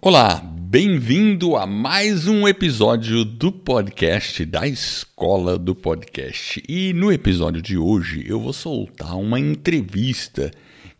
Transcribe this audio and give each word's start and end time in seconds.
Olá, 0.00 0.36
bem-vindo 0.36 1.56
a 1.56 1.66
mais 1.66 2.28
um 2.28 2.46
episódio 2.46 3.24
do 3.24 3.50
podcast 3.50 4.44
da 4.44 4.64
Escola 4.64 5.58
do 5.58 5.74
Podcast. 5.74 6.62
E 6.68 6.92
no 6.92 7.10
episódio 7.10 7.60
de 7.60 7.76
hoje 7.76 8.24
eu 8.24 8.40
vou 8.40 8.52
soltar 8.52 9.16
uma 9.16 9.40
entrevista 9.40 10.52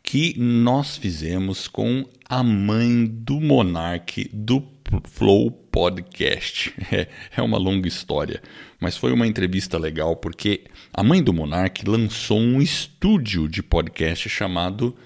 que 0.03 0.37
nós 0.37 0.97
fizemos 0.97 1.69
com 1.69 2.05
a 2.29 2.43
mãe 2.43 3.07
do 3.07 3.41
Monark 3.41 4.29
do 4.33 4.67
Flow 5.05 5.53
Podcast. 5.53 6.75
É, 6.91 7.07
é 7.37 7.41
uma 7.41 7.57
longa 7.57 7.87
história, 7.87 8.43
mas 8.81 8.97
foi 8.97 9.13
uma 9.13 9.29
entrevista 9.29 9.79
legal 9.79 10.17
porque 10.17 10.65
a 10.93 11.05
mãe 11.05 11.23
do 11.23 11.33
Monark 11.33 11.89
lançou 11.89 12.41
um 12.41 12.61
estúdio 12.61 13.47
de 13.49 13.63
podcast 13.63 14.29
chamado 14.29 14.97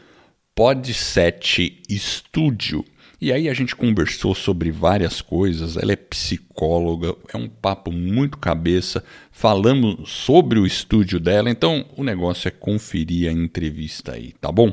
Podset 0.55 1.83
Studio. 1.91 2.83
E 3.23 3.33
aí 3.33 3.49
a 3.49 3.55
gente 3.55 3.77
conversou 3.77 4.35
sobre 4.35 4.73
várias 4.73 5.21
coisas. 5.21 5.77
Ela 5.77 5.93
é 5.93 5.97
psicóloga, 5.97 7.15
é 7.33 7.37
um 7.37 7.49
papo 7.49 7.93
muito 7.93 8.37
cabeça. 8.37 9.05
Falamos 9.31 10.11
sobre 10.11 10.59
o 10.59 10.67
estúdio 10.67 11.21
dela, 11.21 11.49
então 11.49 11.87
o 11.97 12.03
negócio 12.03 12.49
é 12.49 12.51
conferir 12.51 13.31
a 13.31 13.33
entrevista 13.33 14.15
aí, 14.17 14.33
tá 14.41 14.51
bom? 14.51 14.73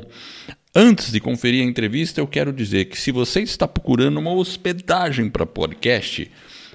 Antes 0.74 1.12
de 1.12 1.20
conferir 1.20 1.62
a 1.62 1.68
entrevista, 1.68 2.20
eu 2.20 2.26
quero 2.26 2.52
dizer 2.52 2.86
que 2.86 3.00
se 3.00 3.12
você 3.12 3.40
está 3.40 3.68
procurando 3.68 4.18
uma 4.18 4.32
hospedagem 4.32 5.30
para 5.30 5.46
podcast, 5.46 6.28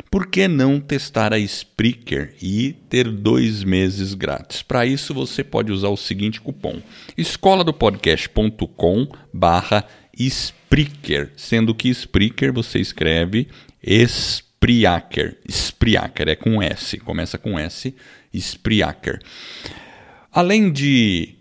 por 0.10 0.28
que 0.28 0.48
não 0.48 0.80
testar 0.80 1.34
a 1.34 1.40
Spreaker 1.40 2.36
e 2.42 2.74
ter 2.90 3.10
dois 3.10 3.64
meses 3.64 4.14
grátis? 4.14 4.62
Para 4.62 4.86
isso, 4.86 5.14
você 5.14 5.44
pode 5.44 5.72
usar 5.72 5.90
o 5.90 5.98
seguinte 5.98 6.42
cupom: 6.42 6.82
escola 7.18 7.64
do 7.64 7.74
podcast.com 7.74 9.08
barra 9.34 9.86
Spreaker, 10.18 11.32
sendo 11.36 11.76
que 11.76 11.90
Spreaker 11.90 12.54
você 12.54 12.80
escreve 12.80 13.48
Spreaker. 13.84 15.38
Spreaker 15.48 16.30
é 16.30 16.36
com 16.36 16.62
S, 16.62 16.98
começa 17.00 17.38
com 17.38 17.60
S, 17.60 17.94
Spreaker. 18.34 19.22
Além 20.32 20.72
de 20.72 21.36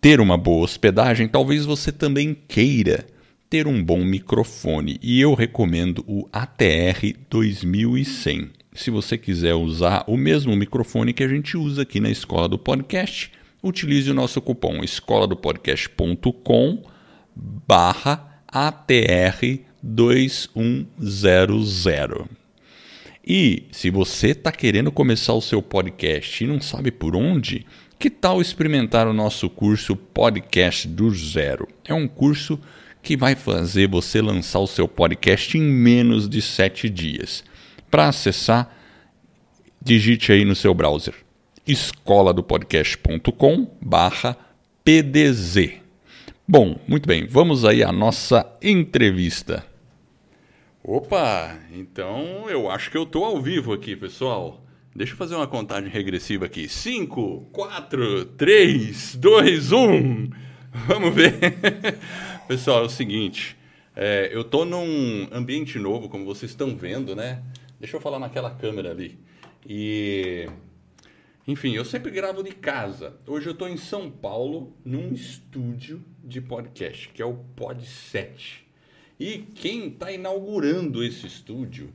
ter 0.00 0.20
uma 0.20 0.36
boa 0.36 0.64
hospedagem, 0.64 1.28
talvez 1.28 1.64
você 1.64 1.90
também 1.90 2.36
queira 2.46 3.06
ter 3.48 3.66
um 3.66 3.82
bom 3.82 4.04
microfone 4.04 4.98
e 5.02 5.20
eu 5.20 5.32
recomendo 5.34 6.04
o 6.06 6.28
ATR 6.32 7.14
2100. 7.30 8.50
Se 8.74 8.90
você 8.90 9.16
quiser 9.16 9.54
usar 9.54 10.04
o 10.08 10.16
mesmo 10.16 10.56
microfone 10.56 11.12
que 11.12 11.22
a 11.22 11.28
gente 11.28 11.56
usa 11.56 11.82
aqui 11.82 12.00
na 12.00 12.10
Escola 12.10 12.48
do 12.48 12.58
Podcast, 12.58 13.30
utilize 13.62 14.10
o 14.10 14.14
nosso 14.14 14.42
cupom 14.42 14.82
escola 14.82 15.26
do 15.26 15.36
podcast.com 15.36 16.82
barra 17.34 18.42
ATR 18.46 19.60
2100. 19.82 22.28
E 23.26 23.64
se 23.72 23.90
você 23.90 24.28
está 24.28 24.52
querendo 24.52 24.92
começar 24.92 25.32
o 25.32 25.40
seu 25.40 25.62
podcast 25.62 26.44
e 26.44 26.46
não 26.46 26.60
sabe 26.60 26.90
por 26.90 27.16
onde, 27.16 27.66
que 27.98 28.10
tal 28.10 28.40
experimentar 28.40 29.08
o 29.08 29.12
nosso 29.12 29.48
curso 29.48 29.96
Podcast 29.96 30.86
do 30.86 31.12
Zero? 31.14 31.66
É 31.84 31.94
um 31.94 32.06
curso 32.06 32.60
que 33.02 33.16
vai 33.16 33.34
fazer 33.34 33.88
você 33.88 34.20
lançar 34.20 34.58
o 34.58 34.66
seu 34.66 34.86
podcast 34.86 35.56
em 35.56 35.62
menos 35.62 36.28
de 36.28 36.42
sete 36.42 36.90
dias. 36.90 37.42
Para 37.90 38.08
acessar, 38.08 38.76
digite 39.82 40.32
aí 40.32 40.44
no 40.44 40.54
seu 40.54 40.74
browser 40.74 41.24
escola 41.66 42.32
do 42.32 42.44
barra 43.80 44.36
PDZ. 44.84 45.83
Bom, 46.46 46.78
muito 46.86 47.08
bem, 47.08 47.26
vamos 47.26 47.64
aí 47.64 47.82
à 47.82 47.90
nossa 47.90 48.46
entrevista. 48.60 49.64
Opa, 50.82 51.58
então 51.72 52.50
eu 52.50 52.70
acho 52.70 52.90
que 52.90 52.98
eu 52.98 53.04
estou 53.04 53.24
ao 53.24 53.40
vivo 53.40 53.72
aqui, 53.72 53.96
pessoal. 53.96 54.62
Deixa 54.94 55.14
eu 55.14 55.16
fazer 55.16 55.36
uma 55.36 55.46
contagem 55.46 55.88
regressiva 55.88 56.44
aqui. 56.44 56.68
5, 56.68 57.48
4, 57.50 58.26
3, 58.36 59.16
2, 59.16 59.72
1. 59.72 60.30
Vamos 60.86 61.14
ver. 61.14 61.32
pessoal, 62.46 62.82
é 62.82 62.86
o 62.86 62.90
seguinte. 62.90 63.56
É, 63.96 64.28
eu 64.30 64.42
estou 64.42 64.66
num 64.66 65.26
ambiente 65.32 65.78
novo, 65.78 66.10
como 66.10 66.26
vocês 66.26 66.50
estão 66.50 66.76
vendo, 66.76 67.16
né? 67.16 67.42
Deixa 67.80 67.96
eu 67.96 68.02
falar 68.02 68.18
naquela 68.18 68.50
câmera 68.50 68.90
ali. 68.90 69.18
E 69.66 70.46
enfim, 71.48 71.72
eu 71.72 71.86
sempre 71.86 72.10
gravo 72.10 72.42
de 72.42 72.52
casa. 72.52 73.16
Hoje 73.26 73.46
eu 73.46 73.52
estou 73.52 73.66
em 73.66 73.78
São 73.78 74.10
Paulo, 74.10 74.76
num 74.84 75.10
estúdio 75.14 76.04
de 76.24 76.40
podcast, 76.40 77.08
que 77.10 77.20
é 77.20 77.24
o 77.24 77.34
Podset. 77.54 78.64
E 79.20 79.38
quem 79.38 79.88
está 79.88 80.10
inaugurando 80.10 81.04
esse 81.04 81.26
estúdio 81.26 81.92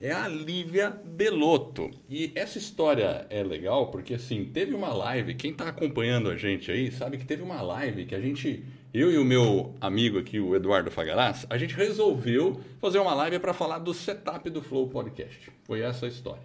é 0.00 0.10
a 0.10 0.26
Lívia 0.26 0.90
Belotto. 0.90 1.90
E 2.10 2.32
essa 2.34 2.58
história 2.58 3.24
é 3.30 3.42
legal 3.44 3.90
porque, 3.92 4.14
assim, 4.14 4.44
teve 4.46 4.74
uma 4.74 4.92
live, 4.92 5.34
quem 5.34 5.52
está 5.52 5.68
acompanhando 5.68 6.28
a 6.28 6.36
gente 6.36 6.72
aí 6.72 6.90
sabe 6.90 7.18
que 7.18 7.24
teve 7.24 7.42
uma 7.42 7.62
live 7.62 8.06
que 8.06 8.14
a 8.14 8.20
gente, 8.20 8.64
eu 8.92 9.12
e 9.12 9.18
o 9.18 9.24
meu 9.24 9.76
amigo 9.80 10.18
aqui, 10.18 10.40
o 10.40 10.56
Eduardo 10.56 10.90
Fagaraz, 10.90 11.46
a 11.48 11.56
gente 11.56 11.74
resolveu 11.74 12.60
fazer 12.80 12.98
uma 12.98 13.14
live 13.14 13.38
para 13.38 13.54
falar 13.54 13.78
do 13.78 13.94
setup 13.94 14.50
do 14.50 14.60
Flow 14.60 14.88
Podcast. 14.88 15.52
Foi 15.64 15.80
essa 15.80 16.06
a 16.06 16.08
história. 16.08 16.42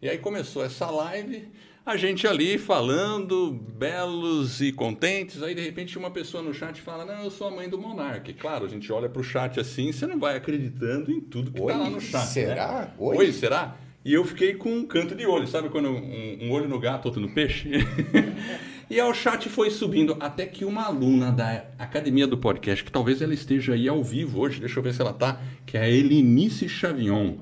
E 0.00 0.08
aí 0.08 0.18
começou 0.18 0.64
essa 0.64 0.88
live, 0.88 1.48
a 1.84 1.96
gente 1.96 2.26
ali 2.26 2.58
falando, 2.58 3.52
belos 3.52 4.60
e 4.60 4.72
contentes. 4.72 5.42
Aí 5.42 5.54
de 5.54 5.60
repente 5.60 5.98
uma 5.98 6.10
pessoa 6.10 6.42
no 6.42 6.54
chat 6.54 6.80
fala: 6.80 7.04
Não, 7.04 7.24
eu 7.24 7.30
sou 7.30 7.48
a 7.48 7.50
mãe 7.50 7.68
do 7.68 7.78
Monark. 7.78 8.32
Claro, 8.34 8.64
a 8.64 8.68
gente 8.68 8.90
olha 8.92 9.08
para 9.08 9.20
o 9.20 9.24
chat 9.24 9.58
assim, 9.58 9.90
você 9.90 10.06
não 10.06 10.18
vai 10.18 10.36
acreditando 10.36 11.10
em 11.10 11.20
tudo 11.20 11.50
que 11.50 11.60
está 11.60 11.76
lá 11.76 11.90
no 11.90 12.00
chat. 12.00 12.26
Será? 12.26 12.72
Né? 12.72 12.90
Oi? 12.98 13.16
Oi, 13.16 13.32
será? 13.32 13.76
E 14.04 14.12
eu 14.12 14.24
fiquei 14.24 14.54
com 14.54 14.72
um 14.72 14.84
canto 14.84 15.14
de 15.14 15.26
olho, 15.26 15.46
sabe 15.46 15.68
quando 15.68 15.88
um, 15.88 16.38
um 16.42 16.50
olho 16.50 16.68
no 16.68 16.78
gato, 16.78 17.06
outro 17.06 17.20
no 17.20 17.32
peixe? 17.32 17.70
e 18.90 19.00
aí 19.00 19.08
o 19.08 19.14
chat 19.14 19.48
foi 19.48 19.70
subindo, 19.70 20.16
até 20.18 20.44
que 20.44 20.64
uma 20.64 20.86
aluna 20.86 21.30
da 21.30 21.66
Academia 21.78 22.26
do 22.26 22.36
Podcast, 22.36 22.82
que 22.82 22.90
talvez 22.90 23.22
ela 23.22 23.32
esteja 23.32 23.74
aí 23.74 23.88
ao 23.88 24.02
vivo 24.02 24.40
hoje, 24.40 24.58
deixa 24.58 24.80
eu 24.80 24.82
ver 24.82 24.92
se 24.92 25.00
ela 25.00 25.12
tá, 25.12 25.40
que 25.64 25.76
é 25.76 25.82
a 25.82 25.88
Elinice 25.88 26.68
Chavion 26.68 27.36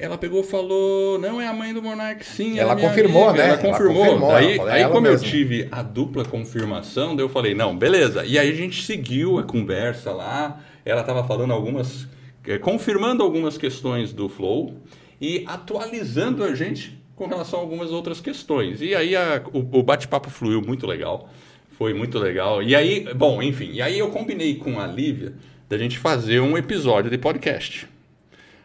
ela 0.00 0.16
pegou 0.16 0.40
e 0.40 0.44
falou, 0.44 1.18
não 1.18 1.40
é 1.40 1.46
a 1.46 1.52
mãe 1.52 1.74
do 1.74 1.82
Monark, 1.82 2.24
sim. 2.24 2.58
Ela, 2.58 2.72
ela 2.72 2.80
confirmou, 2.80 3.28
amiga. 3.28 3.42
né? 3.42 3.48
Ela 3.50 3.58
confirmou. 3.58 4.04
Ela 4.04 4.12
confirmou 4.12 4.34
aí, 4.34 4.60
aí 4.60 4.84
como 4.88 5.02
mesmo. 5.02 5.26
eu 5.26 5.30
tive 5.30 5.68
a 5.70 5.82
dupla 5.82 6.24
confirmação, 6.24 7.14
daí 7.14 7.24
eu 7.24 7.28
falei, 7.28 7.54
não, 7.54 7.76
beleza. 7.76 8.24
E 8.24 8.38
aí 8.38 8.50
a 8.50 8.54
gente 8.54 8.82
seguiu 8.82 9.38
a 9.38 9.42
conversa 9.42 10.10
lá. 10.10 10.58
Ela 10.86 11.02
estava 11.02 11.22
falando 11.24 11.52
algumas, 11.52 12.08
é, 12.46 12.56
confirmando 12.56 13.22
algumas 13.22 13.58
questões 13.58 14.10
do 14.10 14.28
Flow 14.28 14.74
e 15.20 15.44
atualizando 15.46 16.42
a 16.44 16.54
gente 16.54 16.98
com 17.14 17.26
relação 17.26 17.58
a 17.58 17.62
algumas 17.62 17.90
outras 17.90 18.22
questões. 18.22 18.80
E 18.80 18.94
aí 18.94 19.14
a, 19.14 19.42
o, 19.52 19.80
o 19.80 19.82
bate-papo 19.82 20.30
fluiu 20.30 20.62
muito 20.62 20.86
legal. 20.86 21.28
Foi 21.72 21.92
muito 21.92 22.18
legal. 22.18 22.62
E 22.62 22.74
aí, 22.74 23.06
bom, 23.14 23.42
enfim. 23.42 23.70
E 23.72 23.82
aí 23.82 23.98
eu 23.98 24.08
combinei 24.10 24.54
com 24.54 24.80
a 24.80 24.86
Lívia 24.86 25.34
da 25.68 25.76
gente 25.76 25.98
fazer 25.98 26.40
um 26.40 26.56
episódio 26.56 27.10
de 27.10 27.18
podcast. 27.18 27.86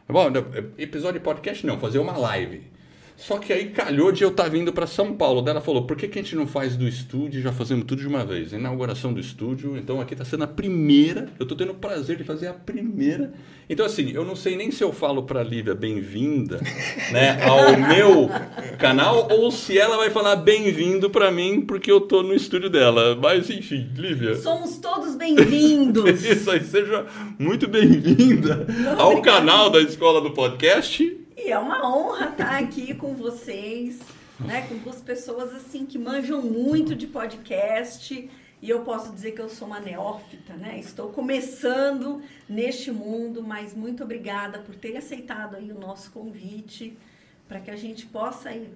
Bom, 0.07 0.27
episódio 0.77 1.19
de 1.19 1.23
podcast 1.23 1.65
não, 1.65 1.79
fazer 1.79 1.97
uma 1.97 2.15
live. 2.15 2.61
Só 3.17 3.37
que 3.37 3.53
aí 3.53 3.69
calhou 3.69 4.11
de 4.11 4.23
eu 4.23 4.29
estar 4.29 4.43
tá 4.43 4.49
vindo 4.49 4.73
para 4.73 4.85
São 4.85 5.13
Paulo. 5.13 5.41
Daí 5.41 5.51
ela 5.51 5.61
falou: 5.61 5.85
por 5.85 5.95
que, 5.95 6.07
que 6.07 6.19
a 6.19 6.21
gente 6.21 6.35
não 6.35 6.45
faz 6.45 6.75
do 6.75 6.87
estúdio 6.87 7.41
já 7.41 7.51
fazemos 7.51 7.85
tudo 7.85 8.01
de 8.01 8.07
uma 8.07 8.25
vez? 8.25 8.51
Inauguração 8.51 9.13
do 9.13 9.19
estúdio. 9.19 9.77
Então 9.77 10.01
aqui 10.01 10.13
está 10.13 10.25
sendo 10.25 10.43
a 10.43 10.47
primeira. 10.47 11.29
Eu 11.39 11.43
estou 11.43 11.57
tendo 11.57 11.71
o 11.71 11.75
prazer 11.75 12.17
de 12.17 12.23
fazer 12.23 12.47
a 12.47 12.53
primeira. 12.53 13.33
Então, 13.67 13.85
assim, 13.85 14.11
eu 14.11 14.23
não 14.23 14.35
sei 14.35 14.55
nem 14.55 14.69
se 14.69 14.83
eu 14.83 14.91
falo 14.91 15.23
para 15.23 15.39
a 15.39 15.43
Lívia 15.43 15.73
bem-vinda 15.73 16.61
né, 17.11 17.41
ao 17.43 17.75
meu 17.77 18.29
canal 18.77 19.27
ou 19.31 19.49
se 19.49 19.77
ela 19.77 19.97
vai 19.97 20.11
falar 20.11 20.35
bem-vindo 20.35 21.09
para 21.09 21.31
mim 21.31 21.61
porque 21.61 21.91
eu 21.91 21.99
estou 21.99 22.21
no 22.21 22.35
estúdio 22.35 22.69
dela. 22.69 23.15
Mas, 23.15 23.49
enfim, 23.49 23.89
Lívia. 23.95 24.35
Somos 24.35 24.77
todos 24.77 25.15
bem-vindos. 25.15 26.23
Isso 26.25 26.51
aí, 26.51 26.63
seja 26.63 27.05
muito 27.39 27.67
bem-vinda 27.67 28.67
ao 28.97 29.21
canal 29.21 29.69
da 29.69 29.81
Escola 29.81 30.21
do 30.21 30.31
Podcast 30.31 31.24
e 31.37 31.51
é 31.51 31.59
uma 31.59 31.87
honra 31.87 32.29
estar 32.29 32.57
aqui 32.57 32.93
com 32.93 33.13
vocês, 33.13 33.99
né? 34.39 34.65
Com 34.67 34.77
duas 34.77 35.01
pessoas 35.01 35.53
assim 35.53 35.85
que 35.85 35.97
manjam 35.97 36.41
muito 36.41 36.95
de 36.95 37.07
podcast. 37.07 38.29
E 38.61 38.69
eu 38.69 38.81
posso 38.81 39.13
dizer 39.13 39.31
que 39.31 39.41
eu 39.41 39.49
sou 39.49 39.67
uma 39.67 39.79
neófita, 39.79 40.53
né? 40.53 40.79
Estou 40.79 41.09
começando 41.09 42.21
neste 42.47 42.91
mundo, 42.91 43.43
mas 43.43 43.75
muito 43.75 44.03
obrigada 44.03 44.59
por 44.59 44.75
ter 44.75 44.95
aceitado 44.97 45.55
aí 45.55 45.71
o 45.71 45.79
nosso 45.79 46.09
convite 46.11 46.97
para 47.47 47.59
que 47.59 47.69
a 47.69 47.75
gente 47.75 48.05
possa 48.05 48.49
aí 48.49 48.69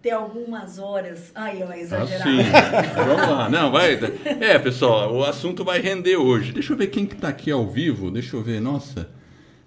ter 0.00 0.10
algumas 0.10 0.78
horas. 0.78 1.32
Ai, 1.34 1.62
eu 1.62 1.68
ah, 1.68 1.78
exagerar. 1.78 2.26
Ah, 2.28 3.02
Vamos 3.04 3.28
lá. 3.28 3.48
Não, 3.48 3.72
vai. 3.72 3.98
É, 4.40 4.58
pessoal, 4.58 5.14
o 5.14 5.24
assunto 5.24 5.64
vai 5.64 5.80
render 5.80 6.16
hoje. 6.16 6.52
Deixa 6.52 6.72
eu 6.72 6.76
ver 6.76 6.88
quem 6.88 7.06
que 7.06 7.16
tá 7.16 7.28
aqui 7.28 7.50
ao 7.50 7.66
vivo. 7.66 8.10
Deixa 8.10 8.36
eu 8.36 8.42
ver. 8.42 8.60
Nossa. 8.60 9.21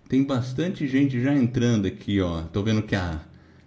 Tem 0.07 0.23
bastante 0.23 0.87
gente 0.87 1.19
já 1.19 1.33
entrando 1.33 1.87
aqui, 1.87 2.21
ó. 2.21 2.43
Tô 2.43 2.61
vendo 2.61 2.83
que 2.83 2.95
a, 2.95 3.19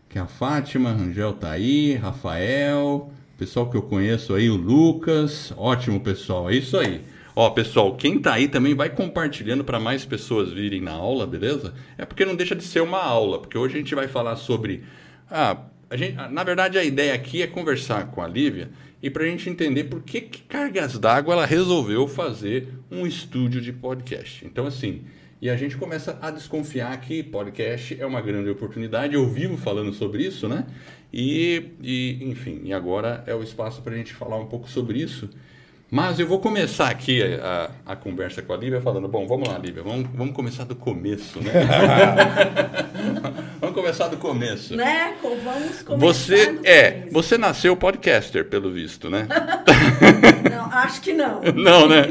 que 0.09 0.19
a 0.19 0.27
Fátima 0.27 0.93
Rangel 0.93 1.33
tá 1.33 1.51
aí, 1.51 1.95
Rafael, 1.95 3.13
pessoal 3.37 3.69
que 3.69 3.77
eu 3.77 3.83
conheço 3.83 4.35
aí, 4.35 4.49
o 4.49 4.55
Lucas. 4.55 5.53
Ótimo, 5.57 5.99
pessoal. 6.01 6.49
É 6.49 6.55
isso 6.55 6.77
aí. 6.79 7.03
Ó, 7.35 7.51
pessoal, 7.51 7.97
quem 7.97 8.21
tá 8.21 8.35
aí 8.35 8.47
também 8.47 8.73
vai 8.73 8.89
compartilhando 8.89 9.65
para 9.65 9.81
mais 9.81 10.05
pessoas 10.05 10.53
virem 10.53 10.81
na 10.81 10.93
aula, 10.93 11.27
beleza? 11.27 11.75
É 11.97 12.05
porque 12.05 12.25
não 12.25 12.37
deixa 12.37 12.55
de 12.55 12.63
ser 12.63 12.83
uma 12.83 13.03
aula, 13.03 13.41
porque 13.41 13.59
hoje 13.59 13.75
a 13.75 13.79
gente 13.79 13.95
vai 13.95 14.07
falar 14.07 14.37
sobre. 14.37 14.85
Ah, 15.29 15.57
a 15.91 15.97
gente, 15.97 16.15
na 16.31 16.45
verdade, 16.45 16.79
a 16.79 16.85
ideia 16.85 17.15
aqui 17.15 17.43
é 17.43 17.49
conversar 17.49 18.09
com 18.13 18.23
a 18.23 18.29
Lívia 18.29 18.71
e 19.03 19.11
para 19.11 19.25
a 19.25 19.27
gente 19.27 19.51
entender 19.51 19.85
por 19.85 20.03
que, 20.03 20.21
que 20.21 20.43
Cargas 20.43 20.99
d'Água 20.99 21.35
ela 21.35 21.47
resolveu 21.47 22.07
fazer 22.07 22.69
um 22.91 23.07
estúdio 23.07 23.61
de 23.61 23.73
podcast. 23.73 24.45
Então, 24.45 24.67
assim, 24.67 25.03
e 25.41 25.49
a 25.49 25.57
gente 25.57 25.77
começa 25.77 26.19
a 26.21 26.31
desconfiar 26.31 27.01
que 27.01 27.23
podcast 27.23 28.01
é 28.01 28.05
uma 28.05 28.21
grande 28.21 28.51
oportunidade. 28.51 29.15
Eu 29.15 29.29
vivo 29.29 29.57
falando 29.57 29.93
sobre 29.93 30.25
isso, 30.25 30.49
né? 30.49 30.67
E, 31.13 31.71
e 31.81 32.19
enfim, 32.23 32.61
e 32.65 32.73
agora 32.73 33.23
é 33.27 33.35
o 33.35 33.43
espaço 33.43 33.81
para 33.83 33.95
a 33.95 33.97
gente 33.97 34.13
falar 34.13 34.37
um 34.37 34.47
pouco 34.47 34.69
sobre 34.69 35.01
isso. 35.01 35.31
Mas 35.91 36.21
eu 36.21 36.27
vou 36.27 36.39
começar 36.39 36.91
aqui 36.91 37.23
a, 37.23 37.71
a, 37.87 37.97
conversa 37.97 38.43
com 38.43 38.53
a 38.53 38.57
Lívia 38.59 38.79
falando, 38.79 39.09
bom, 39.09 39.27
vamos 39.27 39.49
lá, 39.49 39.57
Lívia, 39.57 39.83
vamos, 39.83 40.07
vamos 40.15 40.35
começar 40.35 40.65
do 40.65 40.77
começo, 40.77 41.41
né? 41.41 41.51
vamos 43.59 43.75
começar 43.75 44.09
do 44.09 44.19
começo. 44.19 44.77
Né? 44.77 45.15
Vamos 45.23 45.83
começar 45.83 45.97
Você 45.97 46.61
é, 46.63 46.91
começo. 46.91 47.13
você 47.13 47.39
nasceu 47.39 47.75
podcaster, 47.75 48.45
pelo 48.45 48.71
visto, 48.71 49.09
né? 49.09 49.27
não, 50.51 50.79
acho 50.79 51.01
que 51.01 51.15
não. 51.15 51.41
Não, 51.57 51.89
né? 51.89 52.03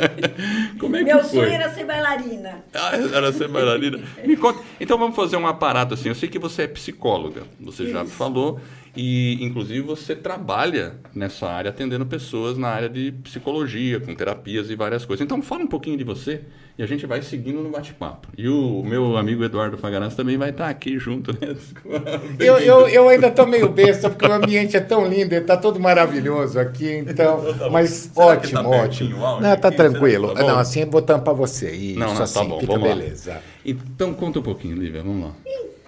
Como 0.79 0.95
é 0.95 1.03
Meu 1.03 1.19
que 1.19 1.25
foi? 1.25 1.45
sonho 1.45 1.53
era 1.53 1.69
ser 1.69 1.85
bailarina. 1.85 2.63
Ah, 2.73 2.93
era 3.13 3.31
ser 3.31 3.47
bailarina. 3.47 3.99
Me 4.25 4.35
conta. 4.35 4.59
Então 4.79 4.97
vamos 4.97 5.15
fazer 5.15 5.37
um 5.37 5.45
aparato 5.45 5.93
assim. 5.93 6.09
Eu 6.09 6.15
sei 6.15 6.27
que 6.27 6.39
você 6.39 6.63
é 6.63 6.67
psicóloga, 6.67 7.43
você 7.59 7.83
Isso. 7.83 7.91
já 7.91 8.03
me 8.03 8.09
falou. 8.09 8.59
E, 8.97 9.37
inclusive, 9.41 9.81
você 9.81 10.15
trabalha 10.15 10.95
nessa 11.13 11.47
área 11.47 11.69
atendendo 11.69 12.03
pessoas 12.03 12.57
na 12.57 12.69
área 12.69 12.89
de 12.89 13.11
psicologia, 13.11 13.99
com 13.99 14.15
terapias 14.15 14.71
e 14.71 14.75
várias 14.75 15.05
coisas. 15.05 15.23
Então, 15.23 15.39
fala 15.39 15.63
um 15.63 15.67
pouquinho 15.67 15.95
de 15.95 16.03
você 16.03 16.41
e 16.75 16.81
a 16.81 16.85
gente 16.87 17.05
vai 17.05 17.21
seguindo 17.21 17.61
no 17.61 17.69
bate-papo. 17.69 18.27
E 18.35 18.49
o 18.49 18.83
meu 18.83 19.15
amigo 19.15 19.43
Eduardo 19.43 19.77
Fagarança 19.77 20.15
também 20.15 20.35
vai 20.35 20.49
estar 20.49 20.67
aqui 20.67 20.97
junto, 20.97 21.31
né? 21.33 21.55
Eu, 22.39 22.59
eu, 22.59 22.87
eu 22.87 23.09
ainda 23.09 23.27
estou 23.27 23.45
meio 23.45 23.69
besta, 23.69 24.09
porque 24.09 24.25
o 24.25 24.31
ambiente 24.31 24.77
é 24.77 24.79
tão 24.79 25.07
lindo, 25.07 25.33
está 25.33 25.57
todo 25.57 25.79
maravilhoso 25.79 26.59
aqui, 26.59 27.03
então. 27.07 27.43
Mas 27.71 27.89
Será 28.13 28.27
ótimo, 28.27 28.63
tá 28.63 28.69
ótimo. 28.69 29.17
Não, 29.41 29.53
está 29.53 29.71
tranquilo. 29.71 30.33
Tá 30.33 30.43
não, 30.43 30.59
assim 30.59 30.81
eu 30.81 30.89
vou 30.89 31.01
tampar 31.01 31.33
você. 31.33 31.71
Isso, 31.71 31.99
não, 31.99 32.07
não, 32.07 32.15
tá 32.15 32.23
assim, 32.23 32.33
tá 32.39 32.45
bom, 32.45 32.59
fica 32.59 32.77
beleza. 32.77 33.33
Lá. 33.33 33.41
Então, 33.65 34.13
conta 34.13 34.39
um 34.39 34.43
pouquinho, 34.43 34.75
Lívia, 34.75 35.03
vamos 35.03 35.27
lá. 35.27 35.35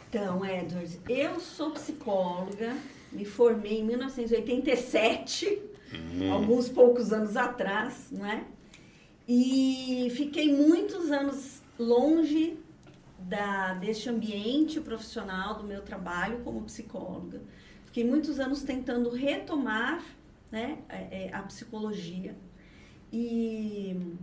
Então, 0.10 0.44
Edward, 0.46 1.00
eu 1.08 1.40
sou 1.40 1.72
psicóloga 1.72 2.74
me 3.12 3.26
formei 3.26 3.80
em 3.80 3.86
1987, 3.86 5.62
uhum. 5.94 6.34
alguns 6.34 6.70
poucos 6.70 7.12
anos 7.12 7.36
atrás, 7.36 8.08
não 8.12 8.26
é? 8.26 8.44
E 9.28 10.12
fiquei 10.16 10.54
muitos 10.54 11.12
anos 11.12 11.62
longe 11.78 12.58
da, 13.20 13.74
deste 13.76 14.10
ambiente 14.10 14.80
profissional 14.80 15.56
do 15.56 15.64
meu 15.64 15.82
trabalho 15.82 16.40
como 16.44 16.62
psicóloga. 16.64 17.42
Fiquei 17.86 18.04
muitos 18.04 18.40
anos 18.40 18.64
tentando 18.64 19.10
retomar 19.10 20.04
né, 20.52 20.80
a, 20.88 20.96
é, 20.96 21.10
é, 21.12 21.34
a 21.34 21.42
psicologia. 21.44 22.36
E 23.12 24.16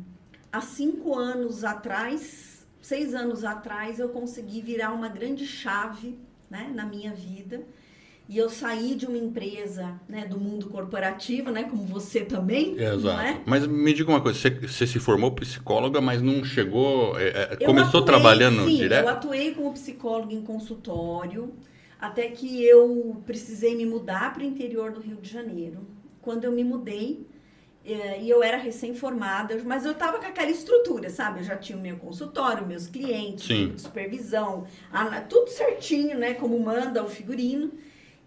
há 0.53 0.61
cinco 0.61 1.15
anos 1.15 1.65
atrás, 1.65 2.67
seis 2.81 3.15
anos 3.15 3.44
atrás, 3.44 3.99
eu 3.99 4.09
consegui 4.09 4.61
virar 4.61 4.93
uma 4.93 5.09
grande 5.09 5.47
chave 5.47 6.19
né, 6.49 6.71
na 6.75 6.85
minha 6.87 7.12
vida 7.12 7.65
e 8.28 8.38
eu 8.38 8.50
saí 8.50 8.96
de 8.96 9.06
uma 9.06 9.17
empresa 9.17 10.00
né, 10.08 10.26
do 10.26 10.38
mundo 10.38 10.69
corporativo, 10.69 11.50
né, 11.52 11.62
como 11.62 11.84
você 11.84 12.25
também. 12.25 12.76
Exato. 12.76 13.20
É? 13.20 13.40
Mas 13.46 13.67
me 13.67 13.93
diga 13.93 14.11
uma 14.11 14.20
coisa, 14.20 14.37
você, 14.37 14.50
você, 14.50 14.87
se 14.87 14.99
formou 14.99 15.31
psicóloga, 15.31 16.00
mas 16.00 16.20
não 16.20 16.44
chegou. 16.44 17.19
É, 17.20 17.52
é 17.52 17.56
começou 17.64 18.00
atuei, 18.00 18.05
trabalhando 18.05 18.64
sim, 18.64 18.76
direto? 18.76 19.05
Eu 19.05 19.08
atuei 19.08 19.55
como 19.55 19.73
psicóloga 19.73 20.34
em 20.34 20.43
consultório, 20.43 21.55
até 22.00 22.28
que 22.28 22.64
eu 22.64 23.23
precisei 23.25 23.76
me 23.76 23.87
mudar 23.87 24.34
para 24.34 24.43
o 24.43 24.46
interior 24.46 24.90
do 24.90 25.00
Rio 25.00 25.17
de 25.17 25.31
Janeiro. 25.31 25.87
Quando 26.20 26.43
eu 26.43 26.50
me 26.50 26.64
mudei, 26.64 27.25
é, 27.84 28.20
e 28.20 28.28
eu 28.28 28.43
era 28.43 28.56
recém-formada, 28.56 29.62
mas 29.64 29.84
eu 29.87 29.93
estava 29.93 30.19
com 30.19 30.26
aquela 30.26 30.50
estrutura, 30.50 31.08
sabe? 31.11 31.38
Eu 31.38 31.44
já 31.44 31.56
tinha 31.56 31.78
o 31.78 31.81
meu 31.81 31.96
consultório, 31.96 32.67
meus 32.67 32.88
clientes, 32.88 33.81
supervisão, 33.81 34.67
tudo 35.28 35.49
certinho, 35.49 36.19
né? 36.19 36.34
Como 36.34 36.58
manda 36.58 37.05
o 37.05 37.08
figurino. 37.08 37.70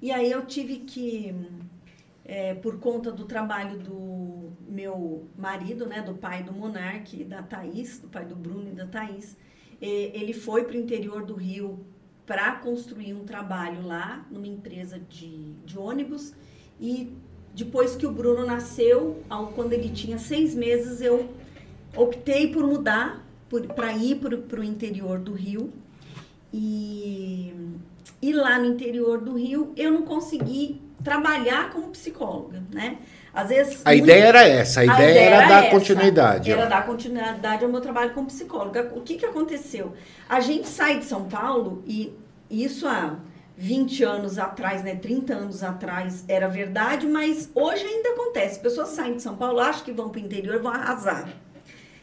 E 0.02 0.12
aí 0.12 0.32
eu 0.32 0.46
tive 0.46 0.78
que, 0.78 1.36
é, 2.26 2.54
por 2.54 2.80
conta 2.80 3.12
do 3.12 3.26
trabalho 3.26 3.78
do 3.80 4.52
meu 4.68 5.28
marido, 5.38 5.86
né, 5.86 6.02
do 6.02 6.14
pai 6.14 6.44
do 6.44 6.54
Monarque, 6.54 7.24
da 7.24 7.44
Thaís, 7.44 8.00
do 8.00 8.08
pai 8.08 8.26
do 8.26 8.36
Bruno 8.36 8.70
e 8.70 8.74
da 8.74 8.86
Thaís, 8.86 9.36
ele 9.82 10.34
foi 10.34 10.66
para 10.66 10.76
o 10.76 10.80
interior 10.80 11.24
do 11.24 11.36
Rio 11.36 11.80
para 12.26 12.52
construir 12.58 13.14
um 13.14 13.24
trabalho 13.24 13.86
lá, 13.86 14.26
numa 14.30 14.46
empresa 14.46 15.00
de, 15.10 15.54
de 15.66 15.80
ônibus. 15.80 16.34
E 16.80 17.12
depois 17.56 17.96
que 17.96 18.06
o 18.06 18.12
Bruno 18.12 18.46
nasceu, 18.46 19.24
ao, 19.30 19.48
quando 19.48 19.74
ele 19.74 19.90
tinha 19.90 20.20
seis 20.20 20.54
meses, 20.54 21.02
eu 21.02 21.34
optei 21.96 22.52
por 22.52 22.68
mudar, 22.68 23.26
para 23.76 23.94
ir 23.94 24.20
para 24.20 24.60
o 24.60 24.64
interior 24.64 25.18
do 25.18 25.34
Rio. 25.34 25.72
E 26.54 27.52
e 28.22 28.34
lá 28.34 28.60
no 28.60 28.66
interior 28.66 29.20
do 29.20 29.38
Rio 29.38 29.74
eu 29.76 29.92
não 29.92 30.04
consegui 30.04 30.82
trabalhar 31.04 31.70
como 31.72 31.90
psicóloga, 31.90 32.62
né? 32.72 32.98
Às 33.34 33.50
vezes 33.50 33.82
a 33.86 33.90
muito... 33.90 34.04
ideia 34.04 34.26
era 34.26 34.48
essa, 34.48 34.80
a, 34.80 34.84
a 34.84 34.86
ideia, 34.86 35.12
ideia, 35.12 35.30
era, 35.30 35.48
dar 35.48 35.64
essa, 35.64 35.72
continuidade. 35.72 36.52
Era 36.52 36.66
ó. 36.66 36.70
dar 36.70 36.86
continuidade 36.86 37.64
ao 37.64 37.70
meu 37.70 37.80
trabalho 37.80 38.14
como 38.14 38.28
psicóloga. 38.28 38.92
O 38.96 39.02
que 39.02 39.16
que 39.16 39.26
aconteceu? 39.26 39.94
A 40.28 40.40
gente 40.40 40.68
sai 40.68 41.00
de 41.00 41.06
São 41.06 41.26
Paulo 41.26 41.84
e 41.88 42.14
isso 42.50 42.88
há 42.88 43.16
20 43.56 44.04
anos 44.04 44.40
atrás, 44.40 44.84
né, 44.84 44.96
30 44.96 45.34
anos 45.34 45.64
atrás 45.64 46.24
era 46.28 46.48
verdade, 46.48 47.06
mas 47.06 47.50
hoje 47.54 47.84
ainda 47.86 48.10
acontece. 48.12 48.60
Pessoas 48.60 48.90
saem 48.90 49.16
de 49.16 49.22
São 49.22 49.36
Paulo, 49.36 49.60
acham 49.60 49.84
que 49.84 49.92
vão 49.92 50.10
para 50.10 50.22
o 50.22 50.24
interior 50.24 50.56
e 50.56 50.60
vão 50.60 50.72
arrasar. 50.72 51.30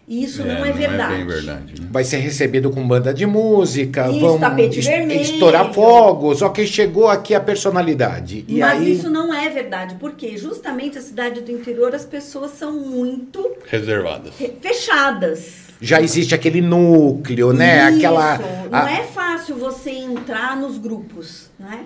E 0.09 0.23
isso 0.23 0.43
é, 0.43 0.45
não 0.45 0.65
é 0.65 0.71
verdade. 0.71 1.15
Não 1.15 1.21
é 1.21 1.25
verdade 1.25 1.83
né? 1.83 1.89
Vai 1.91 2.05
ser 2.05 2.19
recebido 2.19 2.71
com 2.71 2.87
banda 2.87 3.13
de 3.13 3.27
música, 3.27 4.09
isso, 4.09 4.21
vão 4.21 4.39
tapete 4.39 4.81
vermelho. 4.81 5.21
estourar 5.21 5.73
fogos, 5.73 6.39
só 6.39 6.49
que 6.49 6.65
chegou 6.65 7.09
aqui 7.09 7.35
a 7.35 7.41
personalidade. 7.41 8.45
E 8.47 8.61
Mas 8.61 8.81
aí... 8.81 8.93
isso 8.93 9.11
não 9.11 9.35
é 9.35 9.49
verdade, 9.51 9.97
porque 9.97 10.37
justamente 10.37 10.97
a 10.97 11.03
cidade 11.03 11.41
do 11.41 11.51
interior 11.51 11.93
as 11.93 12.05
pessoas 12.05 12.53
são 12.53 12.73
muito 12.73 13.57
reservadas, 13.67 14.35
fechadas. 14.61 15.67
Já 15.81 16.01
existe 16.01 16.35
aquele 16.35 16.61
núcleo, 16.61 17.53
né? 17.53 17.89
Isso. 17.89 17.99
Aquela 17.99 18.39
não 18.71 18.79
a... 18.79 18.91
é 18.91 19.03
fácil 19.03 19.57
você 19.57 19.91
entrar 19.91 20.57
nos 20.57 20.79
grupos, 20.79 21.51
né? 21.59 21.85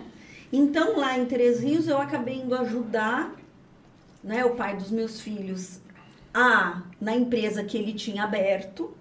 Então 0.53 0.99
lá 0.99 1.19
em 1.19 1.25
Três 1.25 1.61
Rios 1.61 1.89
eu 1.89 1.99
acabei 1.99 2.35
indo 2.35 2.55
ajudar, 2.55 3.33
né, 4.23 4.45
o 4.45 4.51
pai 4.51 4.77
dos 4.77 4.91
meus 4.91 5.21
filhos 5.21 5.81
a 6.33 6.83
na 7.01 7.15
empresa 7.15 7.65
que 7.65 7.77
ele 7.77 7.93
tinha 7.93 8.25
aberto 8.25 8.95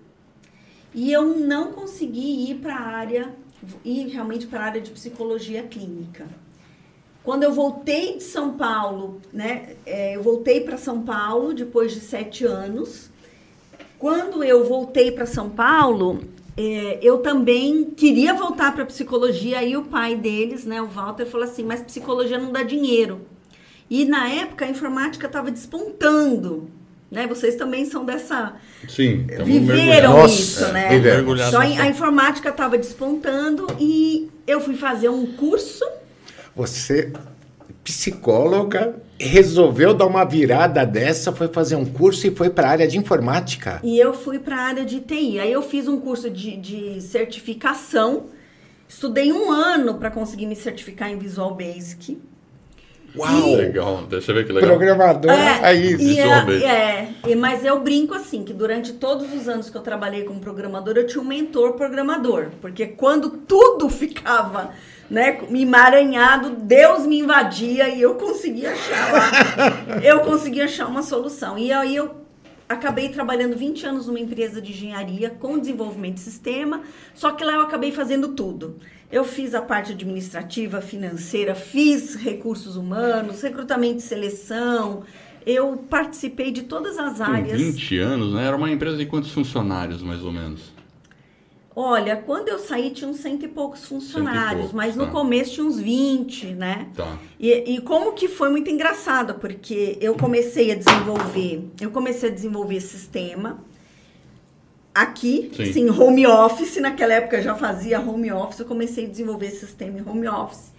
e 0.93 1.11
eu 1.11 1.37
não 1.37 1.71
consegui 1.71 2.49
ir 2.49 2.55
para 2.55 2.75
a 2.75 2.81
área 2.81 3.35
ir 3.83 4.07
realmente 4.07 4.47
para 4.47 4.61
a 4.61 4.65
área 4.65 4.81
de 4.81 4.91
psicologia 4.91 5.63
clínica. 5.63 6.27
Quando 7.23 7.43
eu 7.43 7.51
voltei 7.51 8.15
de 8.17 8.23
São 8.23 8.53
Paulo, 8.53 9.21
né, 9.31 9.75
é, 9.85 10.15
eu 10.15 10.23
voltei 10.23 10.61
para 10.61 10.77
São 10.77 11.01
Paulo 11.01 11.53
depois 11.53 11.91
de 11.91 11.99
sete 11.99 12.45
anos. 12.45 13.09
Quando 13.97 14.43
eu 14.43 14.65
voltei 14.65 15.11
para 15.11 15.25
São 15.25 15.49
Paulo, 15.49 16.21
é, 16.55 16.99
eu 17.01 17.19
também 17.19 17.91
queria 17.91 18.33
voltar 18.33 18.73
para 18.73 18.85
psicologia. 18.85 19.59
Aí 19.59 19.75
o 19.75 19.83
pai 19.83 20.15
deles, 20.15 20.65
né, 20.65 20.81
o 20.81 20.87
Walter, 20.87 21.25
falou 21.25 21.45
assim: 21.45 21.63
mas 21.63 21.81
psicologia 21.81 22.37
não 22.37 22.51
dá 22.51 22.63
dinheiro. 22.63 23.21
E 23.89 24.05
na 24.05 24.29
época 24.29 24.65
a 24.65 24.69
informática 24.69 25.27
estava 25.27 25.51
despontando. 25.51 26.69
Né? 27.11 27.25
Vocês 27.25 27.55
também 27.55 27.85
são 27.85 28.05
dessa. 28.05 28.53
Sim, 28.87 29.25
viveram 29.43 30.25
isso, 30.25 30.61
Nossa, 30.61 30.71
né? 30.71 30.95
Então 30.95 31.59
a 31.59 31.87
informática 31.87 32.49
estava 32.49 32.77
despontando 32.77 33.67
e 33.79 34.29
eu 34.45 34.61
fui 34.61 34.75
fazer 34.75 35.09
um 35.09 35.25
curso. 35.25 35.83
Você, 36.55 37.11
psicóloga, 37.83 38.95
resolveu 39.19 39.93
dar 39.93 40.05
uma 40.05 40.23
virada 40.23 40.85
dessa, 40.85 41.31
foi 41.31 41.47
fazer 41.47 41.75
um 41.75 41.85
curso 41.85 42.27
e 42.27 42.31
foi 42.31 42.49
para 42.49 42.67
a 42.67 42.71
área 42.71 42.87
de 42.87 42.97
informática. 42.97 43.79
E 43.83 43.99
eu 43.99 44.13
fui 44.13 44.39
para 44.39 44.55
a 44.55 44.61
área 44.61 44.85
de 44.85 44.99
TI. 45.01 45.39
Aí 45.39 45.51
eu 45.51 45.61
fiz 45.61 45.87
um 45.87 45.99
curso 45.99 46.29
de, 46.29 46.55
de 46.57 47.01
certificação. 47.01 48.27
Estudei 48.87 49.31
um 49.31 49.51
ano 49.51 49.95
para 49.95 50.09
conseguir 50.09 50.45
me 50.45 50.55
certificar 50.55 51.11
em 51.11 51.17
Visual 51.17 51.55
Basic. 51.55 52.19
Uau! 53.15 53.55
Legal, 53.55 54.03
deixa 54.09 54.31
eu 54.31 54.35
ver 54.35 54.45
que 54.45 54.53
legal. 54.53 54.69
Programador, 54.69 55.31
é, 55.31 55.71
é 55.71 55.73
isso. 55.73 56.19
É, 56.63 57.09
é, 57.27 57.35
mas 57.35 57.65
eu 57.65 57.79
brinco 57.79 58.13
assim, 58.13 58.43
que 58.43 58.53
durante 58.53 58.93
todos 58.93 59.33
os 59.33 59.47
anos 59.47 59.69
que 59.69 59.77
eu 59.77 59.81
trabalhei 59.81 60.23
como 60.23 60.39
programador, 60.39 60.95
eu 60.95 61.07
tinha 61.07 61.21
um 61.21 61.27
mentor 61.27 61.73
programador. 61.73 62.47
Porque 62.61 62.87
quando 62.87 63.29
tudo 63.29 63.89
ficava 63.89 64.71
né, 65.09 65.39
emaranhado, 65.51 66.51
Deus 66.51 67.05
me 67.05 67.19
invadia 67.19 67.89
e 67.89 68.01
eu 68.01 68.15
conseguia 68.15 68.71
achar 68.71 69.11
lá, 69.11 70.01
eu 70.03 70.19
conseguia 70.19 70.65
achar 70.65 70.87
uma 70.87 71.01
solução. 71.01 71.57
E 71.57 71.71
aí 71.71 71.95
eu 71.95 72.18
acabei 72.69 73.09
trabalhando 73.09 73.57
20 73.57 73.85
anos 73.87 74.05
numa 74.05 74.19
empresa 74.19 74.61
de 74.61 74.71
engenharia 74.71 75.31
com 75.31 75.57
desenvolvimento 75.57 76.15
de 76.15 76.21
sistema, 76.21 76.83
só 77.15 77.31
que 77.31 77.43
lá 77.43 77.53
eu 77.53 77.61
acabei 77.61 77.91
fazendo 77.91 78.29
tudo. 78.29 78.77
Eu 79.11 79.25
fiz 79.25 79.55
a 79.55 79.61
parte 79.61 79.93
administrativa, 79.93 80.79
financeira, 80.79 81.55
fiz 81.55 82.13
recursos 82.13 82.75
humanos, 82.75 83.41
recrutamento 83.41 83.97
e 83.97 84.01
seleção. 84.01 85.03
Eu 85.43 85.77
participei 85.89 86.51
de 86.51 86.61
todas 86.63 86.99
as 86.99 87.19
áreas. 87.19 87.59
Com 87.59 87.71
20 87.71 87.97
anos, 87.97 88.33
né? 88.35 88.45
Era 88.45 88.55
uma 88.55 88.69
empresa 88.69 88.97
de 88.97 89.07
quantos 89.07 89.31
funcionários, 89.31 90.03
mais 90.03 90.23
ou 90.23 90.31
menos? 90.31 90.78
Olha, 91.81 92.17
quando 92.17 92.49
eu 92.49 92.59
saí 92.59 92.89
tinha 92.89 93.09
uns 93.09 93.21
cento 93.21 93.45
e 93.45 93.47
poucos 93.47 93.85
funcionários, 93.85 94.63
poucos, 94.63 94.73
mas 94.73 94.97
tá. 94.97 95.05
no 95.05 95.09
começo 95.13 95.53
tinha 95.53 95.65
uns 95.65 95.79
20, 95.79 96.47
né? 96.47 96.89
Tá. 96.93 97.17
E, 97.39 97.75
e, 97.75 97.79
como 97.79 98.11
que 98.11 98.27
foi 98.27 98.49
muito 98.49 98.69
engraçado, 98.69 99.35
porque 99.35 99.97
eu 100.01 100.13
comecei 100.15 100.73
a 100.73 100.75
desenvolver, 100.75 101.69
eu 101.79 101.89
comecei 101.89 102.29
a 102.29 102.33
desenvolver 102.33 102.81
sistema 102.81 103.63
aqui, 104.93 105.49
Sim. 105.55 105.71
sim, 105.71 105.89
home 105.89 106.27
office, 106.27 106.75
naquela 106.81 107.13
época 107.13 107.37
eu 107.37 107.43
já 107.43 107.55
fazia 107.55 107.97
home 108.01 108.29
office, 108.29 108.59
eu 108.59 108.65
comecei 108.65 109.05
a 109.05 109.07
desenvolver 109.07 109.49
sistema 109.51 109.99
em 109.99 110.05
home 110.05 110.27
office. 110.27 110.73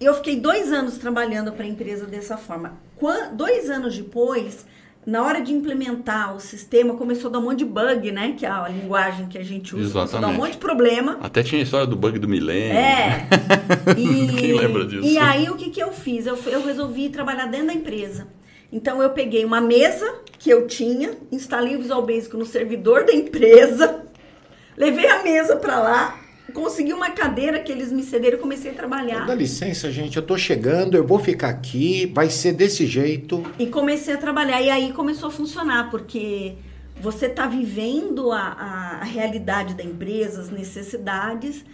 Eu 0.00 0.14
fiquei 0.14 0.40
dois 0.40 0.72
anos 0.72 0.98
trabalhando 0.98 1.52
para 1.52 1.64
a 1.64 1.68
empresa 1.68 2.06
dessa 2.06 2.36
forma. 2.36 2.76
Quando, 2.96 3.36
dois 3.36 3.70
anos 3.70 3.96
depois, 3.96 4.66
na 5.06 5.22
hora 5.24 5.40
de 5.40 5.52
implementar 5.52 6.34
o 6.34 6.40
sistema, 6.40 6.94
começou 6.94 7.28
a 7.28 7.32
dar 7.34 7.38
um 7.38 7.42
monte 7.42 7.58
de 7.58 7.64
bug, 7.64 8.10
né? 8.10 8.34
Que 8.36 8.44
é 8.44 8.48
a 8.48 8.68
linguagem 8.68 9.26
que 9.28 9.38
a 9.38 9.44
gente 9.44 9.72
usa. 9.76 9.84
Exatamente. 9.84 10.10
Começou 10.10 10.18
a 10.18 10.20
dar 10.20 10.28
um 10.28 10.36
monte 10.36 10.52
de 10.52 10.58
problema. 10.58 11.18
Até 11.22 11.44
tinha 11.44 11.60
a 11.60 11.62
história 11.62 11.86
do 11.86 11.94
bug 11.94 12.18
do 12.18 12.28
milênio. 12.28 12.76
É. 12.76 13.28
E, 13.96 14.36
Quem 14.36 14.52
lembra 14.52 14.84
disso? 14.84 15.06
E 15.06 15.16
aí, 15.16 15.48
o 15.48 15.54
que, 15.54 15.70
que 15.70 15.80
eu 15.80 15.92
fiz? 15.92 16.26
Eu, 16.26 16.36
eu 16.46 16.64
resolvi 16.64 17.08
trabalhar 17.08 17.46
dentro 17.46 17.68
da 17.68 17.72
empresa. 17.72 18.26
Então, 18.72 19.00
eu 19.00 19.10
peguei 19.10 19.44
uma 19.44 19.60
mesa 19.60 20.12
que 20.38 20.50
eu 20.50 20.66
tinha, 20.66 21.12
instalei 21.30 21.76
o 21.76 21.78
Visual 21.78 22.04
Basic 22.04 22.36
no 22.36 22.44
servidor 22.44 23.04
da 23.04 23.12
empresa, 23.14 24.04
levei 24.76 25.06
a 25.08 25.22
mesa 25.22 25.56
para 25.56 25.78
lá, 25.78 26.18
consegui 26.52 26.92
uma 26.92 27.10
cadeira 27.10 27.60
que 27.60 27.70
eles 27.70 27.92
me 27.92 28.02
cederam 28.02 28.38
e 28.38 28.40
comecei 28.40 28.70
a 28.70 28.74
trabalhar. 28.74 29.26
Dá 29.26 29.34
licença, 29.34 29.90
gente, 29.90 30.16
eu 30.16 30.22
tô 30.22 30.38
chegando, 30.38 30.96
eu 30.96 31.06
vou 31.06 31.18
ficar 31.18 31.48
aqui, 31.48 32.10
vai 32.14 32.30
ser 32.30 32.52
desse 32.52 32.86
jeito. 32.86 33.42
E 33.58 33.66
comecei 33.66 34.14
a 34.14 34.18
trabalhar, 34.18 34.60
e 34.62 34.70
aí 34.70 34.92
começou 34.92 35.28
a 35.28 35.32
funcionar, 35.32 35.90
porque 35.90 36.54
você 37.00 37.28
tá 37.28 37.46
vivendo 37.46 38.32
a, 38.32 38.98
a 39.00 39.04
realidade 39.04 39.74
da 39.74 39.82
empresa, 39.82 40.40
as 40.40 40.50
necessidades. 40.50 41.64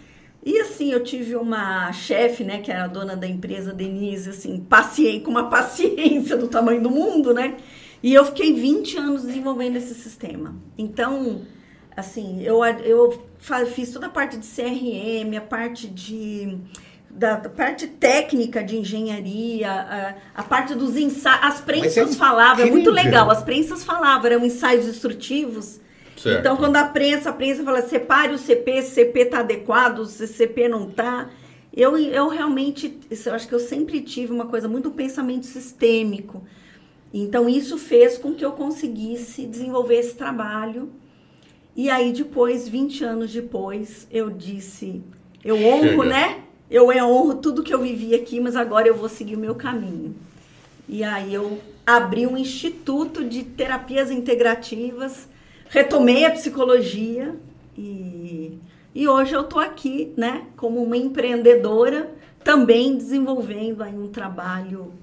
E 0.45 0.59
assim, 0.59 0.91
eu 0.91 1.01
tive 1.03 1.35
uma 1.35 1.91
chefe, 1.93 2.43
né, 2.43 2.59
que 2.59 2.69
era 2.69 2.83
a 2.83 2.87
dona 2.87 3.15
da 3.15 3.25
empresa, 3.25 3.71
Denise, 3.71 4.29
assim, 4.29 4.59
paciente, 4.59 5.21
com 5.21 5.31
uma 5.31 5.47
paciência 5.49 6.35
do 6.35 6.47
tamanho 6.47 6.81
do 6.81 6.89
mundo, 6.89 7.33
né? 7.33 7.55
E 8.01 8.13
eu 8.13 8.25
fiquei 8.25 8.53
20 8.53 8.97
anos 8.97 9.21
desenvolvendo 9.23 9.77
esse 9.77 9.93
sistema. 9.93 10.53
Então, 10.77 11.43
assim, 11.95 12.43
eu, 12.43 12.61
eu 12.65 13.23
fiz 13.73 13.91
toda 13.91 14.07
a 14.07 14.09
parte 14.09 14.37
de 14.37 14.47
CRM, 14.47 15.37
a 15.37 15.41
parte 15.41 15.87
de 15.87 16.57
da, 17.09 17.37
parte 17.37 17.87
técnica 17.87 18.63
de 18.63 18.77
engenharia, 18.77 19.71
a, 19.71 20.15
a 20.33 20.43
parte 20.43 20.73
dos 20.73 20.95
ensaios, 20.95 21.43
as 21.43 21.61
prensas 21.61 22.11
é 22.11 22.15
falavam, 22.15 22.65
é 22.65 22.69
muito 22.69 22.89
legal, 22.89 23.29
as 23.29 23.43
prensas 23.43 23.83
falavam, 23.83 24.25
eram 24.31 24.45
ensaios 24.45 24.87
instrutivos. 24.87 25.79
Certo. 26.17 26.39
Então, 26.39 26.57
quando 26.57 26.77
a 26.77 26.85
prensa, 26.85 27.29
a 27.29 27.33
prensa 27.33 27.63
fala, 27.63 27.81
separe 27.81 28.33
o 28.33 28.37
CP, 28.37 28.81
se 28.81 28.91
CP 28.91 29.19
está 29.19 29.39
adequado, 29.39 30.05
se 30.05 30.27
CP 30.27 30.67
não 30.69 30.89
está. 30.89 31.29
Eu, 31.75 31.97
eu 31.97 32.29
realmente, 32.29 32.99
eu 33.09 33.33
acho 33.33 33.47
que 33.47 33.53
eu 33.53 33.59
sempre 33.59 34.01
tive 34.01 34.31
uma 34.31 34.45
coisa, 34.45 34.67
muito 34.67 34.89
pensamento 34.91 35.45
sistêmico. 35.45 36.43
Então, 37.13 37.49
isso 37.49 37.77
fez 37.77 38.17
com 38.17 38.33
que 38.33 38.45
eu 38.45 38.53
conseguisse 38.53 39.45
desenvolver 39.45 39.95
esse 39.95 40.15
trabalho 40.15 40.91
e 41.75 41.89
aí 41.89 42.13
depois, 42.13 42.67
20 42.67 43.03
anos 43.03 43.31
depois, 43.31 44.07
eu 44.11 44.29
disse, 44.29 45.01
eu 45.43 45.57
honro, 45.57 45.89
Chega. 45.89 46.05
né? 46.05 46.39
Eu 46.69 46.87
honro 46.89 47.35
tudo 47.35 47.63
que 47.63 47.73
eu 47.73 47.81
vivi 47.81 48.15
aqui, 48.15 48.39
mas 48.39 48.55
agora 48.55 48.87
eu 48.87 48.95
vou 48.95 49.09
seguir 49.09 49.35
o 49.35 49.39
meu 49.39 49.55
caminho. 49.55 50.15
E 50.87 51.03
aí 51.03 51.33
eu 51.33 51.59
abri 51.85 52.25
um 52.25 52.37
instituto 52.37 53.23
de 53.23 53.43
terapias 53.43 54.09
integrativas, 54.09 55.27
retomei 55.69 56.25
a 56.25 56.31
psicologia 56.31 57.35
e, 57.77 58.57
e 58.93 59.07
hoje 59.07 59.33
eu 59.33 59.41
estou 59.41 59.59
aqui, 59.59 60.13
né, 60.15 60.45
como 60.55 60.81
uma 60.81 60.97
empreendedora, 60.97 62.11
também 62.43 62.95
desenvolvendo 62.95 63.81
aí 63.81 63.95
um 63.95 64.07
trabalho 64.07 64.93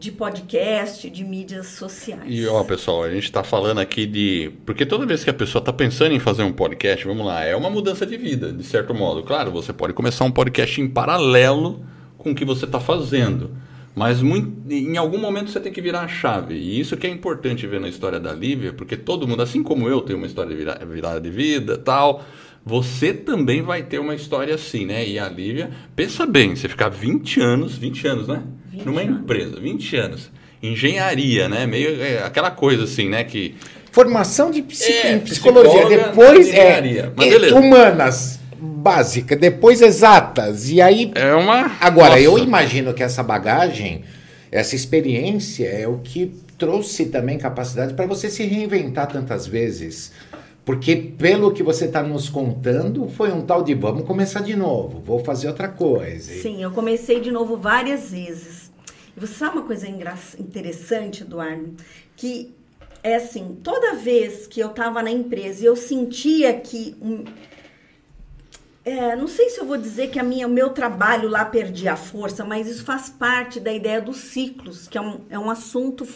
de 0.00 0.10
podcast, 0.10 1.10
de 1.10 1.22
mídias 1.22 1.66
sociais. 1.66 2.24
E 2.26 2.46
ó, 2.46 2.64
pessoal, 2.64 3.02
a 3.02 3.10
gente 3.10 3.24
está 3.24 3.44
falando 3.44 3.80
aqui 3.80 4.06
de. 4.06 4.50
Porque 4.64 4.86
toda 4.86 5.04
vez 5.04 5.22
que 5.22 5.28
a 5.28 5.34
pessoa 5.34 5.60
está 5.60 5.74
pensando 5.74 6.14
em 6.14 6.18
fazer 6.18 6.42
um 6.42 6.52
podcast, 6.52 7.06
vamos 7.06 7.26
lá, 7.26 7.44
é 7.44 7.54
uma 7.54 7.68
mudança 7.68 8.06
de 8.06 8.16
vida, 8.16 8.50
de 8.50 8.64
certo 8.64 8.94
modo. 8.94 9.22
Claro, 9.22 9.50
você 9.50 9.74
pode 9.74 9.92
começar 9.92 10.24
um 10.24 10.30
podcast 10.30 10.80
em 10.80 10.88
paralelo 10.88 11.84
com 12.16 12.30
o 12.30 12.34
que 12.34 12.46
você 12.46 12.64
está 12.64 12.80
fazendo. 12.80 13.50
Mas 13.94 14.22
muito, 14.22 14.72
em 14.72 14.96
algum 14.96 15.18
momento 15.18 15.50
você 15.50 15.60
tem 15.60 15.70
que 15.70 15.82
virar 15.82 16.00
a 16.00 16.08
chave. 16.08 16.54
E 16.54 16.80
isso 16.80 16.96
que 16.96 17.06
é 17.06 17.10
importante 17.10 17.66
ver 17.66 17.80
na 17.80 17.88
história 17.88 18.18
da 18.18 18.32
Lívia, 18.32 18.72
porque 18.72 18.96
todo 18.96 19.28
mundo, 19.28 19.42
assim 19.42 19.62
como 19.62 19.86
eu, 19.86 20.00
tem 20.00 20.16
uma 20.16 20.26
história 20.26 20.56
de 20.56 20.86
virada 20.86 21.20
de 21.20 21.30
vida 21.30 21.76
tal 21.76 22.24
você 22.64 23.14
também 23.14 23.62
vai 23.62 23.82
ter 23.82 23.98
uma 23.98 24.14
história 24.14 24.54
assim, 24.54 24.84
né? 24.84 25.06
E 25.08 25.18
a 25.18 25.28
Lívia, 25.28 25.70
pensa 25.96 26.26
bem, 26.26 26.54
você 26.54 26.68
ficar 26.68 26.90
20 26.90 27.40
anos, 27.40 27.76
20 27.76 28.06
anos, 28.06 28.28
né? 28.28 28.42
Numa 28.84 29.00
anos. 29.00 29.20
empresa, 29.20 29.60
20 29.60 29.96
anos. 29.96 30.30
Engenharia, 30.62 31.48
né? 31.48 31.66
Meio 31.66 32.02
é, 32.02 32.22
aquela 32.22 32.50
coisa 32.50 32.84
assim, 32.84 33.08
né? 33.08 33.24
Que. 33.24 33.54
Formação 33.92 34.50
de 34.50 34.60
é, 34.60 35.18
psicologia, 35.18 35.88
depois 35.88 36.48
é, 36.54 37.10
Mas 37.16 37.32
é 37.32 37.52
humanas 37.52 38.40
básica, 38.56 39.34
depois 39.34 39.80
exatas. 39.80 40.68
E 40.70 40.80
aí. 40.80 41.10
É 41.14 41.34
uma. 41.34 41.76
Agora, 41.80 42.10
Nossa. 42.10 42.20
eu 42.20 42.38
imagino 42.38 42.94
que 42.94 43.02
essa 43.02 43.22
bagagem, 43.22 44.04
essa 44.52 44.76
experiência 44.76 45.66
é 45.66 45.88
o 45.88 45.98
que 45.98 46.32
trouxe 46.58 47.06
também 47.06 47.38
capacidade 47.38 47.94
para 47.94 48.06
você 48.06 48.28
se 48.28 48.44
reinventar 48.44 49.08
tantas 49.08 49.46
vezes. 49.46 50.12
Porque 50.64 50.94
pelo 50.94 51.52
que 51.52 51.62
você 51.62 51.86
está 51.86 52.02
nos 52.02 52.28
contando, 52.28 53.08
foi 53.08 53.32
um 53.32 53.40
tal 53.40 53.62
de 53.62 53.74
vamos 53.74 54.04
começar 54.04 54.40
de 54.40 54.54
novo, 54.54 55.00
vou 55.04 55.18
fazer 55.24 55.48
outra 55.48 55.68
coisa. 55.68 56.32
Sim, 56.32 56.62
eu 56.62 56.70
comecei 56.70 57.18
de 57.18 57.30
novo 57.30 57.56
várias 57.56 58.10
vezes. 58.10 58.59
E 59.16 59.20
você 59.20 59.34
sabe 59.34 59.58
uma 59.58 59.66
coisa 59.66 59.88
interessante, 59.88 61.22
Eduardo? 61.22 61.76
Que 62.16 62.54
é 63.02 63.16
assim, 63.16 63.58
toda 63.62 63.94
vez 63.94 64.46
que 64.46 64.60
eu 64.60 64.68
estava 64.68 65.02
na 65.02 65.10
empresa 65.10 65.62
e 65.62 65.66
eu 65.66 65.76
sentia 65.76 66.52
que. 66.54 66.96
Um, 67.00 67.24
é, 68.84 69.14
não 69.14 69.28
sei 69.28 69.50
se 69.50 69.60
eu 69.60 69.66
vou 69.66 69.76
dizer 69.76 70.08
que 70.08 70.18
a 70.18 70.22
minha, 70.22 70.46
o 70.46 70.50
meu 70.50 70.70
trabalho 70.70 71.28
lá 71.28 71.44
perdia 71.44 71.92
a 71.92 71.96
força, 71.96 72.44
mas 72.44 72.66
isso 72.66 72.84
faz 72.84 73.10
parte 73.10 73.60
da 73.60 73.72
ideia 73.72 74.00
dos 74.00 74.16
ciclos, 74.16 74.88
que 74.88 74.96
é 74.96 75.00
um, 75.00 75.20
é 75.28 75.38
um 75.38 75.50
assunto 75.50 76.06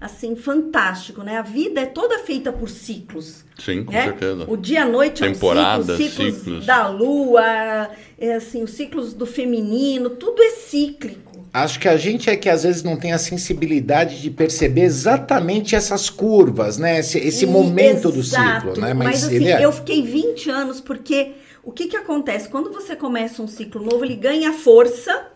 assim 0.00 0.36
fantástico, 0.36 1.22
né? 1.22 1.38
A 1.38 1.42
vida 1.42 1.80
é 1.80 1.86
toda 1.86 2.18
feita 2.18 2.52
por 2.52 2.68
ciclos. 2.68 3.44
Sim, 3.58 3.84
com 3.84 3.92
né? 3.92 4.04
certeza. 4.04 4.44
O 4.48 4.56
dia 4.56 4.82
à 4.82 4.86
noite 4.86 5.22
Temporada, 5.22 5.92
é 5.92 5.94
um 5.94 5.98
ciclo, 5.98 6.24
ciclos, 6.24 6.38
ciclos 6.38 6.66
da 6.66 6.88
lua, 6.88 7.90
é 8.18 8.34
assim, 8.34 8.62
os 8.62 8.70
ciclos 8.72 9.14
do 9.14 9.24
feminino, 9.24 10.10
tudo 10.10 10.42
é 10.42 10.50
cíclico. 10.50 11.25
Acho 11.62 11.80
que 11.80 11.88
a 11.88 11.96
gente 11.96 12.28
é 12.28 12.36
que 12.36 12.50
às 12.50 12.64
vezes 12.64 12.82
não 12.82 12.96
tem 12.96 13.12
a 13.12 13.18
sensibilidade 13.18 14.20
de 14.20 14.30
perceber 14.30 14.82
exatamente 14.82 15.74
essas 15.74 16.10
curvas, 16.10 16.76
né? 16.76 16.98
Esse, 16.98 17.18
esse 17.18 17.44
e, 17.44 17.48
momento 17.48 18.10
exato, 18.10 18.12
do 18.12 18.22
ciclo, 18.22 18.80
né? 18.82 18.92
Mas, 18.92 19.22
mas 19.22 19.24
assim, 19.24 19.48
é... 19.48 19.64
eu 19.64 19.72
fiquei 19.72 20.02
20 20.02 20.50
anos 20.50 20.80
porque 20.82 21.32
o 21.64 21.72
que 21.72 21.86
que 21.86 21.96
acontece? 21.96 22.48
Quando 22.48 22.70
você 22.70 22.94
começa 22.94 23.42
um 23.42 23.48
ciclo 23.48 23.82
novo, 23.82 24.04
ele 24.04 24.16
ganha 24.16 24.52
força 24.52 25.28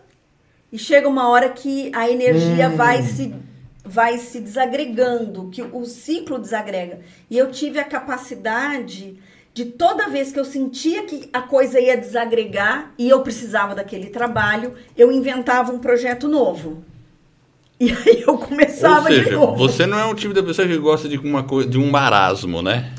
e 0.71 0.77
chega 0.77 1.07
uma 1.07 1.27
hora 1.27 1.49
que 1.49 1.91
a 1.93 2.07
energia 2.09 2.69
hum. 2.69 2.75
vai 2.75 3.01
se 3.01 3.33
vai 3.83 4.19
se 4.19 4.39
desagregando, 4.39 5.49
que 5.49 5.61
o 5.61 5.85
ciclo 5.85 6.37
desagrega. 6.37 6.99
E 7.31 7.37
eu 7.37 7.51
tive 7.51 7.79
a 7.79 7.83
capacidade 7.83 9.17
de 9.53 9.65
toda 9.65 10.07
vez 10.07 10.31
que 10.31 10.39
eu 10.39 10.45
sentia 10.45 11.03
que 11.03 11.29
a 11.33 11.41
coisa 11.41 11.79
ia 11.79 11.97
desagregar 11.97 12.93
e 12.97 13.09
eu 13.09 13.21
precisava 13.21 13.75
daquele 13.75 14.07
trabalho, 14.07 14.73
eu 14.97 15.11
inventava 15.11 15.71
um 15.71 15.79
projeto 15.79 16.27
novo. 16.27 16.83
E 17.79 17.91
aí 17.91 18.23
eu 18.25 18.37
começava 18.37 19.09
Ou 19.09 19.15
seja, 19.15 19.23
de 19.23 19.31
novo. 19.31 19.57
Você 19.57 19.85
não 19.85 19.99
é 19.99 20.05
um 20.05 20.15
tipo 20.15 20.33
de 20.33 20.41
pessoa 20.43 20.67
que 20.67 20.77
gosta 20.77 21.09
de, 21.09 21.17
uma, 21.17 21.43
de 21.67 21.77
um 21.77 21.89
marasmo, 21.89 22.61
né? 22.61 22.93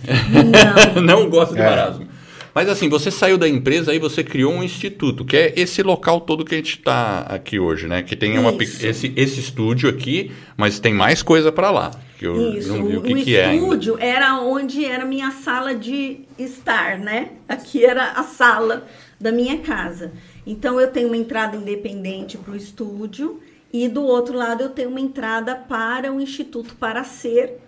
Não. 0.95 1.01
não 1.03 1.31
gosta 1.31 1.55
de 1.55 1.61
é. 1.61 1.65
marasmo. 1.65 2.09
Mas 2.55 2.69
assim, 2.69 2.89
você 2.89 3.11
saiu 3.11 3.39
da 3.39 3.49
empresa 3.49 3.95
e 3.95 3.99
você 3.99 4.23
criou 4.23 4.53
um 4.53 4.63
instituto, 4.63 5.25
que 5.25 5.37
é 5.37 5.53
esse 5.57 5.83
local 5.83 6.21
todo 6.21 6.45
que 6.45 6.55
a 6.55 6.59
gente 6.59 6.79
está 6.79 7.21
aqui 7.21 7.59
hoje, 7.59 7.87
né? 7.87 8.03
Que 8.03 8.15
tem 8.15 8.39
uma, 8.39 8.55
esse, 8.61 9.13
esse 9.17 9.41
estúdio 9.41 9.89
aqui, 9.89 10.31
mas 10.57 10.79
tem 10.79 10.93
mais 10.93 11.23
coisa 11.23 11.51
para 11.51 11.71
lá. 11.71 11.91
Que 12.19 12.27
eu 12.27 12.57
Isso, 12.57 12.69
não 12.69 12.87
vi 12.87 12.97
o 12.97 13.03
que, 13.03 13.13
o 13.13 13.25
que 13.25 13.37
é. 13.37 13.49
O 13.49 13.55
estúdio 13.55 13.97
era 13.99 14.39
onde 14.41 14.85
era 14.85 15.05
minha 15.05 15.31
sala 15.31 15.75
de 15.75 16.21
estar, 16.39 16.99
né? 16.99 17.31
Aqui 17.49 17.85
era 17.85 18.13
a 18.13 18.23
sala 18.23 18.87
da 19.19 19.33
minha 19.33 19.59
casa. 19.59 20.13
Então 20.47 20.81
eu 20.81 20.89
tenho 20.91 21.09
uma 21.09 21.17
entrada 21.17 21.57
independente 21.57 22.37
para 22.37 22.53
o 22.53 22.57
estúdio 22.57 23.41
e 23.73 23.89
do 23.89 24.03
outro 24.03 24.37
lado 24.37 24.63
eu 24.63 24.69
tenho 24.69 24.91
uma 24.91 25.01
entrada 25.01 25.55
para 25.55 26.13
o 26.13 26.21
Instituto 26.21 26.75
para 26.75 27.05
Ser, 27.05 27.59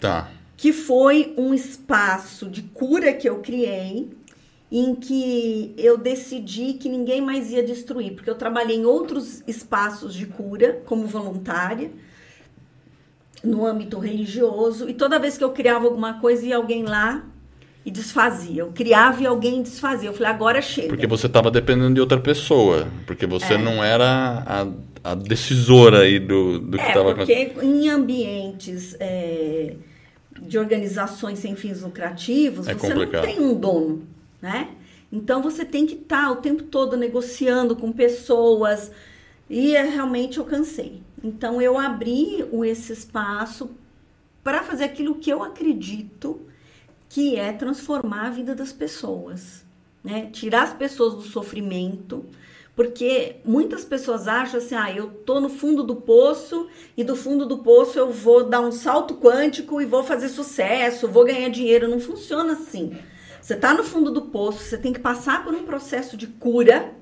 Tá. 0.00 0.30
Que 0.56 0.72
foi 0.72 1.34
um 1.36 1.54
espaço 1.54 2.48
de 2.48 2.62
cura 2.62 3.12
que 3.12 3.28
eu 3.28 3.38
criei, 3.38 4.10
em 4.70 4.94
que 4.94 5.74
eu 5.76 5.98
decidi 5.98 6.74
que 6.74 6.88
ninguém 6.88 7.20
mais 7.20 7.50
ia 7.50 7.62
destruir, 7.62 8.14
porque 8.14 8.30
eu 8.30 8.36
trabalhei 8.36 8.76
em 8.76 8.84
outros 8.84 9.42
espaços 9.46 10.14
de 10.14 10.26
cura 10.26 10.80
como 10.86 11.06
voluntária 11.06 11.90
no 13.42 13.66
âmbito 13.66 13.98
religioso 13.98 14.88
e 14.88 14.94
toda 14.94 15.18
vez 15.18 15.36
que 15.36 15.42
eu 15.42 15.50
criava 15.50 15.86
alguma 15.86 16.20
coisa 16.20 16.46
ia 16.46 16.56
alguém 16.56 16.84
lá 16.84 17.24
e 17.84 17.90
desfazia. 17.90 18.62
Eu 18.62 18.72
criava 18.72 19.22
e 19.22 19.26
alguém 19.26 19.62
desfazia. 19.62 20.08
Eu 20.08 20.12
falei, 20.12 20.30
agora 20.30 20.60
chega. 20.60 20.88
Porque 20.88 21.06
você 21.06 21.26
estava 21.26 21.50
dependendo 21.50 21.94
de 21.94 22.00
outra 22.00 22.20
pessoa. 22.20 22.86
Porque 23.06 23.26
você 23.26 23.54
é. 23.54 23.58
não 23.58 23.82
era 23.82 24.44
a, 24.46 25.12
a, 25.12 25.14
decisora 25.14 26.00
aí 26.00 26.18
do, 26.18 26.58
do 26.58 26.76
que 26.76 26.86
estava 26.86 27.10
é, 27.10 27.14
Porque 27.14 27.52
em 27.62 27.88
ambientes 27.88 28.94
é, 29.00 29.74
de 30.40 30.58
organizações 30.58 31.38
sem 31.38 31.56
fins 31.56 31.82
lucrativos, 31.82 32.68
é 32.68 32.74
você 32.74 32.88
complicado. 32.88 33.26
não 33.26 33.34
tem 33.34 33.40
um 33.40 33.54
dono, 33.54 34.02
né? 34.40 34.74
Então 35.12 35.42
você 35.42 35.64
tem 35.64 35.86
que 35.86 35.94
estar 35.94 36.26
tá 36.26 36.30
o 36.30 36.36
tempo 36.36 36.64
todo 36.64 36.96
negociando 36.96 37.74
com 37.74 37.92
pessoas. 37.92 38.90
E 39.48 39.74
é, 39.74 39.82
realmente 39.82 40.38
eu 40.38 40.44
cansei. 40.44 41.02
Então 41.22 41.60
eu 41.60 41.78
abri 41.78 42.44
esse 42.64 42.92
espaço 42.92 43.70
para 44.42 44.62
fazer 44.62 44.84
aquilo 44.84 45.16
que 45.16 45.30
eu 45.30 45.42
acredito 45.42 46.40
que 47.08 47.36
é 47.36 47.52
transformar 47.52 48.28
a 48.28 48.30
vida 48.30 48.54
das 48.54 48.72
pessoas, 48.72 49.64
né? 50.02 50.30
Tirar 50.32 50.62
as 50.62 50.72
pessoas 50.72 51.14
do 51.14 51.22
sofrimento, 51.22 52.24
porque 52.76 53.36
muitas 53.44 53.84
pessoas 53.84 54.28
acham 54.28 54.58
assim, 54.58 54.76
ah, 54.76 54.92
eu 54.92 55.08
tô 55.08 55.40
no 55.40 55.48
fundo 55.48 55.82
do 55.82 55.96
poço 55.96 56.68
e 56.96 57.02
do 57.02 57.16
fundo 57.16 57.44
do 57.44 57.58
poço 57.58 57.98
eu 57.98 58.12
vou 58.12 58.44
dar 58.44 58.60
um 58.60 58.70
salto 58.70 59.14
quântico 59.16 59.82
e 59.82 59.86
vou 59.86 60.04
fazer 60.04 60.28
sucesso, 60.28 61.08
vou 61.08 61.24
ganhar 61.24 61.48
dinheiro. 61.50 61.88
Não 61.88 61.98
funciona 61.98 62.52
assim. 62.52 62.96
Você 63.40 63.56
tá 63.56 63.74
no 63.74 63.82
fundo 63.82 64.10
do 64.10 64.22
poço, 64.22 64.64
você 64.64 64.78
tem 64.78 64.92
que 64.92 65.00
passar 65.00 65.44
por 65.44 65.54
um 65.54 65.64
processo 65.64 66.16
de 66.16 66.26
cura. 66.26 66.92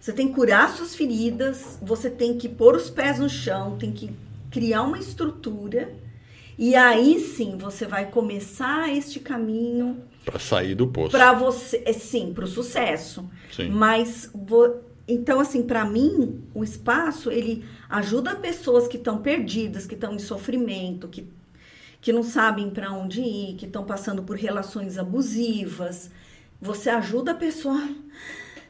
Você 0.00 0.12
tem 0.12 0.28
que 0.28 0.34
curar 0.34 0.70
suas 0.70 0.94
feridas, 0.94 1.78
você 1.80 2.10
tem 2.10 2.36
que 2.36 2.48
pôr 2.48 2.76
os 2.76 2.90
pés 2.90 3.18
no 3.18 3.28
chão, 3.28 3.78
tem 3.78 3.90
que 3.90 4.10
criar 4.50 4.82
uma 4.82 4.98
estrutura 4.98 5.94
e 6.58 6.76
aí 6.76 7.18
sim 7.18 7.56
você 7.58 7.86
vai 7.86 8.10
começar 8.10 8.94
este 8.94 9.18
caminho 9.18 10.02
para 10.24 10.38
sair 10.38 10.74
do 10.74 10.86
poço. 10.86 11.10
Para 11.10 11.32
você, 11.32 11.82
é, 11.84 11.92
sim, 11.92 12.32
para 12.32 12.44
o 12.44 12.48
sucesso. 12.48 13.28
Sim. 13.50 13.68
Mas 13.70 14.30
então 15.06 15.40
assim, 15.40 15.62
para 15.62 15.84
mim, 15.84 16.42
o 16.54 16.62
espaço 16.62 17.30
ele 17.30 17.64
ajuda 17.88 18.36
pessoas 18.36 18.86
que 18.86 18.96
estão 18.96 19.18
perdidas, 19.18 19.86
que 19.86 19.94
estão 19.94 20.14
em 20.14 20.18
sofrimento, 20.18 21.08
que 21.08 21.28
que 22.04 22.12
não 22.12 22.22
sabem 22.22 22.68
para 22.68 22.92
onde 22.92 23.22
ir, 23.22 23.54
que 23.54 23.64
estão 23.64 23.82
passando 23.82 24.22
por 24.22 24.36
relações 24.36 24.98
abusivas. 24.98 26.10
Você 26.60 26.90
ajuda 26.90 27.30
a 27.30 27.34
pessoa, 27.34 27.82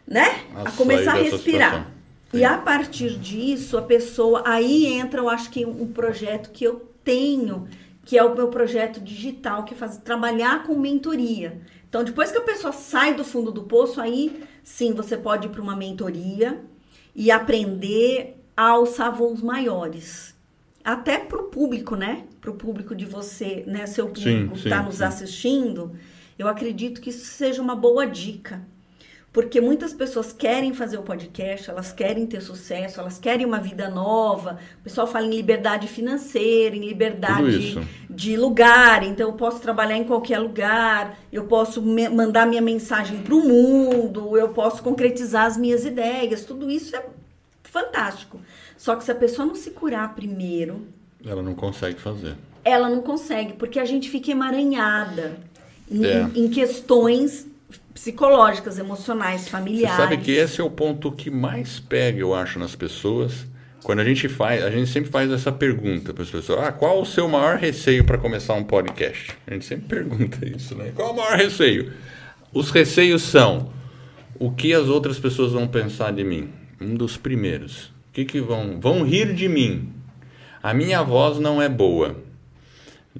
né, 0.07 0.45
a, 0.55 0.69
a 0.69 0.71
começar 0.71 1.15
a 1.15 1.21
respirar. 1.21 1.93
E 2.33 2.45
a 2.45 2.57
partir 2.57 3.19
disso, 3.19 3.77
a 3.77 3.83
pessoa 3.83 4.45
aí 4.47 4.87
entra, 4.87 5.21
eu 5.21 5.29
acho 5.29 5.51
que 5.51 5.67
um 5.67 5.89
projeto 5.89 6.53
que 6.53 6.63
eu 6.63 6.89
tenho, 7.03 7.67
que 8.05 8.17
é 8.17 8.23
o 8.23 8.37
meu 8.37 8.47
projeto 8.51 9.01
digital, 9.01 9.65
que 9.65 9.75
é 9.75 9.77
fazer, 9.77 10.03
trabalhar 10.03 10.63
com 10.63 10.77
mentoria. 10.77 11.61
Então, 11.89 12.05
depois 12.05 12.31
que 12.31 12.39
a 12.39 12.43
pessoa 12.43 12.73
sai 12.73 13.15
do 13.15 13.25
fundo 13.25 13.51
do 13.51 13.65
poço, 13.65 14.01
aí 14.01 14.45
sim 14.63 14.93
você 14.93 15.17
pode 15.17 15.49
ir 15.49 15.51
para 15.51 15.61
uma 15.61 15.75
mentoria 15.75 16.61
e 17.17 17.33
aprender 17.33 18.41
a 18.57 18.69
alçar 18.69 19.13
voos 19.13 19.43
maiores. 19.43 20.37
Até 20.85 21.19
para 21.19 21.41
o 21.41 21.45
público, 21.45 21.97
né? 21.97 22.25
Para 22.41 22.51
o 22.51 22.55
público 22.55 22.95
de 22.95 23.07
você, 23.07 23.65
né? 23.67 23.87
Seu 23.87 24.09
público 24.09 24.53
que 24.53 24.59
está 24.59 24.83
nos 24.83 24.97
sim. 24.97 25.05
assistindo, 25.05 25.93
eu 26.39 26.47
acredito 26.47 27.01
que 27.01 27.11
isso 27.11 27.25
seja 27.25 27.63
uma 27.63 27.75
boa 27.75 28.07
dica 28.07 28.63
porque 29.35 29.61
muitas 29.61 29.93
pessoas 29.93 30.33
querem 30.33 30.73
fazer 30.73 30.97
o 30.97 31.03
podcast, 31.03 31.69
elas 31.69 31.93
querem 31.93 32.25
ter 32.25 32.41
sucesso, 32.41 33.01
elas 33.01 33.19
querem 33.19 33.45
uma 33.45 33.59
vida 33.59 33.91
nova. 33.91 34.61
O 34.79 34.85
pessoal 34.85 35.09
fala 35.09 35.27
em 35.27 35.31
liberdade 35.31 35.89
financeira, 35.89 36.77
em 36.77 36.87
liberdade 36.87 37.77
de 38.09 38.37
lugar. 38.37 39.03
Então, 39.03 39.31
eu 39.31 39.33
posso 39.33 39.59
trabalhar 39.59 39.97
em 39.97 40.05
qualquer 40.05 40.39
lugar, 40.39 41.19
eu 41.33 41.47
posso 41.47 41.83
mandar 41.83 42.47
minha 42.47 42.63
mensagem 42.63 43.23
para 43.23 43.35
o 43.35 43.41
mundo, 43.41 44.39
eu 44.39 44.51
posso 44.51 44.81
concretizar 44.85 45.47
as 45.47 45.57
minhas 45.57 45.85
ideias. 45.85 46.45
Tudo 46.45 46.71
isso 46.71 46.95
é 46.95 47.05
fantástico. 47.65 48.39
Só 48.77 48.97
que 48.97 49.05
se 49.05 49.11
a 49.11 49.15
pessoa 49.15 49.47
não 49.47 49.55
se 49.55 49.71
curar 49.71 50.15
primeiro. 50.15 50.87
Ela 51.25 51.43
não 51.43 51.55
consegue 51.55 52.01
fazer. 52.01 52.35
Ela 52.65 52.89
não 52.89 53.03
consegue, 53.03 53.55
porque 53.55 53.79
a 53.79 53.85
gente 53.85 54.11
fica 54.11 54.31
emaranhada 54.31 55.39
em, 55.91 56.05
é. 56.05 56.31
em 56.35 56.49
questões 56.49 57.47
psicológicas, 57.93 58.79
emocionais, 58.79 59.49
familiares. 59.49 59.97
Você 59.97 60.03
sabe 60.03 60.17
que 60.19 60.33
esse 60.33 60.61
é 60.61 60.65
o 60.65 60.71
ponto 60.71 61.13
que 61.13 61.31
mais 61.31 61.79
pega, 61.79 62.19
eu 62.19 62.35
acho, 62.35 62.59
nas 62.59 62.75
pessoas. 62.75 63.47
Quando 63.83 64.01
a 64.01 64.05
gente 64.05 64.29
faz, 64.29 64.65
a 64.65 64.71
gente 64.71 64.91
sempre 64.91 65.11
faz 65.11 65.31
essa 65.31 65.53
pergunta 65.53 66.13
para 66.13 66.23
as 66.23 66.31
pessoas: 66.31 66.59
ah, 66.59 66.73
qual 66.73 67.01
o 67.01 67.07
seu 67.07 67.29
maior 67.29 67.59
receio 67.59 68.05
para 68.05 68.19
começar 68.19 68.55
um 68.55 68.65
podcast? 68.65 69.33
A 69.47 69.53
gente 69.53 69.65
sempre 69.65 69.87
pergunta 70.01 70.45
isso, 70.47 70.75
né? 70.75 70.91
Qual 70.95 71.13
o 71.13 71.17
maior 71.17 71.37
receio? 71.37 71.93
Os 72.53 72.71
receios 72.71 73.23
são 73.23 73.71
o 74.39 74.51
que 74.51 74.73
as 74.73 74.89
outras 74.89 75.19
pessoas 75.19 75.53
vão 75.53 75.69
pensar 75.69 76.13
de 76.13 76.25
mim. 76.25 76.51
Um 76.81 76.95
dos 76.95 77.17
primeiros. 77.17 77.94
O 78.15 78.19
que, 78.23 78.25
que 78.25 78.41
vão 78.41 78.79
vão 78.81 79.03
rir 79.03 79.35
de 79.35 79.49
mim? 79.49 79.89
A 80.63 80.73
minha 80.73 81.03
voz 81.03 81.39
não 81.39 81.61
é 81.61 81.69
boa. 81.69 82.17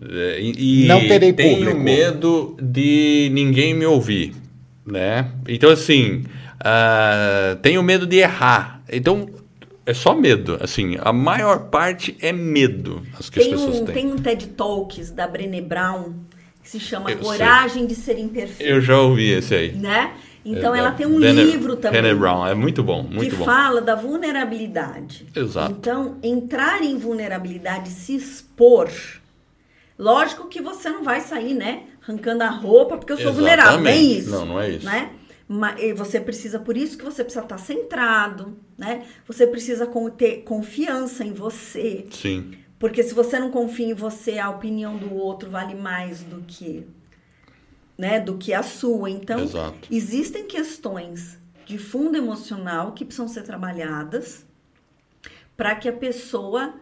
É, 0.01 0.41
e, 0.41 0.87
não 0.87 1.01
terei 1.01 1.33
tenho 1.33 1.59
público. 1.59 1.81
medo 1.81 2.57
de 2.61 3.29
ninguém 3.33 3.75
me 3.75 3.87
ouvir 3.87 4.35
né? 4.87 5.31
Então, 5.49 5.71
assim, 5.71 6.25
uh, 6.61 7.57
tenho 7.63 7.83
medo 7.83 8.07
de 8.07 8.19
errar. 8.19 8.83
Então, 8.91 9.29
é 9.87 9.95
só 9.95 10.15
medo. 10.15 10.59
Assim, 10.61 10.97
a 11.01 11.13
maior 11.13 11.71
parte 11.71 12.17
é 12.21 12.33
medo 12.33 13.03
as 13.19 13.31
que 13.31 13.41
tem 13.41 13.55
as 13.55 13.61
pessoas 13.61 13.81
um, 13.81 13.85
têm. 13.87 13.95
Tem 13.95 14.13
um 14.13 14.17
TED 14.17 14.49
Talks 14.49 15.11
da 15.11 15.27
Brené 15.27 15.61
Brown 15.61 16.15
que 16.63 16.71
se 16.71 16.81
chama 16.81 17.11
Eu 17.11 17.19
Coragem 17.19 17.81
sei. 17.81 17.87
de 17.87 17.95
Ser 17.95 18.19
Imperfeito. 18.19 18.73
Eu 18.73 18.81
já 18.81 18.99
ouvi 18.99 19.31
esse 19.31 19.55
aí. 19.55 19.73
Né? 19.73 20.13
Então, 20.45 20.75
é, 20.75 20.79
ela 20.79 20.93
tem 20.93 21.07
um 21.07 21.19
livro 21.19 21.77
também. 21.77 22.03
Brené 22.03 22.15
Brown, 22.15 22.47
é 22.47 22.55
muito 22.55 22.83
bom, 22.83 23.03
muito 23.03 23.31
que 23.31 23.37
bom. 23.37 23.45
Que 23.45 23.51
fala 23.51 23.81
da 23.81 23.95
vulnerabilidade. 23.95 25.27
Exato. 25.35 25.73
Então, 25.73 26.19
entrar 26.23 26.83
em 26.83 26.97
vulnerabilidade, 26.99 27.89
se 27.91 28.15
expor... 28.15 28.91
Lógico 29.97 30.49
que 30.49 30.61
você 30.61 30.89
não 30.91 31.05
vai 31.05 31.21
sair, 31.21 31.55
né? 31.55 31.85
arrancando 32.07 32.45
a 32.45 32.51
roupa 32.51 32.97
porque 32.97 33.13
eu 33.13 33.17
sou 33.17 33.33
Exatamente. 33.33 33.57
vulnerável. 33.57 33.81
Não 33.81 33.91
é 33.91 33.97
isso. 33.97 34.31
Não, 34.31 34.47
não 34.47 34.61
é 34.61 34.71
isso. 34.71 34.87
Né? 34.87 35.11
Mas 35.47 35.97
você 35.97 36.21
precisa, 36.21 36.59
por 36.59 36.77
isso 36.77 36.97
que 36.97 37.05
você 37.05 37.23
precisa 37.23 37.45
estar 37.45 37.59
centrado, 37.59 38.57
né? 38.79 39.05
Você 39.27 39.47
precisa 39.47 39.87
ter 40.17 40.43
confiança 40.43 41.25
em 41.25 41.33
você. 41.33 42.07
Sim. 42.11 42.53
Porque 42.79 43.03
se 43.03 43.15
você 43.15 43.39
não 43.39 43.51
confia 43.51 43.87
em 43.87 43.95
você, 43.95 44.39
a 44.39 44.49
opinião 44.49 44.97
do 44.97 45.15
outro 45.15 45.51
vale 45.51 45.75
mais 45.75 46.23
do 46.23 46.43
que, 46.47 46.87
né, 47.97 48.21
do 48.21 48.37
que 48.37 48.53
a 48.53 48.63
sua. 48.63 49.11
Então, 49.11 49.41
Exato. 49.41 49.89
existem 49.91 50.47
questões 50.47 51.39
de 51.67 51.79
fundo 51.79 52.17
emocional 52.17 52.93
que 52.93 53.05
precisam 53.05 53.29
ser 53.29 53.43
trabalhadas 53.43 54.45
para 55.57 55.75
que 55.75 55.89
a 55.89 55.93
pessoa 55.93 56.75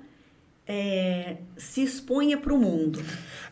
é, 0.66 1.36
se 1.56 1.82
exponha 1.82 2.36
para 2.38 2.52
o 2.52 2.58
mundo. 2.58 3.02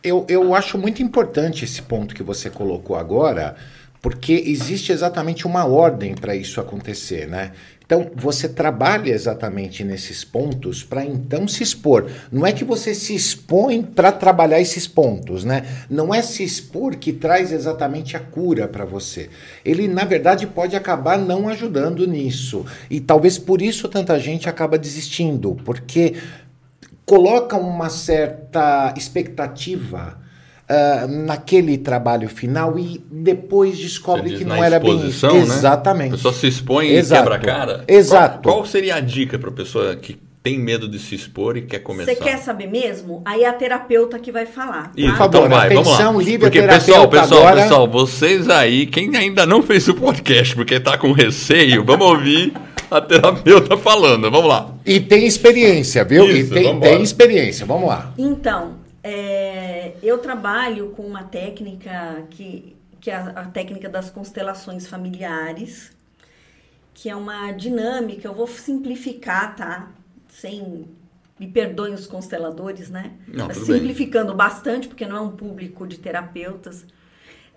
Eu, 0.03 0.25
eu 0.29 0.55
acho 0.55 0.79
muito 0.79 1.03
importante 1.03 1.65
esse 1.65 1.83
ponto 1.83 2.15
que 2.15 2.23
você 2.23 2.49
colocou 2.49 2.97
agora, 2.97 3.57
porque 4.01 4.33
existe 4.33 4.93
exatamente 4.93 5.47
uma 5.47 5.65
ordem 5.67 6.15
para 6.15 6.35
isso 6.35 6.61
acontecer, 6.61 7.29
né? 7.29 7.53
Então, 7.91 8.09
você 8.15 8.49
trabalha 8.49 9.11
exatamente 9.11 9.83
nesses 9.83 10.23
pontos 10.23 10.85
para 10.85 11.05
então 11.05 11.49
se 11.49 11.65
expor. 11.65 12.09
Não 12.31 12.47
é 12.47 12.53
que 12.53 12.63
você 12.63 12.95
se 12.95 13.17
expõe 13.17 13.83
para 13.83 14.13
trabalhar 14.13 14.61
esses 14.61 14.87
pontos, 14.87 15.43
né? 15.43 15.67
Não 15.91 16.15
é 16.15 16.23
se 16.23 16.45
expor 16.45 16.95
que 16.95 17.13
traz 17.13 17.51
exatamente 17.51 18.17
a 18.17 18.21
cura 18.21 18.69
para 18.69 18.85
você. 18.85 19.29
Ele, 19.65 19.89
na 19.89 20.05
verdade, 20.05 20.47
pode 20.47 20.77
acabar 20.77 21.19
não 21.19 21.49
ajudando 21.49 22.07
nisso. 22.07 22.65
E 22.89 23.01
talvez 23.01 23.37
por 23.39 23.61
isso 23.61 23.89
tanta 23.89 24.21
gente 24.21 24.49
acaba 24.49 24.79
desistindo, 24.79 25.57
porque 25.65 26.15
coloca 27.05 27.57
uma 27.57 27.91
certa 27.91 28.95
expectativa 28.97 30.17
uh, 30.71 31.09
naquele 31.09 31.77
trabalho 31.77 32.29
final 32.29 32.79
e 32.79 33.03
depois 33.11 33.77
descobre 33.77 34.39
que 34.39 34.45
não 34.45 34.63
era 34.63 34.79
bem 34.79 35.09
isso. 35.09 35.27
Né? 35.27 35.41
Exatamente. 35.41 36.15
A 36.15 36.17
pessoa 36.17 36.33
se 36.33 36.47
expõe 36.47 36.91
Exato. 36.91 37.21
e 37.21 37.25
quebra 37.25 37.35
a 37.37 37.39
cara. 37.39 37.85
Exato. 37.89 38.43
Qual, 38.43 38.57
qual 38.57 38.67
seria 38.67 38.95
a 38.95 39.01
dica 39.01 39.39
para 39.39 39.51
a 39.51 39.53
pessoa 39.53 39.97
que 39.97 40.17
tem 40.43 40.59
medo 40.59 40.89
de 40.89 40.99
se 40.99 41.15
expor 41.15 41.59
e 41.59 41.63
quer 41.63 41.81
começar. 41.81 42.15
Você 42.15 42.19
quer 42.19 42.39
saber 42.39 42.67
mesmo? 42.67 43.21
Aí 43.27 43.43
é 43.43 43.49
a 43.49 43.53
terapeuta 43.53 44.19
que 44.19 44.33
vai 44.33 44.47
falar. 44.47 44.85
Tá? 44.85 44.93
Por 44.95 45.17
favor, 45.17 45.29
então 45.29 45.49
vai, 45.51 45.67
atenção, 45.67 46.13
vamos 46.13 46.27
lá. 46.27 46.39
Porque, 46.39 46.63
pessoal, 46.63 47.09
pessoal, 47.09 47.41
agora... 47.43 47.63
pessoal, 47.63 47.87
vocês 47.89 48.49
aí, 48.49 48.87
quem 48.87 49.15
ainda 49.17 49.45
não 49.45 49.63
fez 49.63 49.87
o 49.89 49.95
podcast 49.95 50.57
porque 50.57 50.77
está 50.77 50.97
com 50.97 51.13
receio, 51.13 51.85
vamos 51.85 52.07
ouvir 52.07 52.55
a 52.91 53.03
terapeuta 53.03 53.77
falando. 53.77 54.31
Vamos 54.31 54.49
lá. 54.49 54.75
E 54.87 54.99
tem 54.99 55.27
experiência, 55.27 56.07
viu? 56.07 56.25
Isso, 56.25 56.57
e 56.57 56.63
tem, 56.63 56.81
tem 56.81 57.03
experiência. 57.03 57.67
Vamos 57.67 57.89
lá. 57.91 58.11
Então, 58.17 58.77
é, 59.03 59.50
eu 60.03 60.19
trabalho 60.19 60.91
com 60.91 61.03
uma 61.03 61.25
técnica 61.25 62.27
que, 62.31 62.77
que 63.01 63.11
é 63.11 63.17
a, 63.17 63.29
a 63.31 63.45
técnica 63.47 63.89
das 63.89 64.11
constelações 64.11 64.87
familiares, 64.87 65.93
que 66.95 67.09
é 67.09 67.17
uma 67.17 67.53
dinâmica, 67.53 68.29
eu 68.29 68.35
vou 68.35 68.47
simplificar, 68.47 69.57
tá? 69.57 69.91
Sem 70.29 70.87
me 71.39 71.49
perdoem 71.49 71.95
os 71.95 72.07
consteladores, 72.07 72.91
né? 72.91 73.13
Não, 73.27 73.47
Mas 73.47 73.57
simplificando 73.59 74.29
bem. 74.29 74.37
bastante, 74.37 74.87
porque 74.87 75.07
não 75.07 75.17
é 75.17 75.21
um 75.21 75.31
público 75.31 75.87
de 75.87 75.99
terapeutas. 75.99 76.85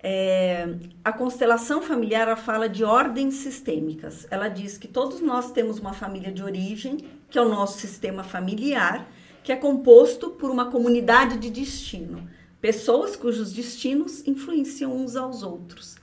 É, 0.02 0.68
a 1.04 1.12
constelação 1.12 1.82
familiar 1.82 2.22
ela 2.22 2.36
fala 2.38 2.70
de 2.70 2.84
ordens 2.84 3.36
sistêmicas. 3.36 4.26
Ela 4.32 4.48
diz 4.48 4.78
que 4.78 4.88
todos 4.88 5.20
nós 5.20 5.52
temos 5.52 5.80
uma 5.80 5.94
família 5.94 6.32
de 6.32 6.42
origem, 6.42 6.98
que 7.30 7.38
é 7.38 7.42
o 7.42 7.50
nosso 7.50 7.80
sistema 7.80 8.24
familiar, 8.24 9.06
que 9.44 9.52
é 9.52 9.56
composto 9.58 10.30
por 10.30 10.50
uma 10.50 10.72
comunidade 10.72 11.38
de 11.38 11.50
destino. 11.50 12.30
Pessoas 12.64 13.18
cujos 13.18 13.52
destinos 13.52 14.26
influenciam 14.26 14.96
uns 14.96 15.18
aos 15.18 15.44
outros. 15.44 15.98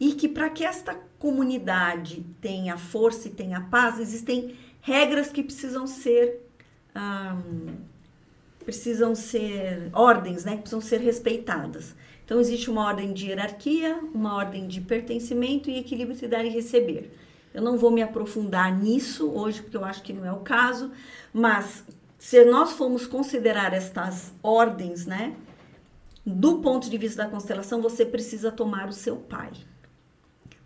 E 0.00 0.14
que 0.14 0.26
para 0.26 0.48
que 0.48 0.64
esta 0.64 0.98
comunidade 1.18 2.24
tenha 2.40 2.78
força 2.78 3.28
e 3.28 3.30
tenha 3.30 3.60
paz, 3.60 4.00
existem 4.00 4.56
regras 4.80 5.28
que 5.28 5.42
precisam 5.42 5.86
ser 5.86 6.40
precisam 8.64 9.14
ser 9.14 9.90
ordens, 9.92 10.42
né, 10.46 10.52
que 10.52 10.62
precisam 10.62 10.80
ser 10.80 11.02
respeitadas. 11.02 11.94
Então 12.24 12.40
existe 12.40 12.70
uma 12.70 12.86
ordem 12.86 13.12
de 13.12 13.26
hierarquia, 13.26 14.00
uma 14.14 14.36
ordem 14.36 14.66
de 14.66 14.80
pertencimento 14.80 15.68
e 15.68 15.78
equilíbrio 15.78 16.14
entre 16.14 16.28
dar 16.28 16.46
e 16.46 16.48
receber. 16.48 17.14
Eu 17.52 17.60
não 17.60 17.76
vou 17.76 17.90
me 17.90 18.00
aprofundar 18.00 18.74
nisso 18.74 19.30
hoje 19.30 19.60
porque 19.60 19.76
eu 19.76 19.84
acho 19.84 20.02
que 20.02 20.14
não 20.14 20.24
é 20.24 20.32
o 20.32 20.40
caso, 20.40 20.90
mas 21.30 21.84
se 22.18 22.42
nós 22.46 22.72
formos 22.72 23.06
considerar 23.06 23.74
estas 23.74 24.32
ordens, 24.42 25.04
né, 25.04 25.36
do 26.26 26.58
ponto 26.58 26.90
de 26.90 26.98
vista 26.98 27.22
da 27.22 27.30
constelação, 27.30 27.80
você 27.80 28.04
precisa 28.04 28.50
tomar 28.50 28.88
o 28.88 28.92
seu 28.92 29.16
pai. 29.16 29.52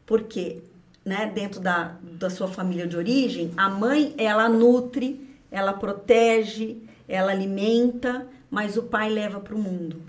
Porque, 0.06 0.62
né, 1.04 1.30
dentro 1.32 1.60
da, 1.60 1.98
da 2.02 2.30
sua 2.30 2.48
família 2.48 2.86
de 2.86 2.96
origem, 2.96 3.52
a 3.58 3.68
mãe, 3.68 4.14
ela 4.16 4.48
nutre, 4.48 5.38
ela 5.50 5.74
protege, 5.74 6.78
ela 7.06 7.30
alimenta, 7.30 8.26
mas 8.50 8.78
o 8.78 8.84
pai 8.84 9.10
leva 9.10 9.38
para 9.38 9.54
o 9.54 9.58
mundo. 9.58 10.02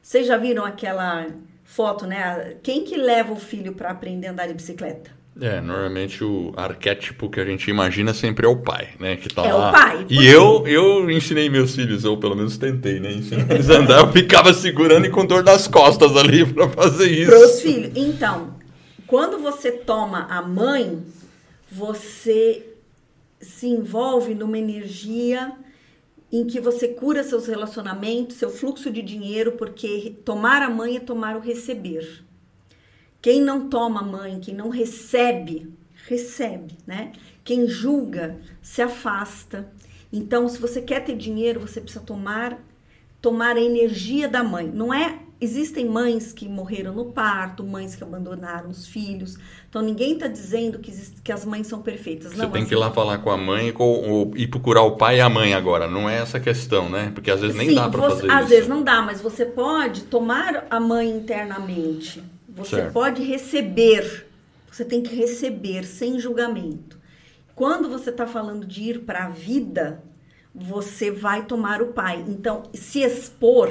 Vocês 0.00 0.28
já 0.28 0.36
viram 0.36 0.64
aquela 0.64 1.26
foto, 1.64 2.06
né? 2.06 2.56
Quem 2.62 2.84
que 2.84 2.96
leva 2.96 3.32
o 3.32 3.36
filho 3.36 3.74
para 3.74 3.90
aprender 3.90 4.28
a 4.28 4.30
andar 4.30 4.46
de 4.46 4.54
bicicleta? 4.54 5.10
É, 5.40 5.62
normalmente 5.62 6.22
o 6.22 6.52
arquétipo 6.56 7.30
que 7.30 7.40
a 7.40 7.44
gente 7.44 7.70
imagina 7.70 8.12
sempre 8.12 8.44
é 8.44 8.48
o 8.48 8.56
pai, 8.56 8.90
né? 9.00 9.16
Que 9.16 9.28
tá 9.28 9.42
é 9.46 9.52
lá. 9.52 9.70
o 9.70 9.72
pai. 9.72 10.06
E 10.10 10.26
eu, 10.26 10.66
eu 10.66 11.10
ensinei 11.10 11.48
meus 11.48 11.74
filhos, 11.74 12.04
ou 12.04 12.18
pelo 12.18 12.36
menos 12.36 12.58
tentei, 12.58 13.00
né? 13.00 13.12
Ensinar 13.12 13.50
eles 13.50 13.70
a 13.70 13.78
andar, 13.78 14.00
eu 14.00 14.12
ficava 14.12 14.52
segurando 14.52 15.06
e 15.06 15.10
com 15.10 15.24
dor 15.24 15.42
das 15.42 15.66
costas 15.66 16.16
ali 16.16 16.44
para 16.52 16.68
fazer 16.68 17.10
isso. 17.10 17.30
Para 17.30 17.46
os 17.46 17.62
filhos. 17.62 17.92
Então, 17.96 18.54
quando 19.06 19.38
você 19.38 19.72
toma 19.72 20.26
a 20.28 20.42
mãe, 20.42 21.02
você 21.70 22.66
se 23.40 23.66
envolve 23.66 24.34
numa 24.34 24.58
energia 24.58 25.52
em 26.30 26.46
que 26.46 26.60
você 26.60 26.88
cura 26.88 27.24
seus 27.24 27.46
relacionamentos, 27.46 28.36
seu 28.36 28.50
fluxo 28.50 28.90
de 28.90 29.02
dinheiro, 29.02 29.52
porque 29.52 30.14
tomar 30.24 30.62
a 30.62 30.68
mãe 30.68 30.96
é 30.96 31.00
tomar 31.00 31.36
o 31.36 31.40
receber. 31.40 32.22
Quem 33.22 33.40
não 33.40 33.68
toma 33.68 34.02
mãe, 34.02 34.40
quem 34.40 34.54
não 34.54 34.68
recebe, 34.68 35.72
recebe, 36.06 36.76
né? 36.86 37.12
Quem 37.44 37.68
julga 37.68 38.36
se 38.60 38.82
afasta. 38.82 39.72
Então, 40.12 40.48
se 40.48 40.58
você 40.58 40.82
quer 40.82 41.04
ter 41.04 41.16
dinheiro, 41.16 41.60
você 41.60 41.80
precisa 41.80 42.04
tomar 42.04 42.58
tomar 43.22 43.56
a 43.56 43.60
energia 43.60 44.28
da 44.28 44.42
mãe. 44.42 44.66
Não 44.66 44.92
é 44.92 45.20
existem 45.40 45.88
mães 45.88 46.32
que 46.32 46.48
morreram 46.48 46.92
no 46.92 47.06
parto, 47.06 47.64
mães 47.64 47.96
que 47.96 48.02
abandonaram 48.04 48.70
os 48.70 48.86
filhos. 48.86 49.36
Então 49.68 49.82
ninguém 49.82 50.14
está 50.14 50.28
dizendo 50.28 50.78
que, 50.78 50.90
existe, 50.90 51.20
que 51.20 51.32
as 51.32 51.44
mães 51.44 51.66
são 51.66 51.82
perfeitas. 51.82 52.32
Você 52.32 52.38
não, 52.38 52.50
tem 52.50 52.62
assim, 52.62 52.68
que 52.68 52.74
ir 52.74 52.78
lá 52.78 52.90
falar 52.92 53.18
com 53.18 53.30
a 53.30 53.36
mãe 53.36 53.68
e, 53.68 53.72
com, 53.72 54.30
e 54.36 54.46
procurar 54.46 54.82
o 54.82 54.96
pai 54.96 55.18
e 55.18 55.20
a 55.20 55.28
mãe 55.28 55.54
agora. 55.54 55.88
Não 55.88 56.08
é 56.08 56.18
essa 56.18 56.38
questão, 56.38 56.88
né? 56.88 57.10
Porque 57.14 57.30
às 57.30 57.40
vezes 57.40 57.56
nem 57.56 57.70
Sim, 57.70 57.74
dá 57.74 57.88
para 57.88 58.02
fazer 58.02 58.14
às 58.14 58.22
isso. 58.22 58.32
Às 58.32 58.48
vezes 58.48 58.68
não 58.68 58.82
dá, 58.82 59.02
mas 59.02 59.20
você 59.20 59.44
pode 59.44 60.02
tomar 60.02 60.66
a 60.68 60.78
mãe 60.78 61.10
internamente. 61.10 62.22
Você 62.56 62.76
certo. 62.76 62.92
pode 62.92 63.22
receber. 63.22 64.26
Você 64.70 64.84
tem 64.84 65.02
que 65.02 65.14
receber 65.14 65.84
sem 65.84 66.18
julgamento. 66.18 66.98
Quando 67.54 67.88
você 67.88 68.10
está 68.10 68.26
falando 68.26 68.66
de 68.66 68.82
ir 68.82 69.00
para 69.00 69.26
a 69.26 69.28
vida, 69.28 70.02
você 70.54 71.10
vai 71.10 71.44
tomar 71.44 71.82
o 71.82 71.88
pai. 71.88 72.24
Então, 72.26 72.64
se 72.72 73.00
expor 73.00 73.70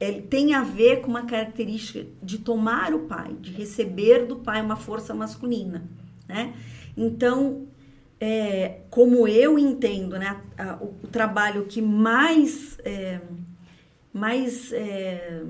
ele 0.00 0.22
tem 0.22 0.54
a 0.54 0.62
ver 0.62 1.00
com 1.00 1.08
uma 1.08 1.24
característica 1.24 2.06
de 2.22 2.38
tomar 2.38 2.94
o 2.94 3.00
pai, 3.00 3.34
de 3.40 3.50
receber 3.50 4.26
do 4.26 4.36
pai 4.36 4.62
uma 4.62 4.76
força 4.76 5.12
masculina, 5.12 5.82
né? 6.28 6.54
Então, 6.96 7.66
é, 8.20 8.80
como 8.90 9.26
eu 9.26 9.58
entendo, 9.58 10.18
né, 10.18 10.40
a, 10.56 10.76
o, 10.76 10.94
o, 11.02 11.08
trabalho 11.08 11.66
que 11.66 11.82
mais 11.82 12.78
é, 12.84 13.20
mais 14.12 14.72
é, 14.72 15.42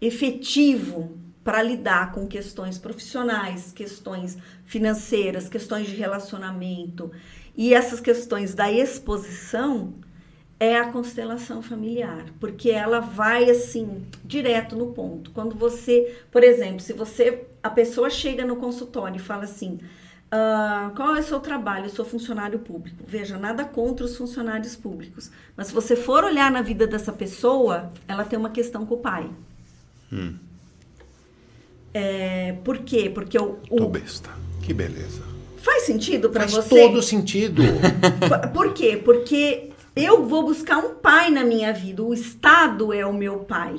efetivo 0.00 1.16
para 1.44 1.62
lidar 1.62 2.10
com 2.12 2.26
questões 2.26 2.78
profissionais, 2.78 3.70
questões 3.70 4.38
financeiras, 4.64 5.48
questões 5.48 5.86
de 5.86 5.94
relacionamento 5.94 7.12
e 7.56 7.74
essas 7.74 8.00
questões 8.00 8.54
da 8.54 8.72
exposição 8.72 9.94
é 10.58 10.76
a 10.78 10.90
constelação 10.90 11.60
familiar, 11.60 12.24
porque 12.40 12.70
ela 12.70 13.00
vai 13.00 13.50
assim 13.50 14.06
direto 14.24 14.74
no 14.74 14.92
ponto. 14.92 15.30
Quando 15.32 15.54
você, 15.54 16.16
por 16.30 16.42
exemplo, 16.42 16.80
se 16.80 16.92
você 16.92 17.46
a 17.62 17.68
pessoa 17.68 18.08
chega 18.08 18.44
no 18.44 18.56
consultório 18.56 19.16
e 19.16 19.20
fala 19.20 19.44
assim, 19.44 19.78
ah, 20.30 20.92
qual 20.96 21.14
é 21.16 21.20
o 21.20 21.22
seu 21.22 21.40
trabalho? 21.40 21.86
Eu 21.86 21.90
sou 21.90 22.04
funcionário 22.04 22.58
público. 22.58 23.04
Veja, 23.06 23.38
nada 23.38 23.64
contra 23.64 24.04
os 24.06 24.16
funcionários 24.16 24.74
públicos, 24.74 25.30
mas 25.56 25.68
se 25.68 25.74
você 25.74 25.94
for 25.94 26.24
olhar 26.24 26.50
na 26.50 26.62
vida 26.62 26.86
dessa 26.86 27.12
pessoa, 27.12 27.92
ela 28.08 28.24
tem 28.24 28.38
uma 28.38 28.50
questão 28.50 28.86
com 28.86 28.94
o 28.94 28.98
pai. 28.98 29.30
Hum. 30.12 30.36
É, 31.94 32.56
por 32.64 32.78
quê? 32.78 33.08
Porque 33.08 33.38
o, 33.38 33.58
o 33.70 33.76
Tô 33.76 33.88
besta. 33.88 34.30
Que 34.60 34.74
beleza. 34.74 35.22
Faz 35.58 35.84
sentido 35.84 36.28
para 36.28 36.46
você? 36.46 36.56
Faz 36.56 36.68
todo 36.68 37.00
sentido. 37.00 37.62
Por 38.52 38.74
quê? 38.74 39.00
Porque 39.02 39.70
eu 39.96 40.26
vou 40.26 40.42
buscar 40.42 40.76
um 40.76 40.94
pai 40.96 41.30
na 41.30 41.42
minha 41.42 41.72
vida. 41.72 42.02
O 42.02 42.12
Estado 42.12 42.92
é 42.92 43.06
o 43.06 43.14
meu 43.14 43.38
pai. 43.38 43.76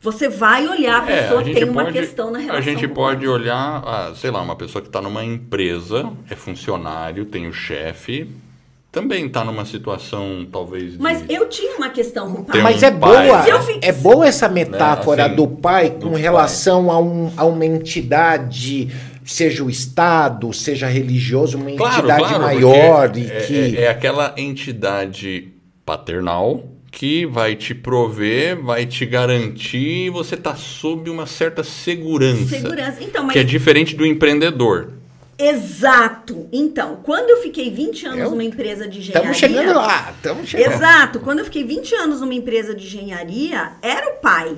Você 0.00 0.28
vai 0.28 0.66
olhar, 0.66 1.02
a 1.02 1.02
pessoa 1.02 1.42
é, 1.42 1.50
a 1.50 1.54
tem 1.54 1.64
uma 1.64 1.84
pode, 1.84 1.98
questão 1.98 2.30
na 2.30 2.38
relação. 2.38 2.58
A 2.58 2.60
gente 2.60 2.88
pode 2.88 3.28
olhar, 3.28 3.82
ah, 3.86 4.12
sei 4.16 4.30
lá, 4.30 4.40
uma 4.40 4.56
pessoa 4.56 4.80
que 4.80 4.88
está 4.88 5.00
numa 5.00 5.22
empresa, 5.22 6.10
é 6.30 6.34
funcionário, 6.34 7.24
tem 7.26 7.46
o 7.46 7.52
chefe, 7.52 8.28
também 8.92 9.26
está 9.26 9.42
numa 9.42 9.64
situação 9.64 10.46
talvez. 10.52 10.92
De... 10.92 10.98
Mas 11.00 11.24
eu 11.26 11.48
tinha 11.48 11.76
uma 11.76 11.88
questão 11.88 12.30
com 12.30 12.42
o 12.42 12.44
pai. 12.44 12.60
Mas 12.60 12.82
um 12.82 12.86
é 12.86 12.90
pai, 12.90 13.26
boa, 13.26 13.44
é 13.80 13.92
boa 13.92 14.26
essa 14.26 14.48
metáfora 14.50 15.22
né? 15.22 15.26
assim, 15.28 15.36
do 15.36 15.48
pai 15.48 15.90
com 15.90 16.10
do 16.10 16.14
relação 16.14 16.86
pai. 16.86 16.94
A, 16.94 16.98
um, 16.98 17.32
a 17.38 17.44
uma 17.46 17.64
entidade 17.64 18.88
seja 19.24 19.64
o 19.64 19.70
Estado, 19.70 20.52
seja 20.52 20.86
religioso, 20.88 21.56
uma 21.56 21.72
claro, 21.72 21.98
entidade 22.00 22.24
claro, 22.28 22.42
maior 22.42 23.16
e 23.16 23.26
é, 23.26 23.40
que. 23.40 23.76
É, 23.78 23.82
é 23.84 23.88
aquela 23.88 24.34
entidade 24.36 25.48
paternal 25.86 26.62
que 26.90 27.24
vai 27.24 27.56
te 27.56 27.74
prover, 27.74 28.62
vai 28.62 28.84
te 28.84 29.06
garantir, 29.06 30.10
você 30.10 30.34
está 30.34 30.54
sob 30.54 31.08
uma 31.08 31.24
certa 31.24 31.64
segurança. 31.64 32.44
Segurança. 32.44 33.02
Então, 33.02 33.24
mas... 33.24 33.32
Que 33.32 33.38
é 33.38 33.42
diferente 33.42 33.96
do 33.96 34.04
empreendedor. 34.04 34.92
Exato. 35.48 36.48
Então, 36.52 37.00
quando 37.02 37.30
eu 37.30 37.42
fiquei 37.42 37.70
20 37.70 38.06
anos 38.06 38.20
eu... 38.20 38.30
numa 38.30 38.44
empresa 38.44 38.88
de 38.88 38.98
engenharia. 38.98 39.30
Estamos 39.32 39.36
chegando 39.38 39.76
lá, 39.78 40.12
estamos 40.16 40.48
chegando. 40.48 40.74
Exato. 40.74 41.20
Quando 41.20 41.38
eu 41.40 41.44
fiquei 41.44 41.64
20 41.64 41.94
anos 41.94 42.20
numa 42.20 42.34
empresa 42.34 42.74
de 42.74 42.86
engenharia, 42.86 43.72
era 43.82 44.08
o 44.10 44.20
pai. 44.20 44.56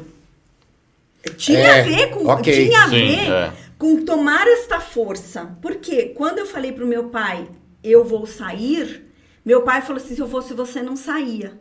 Tinha 1.37 1.59
é, 1.59 1.81
a 1.81 1.85
ver 1.85 2.11
com. 2.11 2.29
Okay. 2.33 2.67
Tinha 2.67 2.85
a 2.85 2.89
Sim, 2.89 3.07
ver. 3.07 3.31
É 3.31 3.65
com 3.79 4.05
tomar 4.05 4.47
esta 4.47 4.81
força. 4.81 5.57
Porque 5.61 6.07
quando 6.17 6.39
eu 6.39 6.47
falei 6.47 6.73
para 6.73 6.85
o 6.85 6.89
meu 6.89 7.11
pai, 7.11 7.47
eu 7.83 8.05
vou 8.05 8.27
sair, 8.27 9.05
meu 9.45 9.63
pai 9.63 9.83
falou 9.83 10.03
assim: 10.03 10.15
se 10.15 10.21
eu 10.21 10.29
fosse 10.29 10.55
você, 10.55 10.83
não 10.83 10.97
saía. 10.97 11.53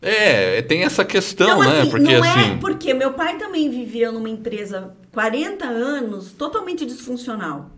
É, 0.00 0.62
tem 0.62 0.84
essa 0.84 1.04
questão, 1.04 1.58
né? 1.60 1.80
Assim, 1.80 1.90
porque 1.90 2.14
não 2.14 2.22
assim. 2.22 2.52
É 2.52 2.56
porque 2.58 2.94
meu 2.94 3.14
pai 3.14 3.36
também 3.36 3.68
vivia 3.68 4.12
numa 4.12 4.30
empresa 4.30 4.96
40 5.18 5.66
anos 5.66 6.30
totalmente 6.30 6.86
disfuncional. 6.86 7.72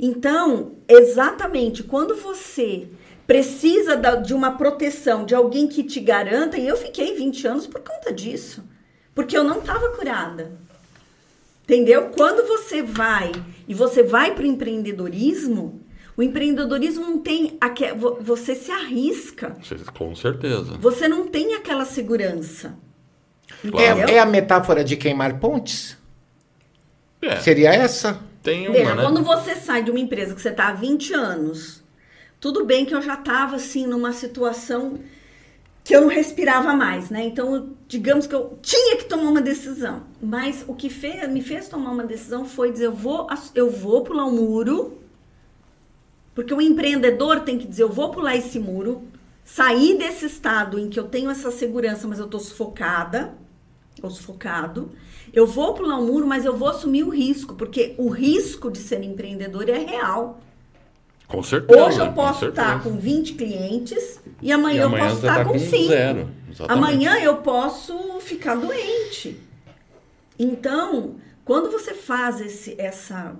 Então, 0.00 0.76
exatamente, 0.88 1.82
quando 1.82 2.16
você 2.16 2.88
precisa 3.26 3.96
de 3.96 4.32
uma 4.32 4.52
proteção, 4.52 5.26
de 5.26 5.34
alguém 5.34 5.68
que 5.68 5.84
te 5.84 6.00
garanta, 6.00 6.56
e 6.56 6.66
eu 6.66 6.74
fiquei 6.74 7.14
20 7.14 7.46
anos 7.46 7.66
por 7.66 7.82
conta 7.82 8.10
disso. 8.10 8.64
Porque 9.14 9.36
eu 9.36 9.44
não 9.44 9.58
estava 9.58 9.90
curada. 9.90 10.52
Entendeu? 11.64 12.08
Quando 12.16 12.48
você 12.48 12.82
vai 12.82 13.30
e 13.68 13.74
você 13.74 14.02
vai 14.02 14.34
para 14.34 14.44
o 14.44 14.46
empreendedorismo, 14.46 15.82
O 16.16 16.22
empreendedorismo 16.22 17.04
não 17.04 17.18
tem. 17.18 17.58
Você 18.20 18.54
se 18.54 18.70
arrisca. 18.70 19.54
Com 19.98 20.14
certeza. 20.14 20.78
Você 20.80 21.08
não 21.08 21.26
tem 21.26 21.54
aquela 21.54 21.84
segurança. 21.84 22.78
Claro. 23.60 24.00
É, 24.08 24.14
é, 24.14 24.18
a 24.18 24.24
metáfora 24.24 24.82
de 24.82 24.96
queimar 24.96 25.40
pontes? 25.40 26.02
É. 27.24 27.40
Seria 27.40 27.70
essa? 27.72 28.20
Tem 28.42 28.68
uma, 28.68 28.72
Veja, 28.72 28.94
né? 28.94 29.02
Quando 29.02 29.22
você 29.22 29.54
sai 29.54 29.82
de 29.82 29.90
uma 29.90 29.98
empresa 29.98 30.34
que 30.34 30.42
você 30.42 30.50
está 30.50 30.68
há 30.68 30.72
20 30.72 31.14
anos, 31.14 31.82
tudo 32.38 32.64
bem 32.64 32.84
que 32.84 32.94
eu 32.94 33.00
já 33.00 33.14
estava 33.14 33.56
assim 33.56 33.86
numa 33.86 34.12
situação 34.12 34.98
que 35.82 35.94
eu 35.94 36.00
não 36.00 36.08
respirava 36.08 36.74
mais, 36.74 37.10
né? 37.10 37.24
Então, 37.24 37.70
digamos 37.86 38.26
que 38.26 38.34
eu 38.34 38.58
tinha 38.62 38.96
que 38.96 39.04
tomar 39.04 39.30
uma 39.30 39.42
decisão. 39.42 40.02
Mas 40.20 40.64
o 40.66 40.74
que 40.74 40.88
fez, 40.88 41.28
me 41.28 41.42
fez 41.42 41.68
tomar 41.68 41.90
uma 41.90 42.04
decisão 42.04 42.46
foi 42.46 42.72
dizer, 42.72 42.86
eu 42.86 42.92
vou, 42.92 43.26
eu 43.54 43.70
vou 43.70 44.02
pular 44.02 44.24
o 44.24 44.28
um 44.28 44.34
muro, 44.34 44.98
porque 46.34 46.54
o 46.54 46.60
empreendedor 46.60 47.40
tem 47.40 47.58
que 47.58 47.66
dizer, 47.66 47.82
eu 47.82 47.92
vou 47.92 48.10
pular 48.10 48.34
esse 48.34 48.58
muro, 48.58 49.04
sair 49.44 49.98
desse 49.98 50.24
estado 50.24 50.78
em 50.78 50.88
que 50.88 50.98
eu 50.98 51.04
tenho 51.04 51.30
essa 51.30 51.50
segurança, 51.50 52.08
mas 52.08 52.18
eu 52.18 52.26
tô 52.26 52.38
sufocada, 52.38 53.34
ou 54.02 54.10
sufocado. 54.10 54.90
Eu 55.32 55.46
vou 55.46 55.74
pular 55.74 55.98
um 55.98 56.06
muro, 56.06 56.26
mas 56.26 56.44
eu 56.44 56.56
vou 56.56 56.68
assumir 56.68 57.02
o 57.02 57.08
risco, 57.08 57.54
porque 57.54 57.94
o 57.98 58.08
risco 58.08 58.70
de 58.70 58.78
ser 58.78 59.02
empreendedor 59.02 59.68
é 59.68 59.78
real. 59.78 60.40
Com 61.26 61.42
certeza. 61.42 61.82
Hoje 61.82 61.98
eu 61.98 62.12
posso 62.12 62.46
estar 62.46 62.82
com 62.82 62.96
20 62.98 63.34
clientes 63.34 64.20
e 64.42 64.52
amanhã, 64.52 64.82
e 64.82 64.82
amanhã 64.82 65.04
eu 65.04 65.08
posso 65.08 65.16
estar 65.16 65.36
tá 65.36 65.44
com 65.44 65.58
5. 65.58 65.88
Zero. 65.88 66.28
Amanhã 66.68 67.18
eu 67.18 67.36
posso 67.38 68.20
ficar 68.20 68.54
doente. 68.54 69.40
Então, 70.38 71.16
quando 71.44 71.70
você 71.70 71.94
faz 71.94 72.40
esse, 72.40 72.80
essa. 72.80 73.36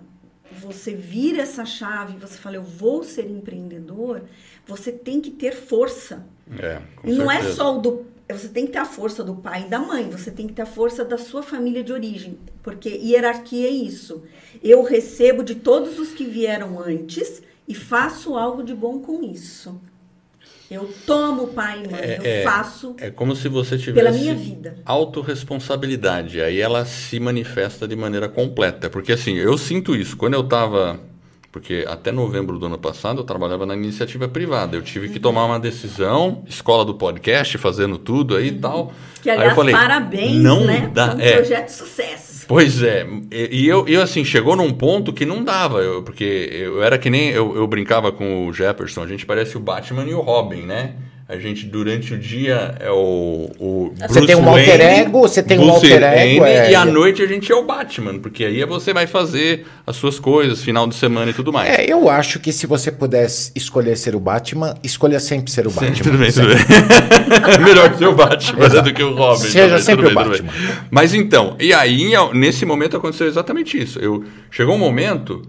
Você 0.61 0.95
vira 0.95 1.43
essa 1.43 1.65
chave, 1.65 2.17
você 2.17 2.37
fala, 2.37 2.57
eu 2.57 2.63
vou 2.63 3.03
ser 3.03 3.29
empreendedor, 3.29 4.23
você 4.67 4.93
tem 4.93 5.21
que 5.21 5.31
ter 5.31 5.53
força. 5.53 6.25
É, 6.59 6.81
e 7.03 7.13
não 7.13 7.31
é 7.31 7.43
só 7.43 7.77
o 7.77 7.81
do. 7.81 8.07
Você 8.31 8.49
tem 8.49 8.67
que 8.67 8.73
ter 8.73 8.79
a 8.79 8.87
força 8.87 9.23
do 9.23 9.35
pai 9.35 9.65
e 9.67 9.69
da 9.69 9.79
mãe, 9.79 10.09
você 10.09 10.31
tem 10.31 10.47
que 10.47 10.55
ter 10.55 10.63
a 10.63 10.67
força 10.67 11.05
da 11.05 11.19
sua 11.19 11.43
família 11.43 11.85
de 11.85 11.93
origem, 11.93 12.39
porque 12.63 12.89
hierarquia 12.89 13.67
é 13.67 13.71
isso. 13.71 14.23
Eu 14.63 14.83
recebo 14.83 15.45
de 15.45 15.57
todos 15.57 15.99
os 15.99 16.13
que 16.13 16.25
vieram 16.25 16.81
antes 16.81 17.43
e 17.69 17.75
faço 17.75 18.35
algo 18.35 18.63
de 18.63 18.75
bom 18.75 19.01
com 19.01 19.23
isso. 19.23 19.79
Eu 20.71 20.91
tomo 21.07 21.49
pai 21.49 21.83
e 21.85 21.89
mãe, 21.89 22.01
é, 22.01 22.19
eu 22.19 22.25
é, 22.25 22.43
faço. 22.43 22.97
É 22.99 23.11
como 23.11 23.37
se 23.37 23.49
você 23.49 23.77
tivesse 23.77 23.95
pela 23.95 24.11
minha 24.11 24.35
vida. 24.35 24.77
autorresponsabilidade. 24.85 26.41
Aí 26.41 26.59
ela 26.59 26.87
se 26.87 27.21
manifesta 27.21 27.87
de 27.87 27.95
maneira 27.95 28.29
completa. 28.29 28.89
Porque 28.89 29.13
assim, 29.13 29.37
eu 29.37 29.59
sinto 29.59 29.95
isso. 29.95 30.17
Quando 30.17 30.35
eu 30.35 30.41
estava. 30.41 30.99
Porque 31.55 31.85
até 31.87 32.11
novembro 32.11 32.59
do 32.59 32.67
ano 32.67 32.77
passado 32.77 33.21
eu 33.21 33.25
trabalhava 33.25 33.65
na 33.65 33.77
iniciativa 33.77 34.27
privada. 34.27 34.77
Eu 34.77 34.83
tive 34.83 35.09
que 35.09 35.19
uhum. 35.19 35.23
tomar 35.23 35.45
uma 35.45 35.61
decisão, 35.61 36.43
escola 36.49 36.85
do 36.85 36.97
podcast, 36.97 37.57
fazendo 37.59 37.97
tudo 37.97 38.35
aí 38.35 38.49
e 38.49 38.51
uhum. 38.51 38.59
tal. 38.59 38.93
Que 39.23 39.31
aliás, 39.31 39.51
aí 39.51 39.53
eu 39.53 39.55
falei, 39.55 39.73
parabéns, 39.73 40.35
não 40.35 40.65
né? 40.65 40.91
Dá, 40.93 41.15
um 41.15 41.21
é, 41.21 41.37
projeto 41.37 41.67
de 41.67 41.73
sucesso. 41.73 42.45
Pois 42.49 42.83
é, 42.83 43.07
e 43.31 43.69
eu, 43.69 43.87
eu 43.87 44.03
assim, 44.03 44.25
chegou 44.25 44.57
num 44.57 44.73
ponto 44.73 45.13
que 45.13 45.25
não 45.25 45.45
dava, 45.45 45.79
eu, 45.79 46.03
porque 46.03 46.25
eu 46.53 46.83
era 46.83 46.99
que 46.99 47.09
nem, 47.09 47.31
eu, 47.31 47.55
eu 47.55 47.69
brincava 47.69 48.11
com 48.11 48.49
o 48.49 48.53
Jefferson, 48.53 49.05
a 49.05 49.07
gente 49.07 49.25
parece 49.25 49.57
o 49.57 49.61
Batman 49.61 50.03
e 50.07 50.13
o 50.13 50.21
Robin, 50.21 50.63
né? 50.63 50.95
A 51.27 51.39
gente, 51.39 51.65
durante 51.65 52.13
o 52.13 52.19
dia, 52.19 52.75
é 52.79 52.91
o, 52.91 53.51
o 53.59 53.95
Você 54.09 54.27
tem 54.27 54.37
um 54.37 54.43
Wayne, 54.43 54.71
alter 54.71 54.81
ego, 54.81 55.21
você 55.21 55.43
tem 55.43 55.57
Bruce 55.57 55.71
um 55.71 55.75
alter 55.75 56.03
ego. 56.03 56.45
É, 56.45 56.71
e 56.71 56.75
à 56.75 56.85
noite 56.85 57.23
a 57.23 57.27
gente 57.27 57.51
é 57.51 57.55
o 57.55 57.65
Batman, 57.65 58.19
porque 58.19 58.45
aí 58.45 58.63
você 58.67 58.93
vai 58.93 59.07
fazer 59.07 59.65
as 59.87 59.97
suas 59.97 60.19
coisas, 60.19 60.63
final 60.63 60.87
de 60.87 60.95
semana 60.95 61.31
e 61.31 61.35
tudo 61.35 61.51
mais. 61.51 61.79
É, 61.79 61.91
eu 61.91 62.11
acho 62.11 62.39
que 62.39 62.53
se 62.53 62.67
você 62.67 62.93
pudesse 62.93 63.51
escolher 63.55 63.97
ser 63.97 64.15
o 64.15 64.21
Batman, 64.21 64.75
escolha 64.83 65.19
sempre 65.19 65.51
ser 65.51 65.67
o 65.67 65.71
Batman. 65.71 65.97
tudo 65.97 66.19
bem, 66.19 66.31
tudo 66.31 66.49
bem. 66.49 66.57
Melhor 67.65 67.97
ser 67.97 68.07
o 68.07 68.15
Batman 68.15 68.69
do 68.83 68.93
que 68.93 69.03
o 69.03 69.15
Robin. 69.15 69.49
Seja 69.49 69.69
também, 69.69 69.83
sempre 69.83 70.07
o 70.07 70.15
bem, 70.15 70.15
Batman. 70.15 70.53
Mas 70.91 71.15
então, 71.15 71.57
e 71.59 71.73
aí, 71.73 72.13
nesse 72.35 72.67
momento 72.67 72.99
aconteceu 72.99 73.27
exatamente 73.27 73.81
isso. 73.81 73.99
Eu, 73.99 74.25
chegou 74.51 74.75
um 74.75 74.79
momento 74.79 75.41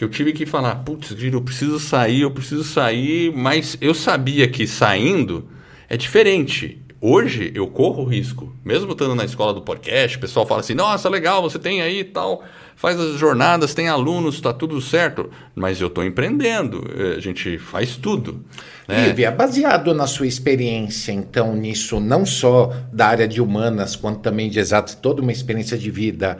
que 0.00 0.04
eu 0.04 0.08
tive 0.08 0.32
que 0.32 0.46
falar, 0.46 0.76
putz, 0.76 1.14
eu 1.22 1.42
preciso 1.42 1.78
sair, 1.78 2.22
eu 2.22 2.30
preciso 2.30 2.64
sair, 2.64 3.30
mas 3.36 3.76
eu 3.82 3.92
sabia 3.92 4.48
que 4.48 4.66
saindo 4.66 5.46
é 5.90 5.94
diferente. 5.94 6.82
Hoje 6.98 7.52
eu 7.54 7.66
corro 7.66 8.04
risco, 8.04 8.50
mesmo 8.64 8.92
estando 8.92 9.14
na 9.14 9.26
escola 9.26 9.52
do 9.52 9.60
podcast, 9.60 10.16
o 10.16 10.20
pessoal 10.20 10.46
fala 10.46 10.60
assim: 10.60 10.72
nossa, 10.72 11.06
legal, 11.10 11.42
você 11.42 11.58
tem 11.58 11.82
aí 11.82 12.02
tal, 12.02 12.42
faz 12.76 12.98
as 12.98 13.18
jornadas, 13.18 13.74
tem 13.74 13.88
alunos, 13.88 14.36
está 14.36 14.54
tudo 14.54 14.80
certo. 14.80 15.28
Mas 15.54 15.82
eu 15.82 15.88
estou 15.88 16.02
empreendendo, 16.02 16.82
eh, 16.96 17.16
a 17.18 17.20
gente 17.20 17.58
faz 17.58 17.96
tudo. 17.96 18.42
Né? 18.88 19.10
é 19.22 19.30
baseado 19.30 19.92
na 19.92 20.06
sua 20.06 20.26
experiência, 20.26 21.12
então, 21.12 21.54
nisso, 21.54 22.00
não 22.00 22.24
só 22.24 22.72
da 22.90 23.06
área 23.06 23.28
de 23.28 23.38
humanas, 23.42 23.96
quanto 23.96 24.20
também 24.20 24.48
de 24.48 24.60
exato, 24.60 24.96
toda 24.96 25.20
uma 25.20 25.30
experiência 25.30 25.76
de 25.76 25.90
vida, 25.90 26.38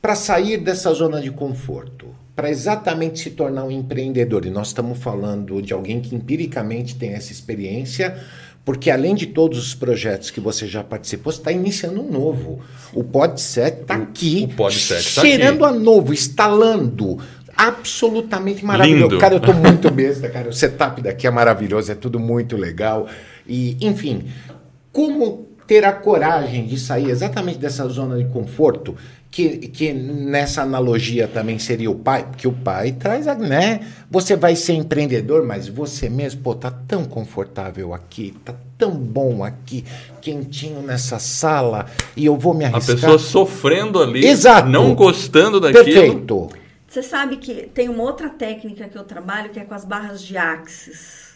para 0.00 0.14
sair 0.14 0.56
dessa 0.56 0.90
zona 0.94 1.20
de 1.20 1.30
conforto 1.30 2.23
para 2.34 2.50
exatamente 2.50 3.20
se 3.20 3.30
tornar 3.30 3.64
um 3.64 3.70
empreendedor. 3.70 4.44
E 4.44 4.50
nós 4.50 4.68
estamos 4.68 4.98
falando 4.98 5.62
de 5.62 5.72
alguém 5.72 6.00
que 6.00 6.14
empiricamente 6.14 6.96
tem 6.96 7.10
essa 7.10 7.32
experiência, 7.32 8.16
porque 8.64 8.90
além 8.90 9.14
de 9.14 9.26
todos 9.26 9.58
os 9.58 9.74
projetos 9.74 10.30
que 10.30 10.40
você 10.40 10.66
já 10.66 10.82
participou, 10.82 11.32
você 11.32 11.38
está 11.38 11.52
iniciando 11.52 12.00
um 12.00 12.10
novo. 12.10 12.60
O 12.92 13.04
Podset 13.04 13.82
está 13.82 13.94
aqui, 13.94 14.48
o 14.50 14.62
tá 14.62 14.70
cheirando 14.70 15.64
aqui. 15.64 15.76
a 15.76 15.78
novo, 15.78 16.12
instalando. 16.12 17.18
Absolutamente 17.56 18.64
maravilhoso. 18.64 19.04
Lindo. 19.04 19.18
Cara, 19.18 19.34
eu 19.34 19.38
estou 19.38 19.54
muito 19.54 19.88
besta, 19.90 20.28
cara. 20.28 20.48
O 20.48 20.52
setup 20.52 21.00
daqui 21.00 21.26
é 21.26 21.30
maravilhoso, 21.30 21.92
é 21.92 21.94
tudo 21.94 22.18
muito 22.18 22.56
legal. 22.56 23.06
E, 23.46 23.76
enfim, 23.80 24.24
como 24.90 25.46
ter 25.66 25.84
a 25.84 25.92
coragem 25.92 26.66
de 26.66 26.78
sair 26.78 27.10
exatamente 27.10 27.58
dessa 27.58 27.86
zona 27.88 28.18
de 28.18 28.24
conforto 28.26 28.96
que, 29.34 29.58
que 29.66 29.92
nessa 29.92 30.62
analogia 30.62 31.26
também 31.26 31.58
seria 31.58 31.90
o 31.90 31.94
pai, 31.96 32.24
porque 32.24 32.46
o 32.46 32.52
pai 32.52 32.92
traz, 32.92 33.26
a, 33.26 33.34
né? 33.34 33.80
Você 34.08 34.36
vai 34.36 34.54
ser 34.54 34.74
empreendedor, 34.74 35.44
mas 35.44 35.66
você 35.66 36.08
mesmo, 36.08 36.40
pô, 36.40 36.54
tá 36.54 36.70
tão 36.70 37.04
confortável 37.04 37.92
aqui, 37.92 38.32
tá 38.44 38.54
tão 38.78 38.92
bom 38.92 39.42
aqui, 39.42 39.84
quentinho 40.20 40.82
nessa 40.82 41.18
sala, 41.18 41.86
e 42.16 42.24
eu 42.24 42.36
vou 42.36 42.54
me 42.54 42.64
arriscar. 42.64 42.96
A 42.96 43.00
pessoa 43.00 43.18
sofrendo 43.18 44.00
ali, 44.00 44.24
Exato. 44.24 44.68
não 44.68 44.94
gostando 44.94 45.58
daquilo. 45.58 45.84
Perfeito. 45.84 46.50
Você 46.86 47.02
sabe 47.02 47.38
que 47.38 47.68
tem 47.74 47.88
uma 47.88 48.04
outra 48.04 48.28
técnica 48.28 48.88
que 48.88 48.96
eu 48.96 49.02
trabalho 49.02 49.50
que 49.50 49.58
é 49.58 49.64
com 49.64 49.74
as 49.74 49.84
barras 49.84 50.22
de 50.22 50.36
axis. 50.36 51.34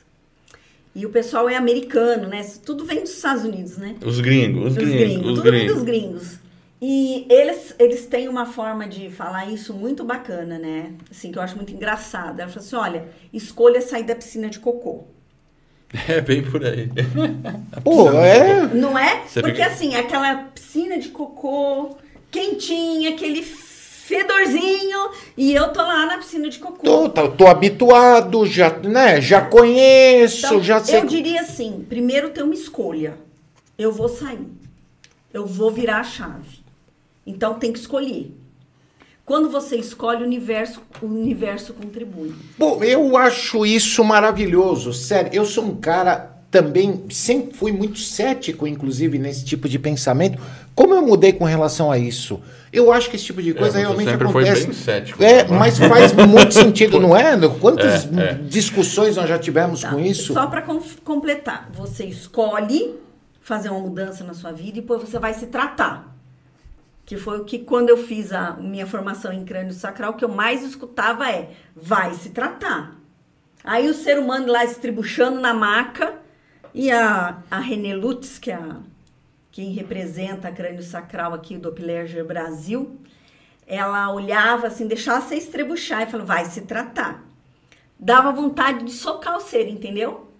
E 0.94 1.04
o 1.04 1.10
pessoal 1.10 1.48
é 1.48 1.56
americano, 1.56 2.28
né? 2.28 2.46
Tudo 2.64 2.84
vem 2.84 3.00
dos 3.00 3.10
Estados 3.10 3.42
Unidos, 3.42 3.76
né? 3.76 3.96
Os 4.06 4.20
gringos, 4.20 4.66
os, 4.66 4.70
os 4.70 4.76
gringos, 4.76 4.94
gringos. 4.94 5.26
Tudo 5.26 5.42
gringos. 5.42 5.66
vem 5.66 5.74
dos 5.74 5.82
gringos. 5.82 6.47
E 6.80 7.26
eles, 7.28 7.74
eles 7.78 8.06
têm 8.06 8.28
uma 8.28 8.46
forma 8.46 8.86
de 8.86 9.10
falar 9.10 9.46
isso 9.46 9.74
muito 9.74 10.04
bacana, 10.04 10.58
né? 10.58 10.92
Assim, 11.10 11.32
que 11.32 11.38
eu 11.38 11.42
acho 11.42 11.56
muito 11.56 11.72
engraçada. 11.72 12.42
Ela 12.42 12.52
fala 12.52 12.64
assim: 12.64 12.76
olha, 12.76 13.08
escolha 13.32 13.80
sair 13.80 14.04
da 14.04 14.14
piscina 14.14 14.48
de 14.48 14.58
cocô. 14.58 15.04
É 16.06 16.20
bem 16.20 16.42
por 16.42 16.64
aí. 16.64 16.90
Pô, 17.82 18.10
é? 18.10 18.66
Não 18.74 18.96
é? 18.96 19.22
Você 19.26 19.40
Porque 19.40 19.62
fica... 19.62 19.72
assim, 19.72 19.96
aquela 19.96 20.36
piscina 20.54 20.98
de 20.98 21.08
cocô 21.08 21.96
quentinha, 22.30 23.10
aquele 23.10 23.42
fedorzinho, 23.42 25.10
e 25.36 25.54
eu 25.54 25.72
tô 25.72 25.80
lá 25.80 26.06
na 26.06 26.18
piscina 26.18 26.48
de 26.48 26.58
cocô. 26.58 26.82
Tô, 26.82 27.08
tô, 27.08 27.28
tô 27.30 27.46
habituado, 27.46 28.46
já, 28.46 28.70
né? 28.78 29.20
Já 29.20 29.40
conheço, 29.40 30.46
então, 30.46 30.62
já 30.62 30.78
sei. 30.80 31.00
Eu 31.00 31.06
diria 31.06 31.40
assim: 31.40 31.84
primeiro 31.88 32.30
ter 32.30 32.42
uma 32.42 32.54
escolha. 32.54 33.16
Eu 33.78 33.90
vou 33.92 34.08
sair. 34.08 34.46
Eu 35.32 35.46
vou 35.46 35.70
virar 35.70 36.00
a 36.00 36.04
chave. 36.04 36.57
Então 37.28 37.54
tem 37.54 37.72
que 37.72 37.78
escolher. 37.78 38.34
Quando 39.24 39.50
você 39.50 39.76
escolhe, 39.76 40.22
o 40.22 40.26
universo, 40.26 40.80
o 41.02 41.06
universo 41.06 41.74
contribui. 41.74 42.34
Bom, 42.56 42.82
eu 42.82 43.14
acho 43.14 43.66
isso 43.66 44.02
maravilhoso. 44.02 44.94
Sério, 44.94 45.30
eu 45.34 45.44
sou 45.44 45.64
um 45.64 45.76
cara 45.76 46.38
também, 46.50 47.04
sempre 47.10 47.54
fui 47.54 47.70
muito 47.70 47.98
cético, 47.98 48.66
inclusive, 48.66 49.18
nesse 49.18 49.44
tipo 49.44 49.68
de 49.68 49.78
pensamento. 49.78 50.40
Como 50.74 50.94
eu 50.94 51.02
mudei 51.02 51.34
com 51.34 51.44
relação 51.44 51.92
a 51.92 51.98
isso? 51.98 52.40
Eu 52.72 52.90
acho 52.90 53.10
que 53.10 53.16
esse 53.16 53.26
tipo 53.26 53.42
de 53.42 53.52
coisa 53.52 53.76
é, 53.78 53.82
realmente 53.82 54.10
sempre 54.10 54.28
acontece. 54.28 54.62
Foi 54.62 54.64
bem 54.64 54.72
cético, 54.72 55.22
é, 55.22 55.44
né? 55.44 55.58
mas 55.58 55.78
faz 55.78 56.14
muito 56.14 56.54
sentido, 56.54 56.98
não 56.98 57.14
é? 57.14 57.36
Quantas 57.60 58.08
é, 58.16 58.30
é. 58.30 58.34
discussões 58.34 59.16
nós 59.16 59.28
já 59.28 59.38
tivemos 59.38 59.82
tá. 59.82 59.90
com 59.90 60.00
isso? 60.00 60.32
Só 60.32 60.46
para 60.46 60.62
completar, 61.04 61.68
você 61.74 62.06
escolhe 62.06 62.94
fazer 63.42 63.68
uma 63.68 63.80
mudança 63.80 64.24
na 64.24 64.32
sua 64.32 64.52
vida 64.52 64.78
e 64.78 64.80
depois 64.80 65.02
você 65.02 65.18
vai 65.18 65.34
se 65.34 65.48
tratar 65.48 66.17
que 67.08 67.16
foi 67.16 67.40
o 67.40 67.44
que 67.46 67.60
quando 67.60 67.88
eu 67.88 67.96
fiz 67.96 68.34
a 68.34 68.52
minha 68.52 68.86
formação 68.86 69.32
em 69.32 69.42
crânio 69.42 69.72
sacral, 69.72 70.10
o 70.10 70.14
que 70.14 70.26
eu 70.26 70.28
mais 70.28 70.62
escutava 70.62 71.26
é: 71.30 71.52
vai 71.74 72.12
se 72.12 72.28
tratar. 72.28 73.00
Aí 73.64 73.88
o 73.88 73.94
ser 73.94 74.18
humano 74.18 74.52
lá 74.52 74.62
estribuchando 74.62 75.40
na 75.40 75.54
maca 75.54 76.16
e 76.74 76.90
a, 76.90 77.38
a 77.50 77.60
René 77.60 77.94
Lutz, 77.94 78.38
que 78.38 78.50
é 78.50 78.56
a, 78.56 78.76
quem 79.50 79.72
representa 79.72 80.48
a 80.48 80.52
crânio 80.52 80.82
sacral 80.82 81.32
aqui 81.32 81.54
do 81.54 81.70
Doppler 81.70 82.26
Brasil, 82.26 83.00
ela 83.66 84.12
olhava 84.12 84.66
assim, 84.66 84.86
deixava 84.86 85.22
você 85.22 85.36
estrebuchar 85.36 86.02
e 86.02 86.10
falou: 86.10 86.26
vai 86.26 86.44
se 86.44 86.60
tratar. 86.60 87.24
dava 87.98 88.32
vontade 88.32 88.84
de 88.84 88.92
socar 88.92 89.38
o 89.38 89.40
ser, 89.40 89.66
entendeu? 89.66 90.30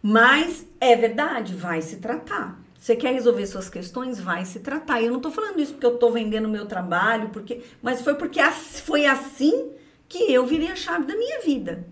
Mas 0.00 0.66
é 0.80 0.96
verdade, 0.96 1.54
vai 1.54 1.82
se 1.82 1.96
tratar. 1.96 2.63
Você 2.84 2.94
quer 2.94 3.14
resolver 3.14 3.46
suas 3.46 3.70
questões, 3.70 4.20
vai 4.20 4.44
se 4.44 4.60
tratar. 4.60 5.00
Eu 5.00 5.08
não 5.08 5.16
estou 5.16 5.32
falando 5.32 5.58
isso 5.58 5.72
porque 5.72 5.86
eu 5.86 5.94
estou 5.94 6.12
vendendo 6.12 6.46
meu 6.46 6.66
trabalho, 6.66 7.30
porque, 7.30 7.62
mas 7.80 8.02
foi 8.02 8.14
porque 8.14 8.38
foi 8.42 9.06
assim 9.06 9.70
que 10.06 10.30
eu 10.30 10.44
virei 10.44 10.70
a 10.70 10.76
chave 10.76 11.06
da 11.06 11.16
minha 11.16 11.40
vida. 11.40 11.88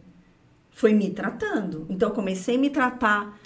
Foi 0.70 0.92
me 0.92 1.08
tratando. 1.08 1.86
Então 1.88 2.10
eu 2.10 2.14
comecei 2.14 2.56
a 2.56 2.58
me 2.58 2.68
tratar 2.68 3.38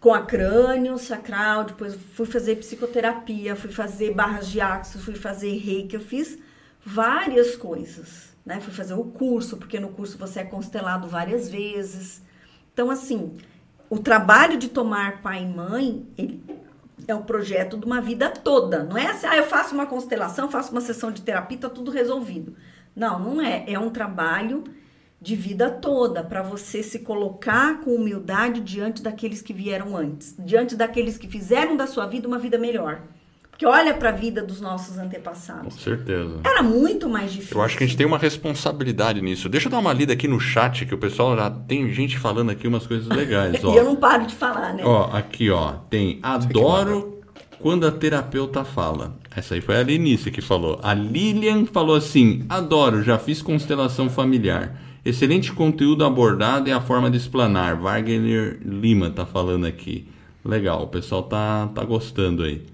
com 0.00 0.12
a 0.12 0.22
crânio 0.22 0.98
sacral, 0.98 1.62
depois 1.62 1.94
fui 1.94 2.26
fazer 2.26 2.56
psicoterapia, 2.56 3.54
fui 3.54 3.70
fazer 3.70 4.12
barras 4.12 4.48
de 4.48 4.60
axo, 4.60 4.98
fui 4.98 5.14
fazer 5.14 5.56
reiki, 5.56 5.94
eu 5.94 6.00
fiz 6.00 6.36
várias 6.84 7.54
coisas, 7.54 8.34
né? 8.44 8.60
Fui 8.60 8.74
fazer 8.74 8.94
o 8.94 9.04
curso, 9.04 9.58
porque 9.58 9.78
no 9.78 9.90
curso 9.90 10.18
você 10.18 10.40
é 10.40 10.44
constelado 10.44 11.06
várias 11.06 11.48
vezes. 11.48 12.20
Então 12.72 12.90
assim, 12.90 13.36
o 13.88 14.00
trabalho 14.00 14.58
de 14.58 14.68
tomar 14.68 15.22
pai 15.22 15.44
e 15.44 15.46
mãe, 15.46 16.04
ele 16.18 16.42
é 17.06 17.14
um 17.14 17.22
projeto 17.22 17.76
de 17.76 17.84
uma 17.84 18.00
vida 18.00 18.30
toda. 18.30 18.84
Não 18.84 18.96
é 18.96 19.06
assim, 19.08 19.26
ah, 19.26 19.36
eu 19.36 19.44
faço 19.44 19.74
uma 19.74 19.86
constelação, 19.86 20.50
faço 20.50 20.72
uma 20.72 20.80
sessão 20.80 21.10
de 21.10 21.22
terapia, 21.22 21.58
tá 21.58 21.68
tudo 21.68 21.90
resolvido. 21.90 22.56
Não, 22.94 23.18
não 23.18 23.42
é. 23.42 23.64
É 23.66 23.78
um 23.78 23.90
trabalho 23.90 24.64
de 25.20 25.34
vida 25.34 25.70
toda 25.70 26.22
para 26.22 26.42
você 26.42 26.82
se 26.82 26.98
colocar 27.00 27.80
com 27.80 27.94
humildade 27.94 28.60
diante 28.60 29.02
daqueles 29.02 29.40
que 29.40 29.52
vieram 29.52 29.96
antes, 29.96 30.34
diante 30.38 30.76
daqueles 30.76 31.16
que 31.16 31.26
fizeram 31.26 31.76
da 31.76 31.86
sua 31.86 32.06
vida 32.06 32.28
uma 32.28 32.38
vida 32.38 32.58
melhor. 32.58 33.02
Porque 33.54 33.66
olha 33.66 33.94
para 33.94 34.08
a 34.08 34.12
vida 34.12 34.42
dos 34.42 34.60
nossos 34.60 34.98
antepassados. 34.98 35.74
Com 35.74 35.80
certeza. 35.80 36.40
Era 36.42 36.60
muito 36.60 37.08
mais 37.08 37.32
difícil. 37.32 37.56
Eu 37.56 37.62
acho 37.62 37.78
que 37.78 37.84
a 37.84 37.86
gente 37.86 37.96
tem 37.96 38.04
uma 38.04 38.18
responsabilidade 38.18 39.22
nisso. 39.22 39.48
Deixa 39.48 39.68
eu 39.68 39.70
dar 39.70 39.78
uma 39.78 39.92
lida 39.92 40.12
aqui 40.12 40.26
no 40.26 40.40
chat, 40.40 40.84
que 40.84 40.92
o 40.92 40.98
pessoal 40.98 41.36
já 41.36 41.48
tem 41.48 41.88
gente 41.92 42.18
falando 42.18 42.50
aqui 42.50 42.66
umas 42.66 42.84
coisas 42.84 43.06
legais. 43.06 43.54
e 43.62 43.76
eu 43.76 43.84
não 43.84 43.94
paro 43.94 44.26
de 44.26 44.34
falar, 44.34 44.74
né? 44.74 44.82
Ó, 44.84 45.08
aqui, 45.12 45.50
ó, 45.50 45.74
tem 45.88 46.18
adoro 46.20 47.22
quando 47.60 47.86
a 47.86 47.92
terapeuta 47.92 48.64
fala. 48.64 49.14
Essa 49.36 49.54
aí 49.54 49.60
foi 49.60 49.80
a 49.80 49.84
Lenice 49.84 50.32
que 50.32 50.40
falou. 50.40 50.80
A 50.82 50.92
Lilian 50.92 51.64
falou 51.64 51.94
assim: 51.94 52.44
adoro, 52.48 53.04
já 53.04 53.20
fiz 53.20 53.40
constelação 53.40 54.10
familiar. 54.10 54.76
Excelente 55.04 55.52
conteúdo 55.52 56.04
abordado 56.04 56.68
e 56.68 56.72
a 56.72 56.80
forma 56.80 57.08
de 57.08 57.18
explanar. 57.18 57.76
Wagner 57.76 58.58
Lima 58.64 59.10
tá 59.10 59.24
falando 59.24 59.64
aqui. 59.64 60.08
Legal, 60.44 60.82
o 60.82 60.88
pessoal 60.88 61.22
tá, 61.22 61.68
tá 61.72 61.84
gostando 61.84 62.42
aí. 62.42 62.73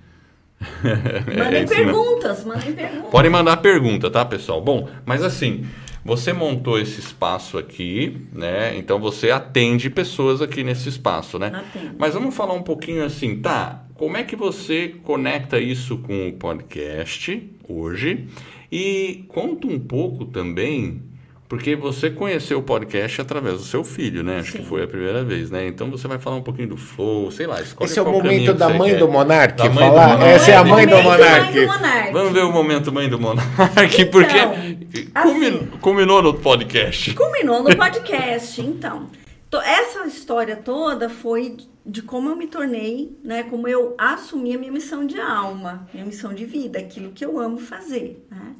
Mandem 1.38 1.62
é 1.62 1.66
perguntas, 1.66 2.44
mandem 2.44 2.72
perguntas. 2.72 3.10
Podem 3.10 3.30
mandar 3.30 3.56
pergunta, 3.58 4.10
tá, 4.10 4.24
pessoal? 4.24 4.60
Bom, 4.60 4.88
mas 5.06 5.22
assim, 5.22 5.66
você 6.04 6.32
montou 6.32 6.78
esse 6.78 7.00
espaço 7.00 7.58
aqui, 7.58 8.26
né? 8.32 8.76
Então 8.76 8.98
você 8.98 9.30
atende 9.30 9.88
pessoas 9.88 10.42
aqui 10.42 10.62
nesse 10.62 10.88
espaço, 10.88 11.38
né? 11.38 11.52
Atendo. 11.54 11.94
Mas 11.98 12.14
vamos 12.14 12.34
falar 12.34 12.54
um 12.54 12.62
pouquinho 12.62 13.04
assim, 13.04 13.40
tá? 13.40 13.84
Como 13.94 14.16
é 14.16 14.22
que 14.22 14.36
você 14.36 14.94
conecta 15.02 15.58
isso 15.58 15.98
com 15.98 16.28
o 16.28 16.32
podcast 16.32 17.50
hoje? 17.68 18.26
E 18.72 19.24
conta 19.28 19.66
um 19.66 19.78
pouco 19.78 20.24
também 20.24 21.02
porque 21.50 21.74
você 21.74 22.08
conheceu 22.08 22.60
o 22.60 22.62
podcast 22.62 23.20
através 23.20 23.56
do 23.56 23.64
seu 23.64 23.82
filho, 23.82 24.22
né? 24.22 24.38
Acho 24.38 24.52
Sim. 24.52 24.58
que 24.58 24.64
foi 24.66 24.84
a 24.84 24.86
primeira 24.86 25.24
vez, 25.24 25.50
né? 25.50 25.66
Então 25.66 25.90
você 25.90 26.06
vai 26.06 26.16
falar 26.16 26.36
um 26.36 26.42
pouquinho 26.42 26.68
do 26.68 26.76
flow, 26.76 27.28
sei 27.32 27.44
lá. 27.44 27.60
Esse 27.60 27.98
é 27.98 28.02
o 28.02 28.08
momento 28.08 28.54
da 28.54 28.68
mãe 28.68 28.96
do 28.96 29.08
Monark 29.08 29.56
da 29.56 29.64
mãe 29.64 29.74
falar. 29.74 30.06
Do 30.06 30.12
Monark. 30.12 30.32
Essa 30.32 30.50
é 30.52 30.56
a 30.56 30.62
mãe 30.64 30.86
do 30.86 31.02
Monark. 31.02 32.12
Vamos 32.12 32.32
ver 32.32 32.44
o 32.44 32.52
momento 32.52 32.92
mãe 32.92 33.08
do 33.08 33.18
Monark, 33.18 34.04
porque 34.12 34.38
então, 34.38 35.10
assim, 35.12 35.66
culminou 35.80 36.22
no 36.22 36.34
podcast. 36.34 37.14
Culminou 37.14 37.64
no 37.64 37.76
podcast, 37.76 38.60
então. 38.60 39.08
Essa 39.52 40.06
história 40.06 40.54
toda 40.54 41.08
foi 41.08 41.56
de 41.84 42.00
como 42.00 42.28
eu 42.28 42.36
me 42.36 42.46
tornei, 42.46 43.18
né? 43.24 43.42
Como 43.42 43.66
eu 43.66 43.96
assumi 43.98 44.54
a 44.54 44.58
minha 44.58 44.70
missão 44.70 45.04
de 45.04 45.20
alma, 45.20 45.88
minha 45.92 46.06
missão 46.06 46.32
de 46.32 46.44
vida, 46.44 46.78
aquilo 46.78 47.10
que 47.10 47.24
eu 47.24 47.40
amo 47.40 47.58
fazer, 47.58 48.24
né? 48.30 48.54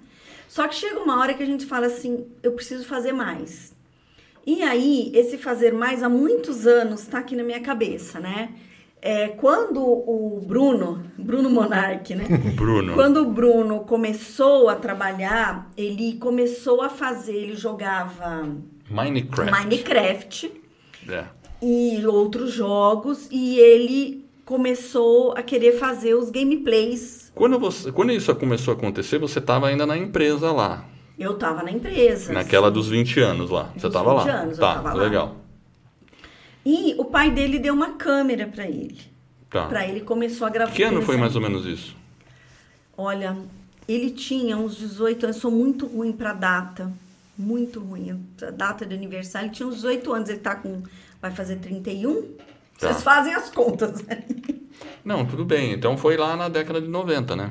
Só 0.51 0.67
que 0.67 0.75
chega 0.75 0.99
uma 0.99 1.21
hora 1.21 1.33
que 1.33 1.45
a 1.45 1.47
gente 1.47 1.65
fala 1.65 1.87
assim, 1.87 2.27
eu 2.43 2.51
preciso 2.51 2.85
fazer 2.85 3.13
mais. 3.13 3.73
E 4.45 4.65
aí, 4.65 5.13
esse 5.15 5.39
fazer 5.39 5.73
mais 5.73 6.03
há 6.03 6.09
muitos 6.09 6.67
anos 6.67 7.03
está 7.03 7.21
aqui 7.21 7.37
na 7.37 7.45
minha 7.45 7.61
cabeça, 7.61 8.19
né? 8.19 8.53
É, 9.01 9.29
quando 9.29 9.81
o 9.81 10.43
Bruno, 10.45 11.05
Bruno 11.17 11.49
Monarque, 11.49 12.17
né? 12.17 12.25
Bruno. 12.57 12.95
Quando 12.95 13.19
o 13.19 13.27
Bruno 13.27 13.85
começou 13.85 14.69
a 14.69 14.75
trabalhar, 14.75 15.71
ele 15.77 16.15
começou 16.15 16.83
a 16.83 16.89
fazer, 16.89 17.37
ele 17.37 17.55
jogava 17.55 18.53
Minecraft. 18.91 19.53
Minecraft 19.53 20.53
é. 21.09 21.25
e 21.63 22.05
outros 22.05 22.51
jogos, 22.53 23.29
e 23.31 23.57
ele 23.57 24.25
começou 24.45 25.31
a 25.31 25.43
querer 25.45 25.79
fazer 25.79 26.15
os 26.15 26.29
gameplays. 26.29 27.20
Quando, 27.41 27.59
você, 27.59 27.91
quando 27.91 28.13
isso 28.13 28.35
começou 28.35 28.75
a 28.75 28.77
acontecer, 28.77 29.17
você 29.17 29.39
estava 29.39 29.67
ainda 29.67 29.87
na 29.87 29.97
empresa 29.97 30.53
lá. 30.53 30.85
Eu 31.19 31.33
estava 31.33 31.63
na 31.63 31.71
empresa. 31.71 32.35
Naquela 32.35 32.69
sim. 32.69 32.75
dos 32.75 32.89
20 32.89 33.19
anos 33.21 33.49
lá. 33.49 33.71
Você 33.75 33.87
estava 33.87 34.13
lá? 34.13 34.25
20 34.25 34.31
anos, 34.31 34.59
tá, 34.59 34.69
eu 34.69 34.75
tava 34.75 34.93
lá. 34.93 35.03
legal. 35.03 35.37
E 36.67 36.95
o 36.99 37.05
pai 37.07 37.31
dele 37.31 37.59
deu 37.59 37.73
uma 37.73 37.93
câmera 37.93 38.47
para 38.47 38.69
ele. 38.69 39.01
Tá. 39.49 39.69
Para 39.69 39.89
ele 39.89 40.03
começou 40.03 40.47
a 40.47 40.51
gravar. 40.51 40.71
Que 40.71 40.83
ano 40.83 41.01
foi 41.01 41.17
mais 41.17 41.35
ou 41.35 41.41
menos 41.41 41.65
isso? 41.65 41.97
Olha, 42.95 43.35
ele 43.89 44.11
tinha 44.11 44.59
uns 44.59 44.77
18 44.77 45.25
anos. 45.25 45.37
Eu 45.37 45.41
sou 45.41 45.51
muito 45.51 45.87
ruim 45.87 46.13
para 46.13 46.35
data. 46.35 46.93
Muito 47.39 47.81
ruim. 47.81 48.23
A 48.43 48.51
data 48.51 48.85
de 48.85 48.95
aniversário. 48.95 49.47
Ele 49.47 49.55
tinha 49.55 49.67
uns 49.67 49.77
18 49.77 50.13
anos. 50.13 50.29
Ele 50.29 50.41
tá 50.41 50.57
com. 50.57 50.83
Vai 51.23 51.31
fazer 51.31 51.57
31. 51.57 52.35
Tá. 52.81 52.89
Vocês 52.89 53.03
fazem 53.03 53.35
as 53.35 53.51
contas. 53.51 54.03
Não, 55.05 55.25
tudo 55.27 55.45
bem. 55.45 55.73
Então 55.73 55.97
foi 55.97 56.17
lá 56.17 56.37
na 56.37 56.49
década 56.49 56.81
de 56.81 56.89
90, 56.89 57.37
né? 57.37 57.51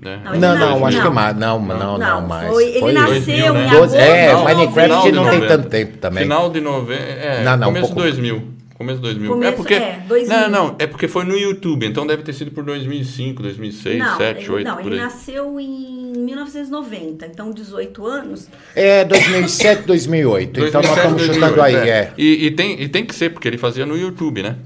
né? 0.00 0.22
Não, 0.24 0.38
não, 0.38 0.56
não, 0.56 0.86
acho 0.86 0.98
não. 0.98 1.04
que 1.04 1.14
mais. 1.14 1.36
Não, 1.36 1.58
não, 1.60 1.76
não, 1.76 1.98
não 1.98 2.26
mais. 2.26 2.48
Foi, 2.48 2.64
ele 2.64 2.80
foi 2.80 2.92
nasceu 2.92 3.14
2000, 3.14 3.46
em 3.46 3.52
né? 3.52 3.68
agosto. 3.68 3.94
É, 3.96 4.34
Minecraft 4.34 5.12
não 5.12 5.30
tem 5.30 5.46
tanto 5.46 5.68
tempo 5.68 5.98
também. 5.98 6.22
Final 6.24 6.50
de 6.50 6.60
90. 6.60 7.02
É, 7.02 7.44
não, 7.44 7.56
não, 7.56 7.66
começo 7.68 7.86
de 7.86 7.92
um 7.92 8.02
2000. 8.02 8.59
Começo 8.80 8.96
de 8.96 9.02
2000. 9.02 9.30
Começo, 9.30 9.52
é 9.52 9.56
porque. 9.56 9.74
É, 9.74 10.02
2000. 10.08 10.40
Não, 10.40 10.48
não, 10.48 10.76
é 10.78 10.86
porque 10.86 11.06
foi 11.06 11.22
no 11.26 11.36
YouTube, 11.36 11.84
então 11.84 12.06
deve 12.06 12.22
ter 12.22 12.32
sido 12.32 12.50
por 12.50 12.64
2005, 12.64 13.42
2006, 13.42 13.98
não, 13.98 14.16
7, 14.16 14.40
ele, 14.40 14.50
8. 14.50 14.66
Não, 14.66 14.80
ele 14.80 14.96
nasceu 14.96 15.60
em 15.60 16.12
1990, 16.16 17.26
então 17.26 17.50
18 17.50 18.06
anos. 18.06 18.48
É, 18.74 19.04
2007, 19.04 19.82
2008. 19.82 20.60
2007, 20.60 20.68
então 20.68 20.80
nós 20.80 20.96
estamos 20.96 21.18
2008, 21.18 21.34
chutando 21.34 21.62
aí, 21.62 21.74
é. 21.74 21.90
é. 21.90 22.14
E, 22.16 22.46
e, 22.46 22.50
tem, 22.52 22.82
e 22.82 22.88
tem 22.88 23.04
que 23.04 23.14
ser, 23.14 23.28
porque 23.28 23.46
ele 23.46 23.58
fazia 23.58 23.84
no 23.84 23.94
YouTube, 23.94 24.42
né? 24.42 24.56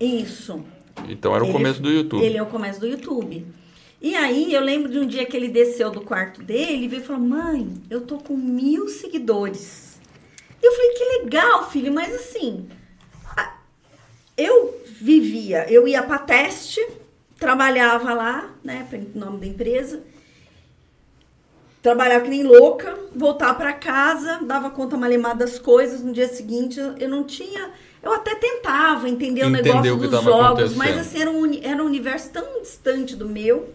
Isso. 0.00 0.60
Então 1.08 1.32
era 1.32 1.44
o 1.44 1.46
ele, 1.46 1.52
começo 1.52 1.80
do 1.80 1.90
YouTube. 1.92 2.24
Ele 2.24 2.36
é 2.36 2.42
o 2.42 2.46
começo 2.46 2.80
do 2.80 2.88
YouTube. 2.88 3.46
E 4.02 4.16
aí 4.16 4.52
eu 4.52 4.62
lembro 4.62 4.90
de 4.90 4.98
um 4.98 5.06
dia 5.06 5.24
que 5.26 5.36
ele 5.36 5.46
desceu 5.46 5.92
do 5.92 6.00
quarto 6.00 6.42
dele 6.42 6.86
e 6.86 6.88
veio 6.88 7.02
e 7.02 7.04
falou: 7.04 7.22
Mãe, 7.22 7.68
eu 7.88 8.00
tô 8.00 8.18
com 8.18 8.36
mil 8.36 8.88
seguidores. 8.88 10.00
E 10.60 10.66
eu 10.66 10.72
falei: 10.72 10.90
Que 10.90 11.04
legal, 11.22 11.70
filho, 11.70 11.94
mas 11.94 12.12
assim, 12.12 12.66
eu 14.36 14.82
vivia, 14.84 15.66
eu 15.70 15.86
ia 15.86 16.02
para 16.02 16.18
teste, 16.18 16.84
trabalhava 17.38 18.12
lá, 18.14 18.50
né, 18.62 18.86
em 18.92 19.18
nome 19.18 19.40
da 19.40 19.46
empresa, 19.46 20.02
trabalhava 21.82 22.24
que 22.24 22.30
nem 22.30 22.42
louca, 22.42 22.98
voltar 23.14 23.54
para 23.54 23.72
casa, 23.72 24.40
dava 24.42 24.70
conta 24.70 24.96
malemada 24.96 25.44
das 25.44 25.58
coisas, 25.58 26.02
no 26.02 26.12
dia 26.12 26.28
seguinte 26.28 26.80
eu 26.98 27.08
não 27.08 27.24
tinha 27.24 27.70
eu 28.04 28.12
até 28.12 28.34
tentava 28.34 29.08
entender 29.08 29.46
o 29.46 29.48
negócio 29.48 29.96
dos 29.96 30.22
jogos, 30.22 30.76
mas 30.76 30.98
assim, 30.98 31.22
era 31.22 31.30
um, 31.30 31.60
era 31.62 31.82
um 31.82 31.86
universo 31.86 32.30
tão 32.30 32.60
distante 32.60 33.16
do 33.16 33.26
meu. 33.26 33.72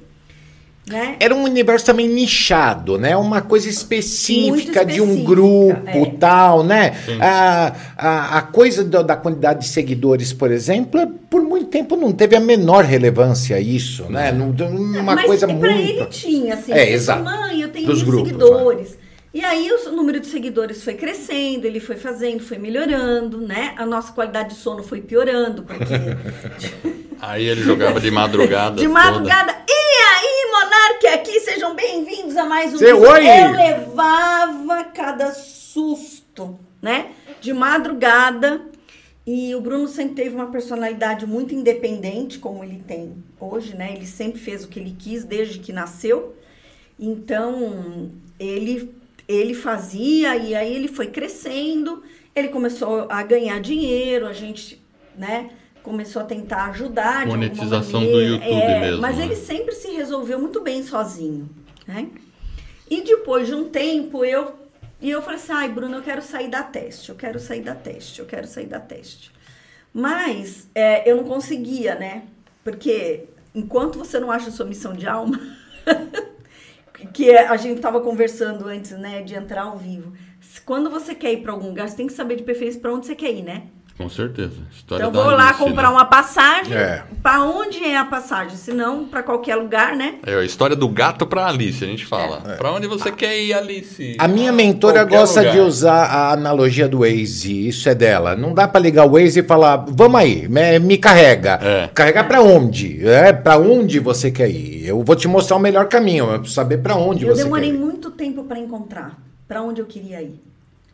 Né? 0.87 1.17
Era 1.19 1.35
um 1.35 1.43
universo 1.43 1.85
também 1.85 2.07
nichado, 2.07 2.97
né? 2.97 3.15
Uma 3.15 3.41
coisa 3.41 3.69
específica, 3.69 4.57
específica 4.57 4.85
de 4.85 5.01
um 5.01 5.23
grupo 5.23 5.77
é. 5.85 6.11
tal, 6.19 6.63
né? 6.63 6.95
A, 7.19 7.75
a, 7.95 8.37
a, 8.39 8.41
coisa 8.41 8.83
do, 8.83 9.03
da 9.03 9.15
quantidade 9.15 9.59
de 9.59 9.67
seguidores, 9.67 10.33
por 10.33 10.51
exemplo, 10.51 11.05
por 11.29 11.43
muito 11.43 11.67
tempo 11.67 11.95
não 11.95 12.12
teve 12.12 12.35
a 12.35 12.39
menor 12.39 12.85
relevância 12.85 13.60
isso, 13.60 14.06
né? 14.10 14.31
Não, 14.31 14.49
uma 14.49 15.15
Mas 15.15 15.25
coisa 15.25 15.45
muito... 15.45 15.65
ele 15.67 16.06
tinha, 16.08 16.56
assim. 16.56 16.71
É, 16.71 16.91
exato. 16.91 17.23
Mãe, 17.23 17.62
eu 17.62 17.69
tenho 17.69 17.85
Dos 17.85 18.01
grupos, 18.01 18.29
seguidores. 18.29 18.89
Né? 18.91 19.08
E 19.32 19.46
aí 19.46 19.71
o 19.71 19.92
número 19.92 20.19
de 20.19 20.25
seguidores 20.25 20.84
foi 20.84 20.96
crescendo, 20.96 21.65
ele 21.65 21.80
foi 21.80 21.96
fazendo, 21.96 22.42
foi 22.42 22.58
melhorando, 22.58 23.40
né? 23.40 23.75
A 23.77 23.86
nossa 23.86 24.12
qualidade 24.12 24.50
de 24.50 24.56
sono 24.56 24.82
foi 24.82 25.02
piorando, 25.02 25.62
porque... 25.62 25.84
aí 27.21 27.46
ele 27.46 27.62
jogava 27.62 28.02
de 28.02 28.10
madrugada. 28.10 28.75
de 28.75 28.88
madrugada. 28.88 29.54
Toda. 29.54 29.65
E 29.69 29.71
aí, 29.71 30.52
Monarque, 30.52 31.08
aqui, 31.08 31.40
sejam 31.42 31.75
bem-vindos 31.75 32.36
a 32.38 32.46
mais 32.46 32.73
um 32.73 32.77
Seu 32.80 33.00
vídeo. 33.02 33.30
Eu 33.30 33.52
levava 33.52 34.86
cada 34.86 35.32
susto, 35.32 36.60
né? 36.82 37.12
De 37.40 37.54
madrugada. 37.54 38.62
E 39.27 39.54
o 39.54 39.62
Bruno 39.62 39.88
sempre 39.88 40.23
teve 40.23 40.34
uma 40.34 40.48
personalidade 40.48 41.27
muito 41.27 41.54
independente, 41.54 42.40
como 42.40 42.63
ele 42.63 42.84
tem 42.88 43.23
hoje, 43.40 43.75
né? 43.75 43.94
Ele 43.94 44.08
sempre 44.08 44.40
fez 44.40 44.63
o 44.63 44.67
que 44.67 44.80
ele 44.80 44.96
quis 44.98 45.23
desde 45.23 45.60
que 45.60 45.71
nasceu. 45.71 46.36
Então, 47.00 48.10
ele 48.40 48.98
ele 49.30 49.54
fazia 49.54 50.36
e 50.36 50.56
aí 50.56 50.75
ele 50.75 50.88
foi 50.88 51.06
crescendo. 51.06 52.02
Ele 52.36 52.48
começou 52.48 53.06
a 53.10 53.21
ganhar 53.21 53.60
dinheiro, 53.62 54.25
a 54.25 54.34
gente, 54.34 54.82
né, 55.15 55.52
começou 55.84 56.23
a 56.23 56.25
tentar 56.25 56.65
ajudar 56.71 57.27
Monetização 57.27 58.02
do 58.02 58.19
YouTube 58.19 58.52
é, 58.52 58.80
mesmo. 58.80 59.02
Mas 59.02 59.17
né? 59.17 59.25
ele 59.25 59.36
sempre 59.36 59.75
se 59.75 59.92
resolveu 59.92 60.40
muito 60.40 60.62
bem 60.62 60.82
sozinho, 60.82 61.48
né? 61.88 62.10
E 62.90 63.02
depois 63.02 63.48
de 63.48 63.54
um 63.54 63.69
tempo, 63.69 64.25
eu 64.25 64.56
e 65.00 65.10
eu 65.12 65.21
falei 65.21 65.38
assim: 65.40 65.52
"Ai, 65.52 65.69
Bruno, 65.69 65.98
eu 65.98 66.02
quero 66.02 66.23
sair 66.23 66.50
da 66.50 66.63
teste, 66.63 67.10
eu 67.10 67.15
quero 67.15 67.40
sair 67.40 67.62
da 67.62 67.75
teste, 67.75 68.19
eu 68.19 68.25
quero 68.25 68.48
sair 68.48 68.65
da 68.65 68.80
teste". 68.80 69.32
Mas 69.94 70.67
é, 70.73 71.10
eu 71.10 71.17
não 71.17 71.23
conseguia, 71.23 71.96
né? 71.96 72.23
Porque 72.63 73.25
enquanto 73.54 74.00
você 74.00 74.19
não 74.19 74.32
acha 74.32 74.50
sua 74.52 74.65
missão 74.65 74.94
de 74.94 75.08
alma, 75.08 75.40
que 77.08 77.29
é, 77.29 77.47
a 77.47 77.58
gente 77.58 77.77
estava 77.77 78.02
conversando 78.02 78.67
antes, 78.67 78.91
né, 78.91 79.21
de 79.21 79.35
entrar 79.35 79.63
ao 79.63 79.77
vivo. 79.77 80.13
Quando 80.65 80.89
você 80.89 81.13
quer 81.15 81.33
ir 81.33 81.41
para 81.41 81.52
algum 81.52 81.67
lugar, 81.67 81.87
você 81.89 81.97
tem 81.97 82.08
que 82.08 82.13
saber 82.13 82.35
de 82.35 82.43
preferência 82.43 82.79
para 82.79 82.93
onde 82.93 83.06
você 83.06 83.15
quer 83.15 83.31
ir, 83.31 83.43
né? 83.43 83.67
Com 84.00 84.10
certeza. 84.10 84.54
História 84.71 85.04
então, 85.04 85.23
vou 85.23 85.29
lá 85.29 85.54
comprar 85.54 85.89
né? 85.89 85.93
uma 85.93 86.06
passagem. 86.06 86.73
É. 86.73 87.04
Para 87.21 87.43
onde 87.43 87.83
é 87.83 87.97
a 87.97 88.06
passagem? 88.06 88.56
Se 88.56 88.71
não, 88.71 89.04
para 89.04 89.21
qualquer 89.21 89.58
lugar, 89.58 89.93
né? 89.93 90.19
É 90.25 90.35
a 90.35 90.43
história 90.45 90.73
do 90.73 90.87
gato 90.87 91.27
para 91.27 91.45
Alice, 91.45 91.83
a 91.83 91.87
gente 91.87 92.06
fala. 92.06 92.41
É. 92.47 92.56
Para 92.56 92.71
onde 92.71 92.87
você 92.87 93.12
quer 93.12 93.37
ir, 93.37 93.52
Alice? 93.52 94.15
A 94.17 94.25
minha 94.25 94.54
mentora 94.54 95.04
gosta 95.04 95.41
lugar. 95.41 95.54
de 95.54 95.60
usar 95.60 96.06
a 96.06 96.31
analogia 96.31 96.87
do 96.87 97.00
Waze. 97.00 97.67
Isso 97.67 97.89
é 97.89 97.93
dela. 97.93 98.37
Não 98.37 98.54
dá 98.54 98.69
para 98.69 98.79
ligar 98.79 99.06
o 99.06 99.12
Waze 99.12 99.41
e 99.41 99.43
falar, 99.43 99.83
vamos 99.89 100.21
aí, 100.21 100.47
me, 100.47 100.79
me 100.79 100.97
carrega. 100.97 101.60
É. 101.62 101.89
Carregar 101.93 102.25
para 102.25 102.41
onde? 102.41 103.06
É, 103.06 103.33
para 103.33 103.58
onde 103.58 104.00
você 104.00 104.31
quer 104.31 104.50
ir? 104.50 104.87
Eu 104.87 105.04
vou 105.04 105.15
te 105.17 105.27
mostrar 105.27 105.58
o 105.58 105.60
melhor 105.60 105.89
caminho, 105.89 106.23
eu 106.23 106.39
preciso 106.39 106.56
saber 106.56 106.77
para 106.77 106.95
onde 106.95 107.25
eu 107.25 107.35
você 107.35 107.43
quer 107.43 107.50
ir. 107.50 107.52
Eu 107.52 107.54
demorei 107.54 107.73
muito 107.73 108.12
tempo 108.12 108.45
para 108.45 108.58
encontrar 108.58 109.17
para 109.45 109.62
onde 109.62 109.81
eu 109.81 109.85
queria 109.85 110.21
ir. 110.21 110.41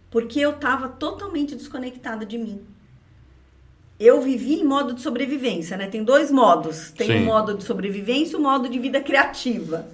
Porque 0.09 0.39
eu 0.39 0.51
estava 0.51 0.87
totalmente 0.87 1.53
desconectada 1.53 2.25
de 2.25 2.39
mim 2.39 2.61
eu 3.99 4.21
vivi 4.21 4.55
em 4.55 4.63
modo 4.63 4.93
de 4.93 5.01
sobrevivência, 5.01 5.77
né? 5.77 5.87
Tem 5.87 6.03
dois 6.03 6.29
modos. 6.31 6.91
Tem 6.91 7.07
Sim. 7.07 7.23
o 7.23 7.25
modo 7.25 7.55
de 7.55 7.63
sobrevivência 7.63 8.35
e 8.35 8.39
o 8.39 8.41
modo 8.41 8.67
de 8.67 8.77
vida 8.77 8.99
criativa, 8.99 9.87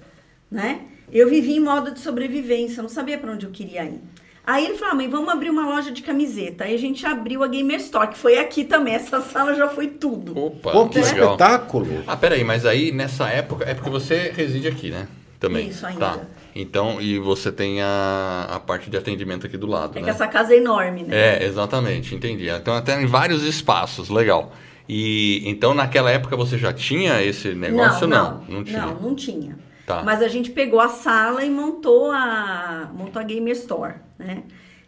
né? 0.49 0.81
Eu 1.11 1.29
vivi 1.29 1.53
em 1.53 1.59
modo 1.59 1.91
de 1.91 1.99
sobrevivência, 1.99 2.81
não 2.81 2.89
sabia 2.89 3.17
para 3.17 3.31
onde 3.31 3.45
eu 3.45 3.51
queria 3.51 3.83
ir. 3.83 4.01
Aí 4.45 4.65
ele 4.65 4.75
falou, 4.75 4.93
ah, 4.93 4.95
mãe, 4.95 5.07
vamos 5.07 5.29
abrir 5.29 5.49
uma 5.49 5.67
loja 5.67 5.91
de 5.91 6.01
camiseta. 6.01 6.63
Aí 6.63 6.73
a 6.73 6.79
gente 6.79 7.05
abriu 7.05 7.43
a 7.43 7.47
Gamer 7.47 7.77
Store, 7.79 8.07
que 8.07 8.17
foi 8.17 8.39
aqui 8.39 8.63
também. 8.63 8.95
Essa 8.95 9.21
sala 9.21 9.53
já 9.53 9.69
foi 9.69 9.87
tudo. 9.87 10.37
Opa, 10.37 10.71
Pô, 10.71 10.89
que 10.89 10.99
né? 10.99 11.05
espetáculo! 11.05 12.03
Ah, 12.07 12.17
peraí, 12.17 12.43
mas 12.43 12.65
aí 12.65 12.91
nessa 12.91 13.29
época, 13.29 13.65
é 13.65 13.75
porque 13.75 13.89
você 13.89 14.31
reside 14.35 14.67
aqui, 14.67 14.89
né? 14.89 15.07
Também. 15.39 15.69
Isso, 15.69 15.85
ainda. 15.85 15.99
Tá. 15.99 16.19
Então, 16.55 16.99
e 16.99 17.17
você 17.17 17.51
tem 17.51 17.81
a, 17.81 18.47
a 18.49 18.59
parte 18.59 18.89
de 18.89 18.97
atendimento 18.97 19.45
aqui 19.45 19.57
do 19.57 19.67
lado, 19.67 19.97
é 19.97 20.01
né? 20.01 20.05
que 20.05 20.09
essa 20.09 20.27
casa 20.27 20.53
é 20.53 20.57
enorme, 20.57 21.03
né? 21.03 21.15
É, 21.15 21.45
exatamente, 21.45 22.13
entendi. 22.13 22.49
Então, 22.49 22.73
até 22.73 23.01
em 23.01 23.05
vários 23.05 23.43
espaços, 23.43 24.09
legal. 24.09 24.51
E 24.87 25.41
então, 25.45 25.73
naquela 25.73 26.11
época, 26.11 26.35
você 26.35 26.57
já 26.57 26.73
tinha 26.73 27.23
esse 27.23 27.53
negócio? 27.53 28.05
Não, 28.07 28.23
não, 28.23 28.43
não, 28.47 28.55
não 28.55 28.63
tinha. 28.63 28.85
Não, 28.85 28.95
não 28.95 29.15
tinha. 29.15 29.57
Tá. 29.85 30.03
Mas 30.03 30.21
a 30.21 30.27
gente 30.27 30.51
pegou 30.51 30.79
a 30.79 30.89
sala 30.89 31.43
e 31.43 31.49
montou 31.49 32.11
a, 32.11 32.91
montou 32.93 33.21
a 33.21 33.23
Gamer 33.23 33.53
Store, 33.53 33.95
né? 34.19 34.43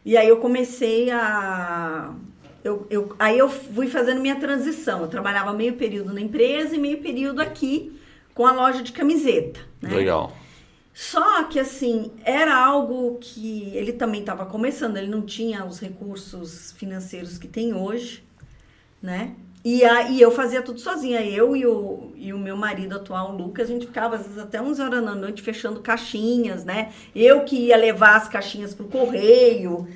E 0.05 0.17
aí 0.17 0.27
eu 0.27 0.37
comecei 0.37 1.09
a... 1.11 2.13
Eu, 2.63 2.85
eu, 2.89 3.13
aí 3.19 3.37
eu 3.37 3.49
fui 3.49 3.87
fazendo 3.87 4.21
minha 4.21 4.35
transição. 4.35 5.01
Eu 5.01 5.07
trabalhava 5.07 5.53
meio 5.53 5.73
período 5.73 6.13
na 6.13 6.21
empresa 6.21 6.75
e 6.75 6.79
meio 6.79 6.97
período 6.99 7.41
aqui 7.41 7.97
com 8.33 8.45
a 8.45 8.51
loja 8.51 8.81
de 8.81 8.91
camiseta. 8.91 9.59
Né? 9.81 9.93
Legal. 9.93 10.33
Só 10.93 11.43
que 11.45 11.59
assim, 11.59 12.11
era 12.23 12.55
algo 12.55 13.17
que 13.19 13.75
ele 13.75 13.93
também 13.93 14.21
estava 14.21 14.45
começando, 14.45 14.97
ele 14.97 15.07
não 15.07 15.23
tinha 15.23 15.65
os 15.65 15.79
recursos 15.79 16.71
financeiros 16.73 17.37
que 17.37 17.47
tem 17.47 17.73
hoje, 17.73 18.23
né? 19.01 19.35
E, 19.65 19.83
aí 19.85 20.21
eu 20.21 20.29
fazia 20.29 20.61
tudo 20.61 20.79
sozinha, 20.79 21.21
eu 21.21 21.55
e 21.55 21.65
o, 21.65 22.11
e 22.15 22.33
o 22.33 22.37
meu 22.37 22.57
marido 22.57 22.97
atual, 22.97 23.31
o 23.31 23.37
Lucas, 23.37 23.69
a 23.69 23.73
gente 23.73 23.87
ficava 23.87 24.17
às 24.17 24.23
vezes 24.23 24.37
até 24.37 24.61
11 24.61 24.81
horas 24.81 25.05
da 25.05 25.15
noite 25.15 25.41
fechando 25.41 25.79
caixinhas, 25.79 26.65
né? 26.65 26.91
Eu 27.15 27.45
que 27.45 27.55
ia 27.55 27.77
levar 27.77 28.17
as 28.17 28.27
caixinhas 28.27 28.75
pro 28.75 28.85
correio, 28.85 29.87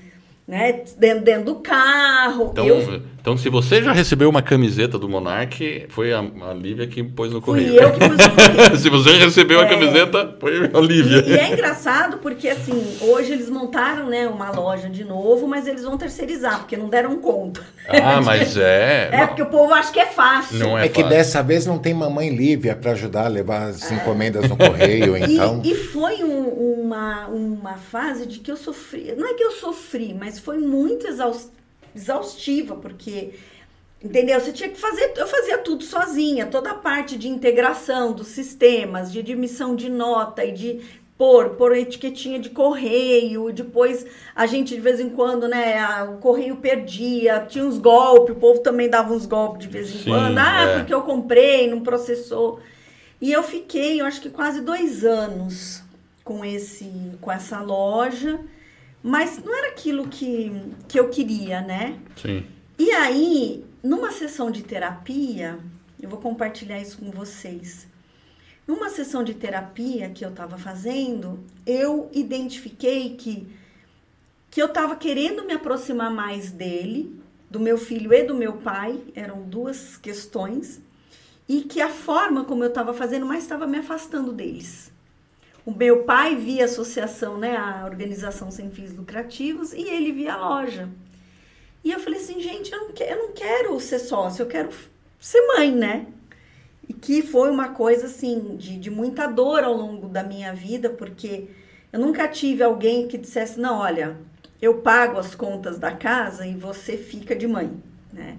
né? 0.47 0.83
Dentro, 0.97 1.23
dentro 1.25 1.45
do 1.45 1.55
carro. 1.55 2.49
Então, 2.51 2.65
eu... 2.65 3.03
então, 3.27 3.37
se 3.37 3.49
você 3.49 3.83
já 3.83 3.91
recebeu 3.91 4.29
uma 4.29 4.41
camiseta 4.41 4.97
do 4.97 5.09
Monark, 5.09 5.87
foi 5.89 6.13
a, 6.13 6.19
a 6.19 6.53
Lívia 6.53 6.87
que 6.87 7.03
pôs 7.03 7.29
no 7.29 7.41
correio. 7.41 7.73
Fui 7.73 7.83
eu 7.83 7.91
que 7.91 7.99
pus 7.99 8.17
no 8.17 8.29
correio. 8.29 8.77
se 8.79 8.89
você 8.89 9.17
recebeu 9.17 9.59
é... 9.59 9.65
a 9.65 9.67
camiseta, 9.67 10.37
foi 10.39 10.71
a 10.73 10.79
Lívia. 10.79 11.25
E, 11.27 11.31
e, 11.31 11.37
é 11.37 11.51
engraçado 11.51 12.19
porque, 12.19 12.47
assim, 12.47 12.97
hoje 13.01 13.33
eles 13.33 13.49
montaram 13.49 14.07
né, 14.07 14.29
uma 14.29 14.49
loja 14.51 14.89
de 14.89 15.03
novo, 15.03 15.45
mas 15.45 15.67
eles 15.67 15.83
vão 15.83 15.97
terceirizar, 15.97 16.59
porque 16.59 16.77
não 16.77 16.87
deram 16.87 17.17
conta. 17.17 17.65
Ah, 17.89 18.21
mas 18.21 18.55
é... 18.55 19.09
É, 19.17 19.27
porque 19.27 19.41
o 19.41 19.47
povo 19.47 19.73
acha 19.73 19.91
que 19.91 19.99
é 19.99 20.05
fácil. 20.05 20.59
Não 20.59 20.77
é, 20.77 20.85
é 20.85 20.87
que 20.87 21.03
dessa 21.03 21.43
vez 21.43 21.65
não 21.65 21.77
tem 21.77 21.93
mamãe 21.93 22.29
Lívia 22.29 22.77
para 22.77 22.91
ajudar 22.91 23.25
a 23.25 23.27
levar 23.27 23.63
as 23.63 23.91
encomendas 23.91 24.47
no 24.47 24.55
correio, 24.55 25.17
então... 25.19 25.61
E, 25.65 25.71
e 25.71 25.75
foi 25.75 26.23
um, 26.23 26.47
uma, 26.83 27.27
uma 27.27 27.73
fase 27.73 28.25
de 28.25 28.39
que 28.39 28.49
eu 28.49 28.55
sofri... 28.55 29.13
Não 29.17 29.27
é 29.27 29.33
que 29.33 29.43
eu 29.43 29.51
sofri, 29.51 30.15
mas 30.17 30.39
foi 30.39 30.57
muito 30.57 31.05
exaustiva, 31.95 32.75
porque 32.75 33.33
entendeu? 34.03 34.39
Você 34.39 34.51
tinha 34.51 34.69
que 34.69 34.79
fazer, 34.79 35.13
eu 35.15 35.27
fazia 35.27 35.57
tudo 35.57 35.83
sozinha, 35.83 36.45
toda 36.45 36.71
a 36.71 36.75
parte 36.75 37.17
de 37.17 37.27
integração 37.27 38.13
dos 38.13 38.27
sistemas, 38.27 39.11
de 39.11 39.19
admissão 39.19 39.75
de 39.75 39.89
nota 39.89 40.45
e 40.45 40.51
de 40.51 40.81
pôr, 41.17 41.49
pôr 41.51 41.75
etiquetinha 41.75 42.39
de 42.39 42.49
correio, 42.51 43.51
depois 43.51 44.05
a 44.35 44.45
gente 44.45 44.75
de 44.75 44.81
vez 44.81 44.99
em 44.99 45.09
quando, 45.09 45.47
né, 45.47 45.79
a, 45.79 46.03
o 46.03 46.17
correio 46.19 46.57
perdia, 46.57 47.45
tinha 47.47 47.65
uns 47.65 47.79
golpes, 47.79 48.35
o 48.35 48.39
povo 48.39 48.59
também 48.59 48.87
dava 48.87 49.13
uns 49.13 49.25
golpes 49.25 49.65
de 49.65 49.67
vez 49.67 49.89
em 49.89 49.97
Sim, 49.97 50.11
quando, 50.11 50.37
ah, 50.37 50.61
é. 50.61 50.77
porque 50.77 50.93
eu 50.93 51.01
comprei, 51.01 51.67
não 51.67 51.81
processou. 51.81 52.59
E 53.19 53.31
eu 53.31 53.41
fiquei, 53.41 53.99
eu 53.99 54.05
acho 54.05 54.21
que 54.21 54.29
quase 54.29 54.61
dois 54.61 55.03
anos 55.03 55.83
com 56.23 56.45
esse, 56.45 56.91
com 57.19 57.31
essa 57.31 57.61
loja. 57.61 58.39
Mas 59.03 59.43
não 59.43 59.55
era 59.55 59.69
aquilo 59.69 60.07
que, 60.07 60.51
que 60.87 60.99
eu 60.99 61.09
queria, 61.09 61.61
né? 61.61 61.99
Sim. 62.15 62.45
E 62.77 62.91
aí, 62.91 63.65
numa 63.81 64.11
sessão 64.11 64.51
de 64.51 64.63
terapia, 64.63 65.59
eu 66.01 66.09
vou 66.09 66.19
compartilhar 66.19 66.79
isso 66.79 66.97
com 66.97 67.09
vocês. 67.09 67.87
Numa 68.67 68.89
sessão 68.89 69.23
de 69.23 69.33
terapia 69.33 70.09
que 70.09 70.25
eu 70.25 70.29
estava 70.29 70.57
fazendo, 70.57 71.39
eu 71.65 72.09
identifiquei 72.11 73.15
que, 73.15 73.47
que 74.51 74.61
eu 74.61 74.67
estava 74.67 74.95
querendo 74.95 75.45
me 75.45 75.53
aproximar 75.53 76.11
mais 76.11 76.51
dele, 76.51 77.17
do 77.49 77.59
meu 77.59 77.77
filho 77.77 78.13
e 78.13 78.23
do 78.23 78.35
meu 78.35 78.57
pai, 78.57 78.99
eram 79.15 79.41
duas 79.43 79.95
questões, 79.95 80.81
e 81.47 81.61
que 81.61 81.79
a 81.79 81.89
forma 81.89 82.43
como 82.43 82.63
eu 82.63 82.69
estava 82.69 82.93
fazendo 82.93 83.25
mais 83.25 83.43
estava 83.43 83.65
me 83.65 83.77
afastando 83.77 84.33
deles. 84.33 84.91
O 85.67 85.71
meu 85.75 86.03
pai 86.03 86.33
via 86.33 86.61
a 86.61 86.65
associação, 86.65 87.37
né, 87.37 87.57
a 87.57 87.83
organização 87.83 88.49
sem 88.49 88.71
fins 88.71 88.95
lucrativos, 88.95 89.73
e 89.73 89.81
ele 89.81 90.13
via 90.13 90.31
a 90.31 90.37
loja. 90.37 90.87
E 91.83 91.91
eu 91.91 91.99
falei 91.99 92.21
assim, 92.21 92.39
gente, 92.39 92.71
eu 92.71 92.85
não, 92.85 92.93
quero, 92.93 93.11
eu 93.11 93.27
não 93.27 93.33
quero 93.33 93.77
ser 93.81 93.99
sócio, 93.99 94.43
eu 94.43 94.47
quero 94.47 94.69
ser 95.19 95.45
mãe, 95.45 95.69
né? 95.75 96.05
E 96.87 96.93
que 96.93 97.21
foi 97.21 97.51
uma 97.51 97.67
coisa, 97.67 98.05
assim, 98.05 98.55
de, 98.55 98.79
de 98.79 98.89
muita 98.89 99.27
dor 99.27 99.65
ao 99.65 99.75
longo 99.75 100.07
da 100.07 100.23
minha 100.23 100.53
vida, 100.53 100.89
porque 100.89 101.49
eu 101.91 101.99
nunca 101.99 102.29
tive 102.29 102.63
alguém 102.63 103.05
que 103.09 103.17
dissesse, 103.17 103.59
não, 103.59 103.79
olha, 103.79 104.15
eu 104.61 104.75
pago 104.75 105.19
as 105.19 105.35
contas 105.35 105.77
da 105.77 105.91
casa 105.91 106.47
e 106.47 106.55
você 106.55 106.95
fica 106.95 107.35
de 107.35 107.45
mãe, 107.45 107.69
né? 108.13 108.37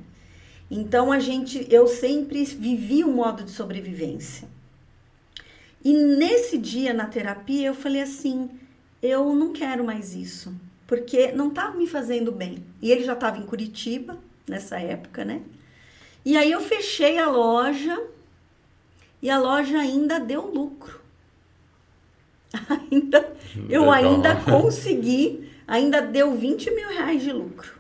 Então 0.71 1.13
a 1.13 1.19
gente, 1.19 1.67
eu 1.69 1.87
sempre 1.87 2.43
vivi 2.45 3.05
um 3.05 3.13
modo 3.13 3.45
de 3.45 3.51
sobrevivência. 3.51 4.49
E 5.85 5.93
nesse 5.93 6.59
dia 6.59 6.93
na 6.93 7.07
terapia 7.07 7.69
eu 7.69 7.75
falei 7.75 8.03
assim: 8.03 8.51
eu 9.03 9.35
não 9.35 9.53
quero 9.53 9.85
mais 9.85 10.15
isso, 10.15 10.55
porque 10.87 11.33
não 11.33 11.49
estava 11.49 11.77
me 11.77 11.87
fazendo 11.87 12.33
bem. 12.33 12.65
E 12.83 12.91
ele 12.91 13.05
já 13.05 13.13
estava 13.13 13.39
em 13.39 13.47
Curitiba 13.47 14.19
nessa 14.47 14.79
época, 14.79 15.25
né? 15.25 15.43
E 16.25 16.37
aí 16.37 16.51
eu 16.51 16.61
fechei 16.61 17.19
a 17.19 17.31
loja 17.31 17.99
e 19.23 19.31
a 19.31 19.39
loja 19.39 19.79
ainda 19.79 20.19
deu 20.19 20.47
lucro. 20.47 20.99
Ainda, 22.91 23.37
eu 23.69 23.91
ainda 23.91 24.35
consegui, 24.37 25.51
ainda 25.67 26.01
deu 26.01 26.35
20 26.35 26.71
mil 26.71 26.89
reais 26.89 27.23
de 27.23 27.31
lucro. 27.31 27.78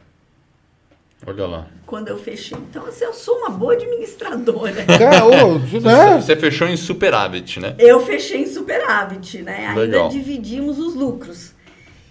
Olha 1.28 1.46
lá. 1.46 1.66
Quando 1.84 2.08
eu 2.08 2.16
fechei. 2.16 2.56
Então, 2.56 2.86
assim, 2.86 3.04
eu 3.04 3.12
sou 3.12 3.36
uma 3.36 3.50
boa 3.50 3.74
administradora. 3.74 4.86
É, 4.98 5.80
né? 5.80 6.20
Você 6.20 6.34
fechou 6.36 6.66
em 6.66 6.76
superávit, 6.76 7.60
né? 7.60 7.74
Eu 7.78 8.00
fechei 8.00 8.42
em 8.42 8.46
superávit, 8.46 9.42
né? 9.42 9.68
Ainda 9.68 9.80
Legal. 9.80 10.08
dividimos 10.08 10.78
os 10.78 10.94
lucros. 10.94 11.52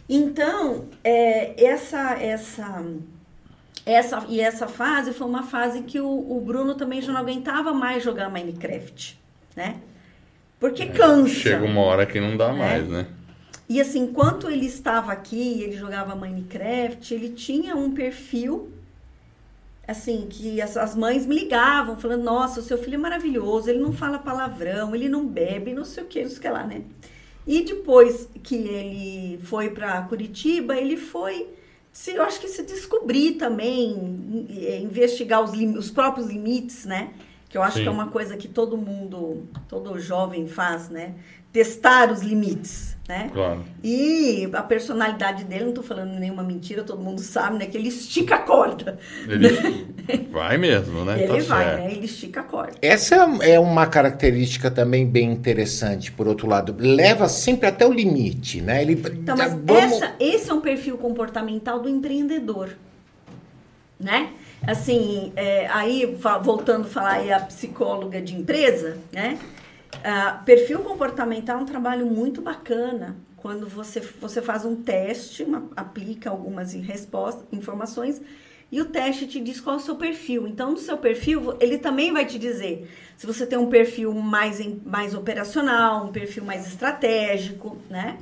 Então, 0.08 0.86
é, 1.04 1.64
essa, 1.64 2.14
essa, 2.14 2.86
essa, 3.86 4.26
e 4.30 4.40
essa 4.40 4.68
fase 4.68 5.14
foi 5.14 5.28
uma 5.28 5.44
fase 5.44 5.82
que 5.82 6.00
o, 6.00 6.08
o 6.08 6.40
Bruno 6.40 6.76
também 6.76 7.02
já 7.02 7.12
não 7.12 7.20
aguentava 7.20 7.74
mais 7.74 8.04
jogar 8.04 8.30
Minecraft, 8.30 9.20
né? 9.56 9.78
Porque 10.60 10.84
é, 10.84 10.88
cansa. 10.88 11.34
Chega 11.34 11.66
uma 11.66 11.82
hora 11.82 12.06
que 12.06 12.20
não 12.20 12.38
dá 12.38 12.54
né? 12.54 12.60
mais, 12.60 12.88
né? 12.88 13.08
E 13.68 13.82
assim, 13.82 14.02
enquanto 14.04 14.50
ele 14.50 14.66
estava 14.66 15.12
aqui, 15.12 15.62
ele 15.62 15.76
jogava 15.76 16.16
Minecraft, 16.16 17.14
ele 17.14 17.30
tinha 17.30 17.76
um 17.76 17.92
perfil 17.92 18.77
assim, 19.88 20.28
que 20.30 20.62
as, 20.62 20.76
as, 20.76 20.96
mães 20.96 21.26
me 21.26 21.34
ligavam, 21.34 21.98
falando, 21.98 22.24
nossa, 22.24 22.60
o 22.60 22.64
seu 22.64 22.78
filho 22.78 22.96
é 22.96 22.98
maravilhoso, 22.98 23.70
ele 23.70 23.80
não 23.80 23.94
fala 23.94 24.20
palavrão, 24.20 24.94
ele 24.94 25.08
não 25.08 25.26
bebe, 25.26 25.74
não 25.74 25.86
sei 25.86 26.04
o 26.04 26.08
que, 26.08 26.22
não 26.22 26.30
sei 26.30 26.38
o 26.38 26.42
que 26.42 26.50
lá, 26.50 26.64
né? 26.66 26.82
E 27.46 27.64
depois 27.64 28.28
que 28.44 28.56
ele 28.56 29.40
foi 29.44 29.70
para 29.70 30.02
Curitiba, 30.02 30.76
ele 30.76 30.98
foi, 30.98 31.48
se, 31.90 32.12
eu 32.12 32.22
acho 32.22 32.42
que 32.42 32.50
se 32.50 32.64
descobrir 32.64 33.34
também, 33.34 34.46
investigar 34.84 35.42
os, 35.42 35.54
os 35.54 35.90
próprios 35.90 36.28
limites, 36.28 36.84
né? 36.84 37.14
Que 37.48 37.58
eu 37.58 37.64
acho 37.64 37.78
Sim. 37.78 37.84
que 37.84 37.88
é 37.88 37.92
uma 37.92 38.08
coisa 38.08 38.36
que 38.36 38.50
todo 38.50 38.78
mundo, 38.78 39.48
todo 39.70 39.98
jovem 39.98 40.46
faz, 40.46 40.90
né? 40.90 41.16
Testar 41.54 42.12
os 42.12 42.22
limites 42.22 42.97
né? 43.08 43.30
Claro. 43.34 43.64
E 43.82 44.50
a 44.52 44.62
personalidade 44.62 45.46
dele, 45.46 45.64
não 45.64 45.70
estou 45.70 45.84
falando 45.84 46.20
nenhuma 46.20 46.44
mentira, 46.44 46.84
todo 46.84 47.02
mundo 47.02 47.22
sabe, 47.22 47.58
né? 47.58 47.66
Que 47.66 47.78
ele 47.78 47.88
estica 47.88 48.36
a 48.36 48.40
corda. 48.40 49.00
Ele 49.28 50.28
vai 50.30 50.58
mesmo, 50.58 51.06
né? 51.06 51.24
Ele 51.24 51.28
tá 51.28 51.34
vai, 51.34 51.66
certo. 51.66 51.80
né? 51.80 51.92
Ele 51.92 52.06
estica 52.06 52.42
a 52.42 52.44
corda. 52.44 52.74
Essa 52.82 53.16
é 53.42 53.58
uma 53.58 53.88
característica 53.88 54.70
também 54.70 55.08
bem 55.08 55.32
interessante, 55.32 56.12
por 56.12 56.28
outro 56.28 56.48
lado. 56.48 56.76
Leva 56.78 57.30
sempre 57.30 57.68
até 57.70 57.88
o 57.88 57.94
limite, 57.94 58.60
né? 58.60 58.82
Ele, 58.82 58.94
então, 58.94 59.38
mas 59.38 59.54
vamos... 59.54 59.94
essa, 59.94 60.14
esse 60.20 60.50
é 60.50 60.54
um 60.54 60.62
perfil 60.62 60.98
comportamental 60.98 61.80
do 61.80 61.88
empreendedor, 61.88 62.72
né? 63.98 64.34
Assim, 64.66 65.32
é, 65.36 65.68
aí 65.68 66.18
voltando 66.42 66.86
a 66.88 66.90
falar 66.90 67.12
aí 67.14 67.32
a 67.32 67.40
psicóloga 67.40 68.22
de 68.22 68.36
empresa, 68.36 68.98
né? 69.14 69.38
Uh, 69.98 70.44
perfil 70.46 70.80
comportamental 70.80 71.60
é 71.60 71.62
um 71.62 71.66
trabalho 71.66 72.06
muito 72.06 72.42
bacana 72.42 73.18
quando 73.36 73.68
você, 73.68 74.00
você 74.00 74.42
faz 74.42 74.66
um 74.66 74.76
teste, 74.76 75.44
uma, 75.44 75.70
aplica 75.76 76.30
algumas 76.30 76.74
respostas, 76.74 77.46
informações 77.52 78.22
e 78.72 78.82
o 78.82 78.86
teste 78.86 79.28
te 79.28 79.40
diz 79.40 79.62
qual 79.62 79.78
é 79.78 79.80
o 79.80 79.82
seu 79.82 79.96
perfil. 79.96 80.48
Então, 80.48 80.72
no 80.72 80.78
seu 80.78 80.98
perfil, 80.98 81.56
ele 81.60 81.78
também 81.78 82.12
vai 82.12 82.26
te 82.26 82.38
dizer 82.38 82.90
se 83.16 83.26
você 83.26 83.46
tem 83.46 83.58
um 83.58 83.70
perfil 83.70 84.14
mais, 84.14 84.60
mais 84.86 85.14
operacional, 85.14 86.08
um 86.08 86.12
perfil 86.12 86.44
mais 86.44 86.68
estratégico, 86.68 87.78
né? 87.90 88.18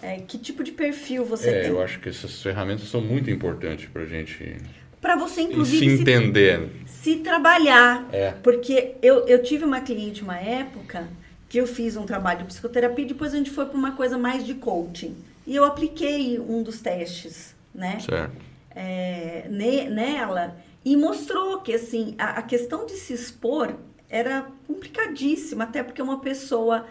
É, 0.00 0.20
que 0.20 0.38
tipo 0.38 0.62
de 0.62 0.70
perfil 0.70 1.24
você 1.24 1.50
é, 1.50 1.62
tem? 1.62 1.70
Eu 1.70 1.82
acho 1.82 1.98
que 1.98 2.08
essas 2.08 2.40
ferramentas 2.40 2.88
são 2.88 3.00
muito 3.00 3.30
importantes 3.30 3.88
para 3.88 4.02
a 4.02 4.06
gente 4.06 4.56
para 5.00 5.16
você 5.16 5.42
inclusive 5.42 5.96
se 5.96 6.02
entender, 6.02 6.70
se, 6.86 7.02
se 7.02 7.16
trabalhar, 7.16 8.08
é. 8.12 8.32
porque 8.42 8.94
eu, 9.02 9.26
eu 9.26 9.42
tive 9.42 9.64
uma 9.64 9.80
cliente 9.80 10.22
uma 10.22 10.38
época 10.38 11.08
que 11.48 11.58
eu 11.58 11.66
fiz 11.66 11.96
um 11.96 12.04
trabalho 12.04 12.40
de 12.40 12.44
psicoterapia 12.46 13.04
e 13.04 13.08
depois 13.08 13.32
a 13.32 13.36
gente 13.36 13.50
foi 13.50 13.66
para 13.66 13.76
uma 13.76 13.92
coisa 13.92 14.18
mais 14.18 14.44
de 14.44 14.54
coaching 14.54 15.16
e 15.46 15.56
eu 15.56 15.64
apliquei 15.64 16.38
um 16.38 16.62
dos 16.62 16.80
testes, 16.80 17.54
né? 17.74 17.98
Certo. 18.00 18.36
É, 18.70 19.46
ne, 19.48 19.88
nela 19.88 20.56
e 20.84 20.96
mostrou 20.96 21.60
que 21.62 21.72
assim 21.72 22.14
a, 22.18 22.38
a 22.38 22.42
questão 22.42 22.86
de 22.86 22.92
se 22.92 23.12
expor 23.12 23.74
era 24.08 24.46
complicadíssima 24.66 25.64
até 25.64 25.82
porque 25.82 26.00
uma 26.02 26.20
pessoa 26.20 26.86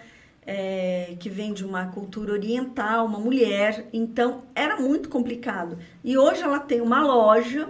é, 0.46 1.16
que 1.20 1.30
vem 1.30 1.54
de 1.54 1.66
uma 1.66 1.88
cultura 1.88 2.32
oriental, 2.32 3.06
uma 3.06 3.20
mulher, 3.20 3.86
então 3.92 4.44
era 4.56 4.78
muito 4.78 5.10
complicado. 5.10 5.78
E 6.04 6.18
hoje 6.18 6.42
ela 6.42 6.60
tem 6.60 6.80
uma 6.80 7.04
loja 7.04 7.68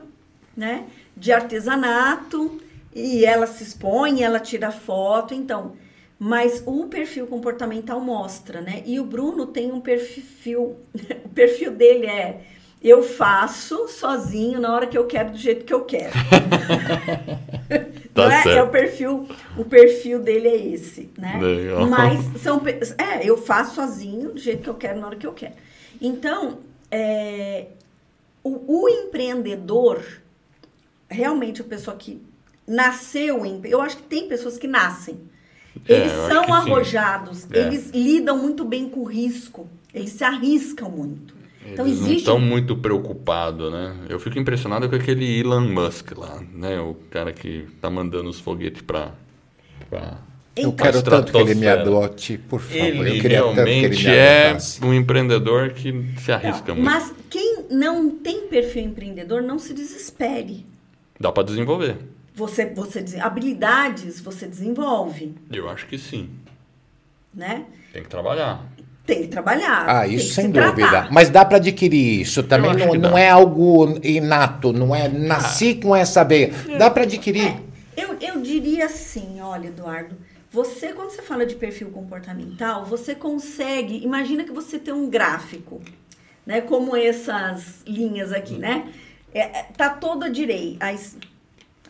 né, 0.58 0.86
de 1.16 1.32
artesanato 1.32 2.60
e 2.94 3.24
ela 3.24 3.46
se 3.46 3.64
expõe, 3.64 4.24
ela 4.24 4.40
tira 4.40 4.72
foto, 4.72 5.34
então. 5.34 5.74
Mas 6.18 6.64
o 6.66 6.88
perfil 6.88 7.28
comportamental 7.28 8.02
mostra, 8.02 8.60
né? 8.60 8.82
E 8.88 9.00
o 9.00 9.06
Bruno 9.06 9.46
tem 9.46 9.72
um 9.72 9.80
perfil, 9.80 10.78
o 11.24 11.30
perfil 11.30 11.72
dele 11.72 12.08
é 12.08 12.42
eu 12.82 13.04
faço 13.04 13.88
sozinho 13.88 14.60
na 14.60 14.74
hora 14.74 14.88
que 14.88 14.98
eu 14.98 15.06
quero, 15.06 15.32
do 15.32 15.38
jeito 15.38 15.66
que 15.66 15.74
eu 15.74 15.84
quero. 15.84 16.14
tá 18.14 18.50
é? 18.50 18.56
é? 18.56 18.64
o 18.64 18.70
perfil, 18.70 19.28
o 19.58 19.66
perfil 19.66 20.22
dele 20.22 20.48
é 20.48 20.56
esse, 20.56 21.10
né? 21.18 21.40
Legal. 21.42 21.88
Mas 21.88 22.20
são, 22.42 22.62
é, 22.98 23.28
eu 23.28 23.38
faço 23.38 23.76
sozinho 23.76 24.32
do 24.32 24.40
jeito 24.40 24.62
que 24.62 24.70
eu 24.70 24.76
quero 24.76 25.00
na 25.00 25.08
hora 25.08 25.16
que 25.16 25.26
eu 25.26 25.34
quero. 25.34 25.56
Então, 26.00 26.60
é, 26.92 27.66
o, 28.44 28.84
o 28.84 28.90
empreendedor 28.90 30.04
realmente 31.10 31.62
a 31.62 31.64
pessoa 31.64 31.96
que 31.96 32.22
nasceu 32.68 33.46
em. 33.46 33.62
Eu 33.64 33.82
acho 33.82 33.98
que 33.98 34.04
tem 34.04 34.28
pessoas 34.28 34.58
que 34.58 34.68
nascem. 34.68 35.20
É, 35.88 35.94
eles 35.94 36.12
são 36.12 36.54
arrojados, 36.54 37.48
é. 37.52 37.60
eles 37.60 37.92
lidam 37.92 38.38
muito 38.38 38.66
bem 38.66 38.90
com 38.90 39.02
o 39.02 39.06
risco, 39.06 39.70
eles 39.94 40.12
se 40.12 40.24
arriscam 40.24 40.90
muito. 40.90 41.36
Então, 41.72 41.86
eles 41.86 42.00
existe... 42.00 42.12
não 42.12 42.18
estão 42.18 42.40
muito 42.40 42.78
preocupados, 42.78 43.72
né? 43.72 43.96
Eu 44.10 44.20
fico 44.20 44.40
impressionado 44.40 44.90
com 44.90 44.96
aquele 44.96 45.40
Elon 45.40 45.62
Musk 45.62 46.18
lá, 46.18 46.42
né? 46.54 46.80
O 46.80 46.96
cara 47.12 47.34
que 47.34 47.68
tá 47.82 47.90
mandando 47.90 48.30
os 48.30 48.40
foguetes 48.40 48.82
para 48.82 49.12
pra... 49.90 50.18
Eu 50.56 50.74
quero 50.74 51.04
tanto 51.04 51.32
que 51.32 51.38
ele 51.38 51.54
me 51.54 51.68
adote, 51.68 52.38
por 52.38 52.60
favor. 52.60 52.84
Ele 52.84 53.18
eu 53.18 53.22
queria 53.22 53.38
realmente 53.38 53.96
que 53.96 54.08
ele 54.08 54.18
é 54.18 54.58
um 54.82 54.92
empreendedor 54.92 55.70
que 55.70 55.94
se 56.18 56.32
arrisca 56.32 56.74
não, 56.74 56.82
muito. 56.82 56.86
Mas 56.86 57.14
quem 57.30 57.66
não 57.70 58.10
tem 58.10 58.48
perfil 58.48 58.84
empreendedor, 58.84 59.44
não 59.44 59.60
se 59.60 59.72
desespere. 59.72 60.66
Dá 61.20 61.32
para 61.32 61.44
desenvolver. 61.44 61.98
Você, 62.34 62.66
você 62.68 63.04
habilidades 63.20 64.22
você 64.22 64.48
desenvolve. 64.48 65.36
Eu 65.52 65.70
acho 65.70 65.88
que 65.88 65.98
sim. 65.98 66.30
Né? 67.34 67.66
Tem 67.92 68.04
que 68.04 68.10
trabalhar. 68.10 68.64
Tem 69.08 69.22
que 69.22 69.28
trabalhar. 69.30 69.86
Ah, 69.88 70.08
isso 70.08 70.34
sem 70.34 70.52
dúvida. 70.52 70.90
Tratar. 70.90 71.12
Mas 71.12 71.30
dá 71.30 71.46
para 71.46 71.58
adquirir 71.58 72.22
isso 72.22 72.44
também. 72.44 72.76
Não, 72.76 72.94
não 72.94 73.18
é 73.18 73.30
algo 73.30 73.98
inato, 74.04 74.74
não 74.74 74.94
é 74.94 75.08
nasci 75.08 75.78
ah. 75.80 75.82
com 75.82 75.96
essa 75.96 76.24
veia. 76.24 76.52
Dá 76.78 76.92
para 76.92 77.04
adquirir. 77.04 77.56
É, 77.96 78.04
eu, 78.04 78.18
eu 78.20 78.42
diria 78.42 78.86
assim, 78.86 79.40
olha, 79.42 79.68
Eduardo. 79.68 80.16
Você, 80.52 80.94
quando 80.94 81.10
você 81.10 81.22
fala 81.22 81.46
de 81.46 81.56
perfil 81.56 81.90
comportamental, 81.90 82.86
você 82.86 83.16
consegue. 83.16 84.04
Imagina 84.04 84.44
que 84.44 84.52
você 84.52 84.78
tem 84.78 84.94
um 84.94 85.10
gráfico, 85.10 85.82
né? 86.46 86.62
Como 86.62 86.96
essas 86.96 87.84
linhas 87.86 88.32
aqui, 88.32 88.56
né? 88.56 88.90
É, 89.34 89.40
é, 89.40 89.64
tá 89.64 89.90
toda 89.90 90.30
direita. 90.30 90.86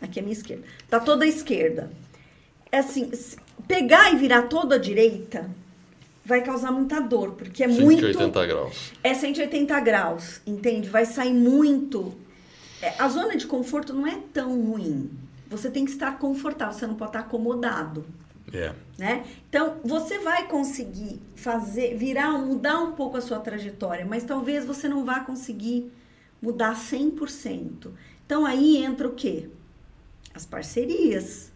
Aqui 0.00 0.18
é 0.18 0.22
a 0.22 0.24
minha 0.24 0.32
esquerda. 0.32 0.64
Tá 0.88 1.00
toda 1.00 1.24
à 1.24 1.28
esquerda. 1.28 1.90
É 2.70 2.78
assim, 2.78 3.10
pegar 3.66 4.12
e 4.12 4.16
virar 4.16 4.42
toda 4.42 4.76
à 4.76 4.78
direita 4.78 5.48
vai 6.24 6.42
causar 6.42 6.70
muita 6.70 7.00
dor, 7.00 7.32
porque 7.32 7.64
é 7.64 7.68
180 7.68 7.84
muito. 7.86 8.00
180 8.02 8.46
graus. 8.46 8.92
É 9.02 9.14
180 9.14 9.80
graus, 9.80 10.40
entende? 10.46 10.88
Vai 10.88 11.06
sair 11.06 11.32
muito. 11.32 12.14
É, 12.82 12.94
a 12.98 13.08
zona 13.08 13.34
de 13.34 13.46
conforto 13.46 13.94
não 13.94 14.06
é 14.06 14.18
tão 14.32 14.60
ruim. 14.62 15.10
Você 15.48 15.70
tem 15.70 15.86
que 15.86 15.90
estar 15.90 16.18
confortável, 16.18 16.74
você 16.74 16.86
não 16.86 16.96
pode 16.96 17.10
estar 17.10 17.20
acomodado. 17.20 18.04
É. 18.52 18.74
Né? 18.98 19.24
Então, 19.48 19.76
você 19.82 20.18
vai 20.18 20.46
conseguir 20.46 21.20
fazer, 21.34 21.96
virar, 21.96 22.32
mudar 22.32 22.78
um 22.80 22.92
pouco 22.92 23.16
a 23.16 23.20
sua 23.22 23.38
trajetória, 23.38 24.04
mas 24.04 24.24
talvez 24.24 24.66
você 24.66 24.86
não 24.86 25.04
vá 25.04 25.20
conseguir 25.20 25.90
mudar 26.40 26.74
100%. 26.74 27.90
Então 28.24 28.44
aí 28.44 28.76
entra 28.76 29.08
o 29.08 29.14
quê? 29.14 29.48
As 30.34 30.46
parcerias. 30.46 31.52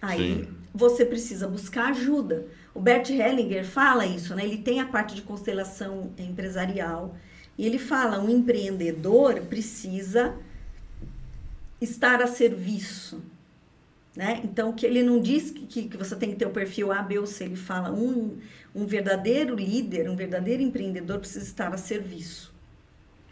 Aí 0.00 0.44
Sim. 0.44 0.54
você 0.72 1.04
precisa 1.04 1.48
buscar 1.48 1.90
ajuda. 1.90 2.46
O 2.74 2.80
Bert 2.80 3.08
Hellinger 3.08 3.64
fala 3.64 4.04
isso, 4.04 4.34
né? 4.34 4.44
Ele 4.44 4.58
tem 4.58 4.80
a 4.80 4.86
parte 4.86 5.14
de 5.14 5.22
constelação 5.22 6.12
empresarial 6.18 7.16
e 7.56 7.66
ele 7.66 7.78
fala, 7.78 8.20
um 8.20 8.28
empreendedor 8.28 9.40
precisa 9.42 10.36
estar 11.80 12.20
a 12.20 12.26
serviço, 12.26 13.22
né? 14.16 14.40
Então, 14.44 14.72
que 14.72 14.86
ele 14.86 15.02
não 15.02 15.20
diz 15.20 15.50
que, 15.50 15.88
que, 15.88 15.96
você 15.96 16.16
tem 16.16 16.30
que 16.30 16.36
ter 16.36 16.46
o 16.46 16.50
perfil 16.50 16.92
A, 16.92 17.02
B 17.02 17.18
ou 17.18 17.26
C, 17.26 17.44
ele 17.44 17.56
fala 17.56 17.92
um, 17.92 18.38
um 18.74 18.86
verdadeiro 18.86 19.54
líder, 19.54 20.08
um 20.08 20.16
verdadeiro 20.16 20.62
empreendedor 20.62 21.18
precisa 21.18 21.44
estar 21.44 21.72
a 21.72 21.76
serviço. 21.76 22.53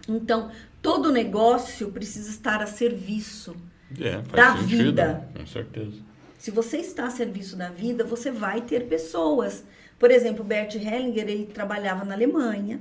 Então, 0.08 0.50
todo 0.80 1.12
negócio 1.12 1.90
precisa 1.90 2.30
estar 2.30 2.62
a 2.62 2.66
serviço 2.66 3.54
é, 4.00 4.18
da 4.18 4.56
sentido, 4.56 4.84
vida. 4.84 5.28
Com 5.36 5.46
certeza. 5.46 5.96
Se 6.38 6.50
você 6.50 6.78
está 6.78 7.06
a 7.06 7.10
serviço 7.10 7.56
da 7.56 7.68
vida, 7.68 8.02
você 8.02 8.30
vai 8.30 8.60
ter 8.62 8.86
pessoas. 8.88 9.64
Por 9.98 10.10
exemplo, 10.10 10.42
Bert 10.44 10.74
Hellinger, 10.74 11.28
ele 11.28 11.46
trabalhava 11.46 12.04
na 12.04 12.14
Alemanha 12.14 12.80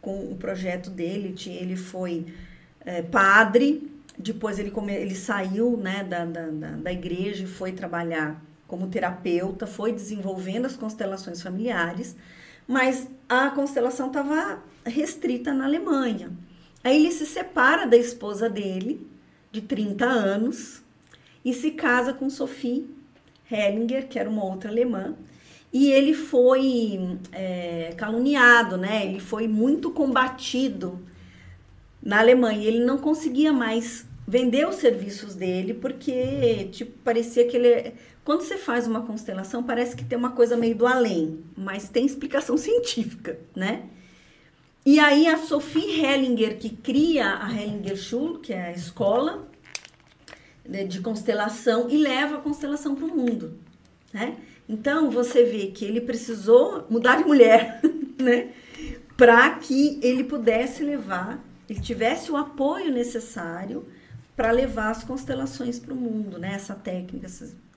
com 0.00 0.30
o 0.30 0.36
projeto 0.36 0.90
dele, 0.90 1.34
ele 1.46 1.76
foi 1.76 2.26
é, 2.84 3.02
padre, 3.02 3.90
depois 4.18 4.58
ele, 4.58 4.70
come, 4.70 4.92
ele 4.94 5.14
saiu 5.14 5.76
né, 5.76 6.04
da, 6.04 6.24
da, 6.24 6.46
da 6.46 6.92
igreja 6.92 7.44
e 7.44 7.46
foi 7.46 7.72
trabalhar 7.72 8.42
como 8.66 8.88
terapeuta, 8.88 9.66
foi 9.66 9.92
desenvolvendo 9.92 10.66
as 10.66 10.76
constelações 10.76 11.42
familiares, 11.42 12.14
mas 12.68 13.08
a 13.28 13.50
constelação 13.50 14.08
estava 14.08 14.62
restrita 14.84 15.52
na 15.52 15.64
Alemanha. 15.64 16.30
Aí 16.82 16.96
ele 16.96 17.12
se 17.12 17.26
separa 17.26 17.86
da 17.86 17.96
esposa 17.96 18.48
dele, 18.48 19.06
de 19.52 19.60
30 19.60 20.04
anos, 20.06 20.82
e 21.44 21.52
se 21.52 21.72
casa 21.72 22.12
com 22.12 22.30
Sophie 22.30 22.88
Hellinger, 23.50 24.08
que 24.08 24.18
era 24.18 24.28
uma 24.28 24.44
outra 24.44 24.70
alemã. 24.70 25.14
E 25.72 25.90
ele 25.92 26.14
foi 26.14 27.18
é, 27.32 27.94
caluniado, 27.96 28.76
né? 28.76 29.06
Ele 29.06 29.20
foi 29.20 29.46
muito 29.46 29.90
combatido 29.90 31.00
na 32.02 32.18
Alemanha. 32.18 32.66
Ele 32.66 32.80
não 32.80 32.98
conseguia 32.98 33.52
mais 33.52 34.06
vender 34.26 34.66
os 34.68 34.76
serviços 34.76 35.34
dele 35.34 35.74
porque 35.74 36.68
tipo 36.70 36.96
parecia 37.00 37.48
que 37.48 37.56
ele 37.56 37.94
quando 38.24 38.42
você 38.42 38.56
faz 38.56 38.86
uma 38.86 39.02
constelação 39.02 39.60
parece 39.60 39.96
que 39.96 40.04
tem 40.04 40.16
uma 40.16 40.30
coisa 40.30 40.56
meio 40.56 40.76
do 40.76 40.86
além, 40.86 41.40
mas 41.56 41.88
tem 41.88 42.06
explicação 42.06 42.56
científica, 42.58 43.38
né? 43.56 43.86
E 44.84 44.98
aí 44.98 45.26
a 45.26 45.36
Sophie 45.36 46.00
Hellinger 46.00 46.58
que 46.58 46.70
cria 46.70 47.36
a 47.36 47.52
Hellinger 47.52 47.96
Schule, 47.96 48.38
que 48.38 48.52
é 48.52 48.66
a 48.66 48.72
escola 48.72 49.46
né, 50.64 50.84
de 50.84 51.00
constelação 51.00 51.88
e 51.90 51.98
leva 51.98 52.36
a 52.36 52.40
constelação 52.40 52.94
para 52.94 53.04
o 53.04 53.16
mundo, 53.16 53.58
né? 54.12 54.36
Então 54.68 55.10
você 55.10 55.44
vê 55.44 55.66
que 55.66 55.84
ele 55.84 56.00
precisou 56.00 56.86
mudar 56.88 57.16
de 57.16 57.24
mulher, 57.24 57.80
né? 58.18 58.52
Para 59.16 59.50
que 59.56 59.98
ele 60.02 60.24
pudesse 60.24 60.82
levar, 60.82 61.44
ele 61.68 61.80
tivesse 61.80 62.32
o 62.32 62.36
apoio 62.36 62.90
necessário 62.90 63.86
para 64.34 64.50
levar 64.50 64.90
as 64.90 65.04
constelações 65.04 65.78
para 65.78 65.92
o 65.92 65.96
mundo, 65.96 66.38
né? 66.38 66.54
Essa 66.54 66.74
técnica 66.74 67.28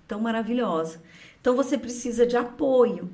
tão 0.08 0.22
maravilhosa. 0.22 1.02
Então 1.42 1.56
você 1.56 1.78
precisa 1.78 2.26
de 2.26 2.38
apoio. 2.38 3.10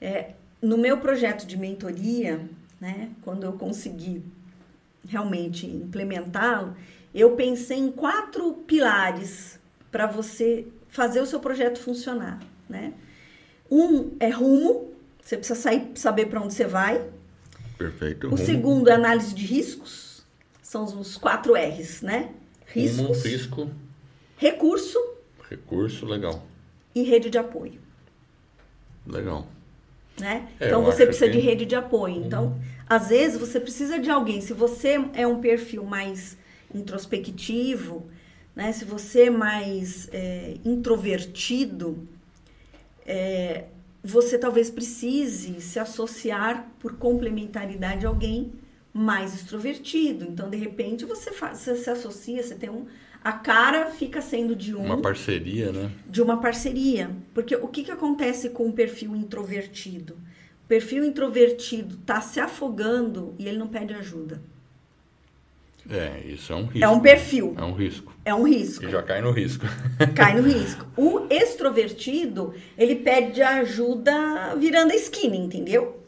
É, 0.00 0.32
no 0.60 0.76
meu 0.76 0.98
projeto 0.98 1.46
de 1.46 1.56
mentoria, 1.56 2.48
né? 2.80 3.10
Quando 3.22 3.44
eu 3.44 3.52
consegui 3.52 4.22
realmente 5.06 5.66
implementá-lo, 5.66 6.76
eu 7.14 7.34
pensei 7.34 7.78
em 7.78 7.90
quatro 7.90 8.52
pilares 8.66 9.58
para 9.90 10.06
você 10.06 10.66
fazer 10.88 11.20
o 11.20 11.26
seu 11.26 11.40
projeto 11.40 11.80
funcionar, 11.80 12.40
né? 12.68 12.92
Um 13.70 14.16
é 14.18 14.28
rumo, 14.28 14.92
você 15.22 15.36
precisa 15.36 15.58
sair, 15.58 15.90
saber 15.94 16.26
para 16.26 16.40
onde 16.40 16.54
você 16.54 16.66
vai. 16.66 17.04
Perfeito. 17.76 18.26
O 18.26 18.30
rumo. 18.30 18.44
segundo 18.44 18.88
é 18.88 18.94
análise 18.94 19.34
de 19.34 19.44
riscos, 19.44 20.24
são 20.62 20.84
os 20.84 21.16
quatro 21.16 21.54
R's, 21.54 22.02
né? 22.02 22.32
Riscos, 22.66 22.98
rumo, 22.98 23.12
risco, 23.14 23.70
recurso, 24.36 24.98
recurso, 25.48 26.06
legal. 26.06 26.46
E 26.94 27.02
rede 27.02 27.30
de 27.30 27.38
apoio. 27.38 27.80
Legal. 29.06 29.46
Né? 30.20 30.48
É, 30.58 30.66
então 30.66 30.82
você 30.82 31.06
precisa 31.06 31.26
que... 31.26 31.32
de 31.32 31.38
rede 31.38 31.64
de 31.64 31.74
apoio. 31.74 32.16
Então, 32.24 32.46
uhum. 32.46 32.60
às 32.88 33.08
vezes 33.08 33.38
você 33.38 33.60
precisa 33.60 33.98
de 33.98 34.10
alguém. 34.10 34.40
Se 34.40 34.52
você 34.52 35.00
é 35.14 35.26
um 35.26 35.40
perfil 35.40 35.84
mais 35.84 36.36
introspectivo, 36.74 38.06
né? 38.58 38.72
Se 38.72 38.84
você 38.84 39.26
é 39.26 39.30
mais 39.30 40.08
é, 40.12 40.54
introvertido, 40.64 42.08
é, 43.06 43.66
você 44.02 44.36
talvez 44.36 44.68
precise 44.68 45.60
se 45.60 45.78
associar 45.78 46.68
por 46.80 46.96
complementaridade 46.96 48.04
a 48.04 48.08
alguém 48.08 48.52
mais 48.98 49.34
extrovertido. 49.34 50.24
Então, 50.24 50.50
de 50.50 50.56
repente, 50.56 51.04
você, 51.04 51.30
faz, 51.30 51.58
você 51.58 51.76
se 51.76 51.88
associa, 51.88 52.42
você 52.42 52.56
tem 52.56 52.68
um. 52.68 52.86
A 53.22 53.32
cara 53.32 53.86
fica 53.90 54.20
sendo 54.20 54.56
de 54.56 54.74
um. 54.74 54.84
Uma 54.84 55.00
parceria, 55.00 55.70
né? 55.70 55.90
De 56.06 56.20
uma 56.20 56.40
parceria. 56.40 57.10
Porque 57.32 57.54
o 57.54 57.68
que, 57.68 57.84
que 57.84 57.90
acontece 57.90 58.50
com 58.50 58.68
o 58.68 58.72
perfil 58.72 59.14
introvertido? 59.14 60.14
O 60.64 60.68
perfil 60.68 61.04
introvertido 61.04 61.94
está 61.94 62.20
se 62.20 62.40
afogando 62.40 63.34
e 63.38 63.46
ele 63.46 63.58
não 63.58 63.68
pede 63.68 63.94
ajuda. 63.94 64.42
É, 65.90 66.20
isso 66.26 66.52
é 66.52 66.56
um 66.56 66.66
risco. 66.66 66.84
É 66.84 66.88
um 66.88 67.00
perfil. 67.00 67.54
É 67.56 67.64
um 67.64 67.72
risco. 67.72 68.16
É 68.24 68.34
um 68.34 68.42
risco. 68.42 68.84
E 68.84 68.90
já 68.90 69.02
cai 69.02 69.22
no 69.22 69.30
risco. 69.30 69.64
Cai 70.14 70.38
no 70.38 70.46
risco. 70.46 70.86
O 70.96 71.26
extrovertido, 71.30 72.52
ele 72.76 72.96
pede 72.96 73.40
ajuda 73.40 74.54
virando 74.56 74.92
a 74.92 74.96
esquina, 74.96 75.34
entendeu? 75.34 75.98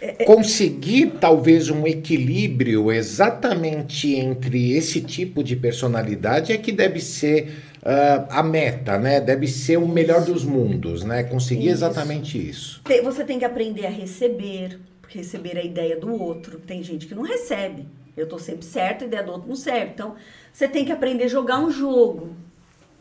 É, 0.00 0.22
é 0.22 0.24
Conseguir 0.24 1.12
talvez 1.20 1.70
um 1.70 1.86
equilíbrio 1.86 2.90
exatamente 2.92 4.14
entre 4.14 4.72
esse 4.72 5.00
tipo 5.00 5.42
de 5.42 5.56
personalidade 5.56 6.52
é 6.52 6.58
que 6.58 6.72
deve 6.72 7.00
ser 7.00 7.48
uh, 7.80 8.26
a 8.28 8.42
meta, 8.42 8.98
né? 8.98 9.20
Deve 9.20 9.46
ser 9.46 9.78
o 9.78 9.86
melhor 9.86 10.24
dos 10.24 10.44
mundos, 10.44 11.02
né? 11.02 11.22
Conseguir 11.24 11.66
isso. 11.66 11.74
exatamente 11.74 12.38
isso. 12.38 12.82
Você 13.02 13.24
tem 13.24 13.38
que 13.38 13.44
aprender 13.44 13.86
a 13.86 13.90
receber, 13.90 14.78
receber 15.08 15.56
a 15.56 15.64
ideia 15.64 15.98
do 15.98 16.12
outro. 16.12 16.58
Tem 16.58 16.82
gente 16.82 17.06
que 17.06 17.14
não 17.14 17.22
recebe. 17.22 17.86
Eu 18.16 18.26
tô 18.26 18.38
sempre 18.38 18.64
certo, 18.64 19.04
a 19.04 19.06
ideia 19.06 19.22
do 19.22 19.32
outro 19.32 19.48
não 19.48 19.56
serve. 19.56 19.92
Então, 19.94 20.14
você 20.52 20.68
tem 20.68 20.84
que 20.84 20.92
aprender 20.92 21.24
a 21.24 21.28
jogar 21.28 21.58
um 21.58 21.70
jogo, 21.70 22.34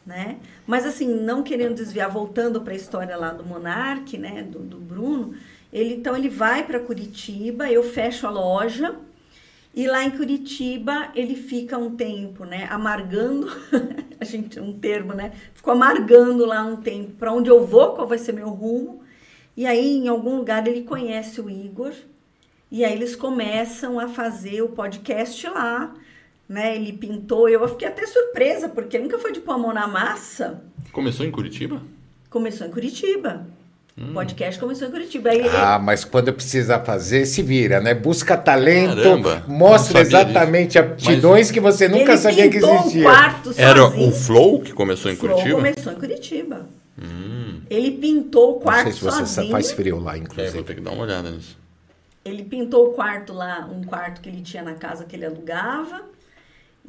né? 0.05 0.37
Mas 0.65 0.85
assim, 0.85 1.07
não 1.07 1.43
querendo 1.43 1.75
desviar, 1.75 2.09
voltando 2.09 2.61
para 2.61 2.73
a 2.73 2.75
história 2.75 3.17
lá 3.17 3.31
do 3.31 3.43
Monarque, 3.43 4.17
né, 4.17 4.43
do, 4.43 4.59
do 4.59 4.77
Bruno, 4.77 5.33
ele 5.71 5.95
então 5.95 6.15
ele 6.15 6.29
vai 6.29 6.65
para 6.65 6.79
Curitiba, 6.79 7.71
eu 7.71 7.83
fecho 7.83 8.25
a 8.25 8.29
loja 8.29 8.95
e 9.73 9.87
lá 9.87 10.03
em 10.03 10.11
Curitiba 10.11 11.11
ele 11.15 11.35
fica 11.35 11.77
um 11.77 11.95
tempo, 11.95 12.43
né, 12.43 12.67
amargando, 12.69 13.47
a 14.19 14.25
gente 14.25 14.59
um 14.59 14.77
termo, 14.77 15.13
né? 15.13 15.31
Ficou 15.53 15.73
amargando 15.73 16.45
lá 16.45 16.63
um 16.63 16.77
tempo 16.77 17.11
para 17.13 17.31
onde 17.31 17.49
eu 17.49 17.65
vou, 17.65 17.93
qual 17.93 18.07
vai 18.07 18.17
ser 18.17 18.33
meu 18.33 18.49
rumo. 18.49 19.03
E 19.55 19.65
aí, 19.65 19.97
em 19.97 20.07
algum 20.07 20.37
lugar, 20.37 20.65
ele 20.67 20.83
conhece 20.83 21.41
o 21.41 21.49
Igor. 21.49 21.93
E 22.71 22.85
aí 22.85 22.93
eles 22.93 23.15
começam 23.15 23.99
a 23.99 24.07
fazer 24.07 24.61
o 24.61 24.69
podcast 24.69 25.45
lá. 25.47 25.93
Né? 26.47 26.75
Ele 26.75 26.93
pintou. 26.93 27.49
Eu 27.49 27.67
fiquei 27.67 27.87
até 27.87 28.07
surpresa, 28.07 28.69
porque 28.69 28.97
nunca 28.97 29.19
foi 29.19 29.31
de 29.31 29.41
pôr 29.41 29.53
a 29.53 29.57
mão 29.57 29.73
na 29.73 29.87
massa. 29.87 30.63
Começou 30.91 31.25
em 31.25 31.31
Curitiba? 31.31 31.81
Começou 32.29 32.67
em 32.67 32.71
Curitiba. 32.71 33.47
Hum. 33.99 34.11
O 34.11 34.13
podcast 34.13 34.57
começou 34.57 34.87
em 34.87 34.91
Curitiba. 34.91 35.29
Aí, 35.29 35.41
ah, 35.41 35.75
ele... 35.75 35.83
mas 35.83 36.05
quando 36.05 36.31
precisa 36.31 36.79
fazer, 36.79 37.25
se 37.25 37.43
vira, 37.43 37.81
né? 37.81 37.93
Busca 37.93 38.37
talento, 38.37 38.95
Caramba, 38.95 39.43
mostra 39.45 39.99
exatamente 39.99 40.69
disso. 40.69 40.79
aptidões 40.79 41.47
mas... 41.47 41.51
que 41.51 41.59
você 41.59 41.89
nunca 41.89 42.15
sabia 42.15 42.49
que 42.49 42.57
existia. 42.57 43.01
Um 43.01 43.03
quarto 43.03 43.53
Era 43.57 43.83
o 43.83 44.11
Flow 44.11 44.61
que 44.61 44.71
começou 44.71 45.11
em 45.11 45.17
Flow 45.17 45.31
Curitiba? 45.31 45.57
começou 45.57 45.91
em 45.91 45.95
Curitiba. 45.95 46.65
Hum. 46.97 47.59
Ele 47.69 47.91
pintou 47.91 48.51
o 48.51 48.59
quarto 48.61 48.85
Não 48.85 48.91
sei 48.93 48.93
se 48.93 49.05
você 49.05 49.25
sozinho. 49.25 49.51
faz 49.51 49.71
frio 49.73 49.99
lá, 49.99 50.17
inclusive. 50.17 50.47
É, 50.47 50.51
vou 50.51 50.63
ter 50.63 50.75
que 50.75 50.81
dar 50.81 50.91
uma 50.91 51.03
olhada 51.03 51.29
nisso. 51.29 51.57
Ele 52.23 52.43
pintou 52.43 52.87
o 52.87 52.93
quarto 52.93 53.33
lá, 53.33 53.69
um 53.71 53.83
quarto 53.83 54.21
que 54.21 54.29
ele 54.29 54.41
tinha 54.41 54.63
na 54.63 54.75
casa 54.75 55.03
que 55.03 55.15
ele 55.15 55.25
alugava 55.25 56.03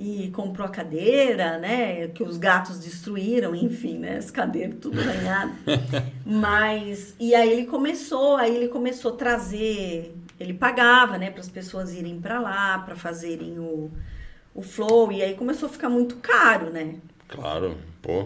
e 0.03 0.31
comprou 0.31 0.67
a 0.67 0.71
cadeira, 0.71 1.59
né? 1.59 2.09
Que 2.09 2.23
os 2.23 2.39
gatos 2.39 2.79
destruíram, 2.79 3.55
enfim, 3.55 3.99
né? 3.99 4.17
As 4.17 4.31
cadeiras 4.31 4.77
tudo 4.81 4.99
arranhado. 4.99 5.53
Mas 6.25 7.15
e 7.21 7.35
aí 7.35 7.53
ele 7.53 7.67
começou, 7.67 8.37
aí 8.37 8.57
ele 8.57 8.69
começou 8.69 9.13
a 9.13 9.17
trazer, 9.17 10.17
ele 10.41 10.55
pagava, 10.55 11.19
né? 11.19 11.31
Para 11.31 11.43
as 11.43 11.51
pessoas 11.51 11.93
irem 11.93 12.19
para 12.19 12.41
lá, 12.41 12.79
para 12.79 12.97
fazerem 12.97 13.59
o, 13.59 13.91
o 14.55 14.63
flow 14.63 15.13
e 15.13 15.23
aí 15.23 15.35
começou 15.35 15.69
a 15.69 15.73
ficar 15.73 15.91
muito 15.91 16.17
caro, 16.17 16.71
né? 16.71 16.95
Claro, 17.29 17.77
pô. 18.01 18.25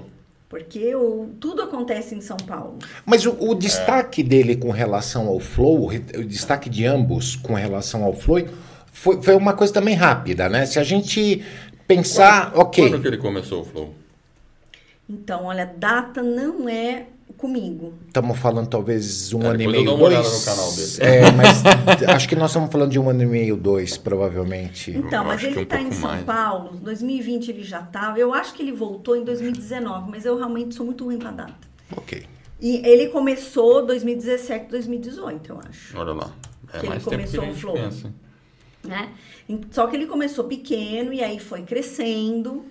Porque 0.48 0.94
o, 0.94 1.30
tudo 1.40 1.62
acontece 1.62 2.14
em 2.14 2.20
São 2.20 2.36
Paulo. 2.36 2.78
Mas 3.04 3.26
o, 3.26 3.36
o 3.40 3.52
destaque 3.52 4.20
é. 4.20 4.24
dele 4.24 4.54
com 4.54 4.70
relação 4.70 5.26
ao 5.26 5.40
flow, 5.40 5.88
o 5.88 6.24
destaque 6.24 6.70
de 6.70 6.86
ambos 6.86 7.34
com 7.34 7.54
relação 7.54 8.04
ao 8.04 8.14
flow, 8.14 8.46
foi, 8.94 9.20
foi 9.20 9.34
uma 9.34 9.52
coisa 9.52 9.72
também 9.72 9.94
rápida, 9.96 10.48
né? 10.48 10.64
Se 10.64 10.78
a 10.78 10.84
gente 10.84 11.44
pensar, 11.86 12.52
quando, 12.52 12.62
ok. 12.62 12.88
Quando 12.88 13.02
que 13.02 13.08
ele 13.08 13.18
começou 13.18 13.62
o 13.62 13.64
flow? 13.64 13.94
Então, 15.10 15.46
olha, 15.46 15.66
data 15.66 16.22
não 16.22 16.68
é 16.68 17.06
comigo. 17.36 17.92
Estamos 18.06 18.38
falando 18.38 18.68
talvez 18.68 19.32
um 19.34 19.42
é, 19.42 19.46
ano 19.48 19.62
e 19.62 19.66
meio, 19.66 19.90
eu 19.90 19.98
dois. 19.98 20.38
no 20.38 20.44
canal 20.44 20.72
dele. 20.72 20.92
É, 21.00 21.32
mas 21.32 21.62
acho 22.14 22.28
que 22.28 22.36
nós 22.36 22.50
estamos 22.52 22.70
falando 22.70 22.92
de 22.92 22.98
um 22.98 23.10
ano 23.10 23.22
e 23.24 23.26
meio, 23.26 23.56
dois, 23.56 23.98
provavelmente. 23.98 24.92
Então, 24.92 25.24
mas 25.24 25.42
ele 25.42 25.60
está 25.60 25.76
um 25.76 25.88
em 25.88 25.92
São 25.92 26.08
mais. 26.08 26.24
Paulo. 26.24 26.76
2020 26.76 27.48
ele 27.48 27.64
já 27.64 27.80
estava. 27.80 28.16
Eu 28.16 28.32
acho 28.32 28.54
que 28.54 28.62
ele 28.62 28.72
voltou 28.72 29.16
em 29.16 29.24
2019, 29.24 30.08
mas 30.08 30.24
eu 30.24 30.38
realmente 30.38 30.72
sou 30.72 30.86
muito 30.86 31.04
ruim 31.04 31.18
para 31.18 31.32
data. 31.32 31.54
Ok. 31.96 32.24
E 32.60 32.76
ele 32.86 33.08
começou 33.08 33.84
2017, 33.84 34.70
2018, 34.70 35.50
eu 35.50 35.60
acho. 35.68 35.98
Olha 35.98 36.12
lá. 36.12 36.30
É 36.72 36.78
que 36.78 36.86
ele 36.86 37.00
começou 37.00 37.44
o 37.44 37.54
flow. 37.54 37.76
Né? 38.84 39.10
Só 39.70 39.86
que 39.86 39.96
ele 39.96 40.06
começou 40.06 40.44
pequeno 40.44 41.12
e 41.12 41.22
aí 41.22 41.38
foi 41.38 41.62
crescendo. 41.62 42.64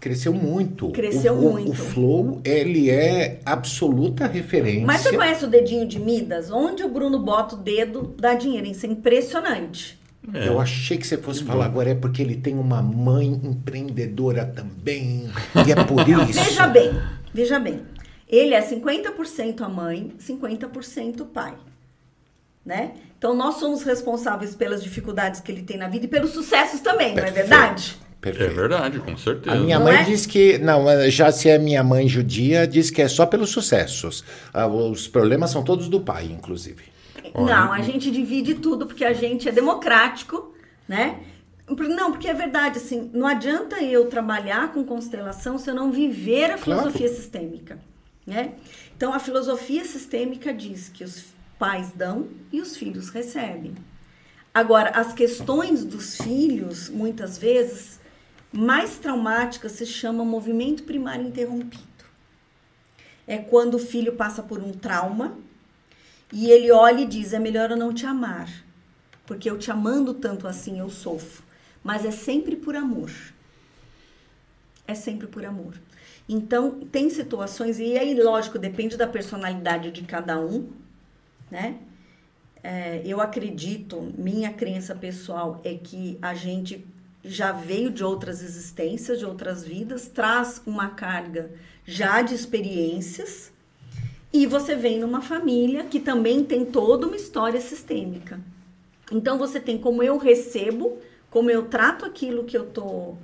Cresceu 0.00 0.32
muito. 0.32 0.90
Cresceu 0.90 1.34
o, 1.34 1.52
muito. 1.52 1.70
O, 1.70 1.74
Flow, 1.74 2.40
ele 2.44 2.90
é 2.90 3.40
absoluta 3.44 4.26
referência. 4.26 4.86
Mas 4.86 5.00
você 5.00 5.16
conhece 5.16 5.44
o 5.44 5.48
dedinho 5.48 5.86
de 5.86 5.98
Midas? 5.98 6.50
Onde 6.50 6.84
o 6.84 6.88
Bruno 6.88 7.18
bota 7.18 7.54
o 7.54 7.58
dedo, 7.58 8.14
dá 8.18 8.34
dinheiro. 8.34 8.66
Isso 8.66 8.86
é 8.86 8.88
impressionante. 8.88 9.98
É. 10.34 10.48
Eu 10.48 10.60
achei 10.60 10.98
que 10.98 11.06
você 11.06 11.16
fosse 11.16 11.44
falar 11.44 11.66
agora 11.66 11.90
é 11.90 11.94
porque 11.94 12.20
ele 12.20 12.36
tem 12.36 12.58
uma 12.58 12.82
mãe 12.82 13.28
empreendedora 13.28 14.44
também. 14.44 15.30
E 15.66 15.72
é 15.72 15.84
por 15.84 16.06
isso. 16.08 16.42
veja 16.42 16.66
bem, 16.66 16.90
veja 17.32 17.58
bem. 17.58 17.82
Ele 18.28 18.54
é 18.54 18.60
50% 18.60 19.60
a 19.60 19.68
mãe, 19.68 20.12
50% 20.18 21.20
o 21.20 21.26
pai. 21.26 21.54
Né? 22.64 22.94
Então 23.26 23.34
nós 23.34 23.56
somos 23.56 23.82
responsáveis 23.82 24.54
pelas 24.54 24.80
dificuldades 24.80 25.40
que 25.40 25.50
ele 25.50 25.64
tem 25.64 25.76
na 25.76 25.88
vida 25.88 26.04
e 26.04 26.08
pelos 26.08 26.30
sucessos 26.30 26.78
também, 26.78 27.12
Perfeito. 27.12 27.34
não 27.34 27.40
é 27.40 27.42
verdade? 27.42 27.96
Perfeito. 28.20 28.52
É 28.52 28.54
verdade, 28.54 28.98
com 29.00 29.16
certeza. 29.16 29.56
A 29.56 29.58
minha 29.58 29.80
mãe 29.80 29.96
é? 29.96 30.02
diz 30.04 30.26
que. 30.26 30.58
Não, 30.58 30.86
já 31.10 31.32
se 31.32 31.48
é 31.48 31.58
minha 31.58 31.82
mãe 31.82 32.06
judia, 32.06 32.68
diz 32.68 32.88
que 32.88 33.02
é 33.02 33.08
só 33.08 33.26
pelos 33.26 33.50
sucessos. 33.50 34.22
Ah, 34.54 34.68
os 34.68 35.08
problemas 35.08 35.50
são 35.50 35.64
todos 35.64 35.88
do 35.88 36.00
pai, 36.00 36.26
inclusive. 36.26 36.84
Não, 37.34 37.72
a 37.72 37.80
gente 37.80 38.12
divide 38.12 38.54
tudo 38.54 38.86
porque 38.86 39.04
a 39.04 39.12
gente 39.12 39.48
é 39.48 39.52
democrático, 39.52 40.54
né? 40.88 41.18
Não, 41.68 42.12
porque 42.12 42.28
é 42.28 42.34
verdade, 42.34 42.78
assim, 42.78 43.10
não 43.12 43.26
adianta 43.26 43.82
eu 43.82 44.06
trabalhar 44.06 44.72
com 44.72 44.84
constelação 44.84 45.58
se 45.58 45.68
eu 45.68 45.74
não 45.74 45.90
viver 45.90 46.52
a 46.52 46.56
filosofia 46.58 47.08
claro. 47.08 47.20
sistêmica, 47.20 47.78
né? 48.24 48.52
Então, 48.96 49.12
a 49.12 49.18
filosofia 49.18 49.84
sistêmica 49.84 50.54
diz 50.54 50.88
que 50.88 51.02
os 51.02 51.35
pais 51.58 51.92
dão 51.92 52.28
e 52.52 52.60
os 52.60 52.76
filhos 52.76 53.08
recebem. 53.08 53.74
Agora, 54.52 54.90
as 54.90 55.12
questões 55.12 55.84
dos 55.84 56.16
filhos, 56.16 56.88
muitas 56.88 57.36
vezes, 57.36 58.00
mais 58.52 58.98
traumáticas 58.98 59.72
se 59.72 59.84
chama 59.84 60.24
movimento 60.24 60.84
primário 60.84 61.26
interrompido. 61.26 61.84
É 63.26 63.38
quando 63.38 63.74
o 63.74 63.78
filho 63.78 64.14
passa 64.14 64.42
por 64.42 64.60
um 64.60 64.72
trauma 64.72 65.36
e 66.32 66.50
ele 66.50 66.70
olha 66.70 67.02
e 67.02 67.06
diz: 67.06 67.32
é 67.32 67.38
melhor 67.38 67.70
eu 67.70 67.76
não 67.76 67.92
te 67.92 68.06
amar, 68.06 68.48
porque 69.26 69.50
eu 69.50 69.58
te 69.58 69.70
amando 69.70 70.14
tanto 70.14 70.48
assim 70.48 70.78
eu 70.78 70.88
sofro. 70.88 71.44
Mas 71.82 72.04
é 72.04 72.10
sempre 72.10 72.56
por 72.56 72.74
amor. 72.74 73.10
É 74.86 74.94
sempre 74.94 75.26
por 75.26 75.44
amor. 75.44 75.74
Então, 76.28 76.80
tem 76.90 77.08
situações, 77.08 77.78
e 77.78 77.96
aí, 77.96 78.14
lógico, 78.20 78.58
depende 78.58 78.96
da 78.96 79.06
personalidade 79.06 79.92
de 79.92 80.02
cada 80.02 80.40
um, 80.40 80.68
né? 81.50 81.78
É, 82.62 83.02
eu 83.04 83.20
acredito, 83.20 84.12
minha 84.18 84.52
crença 84.52 84.94
pessoal 84.94 85.60
é 85.64 85.74
que 85.74 86.18
a 86.20 86.34
gente 86.34 86.84
já 87.24 87.52
veio 87.52 87.90
de 87.90 88.02
outras 88.02 88.42
existências, 88.42 89.18
de 89.18 89.24
outras 89.24 89.64
vidas, 89.64 90.08
traz 90.08 90.62
uma 90.66 90.90
carga 90.90 91.50
já 91.84 92.22
de 92.22 92.34
experiências 92.34 93.52
e 94.32 94.46
você 94.46 94.74
vem 94.74 94.98
numa 94.98 95.22
família 95.22 95.84
que 95.84 96.00
também 96.00 96.44
tem 96.44 96.64
toda 96.64 97.06
uma 97.06 97.16
história 97.16 97.60
sistêmica. 97.60 98.40
Então 99.10 99.38
você 99.38 99.60
tem 99.60 99.78
como 99.78 100.02
eu 100.02 100.18
recebo, 100.18 100.98
como 101.30 101.50
eu 101.50 101.66
trato 101.66 102.04
aquilo 102.04 102.44
que 102.44 102.56
eu 102.56 102.66
tô, 102.66 103.14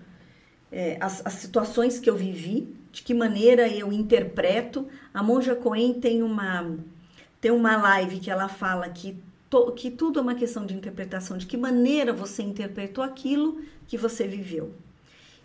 é, 0.71 0.97
as, 1.01 1.25
as 1.27 1.35
situações 1.35 1.99
que 1.99 2.09
eu 2.09 2.17
vivi, 2.17 2.75
de 2.93 3.03
que 3.03 3.13
maneira 3.13 3.69
eu 3.69 3.93
interpreto. 3.93 4.87
A 5.13 5.23
Monja 5.23 5.55
Coen 5.55 5.95
tem 5.95 6.23
uma 6.23 6.79
tem 7.43 7.51
uma 7.51 7.77
live 7.77 8.21
que 8.21 8.31
ela 8.31 8.49
fala 8.49 8.89
que 8.89 9.17
to, 9.51 9.73
que 9.73 9.91
tudo 9.91 10.21
é 10.21 10.23
uma 10.23 10.35
questão 10.37 10.65
de 10.65 10.75
interpretação, 10.75 11.37
de 11.37 11.45
que 11.45 11.57
maneira 11.57 12.13
você 12.13 12.41
interpretou 12.41 13.03
aquilo 13.03 13.61
que 13.89 13.99
você 13.99 14.29
viveu. 14.29 14.73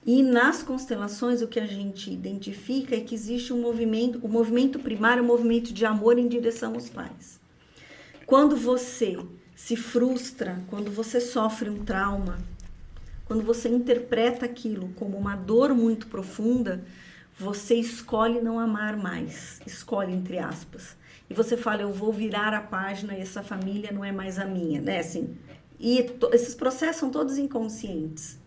E 0.06 0.22
nas 0.22 0.62
constelações 0.62 1.42
o 1.42 1.48
que 1.48 1.60
a 1.60 1.66
gente 1.66 2.14
identifica 2.14 2.96
é 2.96 3.02
que 3.02 3.16
existe 3.16 3.52
um 3.52 3.60
movimento, 3.60 4.20
o 4.22 4.30
movimento 4.30 4.78
primário 4.78 5.22
é 5.22 5.24
um 5.24 5.28
movimento 5.28 5.74
de 5.74 5.88
amor 5.88 6.20
em 6.20 6.28
direção 6.28 6.76
aos 6.76 6.88
pais. 6.88 7.40
Quando 8.28 8.56
você 8.56 9.18
se 9.56 9.76
frustra, 9.76 10.64
quando 10.70 10.92
você 10.92 11.20
sofre 11.20 11.68
um 11.68 11.84
trauma, 11.84 12.38
quando 13.26 13.44
você 13.44 13.70
interpreta 13.70 14.46
aquilo 14.46 14.90
como 14.98 15.18
uma 15.18 15.36
dor 15.36 15.74
muito 15.74 16.06
profunda, 16.06 16.86
você 17.40 17.74
escolhe 17.74 18.40
não 18.40 18.60
amar 18.60 18.96
mais, 18.96 19.60
escolhe 19.66 20.14
entre 20.14 20.38
aspas. 20.38 20.96
E 21.30 21.34
você 21.34 21.58
fala, 21.58 21.82
eu 21.82 21.92
vou 21.92 22.12
virar 22.12 22.54
a 22.54 22.62
página 22.62 23.16
e 23.16 23.22
essa 23.22 23.44
família 23.44 23.92
não 23.92 24.04
é 24.04 24.12
mais 24.12 24.40
a 24.40 24.46
minha, 24.46 24.82
né? 24.82 25.00
Assim, 25.00 25.36
e 25.80 26.06
esses 26.32 26.56
processos 26.56 26.98
são 26.98 27.10
todos 27.10 27.38
inconscientes. 27.38 28.40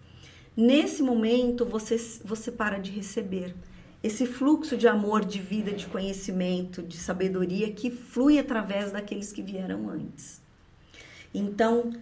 Nesse 0.57 1.03
momento, 1.03 1.64
você, 1.64 1.97
você 2.24 2.51
para 2.51 2.78
de 2.78 2.91
receber. 2.91 3.55
Esse 4.03 4.26
fluxo 4.26 4.76
de 4.76 4.89
amor, 4.89 5.24
de 5.24 5.41
vida, 5.41 5.72
de 5.72 5.87
conhecimento, 5.87 6.83
de 6.83 6.97
sabedoria 6.97 7.70
que 7.70 7.91
flui 7.91 8.39
através 8.39 8.93
daqueles 8.93 9.31
que 9.31 9.43
vieram 9.43 9.91
antes. 9.91 10.41
Então, 11.35 11.93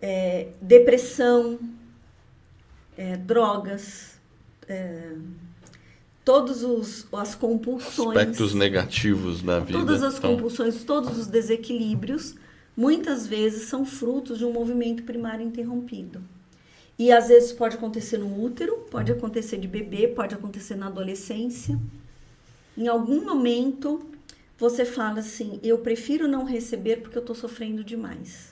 é, 0.00 0.48
depressão, 0.62 1.58
é, 2.96 3.16
drogas, 3.16 4.18
é, 4.68 5.12
todos 6.24 6.62
os 6.62 7.06
as 7.12 7.34
compulsões, 7.34 8.16
aspectos 8.16 8.54
negativos 8.54 9.42
da 9.42 9.58
vida, 9.58 9.78
todas 9.78 10.02
as 10.02 10.18
então... 10.18 10.34
compulsões, 10.34 10.84
todos 10.84 11.18
os 11.18 11.26
desequilíbrios, 11.26 12.34
muitas 12.76 13.26
vezes 13.26 13.68
são 13.68 13.84
frutos 13.84 14.38
de 14.38 14.44
um 14.44 14.52
movimento 14.52 15.02
primário 15.02 15.44
interrompido. 15.46 16.22
E 16.98 17.10
às 17.10 17.28
vezes 17.28 17.52
pode 17.52 17.76
acontecer 17.76 18.18
no 18.18 18.42
útero, 18.42 18.76
pode 18.90 19.10
acontecer 19.10 19.56
de 19.56 19.66
bebê, 19.66 20.08
pode 20.08 20.34
acontecer 20.34 20.74
na 20.74 20.88
adolescência. 20.88 21.78
Em 22.76 22.88
algum 22.88 23.24
momento 23.24 24.06
você 24.58 24.84
fala 24.84 25.20
assim: 25.20 25.58
eu 25.62 25.78
prefiro 25.78 26.28
não 26.28 26.44
receber 26.44 26.96
porque 26.96 27.16
eu 27.16 27.22
estou 27.22 27.34
sofrendo 27.34 27.82
demais. 27.82 28.49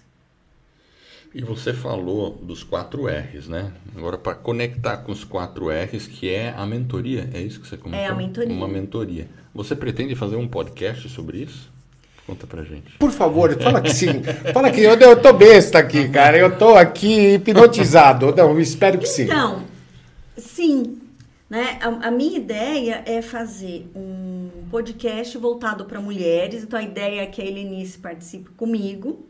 E 1.35 1.43
você 1.43 1.75
falou 1.75 2.39
dos 2.43 2.63
quatro 2.63 3.07
R's, 3.07 3.49
né? 3.49 3.71
Agora, 3.95 4.17
para 4.17 4.35
conectar 4.35 4.99
com 4.99 5.13
os 5.13 5.25
quatro 5.25 5.69
R's, 5.69 6.07
que 6.07 6.31
é 6.33 6.55
a 6.57 6.65
mentoria, 6.65 7.29
é 7.35 7.41
isso 7.41 7.61
que 7.61 7.69
você 7.69 7.77
comentou? 7.77 8.05
É 8.05 8.09
a 8.09 8.15
mentoria. 8.15 8.55
Uma 8.55 8.69
mentoria. 8.69 9.29
Você 9.55 9.77
pretende 9.77 10.15
fazer 10.15 10.37
um 10.37 10.49
podcast 10.49 11.09
sobre 11.09 11.39
isso? 11.39 11.71
Conta 12.27 12.47
pra 12.47 12.63
gente. 12.63 12.93
Por 12.99 13.11
favor, 13.11 13.55
fala 13.61 13.81
que 13.81 13.93
sim. 13.93 14.23
fala 14.53 14.71
que 14.71 14.83
eu, 14.83 14.95
eu 14.95 15.21
tô 15.21 15.33
besta 15.33 15.79
aqui, 15.79 16.09
cara. 16.09 16.37
Eu 16.39 16.57
tô 16.57 16.75
aqui 16.77 17.35
hipnotizado. 17.35 18.33
Não, 18.37 18.59
espero 18.59 18.99
que 18.99 19.07
sim. 19.07 19.25
Então, 19.25 19.65
sim. 20.37 20.99
Né? 21.49 21.79
A, 21.81 22.09
a, 22.09 22.11
minha 22.11 22.37
ideia 22.37 23.03
é 23.07 23.23
fazer 23.23 23.91
um 23.95 24.51
podcast 24.71 25.37
voltado 25.39 25.85
para 25.85 26.01
mulheres. 26.01 26.63
Então, 26.63 26.79
a 26.79 26.83
ideia 26.83 27.23
é 27.23 27.27
que 27.27 27.41
a 27.41 27.45
Helenice 27.45 27.99
participe 27.99 28.51
comigo. 28.51 29.28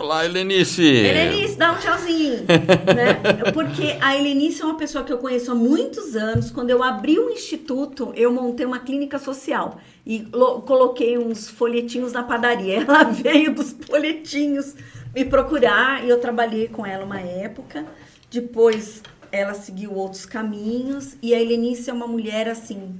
Olá, 0.00 0.24
Helenice! 0.24 0.82
Helenice, 0.82 1.56
dá 1.56 1.72
um 1.72 1.78
tchauzinho. 1.78 2.38
né? 2.48 3.52
Porque 3.52 3.98
a 4.00 4.16
Helenice 4.16 4.62
é 4.62 4.64
uma 4.64 4.78
pessoa 4.78 5.04
que 5.04 5.12
eu 5.12 5.18
conheço 5.18 5.52
há 5.52 5.54
muitos 5.54 6.16
anos. 6.16 6.50
Quando 6.50 6.70
eu 6.70 6.82
abri 6.82 7.18
o 7.18 7.26
um 7.26 7.30
instituto, 7.30 8.10
eu 8.16 8.32
montei 8.32 8.64
uma 8.64 8.78
clínica 8.78 9.18
social 9.18 9.78
e 10.06 10.20
coloquei 10.64 11.18
uns 11.18 11.50
folhetinhos 11.50 12.14
na 12.14 12.22
padaria. 12.22 12.80
Ela 12.88 13.02
veio 13.02 13.54
dos 13.54 13.76
folhetinhos 13.86 14.74
me 15.14 15.22
procurar 15.22 16.02
e 16.02 16.08
eu 16.08 16.18
trabalhei 16.18 16.66
com 16.66 16.86
ela 16.86 17.04
uma 17.04 17.20
época. 17.20 17.84
Depois 18.30 19.02
ela 19.30 19.52
seguiu 19.52 19.92
outros 19.92 20.24
caminhos 20.24 21.14
e 21.22 21.34
a 21.34 21.40
Helenice 21.40 21.90
é 21.90 21.92
uma 21.92 22.06
mulher 22.06 22.48
assim, 22.48 22.98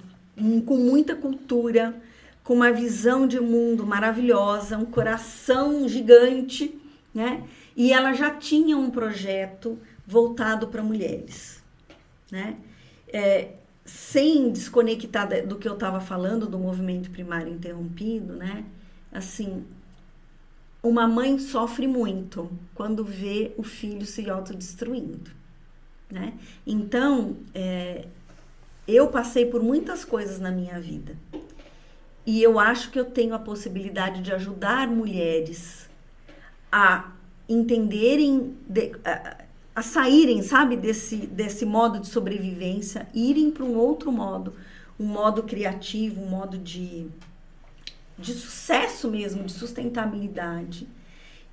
com 0.66 0.76
muita 0.76 1.14
cultura, 1.14 1.94
com 2.44 2.52
uma 2.52 2.70
visão 2.70 3.26
de 3.26 3.40
mundo 3.40 3.86
maravilhosa, 3.86 4.76
um 4.76 4.84
coração 4.84 5.88
gigante 5.88 6.78
né? 7.14 7.44
E 7.76 7.92
ela 7.92 8.12
já 8.12 8.30
tinha 8.30 8.76
um 8.76 8.90
projeto 8.90 9.78
voltado 10.06 10.68
para 10.68 10.82
mulheres, 10.82 11.62
né? 12.30 12.56
É, 13.12 13.54
sem 13.84 14.52
desconectar 14.52 15.46
do 15.46 15.56
que 15.56 15.68
eu 15.68 15.74
estava 15.74 16.00
falando 16.00 16.46
do 16.46 16.58
movimento 16.58 17.10
primário 17.10 17.52
interrompido, 17.52 18.34
né? 18.36 18.64
Assim, 19.12 19.64
uma 20.82 21.08
mãe 21.08 21.38
sofre 21.38 21.86
muito 21.86 22.50
quando 22.74 23.04
vê 23.04 23.52
o 23.56 23.62
filho 23.62 24.06
se 24.06 24.30
autodestruindo, 24.30 25.30
né? 26.10 26.34
Então, 26.64 27.36
é, 27.52 28.06
eu 28.86 29.08
passei 29.08 29.46
por 29.46 29.62
muitas 29.62 30.04
coisas 30.04 30.38
na 30.38 30.50
minha 30.50 30.80
vida 30.80 31.16
e 32.24 32.42
eu 32.42 32.60
acho 32.60 32.90
que 32.90 32.98
eu 32.98 33.04
tenho 33.04 33.34
a 33.34 33.38
possibilidade 33.38 34.22
de 34.22 34.32
ajudar 34.32 34.86
mulheres 34.86 35.89
a 36.70 37.12
entenderem, 37.48 38.56
de, 38.68 38.92
a, 39.04 39.44
a, 39.74 39.82
saírem, 39.82 40.42
sabe, 40.42 40.76
desse, 40.76 41.16
desse 41.16 41.66
modo 41.66 41.98
de 41.98 42.06
sobrevivência, 42.06 43.08
irem 43.12 43.50
para 43.50 43.64
um 43.64 43.76
outro 43.76 44.12
modo, 44.12 44.54
um 44.98 45.04
modo 45.04 45.42
criativo, 45.42 46.22
um 46.22 46.28
modo 46.28 46.58
de, 46.58 47.06
de 48.18 48.32
sucesso 48.34 49.10
mesmo, 49.10 49.44
de 49.44 49.52
sustentabilidade. 49.52 50.86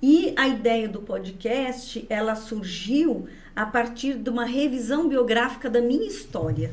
E 0.00 0.32
a 0.36 0.46
ideia 0.46 0.88
do 0.88 1.00
podcast, 1.00 2.06
ela 2.08 2.36
surgiu 2.36 3.28
a 3.56 3.66
partir 3.66 4.14
de 4.14 4.30
uma 4.30 4.44
revisão 4.44 5.08
biográfica 5.08 5.68
da 5.68 5.80
minha 5.80 6.06
história. 6.06 6.72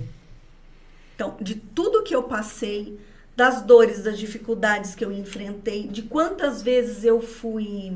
Então, 1.15 1.35
de 1.41 1.55
tudo 1.55 2.03
que 2.03 2.15
eu 2.15 2.23
passei, 2.23 2.99
das 3.35 3.61
dores, 3.61 4.03
das 4.03 4.17
dificuldades 4.17 4.95
que 4.95 5.03
eu 5.03 5.11
enfrentei, 5.11 5.87
de 5.87 6.03
quantas 6.03 6.61
vezes 6.61 7.03
eu 7.03 7.21
fui 7.21 7.91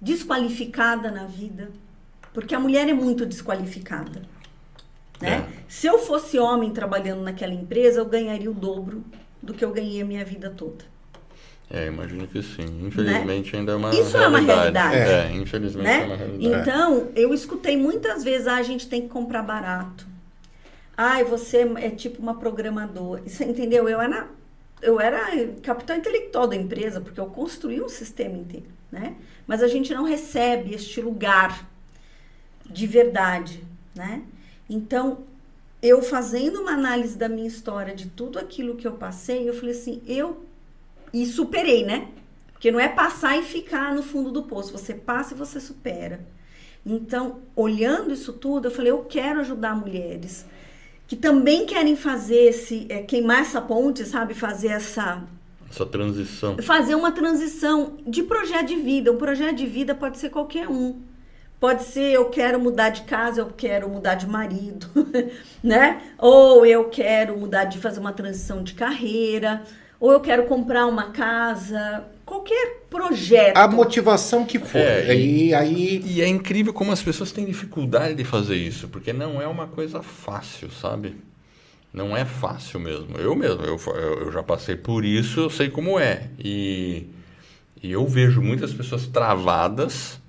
desqualificada 0.00 1.10
na 1.10 1.24
vida, 1.24 1.70
porque 2.32 2.54
a 2.54 2.60
mulher 2.60 2.88
é 2.88 2.94
muito 2.94 3.24
desqualificada. 3.24 4.22
Né? 5.20 5.46
É. 5.48 5.64
Se 5.68 5.86
eu 5.86 5.98
fosse 5.98 6.38
homem 6.38 6.70
trabalhando 6.72 7.22
naquela 7.22 7.54
empresa, 7.54 8.00
eu 8.00 8.06
ganharia 8.06 8.50
o 8.50 8.54
dobro 8.54 9.04
do 9.42 9.54
que 9.54 9.64
eu 9.64 9.72
ganhei 9.72 10.02
a 10.02 10.04
minha 10.04 10.24
vida 10.24 10.50
toda. 10.50 10.84
É, 11.70 11.86
imagino 11.86 12.26
que 12.26 12.42
sim. 12.42 12.86
Infelizmente 12.86 13.52
né? 13.52 13.58
ainda 13.58 13.72
é 13.72 13.74
uma 13.74 13.90
Isso 13.90 14.16
realidade. 14.16 14.24
é 14.24 14.28
uma 14.28 14.38
realidade. 14.40 14.96
É, 14.96 15.32
infelizmente 15.32 15.86
né? 15.86 16.02
é 16.02 16.04
uma 16.04 16.16
realidade. 16.16 16.60
Então, 16.60 17.08
eu 17.16 17.32
escutei 17.32 17.76
muitas 17.76 18.22
vezes, 18.22 18.46
ah, 18.46 18.56
a 18.56 18.62
gente 18.62 18.88
tem 18.88 19.02
que 19.02 19.08
comprar 19.08 19.42
barato. 19.42 20.06
Ai, 20.96 21.24
você 21.24 21.68
é 21.76 21.90
tipo 21.90 22.22
uma 22.22 22.34
programadora. 22.34 23.22
Você 23.26 23.44
entendeu? 23.44 23.88
Eu 23.88 24.00
era, 24.00 24.28
eu 24.82 25.00
era 25.00 25.48
capital 25.62 25.96
intelectual 25.96 26.46
da 26.46 26.54
empresa, 26.54 27.00
porque 27.00 27.18
eu 27.18 27.26
construí 27.26 27.80
um 27.80 27.88
sistema 27.88 28.36
inteiro, 28.36 28.66
né? 28.92 29.16
Mas 29.46 29.62
a 29.62 29.68
gente 29.68 29.92
não 29.92 30.04
recebe 30.04 30.74
este 30.74 31.00
lugar 31.00 31.68
de 32.64 32.86
verdade, 32.86 33.62
né? 33.94 34.22
Então, 34.68 35.18
eu 35.82 36.02
fazendo 36.02 36.62
uma 36.62 36.72
análise 36.72 37.16
da 37.16 37.28
minha 37.28 37.46
história, 37.46 37.94
de 37.94 38.08
tudo 38.08 38.38
aquilo 38.38 38.76
que 38.76 38.86
eu 38.86 38.92
passei, 38.92 39.48
eu 39.48 39.54
falei 39.54 39.74
assim, 39.74 40.02
eu 40.06 40.44
e 41.12 41.26
superei, 41.26 41.84
né? 41.84 42.08
Porque 42.52 42.70
não 42.70 42.80
é 42.80 42.88
passar 42.88 43.38
e 43.38 43.42
ficar 43.42 43.94
no 43.94 44.02
fundo 44.02 44.30
do 44.30 44.44
poço, 44.44 44.72
você 44.72 44.94
passa 44.94 45.34
e 45.34 45.36
você 45.36 45.60
supera. 45.60 46.20
Então, 46.86 47.40
olhando 47.54 48.14
isso 48.14 48.32
tudo, 48.32 48.68
eu 48.68 48.70
falei, 48.70 48.90
eu 48.90 49.04
quero 49.04 49.40
ajudar 49.40 49.74
mulheres 49.74 50.46
que 51.06 51.16
também 51.16 51.66
querem 51.66 51.96
fazer 51.96 52.44
esse, 52.44 52.86
é, 52.88 53.02
queimar 53.02 53.42
essa 53.42 53.60
ponte, 53.60 54.04
sabe? 54.04 54.34
Fazer 54.34 54.68
essa 54.68 55.22
essa 55.74 55.86
transição. 55.86 56.56
Fazer 56.62 56.94
uma 56.94 57.10
transição 57.10 57.96
de 58.06 58.22
projeto 58.22 58.68
de 58.68 58.76
vida. 58.76 59.10
Um 59.10 59.16
projeto 59.16 59.56
de 59.56 59.66
vida 59.66 59.94
pode 59.94 60.18
ser 60.18 60.30
qualquer 60.30 60.68
um. 60.68 61.02
Pode 61.58 61.84
ser 61.84 62.12
eu 62.12 62.26
quero 62.26 62.60
mudar 62.60 62.90
de 62.90 63.02
casa, 63.02 63.40
eu 63.40 63.46
quero 63.46 63.88
mudar 63.88 64.14
de 64.14 64.26
marido, 64.26 64.86
né? 65.62 66.02
Ou 66.18 66.66
eu 66.66 66.90
quero 66.90 67.38
mudar 67.38 67.64
de 67.64 67.78
fazer 67.78 68.00
uma 68.00 68.12
transição 68.12 68.62
de 68.62 68.74
carreira 68.74 69.62
ou 70.04 70.12
eu 70.12 70.20
quero 70.20 70.44
comprar 70.44 70.86
uma 70.86 71.12
casa, 71.12 72.04
qualquer 72.26 72.82
projeto. 72.90 73.56
A 73.56 73.66
motivação 73.66 74.44
que 74.44 74.58
for. 74.58 74.78
É, 74.78 75.14
e, 75.14 75.46
e, 75.48 75.54
aí... 75.54 76.02
e 76.04 76.20
é 76.20 76.28
incrível 76.28 76.74
como 76.74 76.92
as 76.92 77.02
pessoas 77.02 77.32
têm 77.32 77.46
dificuldade 77.46 78.14
de 78.14 78.22
fazer 78.22 78.56
isso, 78.56 78.86
porque 78.88 79.14
não 79.14 79.40
é 79.40 79.46
uma 79.46 79.66
coisa 79.66 80.02
fácil, 80.02 80.70
sabe? 80.70 81.16
Não 81.94 82.16
é 82.16 82.24
fácil 82.24 82.80
mesmo. 82.80 83.16
Eu 83.16 83.34
mesmo, 83.36 83.62
eu, 83.62 83.78
eu 83.96 84.32
já 84.32 84.42
passei 84.42 84.76
por 84.76 85.04
isso, 85.04 85.40
eu 85.40 85.50
sei 85.50 85.70
como 85.70 85.98
é. 85.98 86.28
E, 86.38 87.06
e 87.82 87.92
eu 87.92 88.06
vejo 88.06 88.42
muitas 88.42 88.74
pessoas 88.74 89.06
travadas 89.06 90.20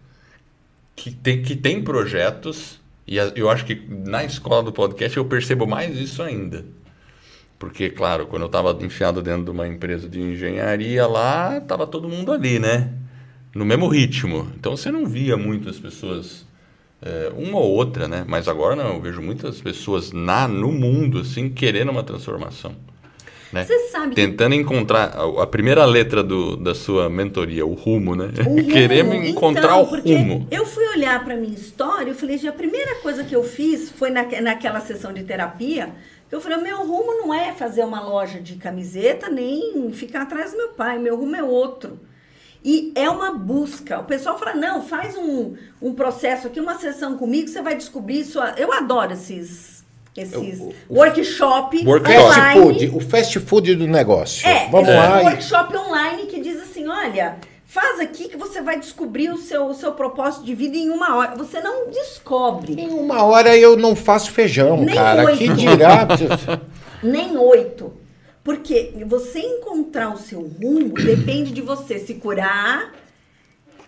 que 0.95 1.11
tem, 1.11 1.41
que 1.41 1.55
tem 1.55 1.83
projetos, 1.83 2.79
e 3.07 3.17
eu 3.35 3.49
acho 3.49 3.65
que 3.65 3.75
na 3.89 4.23
escola 4.23 4.63
do 4.63 4.71
podcast 4.71 5.17
eu 5.17 5.25
percebo 5.25 5.67
mais 5.67 5.97
isso 5.97 6.21
ainda 6.21 6.63
porque, 7.57 7.89
claro, 7.89 8.27
quando 8.27 8.43
eu 8.43 8.47
estava 8.47 8.77
enfiado 8.83 9.21
dentro 9.21 9.45
de 9.45 9.51
uma 9.51 9.67
empresa 9.67 10.09
de 10.09 10.21
engenharia 10.21 11.07
lá, 11.07 11.57
estava 11.57 11.87
todo 11.87 12.09
mundo 12.09 12.31
ali, 12.31 12.59
né? 12.59 12.93
No 13.53 13.65
mesmo 13.65 13.87
ritmo. 13.87 14.51
Então 14.55 14.75
você 14.75 14.91
não 14.91 15.05
via 15.05 15.37
muitas 15.37 15.79
pessoas, 15.79 16.45
é, 17.01 17.31
uma 17.35 17.59
ou 17.59 17.71
outra, 17.71 18.07
né? 18.07 18.25
Mas 18.27 18.47
agora 18.47 18.75
não, 18.75 18.95
eu 18.95 19.01
vejo 19.01 19.21
muitas 19.21 19.61
pessoas 19.61 20.11
na, 20.11 20.47
no 20.47 20.71
mundo, 20.71 21.19
assim, 21.19 21.49
querendo 21.49 21.89
uma 21.89 22.03
transformação. 22.03 22.75
Né? 23.53 23.63
Você 23.63 23.77
sabe. 23.89 24.15
Tentando 24.15 24.55
encontrar 24.55 25.15
a, 25.15 25.43
a, 25.43 25.47
primeira 25.47 25.85
letra 25.85 26.21
do, 26.21 26.57
da 26.57 26.75
sua 26.75 27.09
mentoria, 27.09 27.65
o 27.65 27.73
rumo, 27.73 28.15
né? 28.15 28.29
Querendo 28.69 29.13
encontrar 29.13 29.79
então, 29.79 29.81
o 29.81 30.01
rumo. 30.01 30.47
Eu 30.51 30.65
fui 30.65 30.85
olhar 30.89 31.23
para 31.23 31.35
minha 31.35 31.53
história 31.53 32.11
e 32.11 32.13
falei, 32.13 32.39
a 32.47 32.51
primeira 32.51 32.95
coisa 32.95 33.23
que 33.23 33.35
eu 33.35 33.43
fiz 33.43 33.89
foi 33.91 34.09
na, 34.09 34.23
naquela 34.41 34.81
sessão 34.81 35.13
de 35.13 35.23
terapia 35.23 35.93
eu 36.31 36.41
falei, 36.41 36.57
meu 36.57 36.85
rumo 36.85 37.13
não 37.13 37.33
é 37.33 37.53
fazer 37.53 37.83
uma 37.83 38.01
loja 38.01 38.41
de 38.41 38.55
camiseta, 38.55 39.29
nem 39.29 39.91
ficar 39.93 40.23
atrás 40.23 40.51
do 40.51 40.57
meu 40.57 40.69
pai, 40.69 40.97
meu 40.97 41.15
rumo 41.15 41.35
é 41.35 41.43
outro. 41.43 41.99
E 42.65 42.91
é 42.95 43.07
uma 43.07 43.31
busca. 43.31 43.99
O 43.99 44.05
pessoal 44.05 44.39
fala, 44.39 44.55
não, 44.55 44.81
faz 44.81 45.15
um, 45.15 45.53
um 45.79 45.93
processo 45.93 46.47
aqui, 46.47 46.59
uma 46.59 46.79
sessão 46.79 47.15
comigo, 47.15 47.47
você 47.47 47.61
vai 47.61 47.75
descobrir 47.75 48.21
isso. 48.21 48.39
Eu 48.57 48.73
adoro 48.73 49.13
esses, 49.13 49.85
esses 50.17 50.59
o, 50.59 50.73
o, 50.89 50.97
workshop, 50.97 51.85
workshop. 51.85 52.33
Fast 52.33 52.59
food, 52.59 52.91
o 52.95 52.99
fast 52.99 53.39
food 53.39 53.75
do 53.75 53.87
negócio. 53.87 54.47
É, 54.47 54.67
Vamos 54.71 54.89
é 54.89 54.95
lá. 54.97 55.19
Um 55.19 55.25
workshop 55.25 55.77
online 55.77 56.25
que 56.25 56.41
diz 56.41 56.59
assim, 56.59 56.87
olha, 56.87 57.37
Faz 57.67 57.99
aqui 57.99 58.29
que 58.29 58.37
você 58.37 58.61
vai 58.61 58.79
descobrir 58.79 59.29
o 59.29 59.37
seu, 59.37 59.65
o 59.65 59.73
seu 59.73 59.91
propósito 59.91 60.45
de 60.45 60.55
vida 60.55 60.77
em 60.77 60.89
uma 60.89 61.17
hora. 61.17 61.35
Você 61.35 61.59
não 61.59 61.89
descobre. 61.89 62.73
Em 62.79 62.87
uma 62.87 63.21
hora 63.23 63.57
eu 63.57 63.75
não 63.75 63.93
faço 63.93 64.31
feijão, 64.31 64.77
Nem 64.77 64.95
cara. 64.95 65.25
Oito. 65.25 65.37
Que 65.37 65.49
dirá? 65.49 66.07
Nem 67.03 67.37
oito. 67.37 67.91
Porque 68.45 68.93
você 69.07 69.39
encontrar 69.39 70.13
o 70.13 70.19
seu 70.19 70.39
rumo 70.41 70.93
depende 70.93 71.51
de 71.51 71.61
você 71.61 71.97
se 71.97 72.13
curar, 72.13 72.93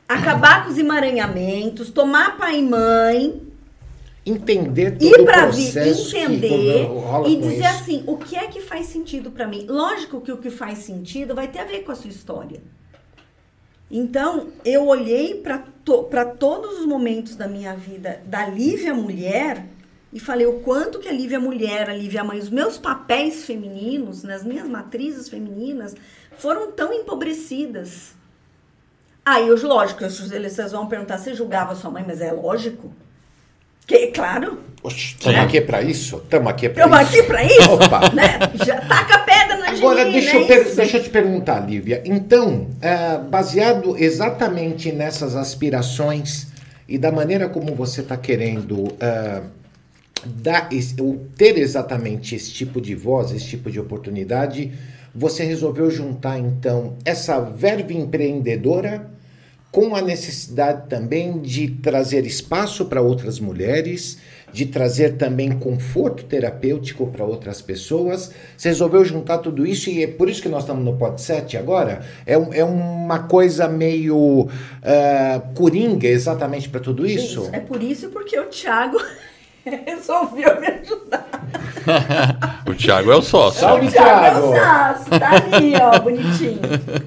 acabar 0.09 0.63
com 0.63 0.71
os 0.71 0.79
emaranhamentos, 0.79 1.91
tomar 1.91 2.37
pai 2.37 2.57
e 2.57 2.63
mãe, 2.63 3.39
entender 4.25 4.97
todo 4.97 5.03
ir 5.03 5.23
pra 5.25 5.45
o 5.45 5.51
processo 5.51 6.17
entender 6.17 6.89
e 7.27 7.35
dizer 7.35 7.55
isso. 7.55 7.67
assim, 7.67 8.03
o 8.07 8.17
que 8.17 8.35
é 8.35 8.47
que 8.47 8.59
faz 8.59 8.87
sentido 8.87 9.29
para 9.29 9.47
mim? 9.47 9.67
Lógico 9.69 10.21
que 10.21 10.31
o 10.31 10.37
que 10.37 10.49
faz 10.49 10.79
sentido 10.79 11.35
vai 11.35 11.47
ter 11.47 11.59
a 11.59 11.65
ver 11.65 11.83
com 11.83 11.91
a 11.91 11.95
sua 11.95 12.09
história. 12.09 12.59
Então, 13.91 14.47
eu 14.65 14.87
olhei 14.87 15.35
para 15.35 15.59
to, 15.85 16.09
todos 16.39 16.79
os 16.79 16.85
momentos 16.87 17.35
da 17.35 17.47
minha 17.47 17.75
vida 17.75 18.23
da 18.25 18.47
Lívia 18.47 18.91
mulher 18.91 19.76
e 20.11 20.19
falei 20.19 20.45
o 20.45 20.59
quanto 20.59 20.99
que 20.99 21.07
a 21.07 21.11
Lívia 21.11 21.39
mulher, 21.39 21.89
a 21.89 21.93
Lívia 21.93 22.23
mãe, 22.23 22.39
os 22.39 22.49
meus 22.49 22.77
papéis 22.77 23.45
femininos, 23.45 24.23
nas 24.23 24.43
minhas 24.43 24.67
matrizes 24.67 25.27
femininas, 25.27 25.95
foram 26.37 26.71
tão 26.71 26.93
empobrecidas. 26.93 28.15
Aí, 29.25 29.47
eu, 29.47 29.57
lógico, 29.67 30.09
vocês 30.09 30.71
vão 30.71 30.87
perguntar, 30.87 31.17
você 31.17 31.33
julgava 31.33 31.75
sua 31.75 31.91
mãe, 31.91 32.03
mas 32.07 32.21
é 32.21 32.31
lógico. 32.31 32.93
Que, 33.85 34.07
claro. 34.07 34.59
Estamos 34.85 35.37
né? 35.37 35.43
aqui 35.43 35.61
para 35.61 35.81
isso? 35.81 36.17
Estamos 36.17 36.49
aqui 36.49 36.69
para 36.69 36.85
isso. 36.85 36.93
Estamos 36.93 37.09
aqui 37.09 37.23
para 37.23 37.43
isso? 37.43 37.71
Opa. 37.71 37.99
Né? 38.13 38.39
Já 38.65 38.81
taca 38.81 39.19
pedra 39.19 39.57
na 39.57 39.69
Agora, 39.69 40.05
deixa, 40.05 40.35
eu 40.35 40.43
é 40.43 40.63
deixa 40.63 40.97
eu 40.97 41.03
te 41.03 41.09
perguntar, 41.09 41.59
Lívia. 41.59 42.01
Então, 42.05 42.67
é, 42.81 43.17
baseado 43.17 43.97
exatamente 43.97 44.91
nessas 44.91 45.35
aspirações 45.35 46.47
e 46.87 46.97
da 46.97 47.11
maneira 47.11 47.49
como 47.49 47.75
você 47.75 48.01
está 48.01 48.15
querendo 48.15 48.93
é, 48.99 49.41
dar, 50.25 50.69
ou 50.99 51.27
ter 51.35 51.57
exatamente 51.57 52.35
esse 52.35 52.51
tipo 52.51 52.81
de 52.81 52.95
voz, 52.95 53.31
esse 53.31 53.47
tipo 53.47 53.71
de 53.71 53.79
oportunidade, 53.79 54.71
você 55.13 55.43
resolveu 55.43 55.89
juntar, 55.89 56.37
então, 56.37 56.95
essa 57.03 57.39
verve 57.39 57.95
empreendedora 57.95 59.09
com 59.71 59.95
a 59.95 60.01
necessidade 60.01 60.87
também 60.87 61.39
de 61.39 61.67
trazer 61.67 62.25
espaço 62.25 62.85
para 62.85 63.01
outras 63.01 63.39
mulheres, 63.39 64.17
de 64.51 64.65
trazer 64.65 65.17
também 65.17 65.51
conforto 65.51 66.23
terapêutico 66.23 67.07
para 67.07 67.25
outras 67.25 67.61
pessoas. 67.61 68.31
Você 68.57 68.69
resolveu 68.69 69.03
juntar 69.03 69.39
tudo 69.39 69.67
isso 69.67 69.89
e 69.89 70.03
é 70.03 70.07
por 70.07 70.29
isso 70.29 70.41
que 70.41 70.49
nós 70.49 70.63
estamos 70.63 70.83
no 70.83 70.97
Pod 70.97 71.21
7 71.21 71.57
agora. 71.57 72.01
É, 72.25 72.33
é 72.33 72.63
uma 72.63 73.19
coisa 73.19 73.67
meio 73.67 74.43
uh, 74.43 75.53
coringa 75.53 76.07
exatamente 76.07 76.69
para 76.69 76.79
tudo 76.79 77.05
isso? 77.05 77.41
isso? 77.41 77.49
É 77.51 77.59
por 77.59 77.83
isso 77.83 78.09
porque 78.09 78.39
o 78.39 78.45
Thiago 78.45 78.97
resolveu 79.85 80.59
me 80.59 80.67
ajudar. 80.67 81.27
o 82.67 82.73
Thiago 82.73 83.11
é 83.11 83.15
o 83.15 83.21
sócio. 83.21 83.61
Salve, 83.61 83.89
Thiago! 83.89 84.37
É 84.37 84.39
o 84.39 84.95
sócio, 84.95 85.19
tá 85.19 85.31
ali, 85.31 85.73
ó, 85.75 85.99
bonitinho. 85.99 86.61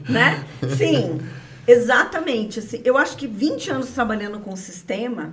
Né? 0.08 0.44
Sim. 0.76 1.20
Exatamente. 1.66 2.58
Assim, 2.58 2.80
eu 2.84 2.96
acho 2.98 3.16
que 3.16 3.26
20 3.26 3.70
anos 3.70 3.90
trabalhando 3.90 4.40
com 4.40 4.52
o 4.52 4.56
sistema 4.56 5.32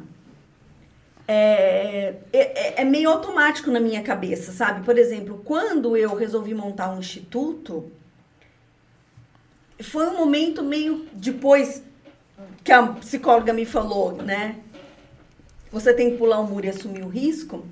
é, 1.28 2.16
é, 2.32 2.82
é, 2.82 2.86
meio 2.86 3.10
automático 3.10 3.70
na 3.70 3.80
minha 3.80 4.02
cabeça, 4.02 4.52
sabe? 4.52 4.86
Por 4.86 4.98
exemplo, 4.98 5.42
quando 5.44 5.98
eu 5.98 6.16
resolvi 6.16 6.54
montar 6.54 6.90
um 6.94 7.00
instituto, 7.00 7.92
foi 9.82 10.08
um 10.08 10.18
momento 10.18 10.64
meio 10.64 11.06
depois 11.14 11.84
que 12.64 12.72
a 12.72 12.84
psicóloga 12.88 13.52
me 13.52 13.66
falou, 13.66 14.14
né? 14.14 14.58
Você 15.72 15.94
tem 15.94 16.12
que 16.12 16.18
pular 16.18 16.40
o 16.40 16.48
muro 16.48 16.66
e 16.66 16.70
assumir 16.70 17.04
o 17.04 17.10
risco. 17.10 17.66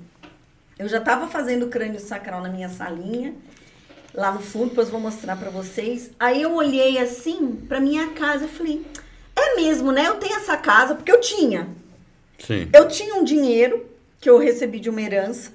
Eu 0.78 0.88
já 0.88 0.98
estava 0.98 1.26
fazendo 1.28 1.68
crânio 1.68 2.00
sacral 2.00 2.42
na 2.42 2.48
minha 2.48 2.68
salinha 2.68 3.34
lá 4.16 4.32
no 4.32 4.40
fundo, 4.40 4.70
depois 4.70 4.88
vou 4.88 4.98
mostrar 4.98 5.36
para 5.36 5.50
vocês. 5.50 6.10
Aí 6.18 6.40
eu 6.40 6.54
olhei 6.54 6.98
assim 6.98 7.54
para 7.68 7.78
minha 7.78 8.08
casa 8.08 8.46
e 8.46 8.48
falei: 8.48 8.84
"É 9.36 9.54
mesmo, 9.56 9.92
né? 9.92 10.08
Eu 10.08 10.16
tenho 10.16 10.36
essa 10.36 10.56
casa 10.56 10.94
porque 10.94 11.12
eu 11.12 11.20
tinha. 11.20 11.68
Sim. 12.38 12.68
Eu 12.72 12.88
tinha 12.88 13.14
um 13.14 13.24
dinheiro 13.24 13.86
que 14.18 14.28
eu 14.28 14.38
recebi 14.38 14.80
de 14.80 14.88
uma 14.90 15.02
herança. 15.02 15.52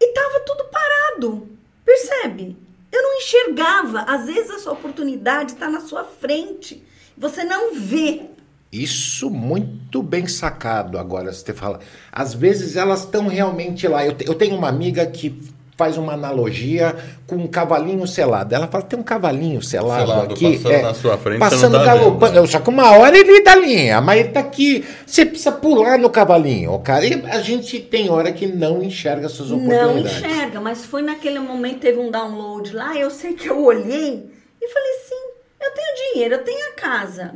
E 0.00 0.12
tava 0.12 0.40
tudo 0.40 0.64
parado. 0.64 1.48
Percebe? 1.84 2.56
Eu 2.90 3.02
não 3.02 3.18
enxergava. 3.18 4.02
Às 4.02 4.26
vezes 4.26 4.50
a 4.50 4.58
sua 4.58 4.72
oportunidade 4.72 5.52
está 5.52 5.68
na 5.68 5.80
sua 5.80 6.04
frente. 6.04 6.82
Você 7.16 7.44
não 7.44 7.74
vê. 7.74 8.28
Isso 8.72 9.28
muito 9.28 10.00
bem 10.00 10.28
sacado 10.28 10.96
agora, 10.96 11.32
você 11.32 11.52
fala. 11.52 11.80
Às 12.12 12.34
vezes 12.34 12.76
elas 12.76 13.00
estão 13.00 13.26
realmente 13.26 13.88
lá. 13.88 14.06
Eu, 14.06 14.14
eu 14.20 14.34
tenho 14.34 14.54
uma 14.54 14.68
amiga 14.68 15.04
que 15.06 15.42
faz 15.76 15.96
uma 15.96 16.12
analogia 16.12 16.94
com 17.26 17.36
um 17.36 17.46
cavalinho 17.48 18.06
selado. 18.06 18.54
Ela 18.54 18.68
fala, 18.68 18.84
tem 18.84 18.98
um 18.98 19.02
cavalinho 19.02 19.60
selado, 19.60 20.06
selado 20.06 20.34
aqui. 20.34 20.52
Passando 20.58 20.72
é, 20.72 20.82
na 20.82 20.94
sua 20.94 21.16
frente, 21.16 21.38
passando 21.40 21.78
tá 21.78 21.84
galopando. 21.84 22.32
Vendo, 22.34 22.42
né? 22.42 22.46
Só 22.46 22.60
que 22.60 22.68
uma 22.68 22.90
hora 22.92 23.18
ele 23.18 23.40
dá 23.40 23.56
linha, 23.56 24.00
mas 24.00 24.20
ele 24.20 24.28
tá 24.28 24.40
aqui. 24.40 24.84
Você 25.04 25.24
precisa 25.24 25.50
pular 25.50 25.98
no 25.98 26.08
cavalinho, 26.08 26.78
cara. 26.78 27.04
E 27.04 27.14
a 27.28 27.40
gente 27.40 27.80
tem 27.80 28.08
hora 28.08 28.30
que 28.30 28.46
não 28.46 28.82
enxerga 28.82 29.26
essas 29.26 29.50
oportunidades. 29.50 30.20
Não 30.20 30.30
enxerga, 30.30 30.60
mas 30.60 30.84
foi 30.84 31.02
naquele 31.02 31.40
momento, 31.40 31.80
teve 31.80 31.98
um 31.98 32.10
download 32.10 32.72
lá, 32.72 32.94
eu 32.94 33.10
sei 33.10 33.32
que 33.32 33.48
eu 33.48 33.64
olhei 33.64 34.30
e 34.62 34.68
falei 34.68 34.90
assim, 34.96 35.14
eu 35.60 35.70
tenho 35.72 36.12
dinheiro, 36.12 36.34
eu 36.34 36.44
tenho 36.44 36.68
a 36.68 36.72
casa 36.72 37.34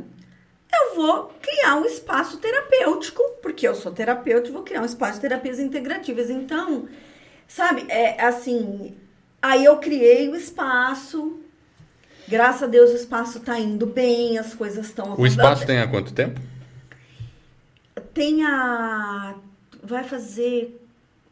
eu 0.81 0.95
vou 0.95 1.31
criar 1.41 1.75
um 1.75 1.85
espaço 1.85 2.37
terapêutico, 2.37 3.21
porque 3.41 3.67
eu 3.67 3.75
sou 3.75 3.91
terapeuta, 3.91 4.51
vou 4.51 4.63
criar 4.63 4.81
um 4.81 4.85
espaço 4.85 5.15
de 5.15 5.21
terapias 5.21 5.59
integrativas. 5.59 6.29
Então, 6.29 6.87
sabe, 7.47 7.85
é 7.89 8.23
assim, 8.23 8.95
aí 9.41 9.65
eu 9.65 9.77
criei 9.77 10.29
o 10.29 10.35
espaço. 10.35 11.39
Graças 12.27 12.63
a 12.63 12.67
Deus 12.67 12.91
o 12.91 12.95
espaço 12.95 13.37
está 13.37 13.59
indo 13.59 13.85
bem, 13.85 14.37
as 14.37 14.53
coisas 14.53 14.87
estão 14.87 15.15
O 15.15 15.27
espaço 15.27 15.65
tem 15.65 15.79
há 15.79 15.87
quanto 15.87 16.13
tempo? 16.13 16.41
Tem 18.13 18.43
a 18.43 19.35
vai 19.83 20.03
fazer 20.03 20.81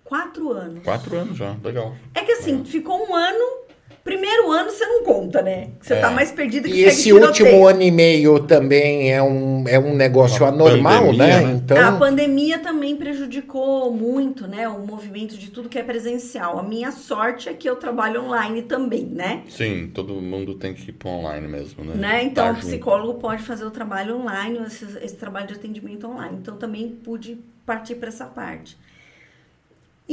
quatro 0.04 0.52
anos. 0.52 0.84
Quatro 0.84 1.18
anos 1.18 1.38
já, 1.38 1.56
legal. 1.64 1.96
É 2.14 2.22
que 2.22 2.34
assim, 2.34 2.62
é. 2.62 2.66
ficou 2.66 3.10
um 3.10 3.16
ano 3.16 3.63
Primeiro 4.04 4.52
ano 4.52 4.70
você 4.70 4.86
não 4.86 5.02
conta, 5.04 5.42
né? 5.42 5.70
Você 5.80 5.94
tá 5.94 6.00
é. 6.00 6.02
tá 6.02 6.12
mais 6.12 6.30
perdido 6.30 6.68
que 6.68 6.74
E 6.74 6.84
esse 6.84 7.14
último 7.14 7.66
ano 7.66 7.82
e 7.82 7.90
meio 7.90 8.38
também 8.42 9.14
é 9.14 9.24
um, 9.24 9.66
é 9.66 9.80
um 9.80 9.96
negócio 9.96 10.46
anormal, 10.46 11.06
pandemia, 11.06 11.40
né? 11.40 11.46
né? 11.46 11.54
Então... 11.54 11.78
A 11.78 11.92
pandemia 11.94 12.60
também 12.60 12.98
prejudicou 12.98 13.94
muito, 13.94 14.46
né? 14.46 14.68
O 14.68 14.86
movimento 14.86 15.38
de 15.38 15.50
tudo 15.50 15.70
que 15.70 15.80
é 15.80 15.84
presencial. 15.84 16.60
A 16.60 16.64
minha 16.64 16.92
sorte 16.92 17.48
é 17.48 17.54
que 17.54 17.70
eu 17.70 17.78
trabalho 17.78 18.26
online 18.26 18.64
também, 18.64 19.06
né? 19.06 19.44
Sim, 19.48 19.90
todo 19.94 20.14
mundo 20.16 20.56
tem 20.56 20.74
que 20.74 20.90
ir 20.90 20.94
para 20.94 21.10
online 21.10 21.48
mesmo, 21.48 21.86
né? 21.86 21.96
né? 21.96 22.24
Então, 22.26 22.46
tá 22.46 22.52
o 22.52 22.56
psicólogo 22.56 23.20
pode 23.20 23.42
fazer 23.44 23.64
o 23.64 23.72
trabalho 23.72 24.18
online, 24.18 24.60
esse, 24.68 24.86
esse 25.02 25.16
trabalho 25.16 25.48
de 25.48 25.54
atendimento 25.54 26.08
online. 26.08 26.40
Então, 26.42 26.58
também 26.58 26.90
pude 26.90 27.38
partir 27.66 27.96
para 27.96 28.10
essa 28.10 28.26
parte. 28.26 28.78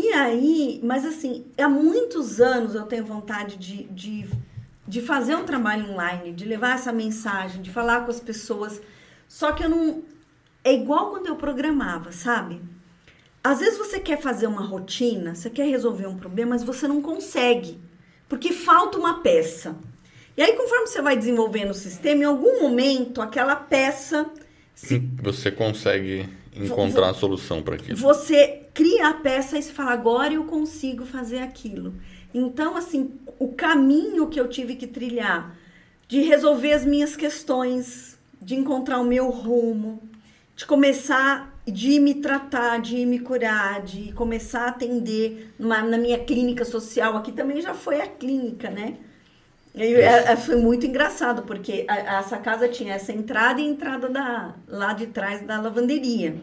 E 0.03 0.15
aí, 0.15 0.81
mas 0.83 1.05
assim, 1.05 1.45
há 1.59 1.69
muitos 1.69 2.41
anos 2.41 2.75
eu 2.75 2.85
tenho 2.85 3.05
vontade 3.05 3.59
de, 3.59 3.83
de, 3.85 4.27
de 4.89 5.03
fazer 5.03 5.37
um 5.37 5.45
trabalho 5.45 5.91
online, 5.91 6.33
de 6.33 6.47
levar 6.47 6.77
essa 6.77 6.91
mensagem, 6.91 7.61
de 7.61 7.71
falar 7.71 8.07
com 8.07 8.11
as 8.11 8.19
pessoas. 8.19 8.81
Só 9.29 9.53
que 9.53 9.63
eu 9.63 9.69
não. 9.69 10.03
É 10.65 10.73
igual 10.73 11.11
quando 11.11 11.27
eu 11.27 11.37
programava, 11.37 12.13
sabe? 12.13 12.63
Às 13.45 13.59
vezes 13.59 13.77
você 13.77 14.01
quer 14.01 14.19
fazer 14.19 14.47
uma 14.47 14.63
rotina, 14.63 15.35
você 15.35 15.51
quer 15.51 15.69
resolver 15.69 16.07
um 16.07 16.17
problema, 16.17 16.53
mas 16.53 16.65
você 16.65 16.89
não 16.89 17.03
consegue, 17.03 17.79
porque 18.27 18.55
falta 18.55 18.97
uma 18.97 19.21
peça. 19.21 19.77
E 20.35 20.43
aí, 20.43 20.55
conforme 20.55 20.87
você 20.87 21.03
vai 21.03 21.15
desenvolvendo 21.15 21.73
o 21.73 21.75
sistema, 21.75 22.23
em 22.23 22.27
algum 22.27 22.63
momento 22.63 23.21
aquela 23.21 23.55
peça. 23.55 24.31
Se... 24.75 24.99
Você 25.23 25.51
consegue 25.51 26.27
encontrar 26.55 27.11
a 27.11 27.15
solução 27.15 27.63
para 27.63 27.77
aquilo. 27.77 27.97
Você 27.99 28.67
cria 28.75 29.09
a 29.09 29.15
peça 29.15 29.59
e 29.59 29.63
você 29.63 29.73
fala, 29.73 29.93
agora 29.93 30.35
eu 30.35 30.45
consigo 30.45 31.05
fazer 31.05 31.39
aquilo. 31.39 31.95
Então, 32.33 32.77
assim, 32.77 33.13
o 33.39 33.49
caminho 33.49 34.29
que 34.29 34.41
eu 34.41 34.49
tive 34.49 34.77
que 34.77 34.87
trilhar 34.87 35.57
de 36.07 36.23
resolver 36.23 36.73
as 36.73 36.85
minhas 36.85 37.15
questões, 37.15 38.19
de 38.41 38.55
encontrar 38.55 38.99
o 38.99 39.05
meu 39.05 39.31
rumo, 39.31 40.03
de 40.57 40.67
começar, 40.67 41.61
de 41.67 42.01
me 42.01 42.15
tratar, 42.15 42.81
de 42.81 43.05
me 43.07 43.19
curar, 43.19 43.83
de 43.83 44.13
começar 44.13 44.63
a 44.65 44.69
atender 44.69 45.55
numa, 45.59 45.83
na 45.83 45.97
minha 45.97 46.19
clínica 46.19 46.65
social, 46.65 47.17
aqui 47.17 47.33
também 47.33 47.61
já 47.61 47.75
foi 47.75 48.01
a 48.01 48.07
clínica, 48.07 48.71
né? 48.71 48.97
É, 49.75 50.33
é, 50.33 50.37
foi 50.37 50.57
muito 50.57 50.87
engraçado, 50.87 51.43
porque 51.43 51.85
a, 51.89 52.19
essa 52.19 52.39
casa 52.39 52.69
tinha 52.69 52.95
essa 52.95 53.13
entrada 53.13 53.61
e 53.61 53.67
entrada 53.67 54.09
da, 54.09 54.55
lá 54.67 54.93
de 54.93 55.07
trás 55.07 55.43
da 55.43 55.61
lavanderia. 55.61 56.37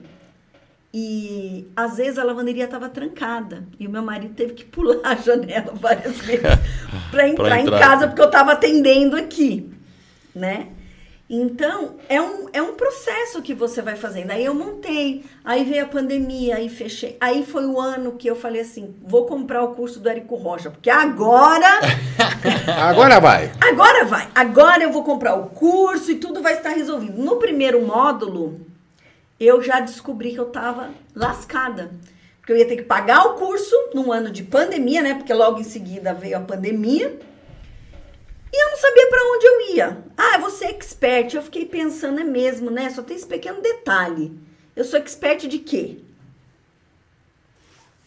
E 0.93 1.67
às 1.75 1.97
vezes 1.97 2.17
a 2.17 2.23
lavanderia 2.23 2.63
estava 2.63 2.87
trancada 2.89 3.67
e 3.77 3.85
o 3.85 3.89
meu 3.89 4.01
marido 4.01 4.33
teve 4.33 4.53
que 4.53 4.63
pular 4.65 5.01
a 5.03 5.15
janela 5.15 5.73
várias 5.73 6.17
vezes 6.19 6.41
para 7.11 7.27
entrar, 7.27 7.59
entrar, 7.59 7.61
em 7.61 7.79
casa 7.79 8.07
porque 8.07 8.21
eu 8.21 8.27
estava 8.27 8.53
atendendo 8.53 9.15
aqui, 9.17 9.69
né? 10.33 10.69
Então, 11.29 11.95
é 12.07 12.21
um, 12.21 12.47
é 12.53 12.61
um 12.61 12.73
processo 12.73 13.41
que 13.41 13.53
você 13.53 13.81
vai 13.81 13.97
fazendo. 13.97 14.31
Aí 14.31 14.45
eu 14.45 14.55
montei, 14.55 15.25
aí 15.43 15.65
veio 15.65 15.83
a 15.83 15.87
pandemia, 15.87 16.55
aí 16.55 16.69
fechei. 16.69 17.17
Aí 17.19 17.45
foi 17.45 17.65
o 17.65 17.81
ano 17.81 18.13
que 18.13 18.29
eu 18.29 18.35
falei 18.35 18.61
assim: 18.61 18.95
vou 19.01 19.25
comprar 19.25 19.61
o 19.61 19.75
curso 19.75 19.99
do 19.99 20.07
Érico 20.07 20.35
Rocha, 20.35 20.71
porque 20.71 20.89
agora. 20.89 21.79
agora 22.81 23.19
vai. 23.19 23.51
Agora 23.59 24.05
vai. 24.05 24.29
Agora 24.33 24.83
eu 24.83 24.91
vou 24.91 25.03
comprar 25.03 25.35
o 25.35 25.49
curso 25.49 26.11
e 26.11 26.15
tudo 26.15 26.41
vai 26.41 26.53
estar 26.53 26.69
resolvido. 26.69 27.21
No 27.21 27.35
primeiro 27.35 27.85
módulo, 27.85 28.61
eu 29.37 29.61
já 29.61 29.81
descobri 29.81 30.31
que 30.31 30.39
eu 30.39 30.47
estava 30.47 30.91
lascada. 31.13 31.91
Porque 32.39 32.53
eu 32.53 32.57
ia 32.57 32.65
ter 32.65 32.77
que 32.77 32.83
pagar 32.83 33.25
o 33.25 33.33
curso 33.33 33.75
num 33.93 34.13
ano 34.13 34.31
de 34.31 34.43
pandemia, 34.43 35.01
né? 35.01 35.15
Porque 35.15 35.33
logo 35.33 35.59
em 35.59 35.65
seguida 35.65 36.13
veio 36.13 36.37
a 36.37 36.39
pandemia. 36.39 37.19
E 38.51 38.63
eu 38.63 38.71
não 38.71 38.77
sabia 38.77 39.07
para 39.07 39.23
onde 39.23 39.45
eu 39.45 39.75
ia. 39.75 40.03
Ah, 40.17 40.37
você 40.39 40.65
é 40.65 40.69
expert. 40.71 41.33
Eu 41.33 41.43
fiquei 41.43 41.65
pensando, 41.65 42.19
é 42.19 42.23
mesmo, 42.23 42.71
né? 42.71 42.89
Só 42.89 43.01
tem 43.01 43.15
esse 43.17 43.27
pequeno 43.27 43.61
detalhe. 43.61 44.37
Eu 44.75 44.83
sou 44.85 44.99
expert 44.99 45.47
de 45.47 45.59
quê? 45.59 45.97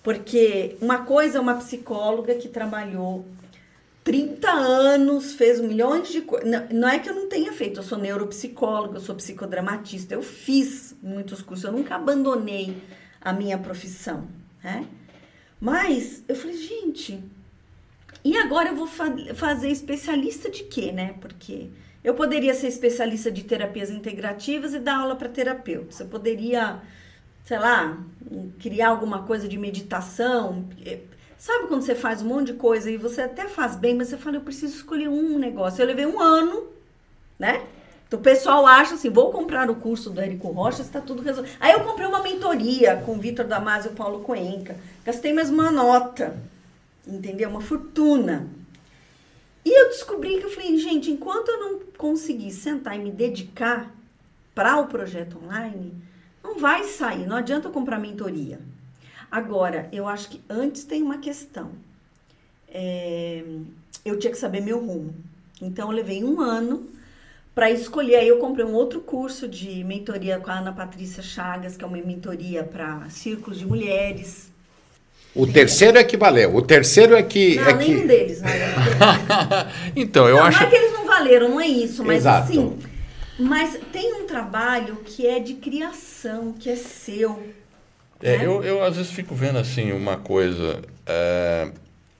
Porque 0.02 0.76
uma 0.80 1.04
coisa 1.04 1.38
é 1.38 1.40
uma 1.40 1.56
psicóloga 1.56 2.34
que 2.34 2.48
trabalhou 2.48 3.26
30 4.02 4.50
anos, 4.50 5.34
fez 5.34 5.60
milhões 5.60 6.08
de 6.08 6.22
coisas. 6.22 6.48
Não, 6.48 6.68
não, 6.70 6.88
é 6.88 6.98
que 6.98 7.10
eu 7.10 7.14
não 7.14 7.28
tenha 7.28 7.52
feito, 7.52 7.80
eu 7.80 7.84
sou 7.84 7.98
neuropsicóloga, 7.98 8.96
eu 8.96 9.00
sou 9.00 9.14
psicodramatista, 9.14 10.14
eu 10.14 10.22
fiz 10.22 10.96
muitos 11.02 11.42
cursos, 11.42 11.64
eu 11.64 11.72
nunca 11.72 11.96
abandonei 11.96 12.76
a 13.20 13.32
minha 13.32 13.58
profissão, 13.58 14.26
né? 14.64 14.86
Mas 15.60 16.24
eu 16.26 16.34
falei, 16.34 16.56
gente, 16.56 17.22
e 18.24 18.36
agora 18.36 18.68
eu 18.68 18.76
vou 18.76 18.86
fa 18.86 19.12
fazer 19.34 19.68
especialista 19.68 20.50
de 20.50 20.64
quê, 20.64 20.92
né? 20.92 21.14
Porque 21.20 21.68
eu 22.02 22.14
poderia 22.14 22.54
ser 22.54 22.68
especialista 22.68 23.30
de 23.30 23.44
terapias 23.44 23.90
integrativas 23.90 24.74
e 24.74 24.78
dar 24.78 24.98
aula 24.98 25.16
para 25.16 25.28
terapeutas. 25.28 26.00
Eu 26.00 26.06
poderia, 26.06 26.80
sei 27.44 27.58
lá, 27.58 27.98
criar 28.58 28.88
alguma 28.88 29.22
coisa 29.22 29.46
de 29.48 29.58
meditação. 29.58 30.66
Sabe 31.38 31.68
quando 31.68 31.82
você 31.82 31.94
faz 31.94 32.22
um 32.22 32.28
monte 32.28 32.48
de 32.48 32.54
coisa 32.54 32.90
e 32.90 32.96
você 32.96 33.22
até 33.22 33.48
faz 33.48 33.76
bem, 33.76 33.94
mas 33.94 34.08
você 34.08 34.18
fala, 34.18 34.36
eu 34.36 34.42
preciso 34.42 34.76
escolher 34.76 35.08
um 35.08 35.38
negócio. 35.38 35.80
Eu 35.80 35.86
levei 35.86 36.06
um 36.06 36.20
ano, 36.20 36.68
né? 37.38 37.62
Então 38.06 38.18
o 38.18 38.22
pessoal 38.22 38.66
acha 38.66 38.94
assim, 38.94 39.08
vou 39.08 39.30
comprar 39.30 39.70
o 39.70 39.76
curso 39.76 40.10
do 40.10 40.20
Érico 40.20 40.48
Rocha, 40.48 40.82
está 40.82 41.00
tudo 41.00 41.22
resolvido. 41.22 41.54
Aí 41.60 41.72
eu 41.72 41.80
comprei 41.84 42.06
uma 42.06 42.22
mentoria 42.22 42.96
com 43.06 43.12
o 43.12 43.18
Vitor 43.18 43.46
Damasio 43.46 43.90
e 43.90 43.92
o 43.92 43.96
Paulo 43.96 44.20
Coenca. 44.20 44.76
Gastei 45.04 45.32
mais 45.32 45.48
uma 45.48 45.70
nota 45.70 46.36
entendeu? 47.06 47.50
Uma 47.50 47.60
fortuna. 47.60 48.48
E 49.64 49.78
eu 49.78 49.88
descobri 49.88 50.38
que 50.38 50.46
eu 50.46 50.50
falei, 50.50 50.78
gente, 50.78 51.10
enquanto 51.10 51.48
eu 51.48 51.60
não 51.60 51.80
conseguir 51.96 52.50
sentar 52.50 52.96
e 52.96 53.02
me 53.02 53.10
dedicar 53.10 53.94
para 54.54 54.78
o 54.78 54.86
projeto 54.86 55.38
online, 55.44 55.94
não 56.42 56.58
vai 56.58 56.84
sair, 56.84 57.26
não 57.26 57.36
adianta 57.36 57.68
eu 57.68 57.72
comprar 57.72 57.98
mentoria. 57.98 58.60
Agora, 59.30 59.88
eu 59.92 60.08
acho 60.08 60.28
que 60.30 60.40
antes 60.48 60.84
tem 60.84 61.02
uma 61.02 61.18
questão. 61.18 61.70
É, 62.68 63.44
eu 64.04 64.18
tinha 64.18 64.32
que 64.32 64.38
saber 64.38 64.60
meu 64.60 64.84
rumo. 64.84 65.14
Então, 65.62 65.90
eu 65.90 65.96
levei 65.96 66.24
um 66.24 66.40
ano 66.40 66.88
para 67.54 67.70
escolher. 67.70 68.16
Aí, 68.16 68.28
eu 68.28 68.38
comprei 68.38 68.64
um 68.64 68.72
outro 68.72 69.00
curso 69.00 69.46
de 69.46 69.84
mentoria 69.84 70.40
com 70.40 70.50
a 70.50 70.58
Ana 70.58 70.72
Patrícia 70.72 71.22
Chagas, 71.22 71.76
que 71.76 71.84
é 71.84 71.86
uma 71.86 71.98
mentoria 71.98 72.64
para 72.64 73.08
círculos 73.10 73.58
de 73.58 73.66
mulheres. 73.66 74.50
O 75.34 75.46
terceiro 75.46 75.96
é 75.96 76.04
que 76.04 76.16
valeu. 76.16 76.54
O 76.56 76.62
terceiro 76.62 77.14
é 77.14 77.22
que. 77.22 77.56
Não, 77.56 77.68
é 77.68 77.74
nenhum 77.74 78.00
que... 78.00 78.06
deles, 78.06 78.40
né? 78.40 78.50
então, 79.94 80.28
eu 80.28 80.36
não, 80.36 80.44
acho. 80.44 80.60
Não 80.60 80.66
é 80.66 80.70
que 80.70 80.76
eles 80.76 80.92
não 80.92 81.06
valeram, 81.06 81.48
não 81.50 81.60
é 81.60 81.68
isso, 81.68 82.04
mas 82.04 82.18
Exato. 82.18 82.50
assim. 82.50 82.78
Mas 83.38 83.78
tem 83.92 84.12
um 84.14 84.26
trabalho 84.26 84.96
que 85.04 85.26
é 85.26 85.38
de 85.38 85.54
criação, 85.54 86.52
que 86.52 86.68
é 86.68 86.76
seu. 86.76 87.42
É, 88.22 88.38
né? 88.38 88.46
eu, 88.46 88.62
eu 88.62 88.84
às 88.84 88.96
vezes 88.96 89.12
fico 89.12 89.34
vendo 89.34 89.58
assim 89.58 89.92
uma 89.92 90.16
coisa. 90.16 90.82
É, 91.06 91.70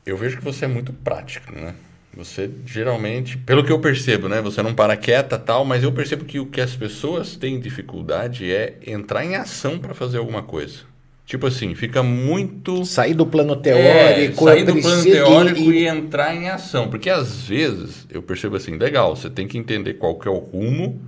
eu 0.07 0.17
vejo 0.17 0.39
que 0.39 0.45
você 0.45 0.65
é 0.65 0.69
muito 0.69 0.93
prático, 0.93 1.53
né? 1.53 1.75
Você 2.17 2.51
geralmente, 2.67 3.37
pelo 3.39 3.65
que 3.65 3.71
eu 3.71 3.79
percebo, 3.79 4.29
né? 4.29 4.41
Você 4.41 4.63
não 4.63 4.75
para 4.75 4.97
quieta 4.97 5.39
tal, 5.39 5.65
mas 5.65 5.83
eu 5.83 5.93
percebo 5.93 6.25
que 6.25 6.41
o 6.41 6.47
que 6.47 6.61
as 6.61 6.75
pessoas 6.75 7.37
têm 7.37 7.61
dificuldade 7.61 8.53
é 8.53 8.79
entrar 8.87 9.25
em 9.25 9.37
ação 9.37 9.79
para 9.79 9.95
fazer 9.95 10.19
alguma 10.19 10.43
coisa. 10.43 10.90
Tipo 11.31 11.47
assim, 11.47 11.77
fica 11.77 12.03
muito. 12.03 12.85
Sair 12.85 13.15
do 13.15 13.25
plano 13.25 13.55
teórico. 13.55 14.49
É, 14.49 14.53
sair 14.53 14.65
do 14.65 14.75
plano 14.83 15.03
teórico 15.05 15.61
e... 15.61 15.85
e... 15.85 15.87
entrar 15.87 16.35
em 16.35 16.49
ação. 16.49 16.89
Porque 16.89 17.09
às 17.09 17.43
vezes 17.43 18.05
eu 18.11 18.21
percebo 18.21 18.57
assim, 18.57 18.77
legal, 18.77 19.15
você 19.15 19.31
tem 19.31 19.47
que 19.47 19.57
entender 19.57 19.95
qual 19.95 20.19
que 20.19 20.27
é 20.27 20.31
o 20.31 20.39
rumo, 20.39 21.01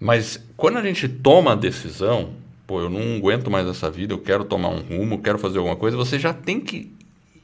mas 0.00 0.42
quando 0.56 0.78
a 0.78 0.82
gente 0.82 1.06
toma 1.06 1.52
a 1.52 1.54
decisão, 1.54 2.30
pô, 2.66 2.80
eu 2.80 2.88
não 2.88 3.18
aguento 3.18 3.50
mais 3.50 3.68
essa 3.68 3.90
vida, 3.90 4.14
eu 4.14 4.18
quero 4.18 4.42
tomar 4.42 4.70
um 4.70 4.80
rumo, 4.80 5.20
quero 5.20 5.38
fazer 5.38 5.58
alguma 5.58 5.76
coisa, 5.76 5.98
você 5.98 6.18
já 6.18 6.32
tem 6.32 6.58
que 6.58 6.90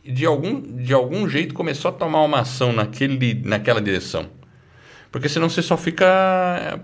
de 0.03 0.25
algum, 0.25 0.63
de 0.63 0.95
algum 0.95 1.29
jeito 1.29 1.53
começou 1.53 1.91
a 1.91 1.93
tomar 1.93 2.23
uma 2.23 2.41
ação 2.41 2.73
naquele, 2.73 3.35
naquela 3.45 3.83
direção. 3.83 4.31
Porque 5.13 5.29
senão 5.29 5.51
você 5.51 5.61
só 5.61 5.77
fica. 5.77 6.81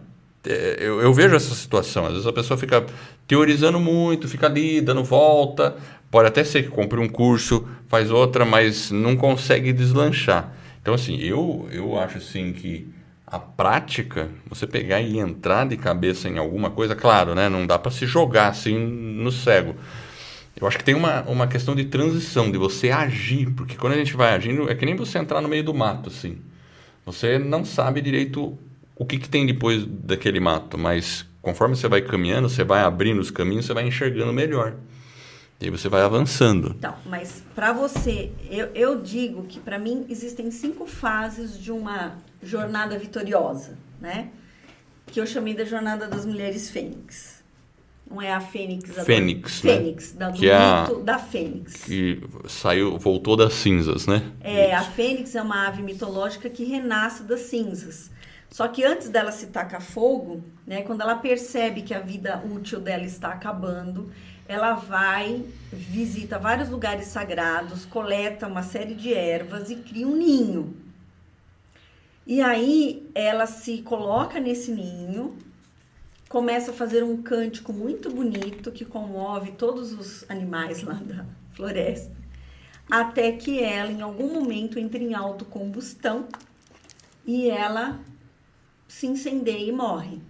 É, 0.46 0.76
eu, 0.78 1.00
eu, 1.00 1.12
vejo 1.12 1.34
essa 1.34 1.54
situação. 1.54 2.06
Às 2.06 2.12
vezes 2.12 2.26
a 2.26 2.32
pessoa 2.32 2.58
fica 2.58 2.84
teorizando 3.26 3.80
muito, 3.80 4.28
fica 4.28 4.46
ali, 4.46 4.80
dando 4.80 5.02
volta. 5.02 5.76
Pode 6.10 6.28
até 6.28 6.44
ser 6.44 6.62
que 6.62 6.68
compre 6.68 7.00
um 7.00 7.08
curso, 7.08 7.66
faz 7.88 8.10
outra, 8.10 8.44
mas 8.44 8.90
não 8.90 9.16
consegue 9.16 9.72
deslanchar. 9.72 10.52
Então, 10.80 10.94
assim, 10.94 11.18
eu, 11.18 11.66
eu 11.72 11.98
acho 11.98 12.18
assim 12.18 12.52
que 12.52 12.88
a 13.26 13.38
prática, 13.38 14.28
você 14.48 14.66
pegar 14.66 15.00
e 15.00 15.18
entrar 15.18 15.66
de 15.66 15.76
cabeça 15.76 16.28
em 16.28 16.38
alguma 16.38 16.70
coisa, 16.70 16.94
claro, 16.94 17.34
né? 17.34 17.48
Não 17.48 17.66
dá 17.66 17.78
para 17.78 17.90
se 17.90 18.06
jogar 18.06 18.48
assim 18.48 18.78
no 18.78 19.32
cego. 19.32 19.74
Eu 20.60 20.68
acho 20.68 20.78
que 20.78 20.84
tem 20.84 20.94
uma, 20.94 21.22
uma 21.22 21.48
questão 21.48 21.74
de 21.74 21.84
transição, 21.86 22.50
de 22.50 22.58
você 22.58 22.90
agir, 22.90 23.50
porque 23.50 23.74
quando 23.76 23.94
a 23.94 23.96
gente 23.96 24.14
vai 24.14 24.34
agindo, 24.34 24.70
é 24.70 24.74
que 24.74 24.86
nem 24.86 24.94
você 24.94 25.18
entrar 25.18 25.40
no 25.40 25.48
meio 25.48 25.64
do 25.64 25.74
mato, 25.74 26.10
assim. 26.10 26.38
Você 27.04 27.38
não 27.38 27.64
sabe 27.64 28.00
direito 28.00 28.56
o 28.96 29.04
que, 29.04 29.18
que 29.18 29.28
tem 29.28 29.46
depois 29.46 29.84
daquele 29.86 30.40
mato, 30.40 30.78
mas 30.78 31.26
conforme 31.42 31.76
você 31.76 31.88
vai 31.88 32.00
caminhando, 32.00 32.48
você 32.48 32.64
vai 32.64 32.82
abrindo 32.82 33.20
os 33.20 33.30
caminhos, 33.30 33.66
você 33.66 33.74
vai 33.74 33.86
enxergando 33.86 34.32
melhor. 34.32 34.76
E 35.60 35.66
aí 35.66 35.70
você 35.70 35.88
vai 35.88 36.02
avançando. 36.02 36.74
Então, 36.78 36.94
mas 37.06 37.42
para 37.54 37.72
você, 37.72 38.32
eu, 38.50 38.66
eu 38.74 39.00
digo 39.00 39.44
que 39.44 39.60
para 39.60 39.78
mim 39.78 40.04
existem 40.08 40.50
cinco 40.50 40.86
fases 40.86 41.58
de 41.58 41.70
uma 41.70 42.16
jornada 42.42 42.98
vitoriosa, 42.98 43.78
né? 44.00 44.28
Que 45.06 45.20
eu 45.20 45.26
chamei 45.26 45.54
da 45.54 45.64
jornada 45.64 46.08
das 46.08 46.26
mulheres 46.26 46.70
fênix. 46.70 47.34
Não 48.08 48.20
é 48.20 48.32
a 48.32 48.40
Fênix. 48.40 48.98
A 48.98 49.04
Fênix, 49.04 49.62
né? 49.62 49.76
Fênix, 49.76 50.12
da, 50.12 50.30
do 50.30 50.38
que 50.38 50.50
é 50.50 50.54
a, 50.54 50.84
da 51.02 51.18
Fênix. 51.18 51.84
Que 51.84 52.22
saiu, 52.46 52.98
voltou 52.98 53.34
das 53.36 53.54
cinzas, 53.54 54.06
né? 54.06 54.22
É, 54.40 54.66
Isso. 54.66 54.76
a 54.76 54.82
Fênix 54.82 55.34
é 55.34 55.40
uma 55.40 55.66
ave 55.66 55.82
mitológica 55.82 56.50
que 56.50 56.64
renasce 56.64 57.22
das 57.22 57.40
cinzas. 57.40 58.10
Só 58.50 58.68
que 58.68 58.84
antes 58.84 59.08
dela 59.08 59.32
se 59.32 59.48
tacar 59.48 59.82
fogo, 59.82 60.42
né, 60.66 60.82
quando 60.82 61.00
ela 61.00 61.16
percebe 61.16 61.82
que 61.82 61.92
a 61.92 62.00
vida 62.00 62.42
útil 62.44 62.80
dela 62.80 63.04
está 63.04 63.30
acabando, 63.30 64.12
ela 64.46 64.74
vai, 64.74 65.44
visita 65.72 66.38
vários 66.38 66.68
lugares 66.68 67.06
sagrados, 67.06 67.84
coleta 67.84 68.46
uma 68.46 68.62
série 68.62 68.94
de 68.94 69.12
ervas 69.12 69.70
e 69.70 69.76
cria 69.76 70.06
um 70.06 70.16
ninho. 70.16 70.76
E 72.26 72.40
aí 72.40 73.10
ela 73.14 73.46
se 73.46 73.82
coloca 73.82 74.38
nesse 74.40 74.70
ninho, 74.70 75.36
começa 76.28 76.70
a 76.70 76.74
fazer 76.74 77.02
um 77.02 77.22
cântico 77.22 77.72
muito 77.72 78.10
bonito 78.10 78.72
que 78.72 78.84
comove 78.84 79.52
todos 79.52 79.92
os 79.92 80.28
animais 80.30 80.82
lá 80.82 80.94
da 80.94 81.24
floresta, 81.54 82.14
até 82.90 83.32
que 83.32 83.62
ela 83.62 83.90
em 83.90 84.02
algum 84.02 84.32
momento 84.32 84.78
entra 84.78 85.02
em 85.02 85.14
autocombustão 85.14 86.26
e 87.26 87.48
ela 87.48 88.00
se 88.88 89.06
incendeia 89.06 89.68
e 89.68 89.72
morre. 89.72 90.20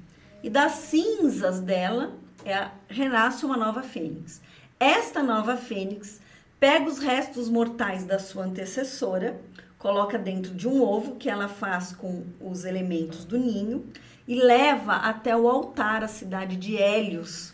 E 0.42 0.50
das 0.50 0.72
cinzas 0.72 1.60
dela 1.60 2.12
é, 2.44 2.68
renasce 2.88 3.44
uma 3.44 3.56
nova 3.56 3.82
fênix. 3.82 4.40
Esta 4.78 5.22
nova 5.22 5.56
fênix 5.56 6.20
pega 6.60 6.88
os 6.88 6.98
restos 6.98 7.48
mortais 7.48 8.04
da 8.04 8.18
sua 8.18 8.44
antecessora, 8.44 9.40
coloca 9.78 10.18
dentro 10.18 10.54
de 10.54 10.66
um 10.66 10.82
ovo 10.82 11.16
que 11.16 11.28
ela 11.28 11.48
faz 11.48 11.92
com 11.92 12.24
os 12.40 12.64
elementos 12.64 13.24
do 13.24 13.38
ninho 13.38 13.86
e 14.26 14.34
leva 14.34 14.94
até 14.94 15.36
o 15.36 15.48
altar, 15.48 16.02
a 16.02 16.08
cidade 16.08 16.56
de 16.56 16.76
Hélios, 16.76 17.52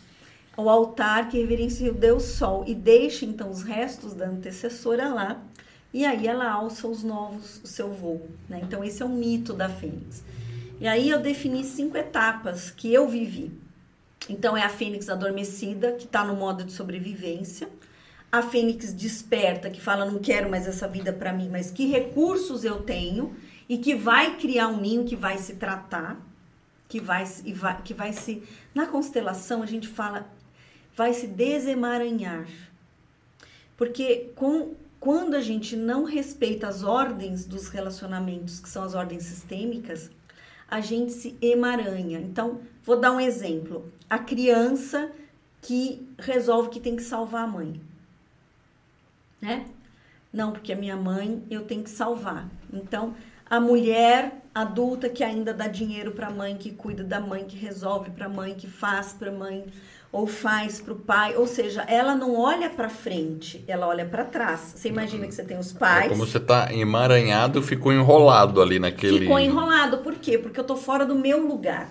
o 0.55 0.69
altar 0.69 1.29
que 1.29 1.37
reverencia 1.37 1.91
o 1.91 1.95
Deus 1.95 2.23
Sol, 2.23 2.63
e 2.65 2.73
deixa 2.73 3.25
então 3.25 3.49
os 3.49 3.63
restos 3.63 4.13
da 4.13 4.27
antecessora 4.27 5.09
lá, 5.09 5.41
e 5.93 6.05
aí 6.05 6.25
ela 6.25 6.49
alça 6.49 6.87
os 6.87 7.03
novos, 7.03 7.59
o 7.63 7.67
seu 7.67 7.91
voo. 7.91 8.29
Né? 8.47 8.61
Então, 8.63 8.83
esse 8.83 9.01
é 9.01 9.05
o 9.05 9.09
mito 9.09 9.53
da 9.53 9.67
Fênix. 9.67 10.23
E 10.81 10.87
aí 10.87 11.09
eu 11.09 11.21
defini 11.21 11.63
cinco 11.63 11.95
etapas 11.95 12.71
que 12.71 12.93
eu 12.93 13.07
vivi. 13.07 13.51
Então, 14.27 14.57
é 14.57 14.63
a 14.63 14.69
Fênix 14.69 15.07
adormecida, 15.07 15.93
que 15.93 16.05
está 16.05 16.25
no 16.25 16.35
modo 16.35 16.65
de 16.65 16.73
sobrevivência. 16.73 17.69
A 18.29 18.41
Fênix 18.41 18.91
desperta, 18.91 19.69
que 19.69 19.79
fala: 19.79 20.03
não 20.03 20.19
quero 20.19 20.49
mais 20.49 20.67
essa 20.67 20.87
vida 20.87 21.13
para 21.13 21.31
mim, 21.31 21.47
mas 21.49 21.71
que 21.71 21.85
recursos 21.85 22.65
eu 22.65 22.81
tenho 22.81 23.33
e 23.69 23.77
que 23.77 23.95
vai 23.95 24.35
criar 24.37 24.67
um 24.67 24.81
ninho 24.81 25.05
que 25.05 25.15
vai 25.15 25.37
se 25.37 25.55
tratar 25.55 26.19
que 26.91 26.99
vai, 26.99 27.23
vai, 27.55 27.81
que 27.81 27.93
vai 27.93 28.11
se. 28.11 28.43
Na 28.75 28.85
constelação, 28.85 29.63
a 29.63 29.65
gente 29.65 29.87
fala, 29.87 30.29
vai 30.93 31.13
se 31.13 31.25
desemaranhar. 31.25 32.45
Porque 33.77 34.33
com, 34.35 34.73
quando 34.99 35.35
a 35.35 35.39
gente 35.39 35.77
não 35.77 36.03
respeita 36.03 36.67
as 36.67 36.83
ordens 36.83 37.45
dos 37.45 37.69
relacionamentos, 37.69 38.59
que 38.59 38.67
são 38.67 38.83
as 38.83 38.93
ordens 38.93 39.23
sistêmicas, 39.23 40.11
a 40.71 40.79
gente 40.79 41.11
se 41.11 41.37
emaranha. 41.41 42.19
Então, 42.19 42.61
vou 42.85 42.97
dar 42.97 43.11
um 43.11 43.19
exemplo. 43.19 43.91
A 44.09 44.17
criança 44.17 45.11
que 45.61 46.07
resolve 46.17 46.69
que 46.69 46.79
tem 46.79 46.95
que 46.95 47.03
salvar 47.03 47.43
a 47.43 47.47
mãe. 47.47 47.81
Né? 49.41 49.65
Não, 50.31 50.53
porque 50.53 50.71
a 50.71 50.75
minha 50.77 50.95
mãe 50.95 51.43
eu 51.51 51.65
tenho 51.65 51.83
que 51.83 51.89
salvar. 51.89 52.49
Então, 52.71 53.13
a 53.49 53.59
mulher 53.59 54.41
adulta 54.55 55.09
que 55.09 55.25
ainda 55.25 55.53
dá 55.53 55.67
dinheiro 55.67 56.11
para 56.11 56.27
a 56.27 56.31
mãe, 56.31 56.55
que 56.57 56.71
cuida 56.71 57.03
da 57.03 57.19
mãe, 57.19 57.43
que 57.43 57.57
resolve 57.57 58.09
para 58.11 58.27
a 58.27 58.29
mãe, 58.29 58.55
que 58.55 58.67
faz 58.67 59.11
para 59.11 59.29
a 59.29 59.33
mãe 59.33 59.65
ou 60.11 60.27
faz 60.27 60.81
para 60.81 60.93
o 60.93 60.97
pai, 60.97 61.35
ou 61.37 61.47
seja, 61.47 61.83
ela 61.83 62.13
não 62.13 62.37
olha 62.37 62.69
para 62.69 62.89
frente, 62.89 63.63
ela 63.65 63.87
olha 63.87 64.05
para 64.05 64.25
trás. 64.25 64.73
Você 64.75 64.89
imagina 64.89 65.25
que 65.25 65.33
você 65.33 65.43
tem 65.43 65.57
os 65.57 65.71
pais. 65.71 66.07
É 66.07 66.09
como 66.09 66.25
você 66.25 66.37
está 66.37 66.73
emaranhado, 66.73 67.61
ficou 67.63 67.93
enrolado 67.93 68.61
ali 68.61 68.77
naquele. 68.77 69.19
Ficou 69.19 69.39
enrolado, 69.39 69.99
por 69.99 70.15
quê? 70.15 70.37
Porque 70.37 70.59
eu 70.59 70.65
tô 70.65 70.75
fora 70.75 71.05
do 71.05 71.15
meu 71.15 71.45
lugar. 71.47 71.89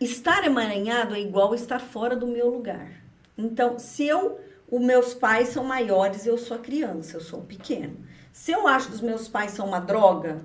Estar 0.00 0.44
emaranhado 0.44 1.14
é 1.14 1.20
igual 1.20 1.54
estar 1.54 1.80
fora 1.80 2.14
do 2.14 2.26
meu 2.26 2.48
lugar. 2.48 2.88
Então, 3.36 3.78
se 3.78 4.06
eu, 4.06 4.38
os 4.70 4.80
meus 4.80 5.12
pais 5.12 5.48
são 5.48 5.64
maiores, 5.64 6.24
eu 6.24 6.38
sou 6.38 6.56
a 6.56 6.60
criança, 6.60 7.16
eu 7.16 7.20
sou 7.20 7.40
o 7.40 7.44
pequeno. 7.44 7.96
Se 8.32 8.52
eu 8.52 8.68
acho 8.68 8.88
que 8.88 8.94
os 8.94 9.00
meus 9.00 9.26
pais 9.26 9.50
são 9.52 9.66
uma 9.66 9.80
droga, 9.80 10.40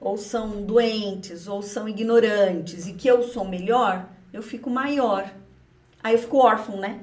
ou 0.00 0.16
são 0.16 0.62
doentes, 0.62 1.46
ou 1.46 1.62
são 1.62 1.88
ignorantes, 1.88 2.86
e 2.86 2.92
que 2.92 3.08
eu 3.08 3.22
sou 3.22 3.44
melhor, 3.44 4.06
eu 4.32 4.42
fico 4.42 4.68
maior. 4.68 5.30
Aí 6.06 6.14
eu 6.14 6.20
fico 6.20 6.38
órfão, 6.38 6.76
né? 6.78 7.00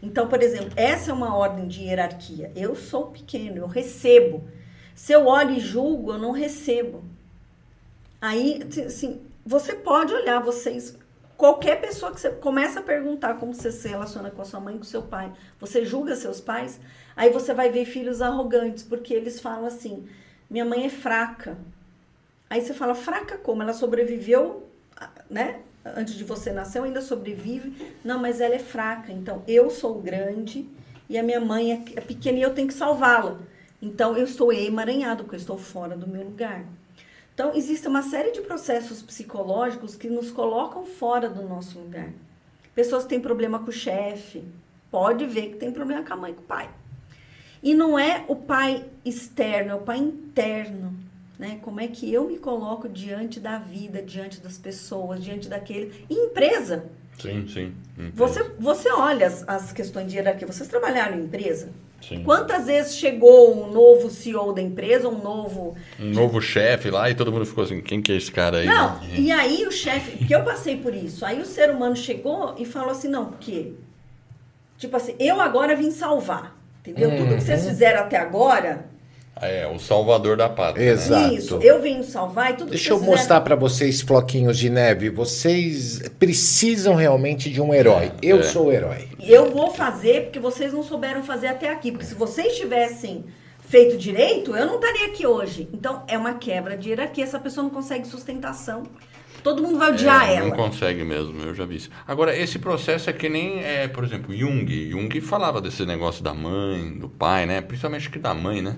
Então, 0.00 0.28
por 0.28 0.40
exemplo, 0.40 0.70
essa 0.76 1.10
é 1.10 1.12
uma 1.12 1.36
ordem 1.36 1.66
de 1.66 1.82
hierarquia. 1.82 2.52
Eu 2.54 2.76
sou 2.76 3.08
pequeno, 3.08 3.56
eu 3.56 3.66
recebo. 3.66 4.48
Se 4.94 5.12
eu 5.12 5.26
olho 5.26 5.50
e 5.50 5.58
julgo, 5.58 6.12
eu 6.12 6.18
não 6.18 6.30
recebo. 6.30 7.02
Aí, 8.20 8.60
assim, 8.86 9.20
você 9.44 9.74
pode 9.74 10.14
olhar, 10.14 10.38
vocês 10.38 10.96
Qualquer 11.36 11.80
pessoa 11.80 12.12
que 12.12 12.20
você 12.20 12.30
começa 12.30 12.78
a 12.78 12.84
perguntar 12.84 13.34
como 13.34 13.52
você 13.52 13.72
se 13.72 13.88
relaciona 13.88 14.30
com 14.30 14.40
a 14.40 14.44
sua 14.44 14.60
mãe, 14.60 14.78
com 14.78 14.84
seu 14.84 15.02
pai, 15.02 15.32
você 15.58 15.84
julga 15.84 16.14
seus 16.14 16.40
pais, 16.40 16.80
aí 17.16 17.30
você 17.30 17.52
vai 17.52 17.68
ver 17.68 17.84
filhos 17.84 18.22
arrogantes, 18.22 18.84
porque 18.84 19.12
eles 19.12 19.40
falam 19.40 19.66
assim: 19.66 20.08
minha 20.48 20.64
mãe 20.64 20.86
é 20.86 20.88
fraca. 20.88 21.58
Aí 22.48 22.60
você 22.60 22.72
fala: 22.72 22.94
fraca 22.94 23.36
como? 23.38 23.60
Ela 23.60 23.72
sobreviveu, 23.72 24.70
né? 25.28 25.60
Antes 25.84 26.14
de 26.14 26.24
você 26.24 26.52
nascer, 26.52 26.82
ainda 26.82 27.00
sobrevive. 27.00 27.94
Não, 28.04 28.18
mas 28.18 28.40
ela 28.40 28.54
é 28.54 28.58
fraca. 28.58 29.12
Então 29.12 29.42
eu 29.46 29.70
sou 29.70 30.00
grande 30.00 30.66
e 31.08 31.18
a 31.18 31.22
minha 31.22 31.40
mãe 31.40 31.72
é, 31.72 31.82
é 31.96 32.00
pequena 32.00 32.38
e 32.38 32.42
eu 32.42 32.54
tenho 32.54 32.68
que 32.68 32.74
salvá-la. 32.74 33.38
Então 33.82 34.16
eu 34.16 34.24
estou 34.24 34.52
emaranhado, 34.52 35.24
porque 35.24 35.36
eu 35.36 35.40
estou 35.40 35.58
fora 35.58 35.96
do 35.96 36.06
meu 36.06 36.24
lugar. 36.24 36.64
Então, 37.34 37.52
existe 37.52 37.88
uma 37.88 38.02
série 38.02 38.30
de 38.30 38.42
processos 38.42 39.02
psicológicos 39.02 39.96
que 39.96 40.08
nos 40.08 40.30
colocam 40.30 40.86
fora 40.86 41.28
do 41.28 41.42
nosso 41.42 41.80
lugar. 41.80 42.10
Pessoas 42.76 43.02
que 43.02 43.08
têm 43.08 43.20
problema 43.20 43.58
com 43.58 43.70
o 43.70 43.72
chefe, 43.72 44.44
pode 44.88 45.26
ver 45.26 45.50
que 45.50 45.56
tem 45.56 45.72
problema 45.72 46.04
com 46.04 46.12
a 46.12 46.16
mãe 46.16 46.30
e 46.30 46.34
com 46.34 46.42
o 46.42 46.44
pai. 46.44 46.70
E 47.60 47.74
não 47.74 47.98
é 47.98 48.24
o 48.28 48.36
pai 48.36 48.84
externo, 49.04 49.72
é 49.72 49.74
o 49.74 49.80
pai 49.80 49.98
interno. 49.98 50.96
Né? 51.38 51.58
Como 51.62 51.80
é 51.80 51.88
que 51.88 52.12
eu 52.12 52.26
me 52.26 52.38
coloco 52.38 52.88
diante 52.88 53.40
da 53.40 53.58
vida, 53.58 54.00
diante 54.00 54.40
das 54.40 54.56
pessoas, 54.56 55.22
diante 55.22 55.48
daquele. 55.48 56.06
E 56.08 56.14
empresa. 56.14 56.86
Sim, 57.18 57.46
sim. 57.48 57.74
Você, 58.14 58.42
você 58.58 58.90
olha 58.90 59.26
as, 59.26 59.48
as 59.48 59.72
questões 59.72 60.10
de 60.10 60.16
hierarquia. 60.16 60.46
Vocês 60.46 60.68
trabalharam 60.68 61.18
em 61.18 61.24
empresa? 61.24 61.70
Sim. 62.00 62.22
Quantas 62.22 62.66
vezes 62.66 62.96
chegou 62.96 63.54
um 63.54 63.72
novo 63.72 64.10
CEO 64.10 64.52
da 64.52 64.60
empresa, 64.60 65.08
um 65.08 65.22
novo. 65.22 65.74
Um 65.98 66.10
novo 66.10 66.40
chefe 66.40 66.90
lá 66.90 67.08
e 67.08 67.14
todo 67.14 67.32
mundo 67.32 67.46
ficou 67.46 67.64
assim: 67.64 67.80
quem 67.80 68.02
que 68.02 68.12
é 68.12 68.16
esse 68.16 68.30
cara 68.30 68.58
aí? 68.58 68.66
Não, 68.66 69.00
e 69.16 69.32
aí 69.32 69.66
o 69.66 69.72
chefe, 69.72 70.18
porque 70.18 70.34
eu 70.34 70.44
passei 70.44 70.76
por 70.76 70.94
isso. 70.94 71.24
Aí 71.24 71.40
o 71.40 71.46
ser 71.46 71.70
humano 71.70 71.96
chegou 71.96 72.54
e 72.58 72.64
falou 72.64 72.90
assim: 72.90 73.08
não, 73.08 73.26
porque. 73.26 73.72
Tipo 74.76 74.96
assim, 74.96 75.14
eu 75.18 75.40
agora 75.40 75.74
vim 75.74 75.90
salvar. 75.90 76.58
Entendeu? 76.80 77.08
Uhum. 77.10 77.16
Tudo 77.16 77.36
que 77.36 77.42
vocês 77.42 77.66
fizeram 77.66 78.00
até 78.00 78.18
agora, 78.18 78.84
É, 79.40 79.66
o 79.66 79.78
salvador 79.78 80.36
da 80.36 80.48
pátria. 80.48 80.84
Né? 80.84 80.92
Exato. 80.92 81.26
Né? 81.28 81.34
Isso, 81.34 81.58
eu 81.60 81.82
venho 81.82 82.04
salvar 82.04 82.52
e 82.52 82.54
tudo 82.54 82.70
Deixa 82.70 82.92
eu 82.92 83.00
mostrar 83.00 83.40
para 83.40 83.56
vocês, 83.56 84.00
floquinhos 84.00 84.56
de 84.56 84.70
neve. 84.70 85.10
Vocês 85.10 86.08
precisam 86.18 86.94
realmente 86.94 87.50
de 87.50 87.60
um 87.60 87.74
herói. 87.74 88.06
É, 88.06 88.12
eu 88.22 88.38
é. 88.38 88.42
sou 88.44 88.66
o 88.66 88.72
herói. 88.72 89.08
Eu 89.20 89.50
vou 89.50 89.72
fazer 89.72 90.24
porque 90.24 90.38
vocês 90.38 90.72
não 90.72 90.82
souberam 90.82 91.22
fazer 91.22 91.48
até 91.48 91.70
aqui. 91.70 91.90
Porque 91.90 92.06
se 92.06 92.14
vocês 92.14 92.56
tivessem 92.56 93.24
feito 93.58 93.96
direito, 93.98 94.54
eu 94.54 94.66
não 94.66 94.76
estaria 94.76 95.06
aqui 95.06 95.26
hoje. 95.26 95.68
Então, 95.72 96.04
é 96.06 96.16
uma 96.16 96.34
quebra 96.34 96.76
de 96.76 96.90
hierarquia. 96.90 97.24
Essa 97.24 97.40
pessoa 97.40 97.64
não 97.64 97.70
consegue 97.70 98.06
sustentação. 98.06 98.84
Todo 99.42 99.62
mundo 99.62 99.78
vai 99.78 99.92
odiar 99.92 100.30
é, 100.30 100.36
ela. 100.36 100.48
Não 100.48 100.56
consegue 100.56 101.04
mesmo, 101.04 101.38
eu 101.42 101.54
já 101.54 101.66
vi 101.66 101.76
isso. 101.76 101.90
Agora, 102.06 102.34
esse 102.34 102.58
processo 102.58 103.10
é 103.10 103.12
que 103.12 103.28
nem, 103.28 103.62
é, 103.62 103.88
por 103.88 104.02
exemplo, 104.02 104.34
Jung. 104.34 104.90
Jung 104.90 105.20
falava 105.20 105.60
desse 105.60 105.84
negócio 105.84 106.24
da 106.24 106.32
mãe, 106.32 106.96
do 106.98 107.10
pai, 107.10 107.44
né? 107.44 107.60
Principalmente 107.60 108.08
que 108.08 108.18
da 108.18 108.32
mãe, 108.32 108.62
né? 108.62 108.76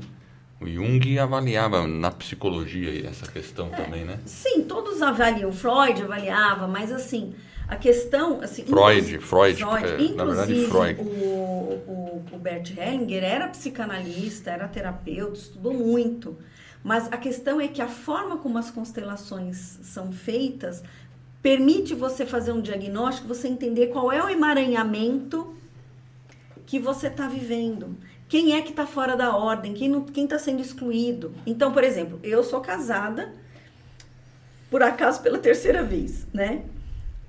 O 0.61 0.67
Jung 0.67 1.19
avaliava 1.19 1.87
na 1.87 2.11
psicologia 2.11 3.09
essa 3.09 3.31
questão 3.31 3.69
é, 3.73 3.77
também, 3.77 4.05
né? 4.05 4.19
Sim, 4.25 4.63
todos 4.63 5.03
avaliam. 5.03 5.53
Freud 5.53 6.03
avaliava, 6.03 6.67
mas 6.67 6.91
assim, 6.91 7.35
a 7.69 7.77
questão... 7.77 8.41
Assim, 8.41 8.65
Freud, 8.65 9.19
Freud, 9.19 9.63
Freud 9.63 9.87
é, 9.87 10.15
na 10.15 10.25
verdade 10.25 10.67
Freud. 10.67 11.01
O, 11.01 11.05
o, 11.05 12.25
o 12.33 12.39
Bert 12.39 12.71
Hellinger 12.77 13.23
era 13.23 13.49
psicanalista, 13.49 14.51
era 14.51 14.67
terapeuta, 14.67 15.35
estudou 15.35 15.75
muito. 15.75 16.37
Mas 16.83 17.13
a 17.13 17.17
questão 17.17 17.61
é 17.61 17.69
que 17.69 17.83
a 17.83 17.89
forma 17.89 18.39
como 18.39 18.57
as 18.57 18.71
constelações 18.71 19.79
são 19.83 20.11
feitas 20.11 20.83
permite 21.43 21.95
você 21.95 22.25
fazer 22.25 22.53
um 22.53 22.61
diagnóstico, 22.61 23.29
você 23.29 23.47
entender 23.47 23.89
qual 23.89 24.11
é 24.11 24.25
o 24.25 24.29
emaranhamento 24.29 25.55
que 26.67 26.79
você 26.79 27.07
está 27.07 27.29
vivendo. 27.29 27.97
Quem 28.29 28.55
é 28.55 28.63
que 28.63 28.71
está 28.71 28.87
fora 28.87 29.17
da 29.17 29.37
ordem? 29.37 29.73
Quem 29.73 30.25
está 30.25 30.39
sendo 30.39 30.61
excluído? 30.61 31.33
Então, 31.47 31.73
por 31.73 31.85
exemplo, 31.85 32.19
eu 32.23 32.43
sou 32.43 32.61
casada, 32.61 33.33
por 34.69 34.83
acaso 34.83 35.23
pela 35.23 35.39
terceira 35.39 35.83
vez, 35.83 36.27
né? 36.33 36.65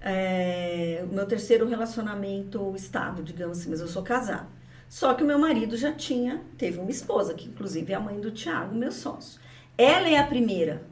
É, 0.02 1.06
meu 1.12 1.26
terceiro 1.26 1.68
relacionamento 1.68 2.74
estável, 2.76 3.24
digamos 3.24 3.60
assim, 3.60 3.70
mas 3.70 3.80
eu 3.80 3.88
sou 3.88 4.02
casada. 4.02 4.48
Só 4.90 5.14
que 5.14 5.24
o 5.24 5.28
meu 5.28 5.38
marido 5.38 5.76
já 5.76 5.92
tinha, 5.92 6.42
teve 6.58 6.80
uma 6.80 6.90
esposa, 6.90 7.34
que 7.34 7.48
inclusive 7.48 7.92
é 7.92 7.96
a 7.96 8.00
mãe 8.00 8.20
do 8.20 8.32
Tiago, 8.32 8.74
meu 8.74 8.92
sócio. 8.92 9.40
Ela 9.78 10.08
é 10.08 10.18
a 10.18 10.26
primeira. 10.26 10.84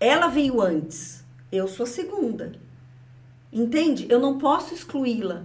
Ela 0.00 0.26
veio 0.26 0.60
antes. 0.60 1.24
Eu 1.52 1.68
sou 1.68 1.84
a 1.84 1.88
segunda. 1.88 2.52
Entende? 3.52 4.06
Eu 4.08 4.18
não 4.18 4.38
posso 4.38 4.74
excluí-la. 4.74 5.44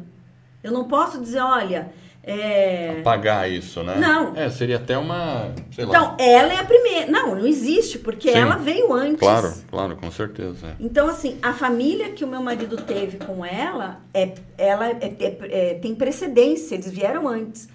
Eu 0.63 0.71
não 0.71 0.87
posso 0.87 1.19
dizer, 1.21 1.41
olha, 1.41 1.93
é... 2.29 2.99
Apagar 2.99 3.49
isso, 3.49 3.81
né? 3.83 3.95
Não. 3.95 4.35
É, 4.35 4.49
seria 4.49 4.75
até 4.75 4.97
uma. 4.97 5.53
então, 5.71 6.07
lá. 6.07 6.17
ela 6.19 6.51
é 6.53 6.57
a 6.57 6.63
primeira. 6.65 7.09
Não, 7.09 7.33
não 7.33 7.47
existe, 7.47 7.97
porque 7.97 8.33
Sim, 8.33 8.39
ela 8.39 8.57
veio 8.57 8.91
antes. 8.91 9.17
Claro, 9.17 9.53
claro, 9.71 9.95
com 9.95 10.11
certeza. 10.11 10.67
É. 10.67 10.75
Então, 10.77 11.07
assim, 11.07 11.39
a 11.41 11.53
família 11.53 12.09
que 12.09 12.25
o 12.25 12.27
meu 12.27 12.41
marido 12.43 12.75
teve 12.75 13.17
com 13.17 13.45
ela, 13.45 14.01
é, 14.13 14.33
ela 14.57 14.89
é, 14.89 15.15
é, 15.19 15.37
é, 15.69 15.73
tem 15.75 15.95
precedência, 15.95 16.75
eles 16.75 16.91
vieram 16.91 17.29
antes. 17.29 17.69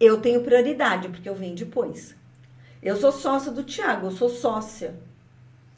Eu 0.00 0.18
tenho 0.22 0.40
prioridade, 0.40 1.08
porque 1.08 1.28
eu 1.28 1.34
venho 1.34 1.54
depois. 1.54 2.16
Eu 2.82 2.96
sou 2.96 3.12
sócia 3.12 3.52
do 3.52 3.62
Tiago, 3.62 4.06
eu 4.06 4.10
sou 4.12 4.30
sócia. 4.30 4.94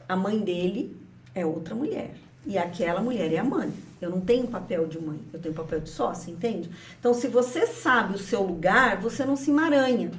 A 0.09 0.15
mãe 0.15 0.39
dele 0.39 0.97
é 1.35 1.45
outra 1.45 1.75
mulher. 1.75 2.13
E 2.47 2.57
aquela 2.57 3.01
mulher 3.01 3.33
é 3.33 3.39
a 3.39 3.45
mãe. 3.45 3.73
Eu 4.01 4.11
não 4.11 4.21
tenho 4.21 4.47
papel 4.47 4.87
de 4.87 4.99
mãe, 4.99 5.21
eu 5.33 5.39
tenho 5.39 5.55
papel 5.55 5.81
de 5.81 5.91
sócia, 5.91 6.31
entende? 6.31 6.71
Então, 6.99 7.13
se 7.13 7.29
você 7.29 7.67
sabe 7.67 8.15
o 8.15 8.19
seu 8.19 8.43
lugar, 8.43 8.99
você 8.99 9.25
não 9.25 9.37
se 9.37 9.51
emaranha. 9.51 10.11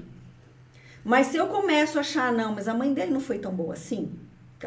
Mas 1.03 1.27
se 1.27 1.37
eu 1.37 1.47
começo 1.47 1.97
a 1.97 2.01
achar, 2.01 2.31
não, 2.31 2.53
mas 2.53 2.67
a 2.67 2.73
mãe 2.73 2.93
dele 2.93 3.11
não 3.11 3.19
foi 3.19 3.39
tão 3.39 3.51
boa 3.51 3.73
assim, 3.73 4.11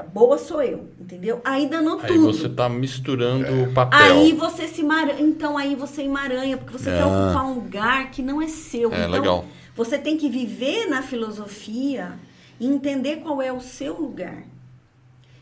boa 0.03 0.37
sou 0.39 0.61
eu, 0.63 0.89
entendeu? 1.01 1.41
Aí 1.45 1.69
danou 1.69 2.01
aí 2.01 2.09
tudo. 2.09 2.27
Aí 2.27 2.35
você 2.35 2.49
tá 2.49 2.69
misturando 2.69 3.63
o 3.63 3.73
papel. 3.73 4.01
Aí 4.01 4.33
você 4.33 4.67
se 4.67 4.81
emaranha, 4.81 5.21
então 5.21 5.57
aí 5.57 5.77
você 5.77 6.03
emaranha, 6.03 6.57
porque 6.57 6.77
você 6.77 6.91
quer 6.91 7.03
ah. 7.03 7.07
ocupar 7.07 7.47
um 7.47 7.55
lugar 7.55 8.11
que 8.11 8.23
não 8.23 8.43
é 8.43 8.49
seu. 8.49 8.93
É, 8.93 8.99
então, 8.99 9.11
legal. 9.11 9.45
Você 9.77 9.99
tem 9.99 10.17
que 10.17 10.29
viver 10.29 10.87
na 10.87 11.03
filosofia 11.03 12.13
e 12.59 12.67
entender 12.67 13.17
qual 13.17 13.41
é 13.41 13.53
o 13.53 13.61
seu 13.61 13.95
lugar. 14.01 14.43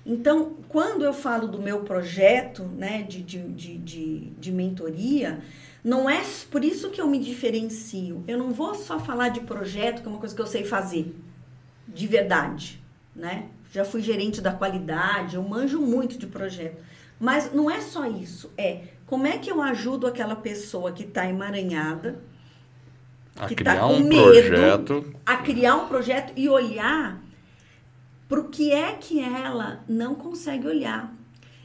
Então, 0.05 0.57
quando 0.69 1.05
eu 1.05 1.13
falo 1.13 1.47
do 1.47 1.63
meu 1.63 1.81
projeto 1.81 2.65
né, 2.65 3.03
de, 3.03 3.23
de, 3.23 3.39
de, 3.39 3.79
de, 3.79 4.21
de 4.31 4.53
mentoria, 4.53 5.41
não 5.85 6.11
é 6.11 6.23
por 6.51 6.65
isso 6.65 6.91
que 6.91 7.01
eu 7.01 7.07
me 7.07 7.19
diferencio. 7.19 8.25
Eu 8.27 8.37
não 8.37 8.53
vou 8.53 8.75
só 8.75 8.99
falar 8.99 9.29
de 9.29 9.41
projeto, 9.41 10.03
que 10.03 10.09
é 10.09 10.11
uma 10.11 10.19
coisa 10.19 10.35
que 10.35 10.43
eu 10.43 10.47
sei 10.47 10.65
fazer, 10.65 11.15
de 11.87 12.07
verdade, 12.07 12.83
né? 13.15 13.47
Já 13.73 13.85
fui 13.85 14.03
gerente 14.03 14.41
da 14.41 14.53
qualidade, 14.53 15.37
eu 15.37 15.43
manjo 15.43 15.81
muito 15.81 16.19
de 16.19 16.27
projeto. 16.27 16.83
Mas 17.19 17.53
não 17.53 17.71
é 17.71 17.81
só 17.81 18.05
isso, 18.05 18.53
é 18.59 18.83
como 19.07 19.27
é 19.27 19.39
que 19.39 19.51
eu 19.51 19.63
ajudo 19.63 20.07
aquela 20.07 20.35
pessoa 20.35 20.91
que 20.93 21.05
está 21.05 21.29
emaranhada, 21.29 22.21
a 23.37 23.47
que 23.47 23.55
está 23.55 23.79
com 23.79 23.95
um 23.95 24.05
medo, 24.05 24.49
projeto. 24.49 25.15
a 25.25 25.37
criar 25.37 25.77
um 25.77 25.87
projeto 25.87 26.33
e 26.37 26.49
olhar 26.49 27.22
para 28.33 28.41
o 28.41 28.49
que 28.49 28.73
é 28.73 28.95
que 28.95 29.21
ela 29.21 29.85
não 29.87 30.15
consegue 30.15 30.67
olhar. 30.67 31.15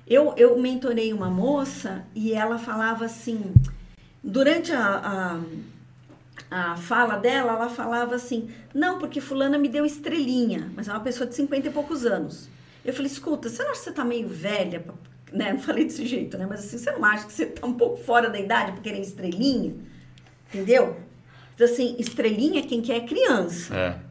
Eu, 0.06 0.34
eu 0.36 0.60
mentorei 0.60 1.14
uma 1.14 1.30
moça 1.30 2.06
e 2.14 2.34
ela 2.34 2.60
falava 2.60 3.06
assim, 3.06 3.54
durante 4.22 4.74
a, 4.74 5.40
a, 6.52 6.72
a 6.72 6.76
fala 6.76 7.16
dela, 7.16 7.54
ela 7.54 7.70
falava 7.70 8.16
assim, 8.16 8.50
não, 8.74 9.00
porque 9.00 9.22
fulana 9.22 9.58
me 9.58 9.70
deu 9.70 9.86
estrelinha, 9.86 10.70
mas 10.76 10.90
é 10.90 10.92
uma 10.92 11.00
pessoa 11.00 11.26
de 11.26 11.36
50 11.36 11.70
e 11.70 11.72
poucos 11.72 12.06
anos. 12.06 12.50
Eu 12.84 12.94
falei, 12.94 13.10
escuta, 13.10 13.48
você 13.48 13.64
não 13.64 13.72
acha 13.72 13.80
que 13.80 13.86
você 13.86 13.94
tá 13.94 14.04
meio 14.04 14.28
velha? 14.28 14.84
Né? 15.32 15.54
Não 15.54 15.60
falei 15.62 15.86
desse 15.86 16.06
jeito, 16.06 16.38
né? 16.38 16.46
Mas 16.50 16.66
assim, 16.66 16.78
você 16.80 16.92
não 16.92 17.06
acha 17.06 17.28
que 17.28 17.32
você 17.32 17.46
tá 17.46 17.66
um 17.66 17.76
pouco 17.76 17.96
fora 18.04 18.30
da 18.30 18.38
idade 18.38 18.74
para 18.74 18.82
querer 18.82 19.00
estrelinha? 19.00 19.74
Entendeu? 20.50 20.98
Então, 21.56 21.66
assim, 21.66 21.96
estrelinha 21.98 22.62
quem 22.64 22.82
quer 22.82 22.98
é 22.98 23.08
criança. 23.08 23.74
É. 23.74 24.07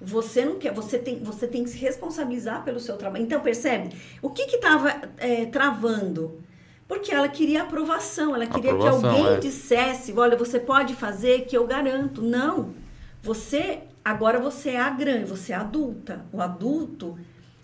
Você 0.00 0.44
não 0.44 0.56
quer, 0.56 0.72
você 0.72 0.98
tem, 0.98 1.22
você 1.22 1.46
tem 1.46 1.64
que 1.64 1.70
se 1.70 1.78
responsabilizar 1.78 2.62
pelo 2.64 2.78
seu 2.78 2.96
trabalho. 2.96 3.24
Então, 3.24 3.40
percebe? 3.40 3.96
O 4.20 4.28
que 4.30 4.42
estava 4.42 4.94
é, 5.16 5.46
travando? 5.46 6.42
Porque 6.86 7.12
ela 7.12 7.28
queria 7.28 7.62
aprovação, 7.62 8.34
ela 8.34 8.46
queria 8.46 8.72
aprovação, 8.72 9.00
que 9.00 9.06
alguém 9.06 9.34
é. 9.34 9.38
dissesse: 9.38 10.12
olha, 10.12 10.36
você 10.36 10.60
pode 10.60 10.94
fazer 10.94 11.46
que 11.46 11.56
eu 11.56 11.66
garanto. 11.66 12.20
Não. 12.22 12.74
Você, 13.22 13.80
agora 14.04 14.38
você 14.38 14.70
é 14.70 14.80
a 14.80 14.90
grande, 14.90 15.24
você 15.24 15.52
é 15.52 15.56
adulta. 15.56 16.24
O 16.32 16.40
adulto, 16.40 17.18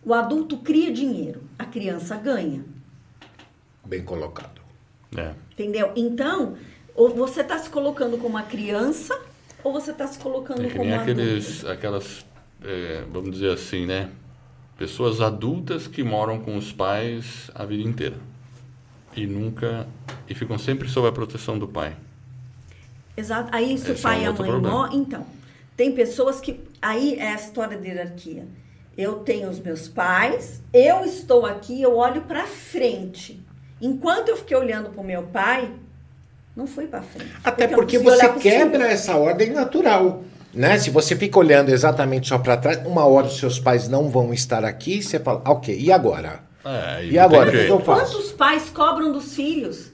o 0.04 0.12
adulto 0.12 0.56
cria 0.58 0.90
dinheiro, 0.90 1.42
a 1.58 1.64
criança 1.64 2.16
ganha. 2.16 2.64
Bem 3.84 4.02
colocado. 4.02 4.60
É. 5.16 5.34
Entendeu? 5.52 5.92
Então, 5.94 6.56
ou 6.94 7.10
você 7.10 7.42
está 7.42 7.58
se 7.58 7.68
colocando 7.70 8.16
como 8.16 8.30
uma 8.30 8.42
criança 8.42 9.20
ou 9.64 9.72
você 9.72 9.90
está 9.90 10.06
se 10.06 10.18
colocando 10.18 10.64
é 10.64 10.68
que 10.68 10.76
como 10.76 10.84
nem 10.84 10.98
aqueles, 10.98 11.64
aquelas, 11.64 12.26
é, 12.64 13.04
vamos 13.10 13.30
dizer 13.32 13.52
assim, 13.52 13.86
né? 13.86 14.10
Pessoas 14.76 15.20
adultas 15.20 15.86
que 15.86 16.02
moram 16.02 16.40
com 16.40 16.56
os 16.56 16.72
pais 16.72 17.50
a 17.54 17.64
vida 17.64 17.88
inteira. 17.88 18.16
E 19.14 19.26
nunca. 19.26 19.86
E 20.28 20.34
ficam 20.34 20.58
sempre 20.58 20.88
sob 20.88 21.06
a 21.06 21.12
proteção 21.12 21.58
do 21.58 21.68
pai. 21.68 21.96
Exato. 23.16 23.54
Aí, 23.54 23.76
se 23.78 23.92
Esse 23.92 24.00
o 24.00 24.02
pai 24.02 24.24
é 24.24 24.30
um 24.30 24.34
e 24.34 24.48
a 24.48 24.52
mãe 24.52 24.60
morrem. 24.60 24.98
Então, 24.98 25.26
tem 25.76 25.92
pessoas 25.92 26.40
que. 26.40 26.60
Aí 26.80 27.16
é 27.18 27.32
a 27.32 27.34
história 27.34 27.76
da 27.76 27.86
hierarquia. 27.86 28.46
Eu 28.96 29.20
tenho 29.20 29.48
os 29.48 29.58
meus 29.58 29.88
pais, 29.88 30.62
eu 30.72 31.04
estou 31.04 31.46
aqui, 31.46 31.80
eu 31.80 31.96
olho 31.96 32.22
para 32.22 32.46
frente. 32.46 33.42
Enquanto 33.80 34.28
eu 34.28 34.36
fiquei 34.36 34.56
olhando 34.56 34.90
para 34.90 35.00
o 35.00 35.04
meu 35.04 35.24
pai, 35.24 35.72
não 36.56 36.66
fui 36.66 36.86
para 36.86 37.02
frente. 37.02 37.32
Até 37.42 37.66
porque, 37.66 37.98
porque 37.98 38.10
você 38.10 38.28
quebra 38.34 38.86
essa 38.86 39.16
ordem 39.16 39.50
natural. 39.50 40.22
Né? 40.52 40.78
Se 40.78 40.90
você 40.90 41.16
fica 41.16 41.38
olhando 41.38 41.70
exatamente 41.70 42.28
só 42.28 42.38
para 42.38 42.56
trás, 42.56 42.86
uma 42.86 43.06
hora 43.06 43.26
os 43.26 43.38
seus 43.38 43.58
pais 43.58 43.88
não 43.88 44.10
vão 44.10 44.34
estar 44.34 44.64
aqui, 44.64 45.02
você 45.02 45.18
fala, 45.18 45.40
ah, 45.44 45.52
ok, 45.52 45.74
e 45.78 45.90
agora? 45.90 46.40
É, 46.64 47.06
e 47.06 47.18
agora, 47.18 47.48
o 47.48 47.52
que 47.52 47.68
eu 47.68 47.80
faço? 47.80 48.12
Quantos 48.12 48.32
pais 48.32 48.70
cobram 48.70 49.10
dos 49.12 49.34
filhos? 49.34 49.90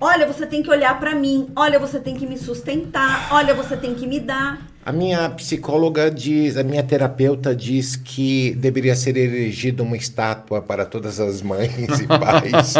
Olha, 0.00 0.26
você 0.26 0.46
tem 0.46 0.62
que 0.62 0.70
olhar 0.70 0.98
para 1.00 1.14
mim. 1.14 1.50
Olha, 1.56 1.78
você 1.78 1.98
tem 1.98 2.14
que 2.14 2.24
me 2.24 2.38
sustentar. 2.38 3.28
Olha, 3.32 3.52
você 3.52 3.76
tem 3.76 3.94
que 3.94 4.06
me 4.06 4.20
dar. 4.20 4.64
A 4.86 4.92
minha 4.92 5.28
psicóloga 5.30 6.10
diz, 6.10 6.56
a 6.56 6.62
minha 6.62 6.82
terapeuta 6.82 7.54
diz 7.54 7.96
que 7.96 8.52
deveria 8.54 8.94
ser 8.94 9.16
erigida 9.16 9.82
uma 9.82 9.96
estátua 9.96 10.62
para 10.62 10.86
todas 10.86 11.18
as 11.18 11.42
mães 11.42 12.00
e 12.00 12.06
pais. 12.06 12.74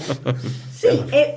Sim, 0.72 1.04
é, 1.12 1.36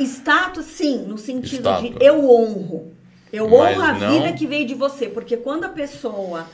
Status, 0.00 0.66
sim, 0.66 1.04
no 1.06 1.16
sentido 1.16 1.68
Status. 1.68 1.90
de 1.90 2.04
eu 2.04 2.28
honro. 2.28 2.92
Eu 3.32 3.52
honro 3.52 3.82
a 3.82 3.92
não... 3.92 4.12
vida 4.12 4.32
que 4.32 4.46
veio 4.46 4.66
de 4.66 4.74
você. 4.74 5.08
Porque 5.08 5.36
quando 5.36 5.64
a 5.64 5.68
pessoa 5.68 6.48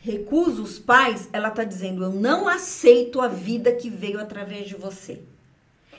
recusa 0.00 0.60
os 0.62 0.78
pais, 0.78 1.28
ela 1.32 1.48
está 1.48 1.64
dizendo: 1.64 2.02
eu 2.04 2.10
não 2.10 2.48
aceito 2.48 3.20
a 3.20 3.28
vida 3.28 3.72
que 3.72 3.88
veio 3.88 4.20
através 4.20 4.68
de 4.68 4.74
você. 4.74 5.20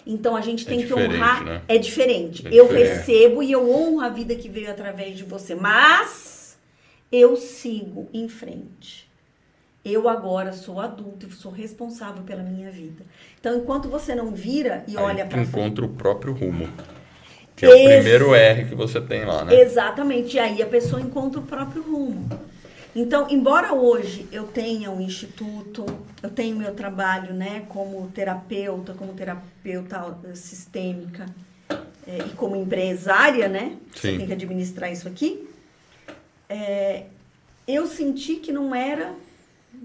Então 0.06 0.36
a 0.36 0.42
gente 0.42 0.66
é 0.66 0.70
tem 0.70 0.86
que 0.86 0.94
honrar. 0.94 1.44
Né? 1.44 1.62
É 1.68 1.78
diferente. 1.78 2.48
É 2.48 2.54
eu 2.54 2.68
diferente. 2.68 2.90
recebo 2.90 3.44
e 3.44 3.52
eu 3.52 3.70
honro 3.70 4.02
a 4.02 4.10
vida 4.10 4.36
que 4.36 4.50
veio 4.50 4.72
através 4.72 5.18
de 5.18 5.24
você. 5.24 5.56
Mas 5.56 6.58
eu 7.12 7.36
sigo 7.36 8.10
em 8.14 8.28
frente. 8.28 9.11
Eu 9.84 10.08
agora 10.08 10.54
sou 10.54 10.80
adulto 10.80 11.26
e 11.26 11.32
sou 11.32 11.52
responsável 11.52 12.24
pela 12.24 12.44
minha 12.44 12.70
vida. 12.70 13.04
Então, 13.40 13.58
enquanto 13.58 13.90
você 13.90 14.14
não 14.14 14.32
vira 14.32 14.84
e 14.88 14.96
Aí 14.96 15.04
olha 15.04 15.26
para 15.26 15.42
encontra 15.42 15.84
o 15.84 15.90
próprio 15.90 16.34
rumo. 16.34 16.70
Que 17.56 17.66
é 17.66 17.70
o 17.70 17.72
primeiro 17.72 18.34
R 18.34 18.66
que 18.66 18.76
você 18.76 19.02
tem 19.02 19.26
lá, 19.26 19.44
né? 19.44 19.60
Exatamente. 19.60 20.36
E 20.36 20.40
aí 20.40 20.62
a 20.62 20.68
pessoa 20.68 21.02
encontra 21.02 21.40
o 21.40 21.44
próprio 21.44 21.82
rumo. 21.82 22.30
Então, 22.96 23.28
embora 23.30 23.74
hoje 23.74 24.28
eu 24.32 24.44
tenha 24.44 24.92
um 24.92 25.00
instituto, 25.00 25.86
eu 26.22 26.30
tenho 26.30 26.58
meu 26.58 26.74
trabalho, 26.74 27.34
né, 27.34 27.66
como 27.70 28.08
terapeuta, 28.14 28.94
como 28.94 29.14
terapeuta 29.14 30.18
sistêmica 30.36 31.26
é, 32.06 32.18
e 32.28 32.30
como 32.36 32.56
empresária, 32.56 33.48
né? 33.48 33.78
Sim. 33.96 34.12
Você 34.12 34.18
tem 34.18 34.28
que 34.28 34.34
administrar 34.34 34.92
isso 34.92 35.08
aqui. 35.08 35.48
É, 36.50 37.06
eu 37.66 37.88
senti 37.88 38.36
que 38.36 38.52
não 38.52 38.76
era 38.76 39.14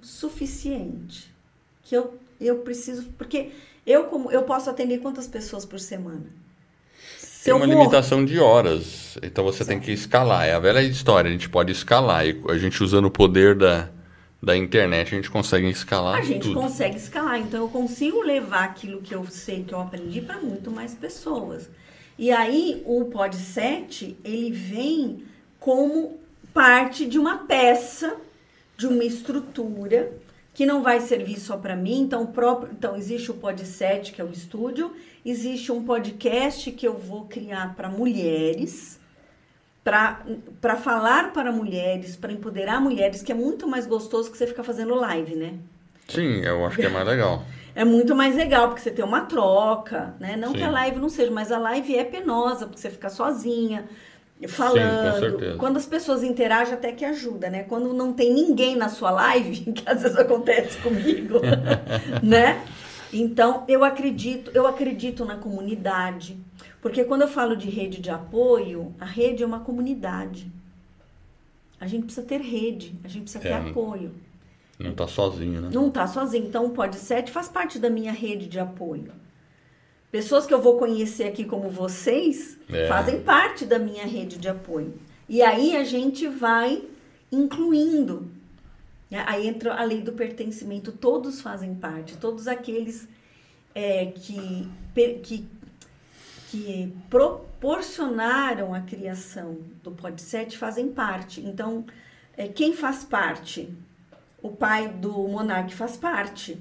suficiente, 0.02 1.32
que 1.82 1.96
eu 1.96 2.18
eu 2.40 2.58
preciso 2.58 3.04
porque 3.18 3.50
eu 3.86 4.04
como 4.04 4.30
eu 4.30 4.42
posso 4.42 4.68
atender 4.68 4.98
quantas 4.98 5.26
pessoas 5.26 5.64
por 5.64 5.80
semana? 5.80 6.26
tem 7.46 7.54
uma 7.54 7.66
limitação 7.66 8.24
de 8.24 8.38
horas. 8.38 9.16
Então 9.22 9.44
você 9.44 9.64
tem 9.64 9.78
que 9.78 9.92
escalar. 9.92 10.46
É 10.46 10.52
a 10.52 10.58
velha 10.58 10.82
história. 10.82 11.28
A 11.28 11.32
gente 11.32 11.48
pode 11.48 11.70
escalar. 11.70 12.26
E 12.26 12.42
a 12.48 12.58
gente 12.58 12.82
usando 12.82 13.06
o 13.06 13.10
poder 13.10 13.54
da, 13.54 13.88
da 14.42 14.56
internet, 14.56 15.14
a 15.14 15.16
gente 15.16 15.30
consegue 15.30 15.68
escalar. 15.68 16.18
A 16.18 16.22
gente 16.22 16.42
tudo. 16.42 16.60
consegue 16.60 16.96
escalar. 16.96 17.38
Então 17.38 17.60
eu 17.60 17.68
consigo 17.68 18.20
levar 18.20 18.64
aquilo 18.64 19.00
que 19.00 19.14
eu 19.14 19.24
sei, 19.26 19.62
que 19.62 19.72
eu 19.72 19.80
aprendi, 19.80 20.20
para 20.20 20.38
muito 20.38 20.70
mais 20.70 20.94
pessoas. 20.94 21.70
E 22.18 22.30
aí 22.32 22.82
o 22.84 23.04
Podset, 23.06 24.16
ele 24.24 24.50
vem 24.50 25.22
como 25.60 26.18
parte 26.52 27.06
de 27.06 27.18
uma 27.18 27.38
peça, 27.38 28.16
de 28.76 28.86
uma 28.86 29.04
estrutura 29.04 30.12
que 30.52 30.64
não 30.64 30.82
vai 30.82 31.00
servir 31.00 31.38
só 31.38 31.56
para 31.56 31.76
mim. 31.76 32.00
Então, 32.00 32.26
próprio, 32.26 32.72
então 32.72 32.96
existe 32.96 33.30
o 33.30 33.34
Podset, 33.34 34.12
que 34.12 34.20
é 34.20 34.24
o 34.24 34.30
estúdio, 34.30 34.94
existe 35.24 35.70
um 35.70 35.84
podcast 35.84 36.70
que 36.72 36.86
eu 36.86 36.94
vou 36.94 37.26
criar 37.26 37.74
para 37.74 37.88
mulheres, 37.88 38.98
para 39.84 40.76
falar 40.76 41.32
para 41.32 41.52
mulheres, 41.52 42.16
para 42.16 42.32
empoderar 42.32 42.80
mulheres, 42.80 43.22
que 43.22 43.30
é 43.30 43.34
muito 43.34 43.68
mais 43.68 43.86
gostoso 43.86 44.30
que 44.30 44.36
você 44.36 44.46
ficar 44.46 44.62
fazendo 44.62 44.94
live, 44.94 45.36
né? 45.36 45.54
Sim, 46.08 46.40
eu 46.40 46.64
acho 46.64 46.76
que 46.76 46.86
é 46.86 46.88
mais 46.88 47.06
legal. 47.06 47.44
é 47.74 47.84
muito 47.84 48.14
mais 48.16 48.34
legal, 48.34 48.68
porque 48.68 48.80
você 48.80 48.90
tem 48.90 49.04
uma 49.04 49.22
troca, 49.22 50.14
né? 50.18 50.36
Não 50.36 50.52
Sim. 50.52 50.54
que 50.54 50.62
a 50.62 50.70
live 50.70 50.98
não 50.98 51.08
seja, 51.08 51.30
mas 51.30 51.52
a 51.52 51.58
live 51.58 51.96
é 51.96 52.04
penosa, 52.04 52.66
porque 52.66 52.80
você 52.80 52.90
fica 52.90 53.10
sozinha, 53.10 53.84
falando. 54.46 55.40
Sim, 55.40 55.56
Quando 55.56 55.78
as 55.78 55.86
pessoas 55.86 56.22
interagem, 56.22 56.74
até 56.74 56.92
que 56.92 57.04
ajuda, 57.04 57.48
né? 57.48 57.62
Quando 57.62 57.94
não 57.94 58.12
tem 58.12 58.32
ninguém 58.32 58.76
na 58.76 58.88
sua 58.88 59.10
live, 59.10 59.72
que 59.72 59.88
às 59.88 60.02
vezes 60.02 60.16
acontece 60.16 60.78
comigo, 60.78 61.40
né? 62.22 62.62
Então, 63.12 63.64
eu 63.66 63.82
acredito, 63.82 64.50
eu 64.52 64.66
acredito 64.66 65.24
na 65.24 65.36
comunidade, 65.36 66.36
porque 66.82 67.04
quando 67.04 67.22
eu 67.22 67.28
falo 67.28 67.56
de 67.56 67.70
rede 67.70 68.00
de 68.00 68.10
apoio, 68.10 68.94
a 69.00 69.06
rede 69.06 69.42
é 69.42 69.46
uma 69.46 69.60
comunidade. 69.60 70.52
A 71.80 71.86
gente 71.86 72.04
precisa 72.04 72.26
ter 72.26 72.40
rede, 72.40 72.94
a 73.04 73.08
gente 73.08 73.22
precisa 73.22 73.46
é, 73.46 73.48
ter 73.48 73.70
apoio. 73.70 74.12
Não 74.78 74.90
está 74.90 75.06
sozinho, 75.06 75.60
né? 75.60 75.70
Não 75.72 75.88
está 75.88 76.06
sozinho. 76.06 76.46
Então, 76.46 76.66
o 76.66 76.70
Podset 76.70 77.30
faz 77.30 77.48
parte 77.48 77.78
da 77.78 77.88
minha 77.88 78.12
rede 78.12 78.46
de 78.46 78.58
apoio. 78.58 79.12
Pessoas 80.10 80.46
que 80.46 80.54
eu 80.54 80.60
vou 80.60 80.78
conhecer 80.78 81.24
aqui 81.24 81.44
como 81.44 81.68
vocês 81.68 82.56
é. 82.68 82.86
fazem 82.88 83.20
parte 83.22 83.64
da 83.64 83.78
minha 83.78 84.06
rede 84.06 84.38
de 84.38 84.48
apoio. 84.48 84.94
E 85.28 85.42
aí 85.42 85.76
a 85.76 85.84
gente 85.84 86.28
vai 86.28 86.82
incluindo 87.30 88.30
né? 89.10 89.24
Aí 89.26 89.46
entra 89.46 89.74
a 89.74 89.84
lei 89.84 90.00
do 90.00 90.12
pertencimento, 90.12 90.92
todos 90.92 91.40
fazem 91.40 91.74
parte, 91.74 92.16
todos 92.16 92.48
aqueles 92.48 93.08
é, 93.74 94.06
que, 94.06 94.68
que, 95.22 95.48
que 96.50 96.94
proporcionaram 97.08 98.74
a 98.74 98.80
criação 98.80 99.58
do 99.82 99.92
Podset 99.92 100.56
fazem 100.58 100.88
parte. 100.88 101.40
Então, 101.40 101.84
é, 102.36 102.48
quem 102.48 102.74
faz 102.74 103.04
parte? 103.04 103.72
O 104.42 104.50
pai 104.50 104.88
do 104.88 105.12
monarca 105.28 105.70
faz 105.70 105.96
parte, 105.96 106.58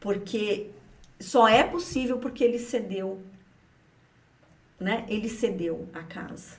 porque 0.00 0.70
só 1.20 1.46
é 1.46 1.62
possível 1.62 2.18
porque 2.18 2.42
ele 2.42 2.58
cedeu, 2.58 3.20
né? 4.78 5.04
Ele 5.08 5.28
cedeu 5.28 5.86
a 5.92 6.02
casa 6.02 6.58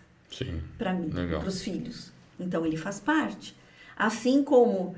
para 0.77 0.93
mim, 0.93 1.09
para 1.09 1.47
os 1.47 1.61
filhos. 1.61 2.11
Então 2.39 2.65
ele 2.65 2.77
faz 2.77 2.99
parte. 2.99 3.55
Assim 3.97 4.43
como 4.43 4.95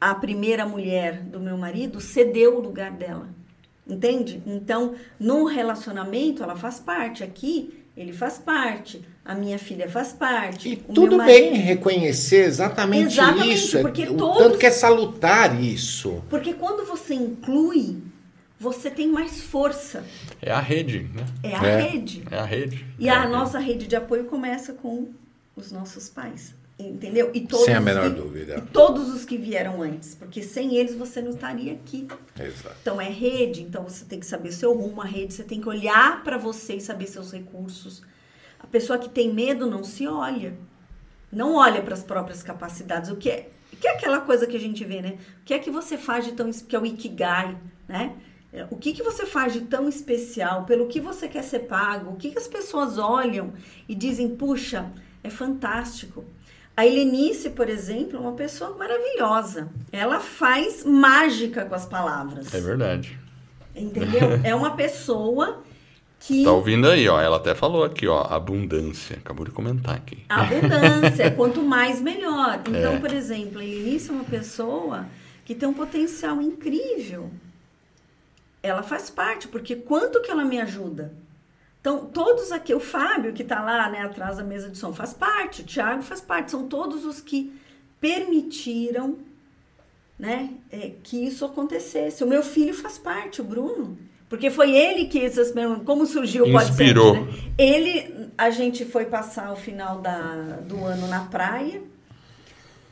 a 0.00 0.14
primeira 0.14 0.66
mulher 0.66 1.22
do 1.22 1.40
meu 1.40 1.56
marido 1.56 2.00
cedeu 2.00 2.58
o 2.58 2.60
lugar 2.60 2.92
dela. 2.92 3.28
Entende? 3.86 4.40
Então, 4.46 4.94
no 5.18 5.44
relacionamento, 5.44 6.42
ela 6.42 6.54
faz 6.54 6.78
parte. 6.78 7.24
Aqui, 7.24 7.82
ele 7.96 8.12
faz 8.12 8.38
parte. 8.38 9.02
A 9.24 9.34
minha 9.34 9.58
filha 9.58 9.88
faz 9.88 10.12
parte. 10.12 10.70
E 10.70 10.76
tudo 10.76 11.16
marido... 11.16 11.34
bem 11.34 11.54
reconhecer 11.54 12.44
exatamente, 12.44 13.14
exatamente 13.14 13.54
isso. 13.54 13.80
Porque 13.80 14.04
o 14.04 14.16
todos... 14.16 14.38
tanto 14.38 14.58
que 14.58 14.66
é 14.66 14.70
salutar 14.70 15.60
isso. 15.60 16.22
Porque 16.30 16.54
quando 16.54 16.86
você 16.86 17.14
inclui, 17.14 17.98
você 18.60 18.90
tem 18.90 19.08
mais 19.08 19.40
força. 19.40 20.04
É 20.42 20.52
a 20.52 20.60
rede, 20.60 21.08
né? 21.14 21.24
É 21.42 21.56
a 21.56 21.64
é. 21.64 21.80
rede. 21.80 22.22
É 22.30 22.38
a 22.38 22.44
rede. 22.44 22.86
E 22.98 23.08
é 23.08 23.10
a, 23.10 23.22
a 23.22 23.28
nossa 23.28 23.58
rede 23.58 23.86
de 23.86 23.96
apoio 23.96 24.26
começa 24.26 24.74
com 24.74 25.08
os 25.56 25.72
nossos 25.72 26.10
pais. 26.10 26.54
Entendeu? 26.78 27.30
E 27.34 27.40
todos 27.40 27.64
sem 27.64 27.74
a 27.74 27.80
menor 27.80 28.10
que, 28.10 28.16
dúvida. 28.16 28.66
todos 28.72 29.08
os 29.08 29.24
que 29.24 29.36
vieram 29.36 29.82
antes, 29.82 30.14
porque 30.14 30.42
sem 30.42 30.76
eles 30.76 30.94
você 30.94 31.20
não 31.20 31.30
estaria 31.30 31.72
aqui. 31.72 32.06
Exato. 32.38 32.76
Então 32.80 33.00
é 33.00 33.08
rede, 33.08 33.62
então 33.62 33.82
você 33.82 34.04
tem 34.04 34.20
que 34.20 34.26
saber 34.26 34.52
seu 34.52 34.74
rumo, 34.74 35.00
a 35.00 35.04
rede, 35.04 35.34
você 35.34 35.44
tem 35.44 35.60
que 35.60 35.68
olhar 35.68 36.22
para 36.22 36.36
você 36.38 36.76
e 36.76 36.80
saber 36.80 37.06
seus 37.06 37.32
recursos. 37.32 38.02
A 38.58 38.66
pessoa 38.66 38.98
que 38.98 39.08
tem 39.08 39.32
medo 39.32 39.66
não 39.66 39.82
se 39.82 40.06
olha. 40.06 40.54
Não 41.32 41.54
olha 41.54 41.82
para 41.82 41.94
as 41.94 42.02
próprias 42.02 42.42
capacidades. 42.42 43.10
O 43.10 43.16
que 43.16 43.30
é, 43.30 43.50
que 43.78 43.86
é 43.86 43.92
aquela 43.92 44.20
coisa 44.20 44.46
que 44.46 44.56
a 44.56 44.60
gente 44.60 44.84
vê, 44.84 45.00
né? 45.00 45.18
O 45.40 45.44
que 45.44 45.54
é 45.54 45.58
que 45.58 45.70
você 45.70 45.96
faz 45.96 46.24
de 46.24 46.32
tão 46.32 46.50
que 46.50 46.74
é 46.74 46.78
o 46.78 46.84
ikigai, 46.84 47.56
né? 47.88 48.16
É, 48.52 48.66
o 48.70 48.76
que, 48.76 48.92
que 48.92 49.02
você 49.02 49.24
faz 49.24 49.52
de 49.52 49.60
tão 49.62 49.88
especial? 49.88 50.64
Pelo 50.64 50.88
que 50.88 51.00
você 51.00 51.28
quer 51.28 51.42
ser 51.42 51.60
pago? 51.60 52.12
O 52.12 52.16
que, 52.16 52.30
que 52.30 52.38
as 52.38 52.48
pessoas 52.48 52.98
olham 52.98 53.52
e 53.88 53.94
dizem, 53.94 54.34
puxa, 54.34 54.90
é 55.22 55.30
fantástico. 55.30 56.24
A 56.76 56.86
Helenice, 56.86 57.50
por 57.50 57.68
exemplo, 57.68 58.16
é 58.16 58.20
uma 58.20 58.32
pessoa 58.32 58.76
maravilhosa. 58.76 59.68
Ela 59.92 60.18
faz 60.18 60.84
mágica 60.84 61.64
com 61.64 61.74
as 61.74 61.86
palavras. 61.86 62.52
É 62.52 62.60
verdade. 62.60 63.18
Entendeu? 63.76 64.40
é 64.42 64.54
uma 64.54 64.74
pessoa 64.74 65.62
que. 66.18 66.42
Tá 66.42 66.52
ouvindo 66.52 66.88
aí, 66.88 67.08
ó. 67.08 67.20
Ela 67.20 67.36
até 67.36 67.54
falou 67.54 67.84
aqui, 67.84 68.08
ó. 68.08 68.22
Abundância. 68.22 69.16
Acabou 69.16 69.44
de 69.44 69.52
comentar 69.52 69.94
aqui. 69.94 70.24
Abundância. 70.28 71.30
Quanto 71.36 71.62
mais, 71.62 72.00
melhor. 72.00 72.60
Então, 72.66 72.94
é. 72.94 72.98
por 72.98 73.12
exemplo, 73.12 73.60
a 73.60 73.64
Helenice 73.64 74.10
é 74.10 74.12
uma 74.12 74.24
pessoa 74.24 75.06
que 75.44 75.54
tem 75.54 75.68
um 75.68 75.74
potencial 75.74 76.40
incrível. 76.40 77.30
Ela 78.62 78.82
faz 78.82 79.08
parte, 79.08 79.48
porque 79.48 79.76
quanto 79.76 80.20
que 80.20 80.30
ela 80.30 80.44
me 80.44 80.60
ajuda? 80.60 81.14
Então, 81.80 82.04
todos 82.06 82.52
aqui, 82.52 82.74
o 82.74 82.80
Fábio, 82.80 83.32
que 83.32 83.42
está 83.42 83.62
lá 83.62 83.88
né, 83.88 84.02
atrás 84.02 84.36
da 84.36 84.44
mesa 84.44 84.68
de 84.68 84.76
som, 84.76 84.92
faz 84.92 85.14
parte, 85.14 85.62
o 85.62 85.64
Thiago 85.64 86.02
faz 86.02 86.20
parte, 86.20 86.50
são 86.50 86.68
todos 86.68 87.06
os 87.06 87.20
que 87.20 87.58
permitiram 87.98 89.16
né, 90.18 90.50
é, 90.70 90.92
que 91.02 91.24
isso 91.24 91.44
acontecesse. 91.44 92.22
O 92.22 92.26
meu 92.26 92.42
filho 92.42 92.74
faz 92.74 92.98
parte, 92.98 93.40
o 93.40 93.44
Bruno, 93.44 93.98
porque 94.28 94.50
foi 94.50 94.72
ele 94.72 95.06
que, 95.06 95.24
essas, 95.24 95.54
como 95.86 96.04
surgiu 96.04 96.44
o 96.44 96.62
Inspirou. 96.62 97.14
Né? 97.14 97.32
Ele, 97.56 98.30
a 98.36 98.50
gente 98.50 98.84
foi 98.84 99.06
passar 99.06 99.50
o 99.50 99.56
final 99.56 100.00
da, 100.02 100.58
do 100.66 100.84
ano 100.84 101.08
na 101.08 101.24
praia, 101.24 101.82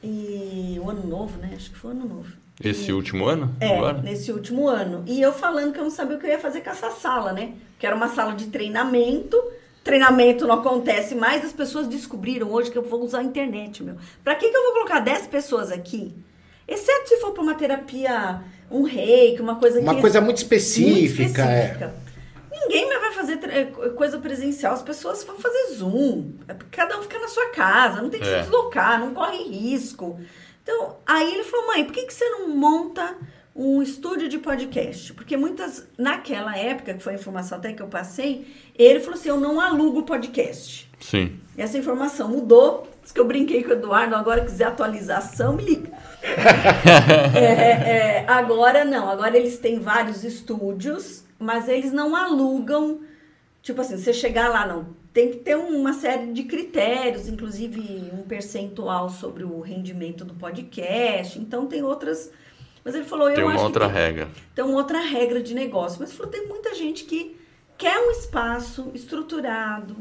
e 0.02 0.78
o 0.82 0.88
ano 0.88 1.06
novo, 1.06 1.38
né? 1.38 1.52
Acho 1.56 1.70
que 1.70 1.76
foi 1.76 1.90
o 1.90 1.94
ano 1.94 2.08
novo. 2.08 2.32
Esse 2.62 2.90
e, 2.90 2.92
último 2.92 3.26
ano? 3.26 3.54
É, 3.60 3.76
agora? 3.76 3.98
nesse 3.98 4.32
último 4.32 4.68
ano. 4.68 5.04
E 5.06 5.20
eu 5.20 5.32
falando 5.32 5.72
que 5.72 5.78
eu 5.78 5.84
não 5.84 5.90
sabia 5.90 6.16
o 6.16 6.20
que 6.20 6.26
eu 6.26 6.30
ia 6.30 6.38
fazer 6.38 6.60
com 6.60 6.70
essa 6.70 6.90
sala, 6.90 7.32
né? 7.32 7.52
Que 7.78 7.86
era 7.86 7.94
uma 7.94 8.08
sala 8.08 8.34
de 8.34 8.46
treinamento. 8.46 9.40
Treinamento 9.84 10.46
não 10.46 10.56
acontece 10.56 11.14
mais, 11.14 11.44
as 11.44 11.52
pessoas 11.52 11.86
descobriram 11.86 12.50
hoje 12.50 12.70
que 12.70 12.76
eu 12.76 12.82
vou 12.82 13.00
usar 13.02 13.20
a 13.20 13.22
internet, 13.22 13.82
meu. 13.82 13.96
Pra 14.22 14.34
que, 14.34 14.50
que 14.50 14.56
eu 14.56 14.62
vou 14.64 14.72
colocar 14.74 15.00
10 15.00 15.28
pessoas 15.28 15.70
aqui? 15.70 16.14
Exceto 16.66 17.08
se 17.08 17.16
for 17.18 17.32
para 17.32 17.42
uma 17.42 17.54
terapia, 17.54 18.42
um 18.70 18.82
reiki, 18.82 19.40
uma 19.40 19.56
coisa 19.56 19.80
Uma 19.80 20.00
coisa 20.00 20.20
muito 20.20 20.38
específica. 20.38 21.44
Muito 21.44 21.56
específica. 21.56 21.94
É. 22.04 22.08
Ninguém 22.60 22.86
mais 22.86 23.00
vai 23.00 23.12
fazer 23.12 23.38
é, 23.44 23.64
coisa 23.90 24.18
presencial, 24.18 24.74
as 24.74 24.82
pessoas 24.82 25.24
vão 25.24 25.38
fazer 25.38 25.74
Zoom. 25.74 26.32
Cada 26.70 26.98
um 26.98 27.02
fica 27.02 27.18
na 27.18 27.28
sua 27.28 27.46
casa, 27.50 28.02
não 28.02 28.10
tem 28.10 28.20
que 28.20 28.28
é. 28.28 28.38
se 28.38 28.40
deslocar, 28.42 29.00
não 29.00 29.14
corre 29.14 29.44
risco. 29.44 30.20
Então, 30.68 30.96
aí 31.06 31.32
ele 31.32 31.44
falou, 31.44 31.68
mãe, 31.68 31.82
por 31.82 31.94
que, 31.94 32.02
que 32.02 32.12
você 32.12 32.28
não 32.28 32.50
monta 32.50 33.16
um 33.56 33.80
estúdio 33.80 34.28
de 34.28 34.36
podcast? 34.36 35.14
Porque 35.14 35.34
muitas, 35.34 35.88
naquela 35.96 36.58
época, 36.58 36.92
que 36.92 37.02
foi 37.02 37.14
a 37.14 37.16
informação 37.16 37.56
até 37.56 37.72
que 37.72 37.80
eu 37.80 37.86
passei, 37.86 38.46
ele 38.78 39.00
falou 39.00 39.18
assim, 39.18 39.30
eu 39.30 39.40
não 39.40 39.58
alugo 39.58 40.02
podcast. 40.02 40.90
Sim. 41.00 41.40
Essa 41.56 41.78
informação 41.78 42.28
mudou 42.28 42.86
que 43.14 43.18
eu 43.18 43.24
brinquei 43.24 43.64
com 43.64 43.70
o 43.70 43.72
Eduardo, 43.72 44.14
agora 44.14 44.44
quiser 44.44 44.66
atualização, 44.66 45.54
me 45.54 45.64
liga. 45.64 45.90
é, 47.34 48.20
é, 48.20 48.24
agora 48.28 48.84
não, 48.84 49.08
agora 49.08 49.38
eles 49.38 49.56
têm 49.56 49.80
vários 49.80 50.22
estúdios, 50.22 51.24
mas 51.38 51.66
eles 51.66 51.94
não 51.94 52.14
alugam. 52.14 53.00
Tipo 53.62 53.80
assim, 53.80 53.96
você 53.96 54.12
chegar 54.12 54.50
lá, 54.50 54.66
não. 54.66 54.97
Tem 55.12 55.30
que 55.30 55.38
ter 55.38 55.56
uma 55.56 55.92
série 55.92 56.32
de 56.32 56.44
critérios, 56.44 57.28
inclusive 57.28 58.10
um 58.12 58.22
percentual 58.22 59.08
sobre 59.08 59.42
o 59.44 59.60
rendimento 59.60 60.24
do 60.24 60.34
podcast. 60.34 61.38
Então 61.38 61.66
tem 61.66 61.82
outras. 61.82 62.30
Mas 62.84 62.94
ele 62.94 63.04
falou, 63.04 63.28
tem 63.32 63.40
eu 63.40 63.48
uma 63.48 63.60
outra 63.60 63.86
tem, 63.86 63.94
regra. 63.94 64.28
Tem 64.54 64.64
uma 64.64 64.76
outra 64.76 65.00
regra 65.00 65.42
de 65.42 65.54
negócio. 65.54 65.98
Mas 66.00 66.10
ele 66.10 66.18
falou, 66.18 66.32
tem 66.32 66.46
muita 66.46 66.74
gente 66.74 67.04
que 67.04 67.36
quer 67.76 67.98
um 67.98 68.10
espaço 68.10 68.90
estruturado, 68.94 69.96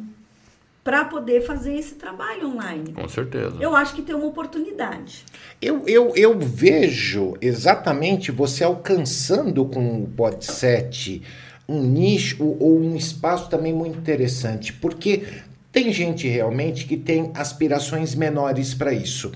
para 0.88 1.04
poder 1.04 1.42
fazer 1.42 1.74
esse 1.76 1.96
trabalho 1.96 2.48
online. 2.48 2.94
Com 2.94 3.10
certeza. 3.10 3.58
Eu 3.60 3.76
acho 3.76 3.94
que 3.94 4.02
tem 4.02 4.16
uma 4.16 4.28
oportunidade. 4.28 5.26
Eu, 5.62 5.84
eu, 5.86 6.14
eu 6.16 6.40
vejo 6.40 7.34
exatamente 7.42 8.32
você 8.32 8.64
alcançando 8.64 9.66
com 9.66 10.04
o 10.04 10.08
Podset 10.08 11.22
um 11.68 11.82
nicho 11.82 12.56
ou 12.60 12.80
um 12.80 12.96
espaço 12.96 13.50
também 13.50 13.74
muito 13.74 13.98
interessante, 13.98 14.72
porque 14.74 15.24
tem 15.72 15.92
gente 15.92 16.28
realmente 16.28 16.86
que 16.86 16.98
tem 16.98 17.32
aspirações 17.34 18.16
menores 18.16 18.74
para 18.74 18.94
isso. 18.94 19.32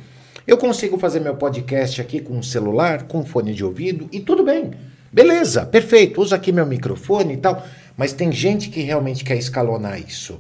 Eu 0.48 0.58
consigo 0.58 0.98
fazer 0.98 1.20
meu 1.20 1.36
podcast 1.36 2.02
aqui 2.02 2.20
com 2.20 2.34
um 2.34 2.44
celular, 2.44 3.04
com 3.04 3.26
fone 3.26 3.54
de 3.54 3.64
ouvido 3.64 4.08
e 4.12 4.20
tudo 4.20 4.44
bem. 4.44 4.72
Beleza, 5.12 5.66
perfeito. 5.66 6.22
Usa 6.22 6.38
aqui 6.38 6.52
meu 6.52 6.66
microfone 6.66 7.34
e 7.34 7.38
tal. 7.38 7.66
Mas 7.98 8.14
tem 8.14 8.32
gente 8.32 8.70
que 8.70 8.82
realmente 8.82 9.24
quer 9.24 9.38
escalonar 9.38 10.00
isso. 10.00 10.40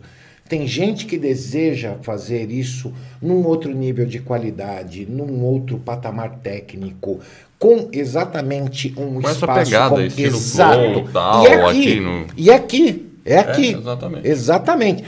Tem 0.52 0.68
gente 0.68 1.06
que 1.06 1.18
deseja 1.18 1.96
fazer 2.02 2.52
isso 2.52 2.92
num 3.22 3.48
outro 3.48 3.74
nível 3.74 4.06
de 4.06 4.20
qualidade, 4.20 5.08
num 5.10 5.42
outro 5.46 5.78
patamar 5.78 6.40
técnico, 6.44 7.22
com 7.58 7.88
exatamente 7.94 8.94
um 8.98 9.14
com 9.14 9.20
espaço 9.22 9.46
essa 9.46 9.64
pegada, 9.64 9.96
com... 9.96 10.02
estilo 10.02 10.36
exato. 10.36 11.10
Tal, 11.14 11.44
e 11.44 11.48
é 11.48 11.54
aqui, 11.54 11.80
aqui 11.80 12.00
no... 12.02 12.28
e 12.36 12.50
é 12.50 12.54
aqui 12.54 13.12
é 13.24 13.40
aqui. 13.40 13.74
É, 13.74 13.78
exatamente. 13.78 14.28
Exatamente. 14.28 15.04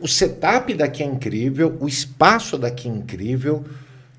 o 0.00 0.06
setup 0.06 0.72
daqui 0.74 1.02
é 1.02 1.06
incrível, 1.06 1.76
o 1.80 1.88
espaço 1.88 2.56
daqui 2.56 2.88
é 2.88 2.92
incrível. 2.92 3.64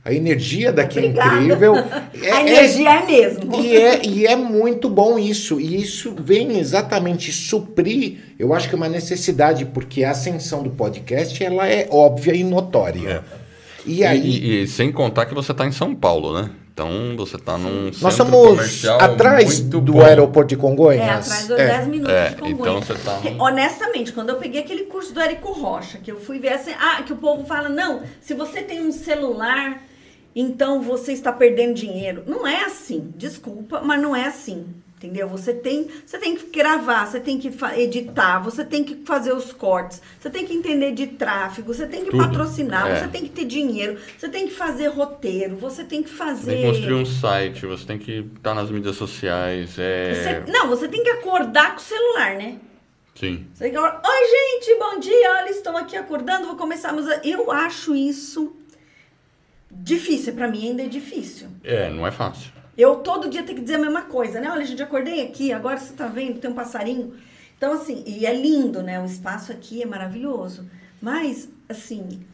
A 0.05 0.13
energia 0.13 0.71
daqui 0.71 0.99
Obrigada. 0.99 1.35
é 1.35 1.41
incrível. 1.41 1.73
É, 2.21 2.31
a 2.31 2.41
energia 2.41 2.89
é, 2.89 2.97
é 2.97 3.05
mesmo. 3.05 3.61
E 3.61 3.75
é, 3.75 4.05
e 4.05 4.25
é 4.25 4.35
muito 4.35 4.89
bom 4.89 5.19
isso. 5.19 5.59
E 5.59 5.81
isso 5.81 6.15
vem 6.17 6.57
exatamente 6.57 7.31
suprir, 7.31 8.19
eu 8.39 8.53
acho 8.53 8.69
que 8.69 8.73
é 8.73 8.77
uma 8.77 8.87
necessidade, 8.87 9.65
porque 9.65 10.03
a 10.03 10.11
ascensão 10.11 10.63
do 10.63 10.69
podcast 10.69 11.43
ela 11.43 11.67
é 11.67 11.87
óbvia 11.91 12.33
e 12.33 12.43
notória. 12.43 13.23
É. 13.31 13.45
E, 13.85 14.03
aí, 14.03 14.19
e, 14.19 14.63
e, 14.63 14.67
sem 14.67 14.91
contar 14.91 15.25
que 15.25 15.35
você 15.35 15.51
está 15.51 15.67
em 15.67 15.71
São 15.71 15.93
Paulo, 15.93 16.33
né? 16.33 16.49
Então 16.73 17.15
você 17.15 17.37
está 17.37 17.57
num 17.57 17.89
Nós 18.01 18.13
somos 18.13 18.85
atrás 18.99 19.61
do 19.61 19.79
bom. 19.79 20.01
aeroporto 20.01 20.49
de 20.49 20.57
Congonhas. 20.57 21.01
É, 21.01 21.09
atrás 21.09 21.47
dos 21.47 21.57
é. 21.57 21.67
10 21.67 21.87
minutos 21.87 22.13
é, 22.13 22.29
de 22.29 22.35
Congonhas. 22.35 22.59
Então 22.59 22.81
você 22.81 22.93
tá... 22.95 23.21
Honestamente, 23.39 24.11
quando 24.11 24.29
eu 24.29 24.35
peguei 24.35 24.61
aquele 24.61 24.83
curso 24.83 25.13
do 25.13 25.21
Érico 25.21 25.53
Rocha, 25.53 25.99
que 25.99 26.11
eu 26.11 26.19
fui 26.19 26.39
ver 26.39 26.53
assim, 26.53 26.71
ah, 26.77 27.01
que 27.03 27.13
o 27.13 27.17
povo 27.17 27.45
fala, 27.45 27.69
não, 27.69 28.01
se 28.19 28.33
você 28.33 28.61
tem 28.61 28.81
um 28.81 28.91
celular 28.91 29.81
então 30.35 30.81
você 30.81 31.13
está 31.13 31.31
perdendo 31.31 31.73
dinheiro. 31.73 32.23
Não 32.27 32.45
é 32.45 32.65
assim, 32.65 33.13
desculpa, 33.15 33.81
mas 33.81 34.01
não 34.01 34.15
é 34.15 34.25
assim. 34.25 34.65
Entendeu? 34.97 35.27
Você 35.27 35.53
tem, 35.53 35.87
você 36.05 36.17
tem 36.17 36.35
que 36.35 36.47
gravar, 36.47 37.05
você 37.05 37.19
tem 37.19 37.37
que 37.37 37.51
editar, 37.77 38.39
você 38.39 38.63
tem 38.63 38.83
que 38.83 39.05
fazer 39.05 39.33
os 39.33 39.51
cortes, 39.51 40.01
você 40.19 40.29
tem 40.29 40.47
que 40.47 40.53
entender 40.53 40.93
de 40.93 41.05
tráfego, 41.05 41.73
você 41.73 41.85
tem 41.85 42.05
que 42.05 42.11
Tudo. 42.11 42.23
patrocinar, 42.23 42.87
é. 42.87 42.99
você 42.99 43.07
tem 43.09 43.23
que 43.23 43.29
ter 43.29 43.45
dinheiro, 43.45 43.99
você 44.17 44.29
tem 44.29 44.47
que 44.47 44.53
fazer 44.53 44.87
roteiro, 44.87 45.57
você 45.57 45.83
tem 45.83 46.01
que 46.01 46.09
fazer. 46.09 46.53
Tem 46.53 46.61
que 46.61 46.67
construir 46.69 46.93
um 46.93 47.05
site, 47.05 47.65
você 47.65 47.85
tem 47.85 47.99
que 47.99 48.25
estar 48.37 48.55
nas 48.55 48.71
mídias 48.71 48.95
sociais. 48.95 49.77
É... 49.77 50.13
Você, 50.13 50.51
não, 50.51 50.69
você 50.69 50.87
tem 50.87 51.03
que 51.03 51.09
acordar 51.09 51.73
com 51.73 51.81
o 51.81 51.83
celular, 51.83 52.35
né? 52.35 52.57
Sim. 53.13 53.45
Você 53.53 53.65
tem 53.65 53.73
que... 53.73 53.77
Oi, 53.77 54.61
gente, 54.61 54.79
bom 54.79 54.97
dia. 54.97 55.31
Olha, 55.39 55.49
estou 55.49 55.75
aqui 55.77 55.97
acordando, 55.97 56.47
vou 56.47 56.55
começar. 56.55 56.93
Mas 56.93 57.05
eu 57.23 57.51
acho 57.51 57.93
isso 57.93 58.55
difícil. 59.85 60.33
Para 60.33 60.49
mim 60.49 60.69
ainda 60.69 60.83
é 60.83 60.87
difícil. 60.87 61.47
É, 61.63 61.89
não 61.89 62.05
é 62.05 62.11
fácil. 62.11 62.51
Eu 62.75 62.97
todo 62.97 63.29
dia 63.29 63.43
tenho 63.43 63.57
que 63.57 63.63
dizer 63.63 63.75
a 63.75 63.79
mesma 63.79 64.01
coisa, 64.01 64.41
né? 64.41 64.49
Olha, 64.51 64.65
gente, 64.65 64.83
acordei 64.83 65.21
aqui, 65.21 65.53
agora 65.53 65.77
você 65.77 65.93
tá 65.93 66.07
vendo, 66.07 66.39
tem 66.39 66.49
um 66.49 66.55
passarinho. 66.55 67.13
Então, 67.55 67.71
assim, 67.71 68.03
e 68.05 68.25
é 68.25 68.33
lindo, 68.33 68.83
né? 68.83 68.99
O 68.99 69.05
espaço 69.05 69.51
aqui 69.51 69.81
é 69.81 69.85
maravilhoso. 69.85 70.69
Mas, 71.01 71.47
assim, 71.69 72.25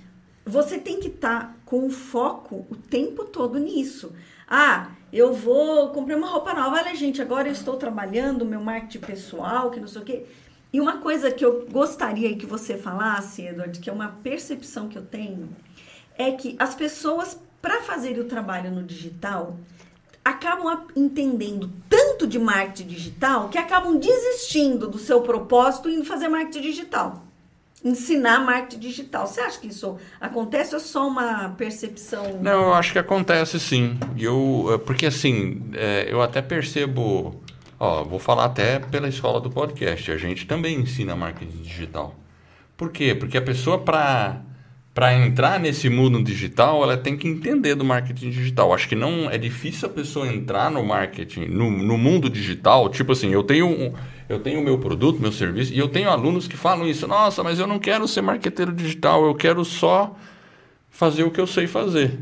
você 0.46 0.80
tem 0.80 1.00
que 1.00 1.10
estar 1.10 1.42
tá 1.42 1.56
com 1.66 1.86
o 1.86 1.92
foco 1.92 2.66
o 2.70 2.76
tempo 2.76 3.26
todo 3.26 3.60
nisso. 3.60 4.14
Ah, 4.48 4.88
eu 5.14 5.34
vou 5.34 5.90
comprar 5.90 6.18
uma 6.18 6.28
roupa 6.28 6.54
nova. 6.54 6.78
Olha, 6.78 6.96
gente, 6.96 7.22
agora 7.22 7.48
eu 7.48 7.52
estou 7.52 7.76
trabalhando 7.76 8.46
meu 8.46 8.62
marketing 8.62 9.06
pessoal, 9.06 9.70
que 9.70 9.80
não 9.80 9.88
sei 9.88 10.02
o 10.02 10.06
quê. 10.06 10.26
E 10.74 10.80
uma 10.80 10.98
coisa 10.98 11.30
que 11.30 11.44
eu 11.44 11.68
gostaria 11.70 12.36
que 12.36 12.46
você 12.46 12.78
falasse, 12.78 13.46
Edward, 13.46 13.78
que 13.80 13.90
é 13.90 13.94
uma 13.94 14.08
percepção 14.08 14.88
que 14.88 14.98
eu 14.98 15.06
tenho, 15.06 15.50
é 16.18 16.32
que 16.32 16.56
as 16.60 16.76
pessoas, 16.76 17.40
para 17.62 17.82
fazer 17.82 18.20
o 18.20 18.26
trabalho 18.26 18.72
no 18.72 18.84
digital, 18.84 19.58
acabam 20.24 20.86
entendendo 20.96 21.72
tanto 21.90 22.28
de 22.28 22.38
marketing 22.38 22.88
digital 22.88 23.50
que 23.50 23.58
acabam 23.58 23.98
desistindo 23.98 24.88
do 24.88 25.00
seu 25.00 25.22
propósito 25.22 25.90
e 25.90 25.96
indo 25.96 26.06
fazer 26.06 26.28
marketing 26.28 26.62
digital. 26.62 27.24
Ensinar 27.84 28.40
marketing 28.46 28.80
digital. 28.80 29.26
Você 29.26 29.42
acha 29.42 29.60
que 29.60 29.68
isso 29.68 29.98
acontece 30.20 30.76
ou 30.76 30.80
é 30.80 30.84
só 30.84 31.08
uma 31.08 31.50
percepção? 31.58 32.40
Não, 32.40 32.66
eu 32.68 32.74
acho 32.76 32.92
que 32.92 33.00
acontece 33.00 33.60
sim. 33.60 33.98
Eu, 34.16 34.70
eh, 34.72 34.78
porque 34.78 35.08
assim, 35.08 35.64
é, 35.74 36.08
eu 36.08 36.22
até 36.22 36.44
percebo. 36.44 37.42
Ó, 37.80 38.04
vou 38.04 38.20
falar 38.20 38.46
até 38.46 38.78
pela 38.78 39.10
escola 39.10 39.42
do 39.42 39.50
podcast. 39.50 40.12
A 40.12 40.18
gente 40.18 40.46
também 40.46 40.80
ensina 40.80 41.16
marketing 41.16 41.64
digital. 41.64 42.14
Por 42.78 42.92
quê? 42.92 43.16
Porque 43.16 43.36
a 43.36 43.42
pessoa, 43.42 43.80
para 43.80 44.42
para 44.94 45.14
entrar 45.14 45.60
nesse 45.60 45.90
mundo 45.90 46.22
digital, 46.22 46.84
ela 46.84 46.98
tem 46.98 47.16
que 47.16 47.28
entender 47.28 47.76
do 47.76 47.86
marketing 47.86 48.30
digital. 48.30 48.74
Acho 48.74 48.90
que 48.90 48.96
não 48.96 49.30
é 49.30 49.38
difícil 49.38 49.88
a 49.88 49.92
pessoa 49.92 50.28
entrar 50.28 50.70
no 50.70 50.84
marketing, 50.84 51.46
no, 51.46 51.72
no 51.72 51.98
mundo 51.98 52.30
digital. 52.30 52.90
Tipo 52.90 53.14
assim, 53.14 53.30
eu 53.30 53.42
tenho 53.42 53.68
um, 53.68 53.94
eu 54.28 54.40
tenho 54.40 54.62
meu 54.62 54.78
produto, 54.78 55.22
meu 55.22 55.32
serviço, 55.32 55.74
e 55.74 55.80
eu 55.80 55.88
tenho 55.88 56.10
alunos 56.10 56.46
que 56.48 56.58
falam 56.58 56.88
isso. 56.88 57.08
Nossa, 57.08 57.42
mas 57.42 57.58
eu 57.58 57.68
não 57.68 57.80
quero 57.80 58.06
ser 58.08 58.22
marqueteiro 58.22 58.74
digital, 58.74 59.26
eu 59.26 59.34
quero 59.34 59.64
só 59.64 60.16
fazer 60.90 61.24
o 61.24 61.32
que 61.32 61.40
eu 61.40 61.48
sei 61.48 61.68
fazer. 61.68 62.20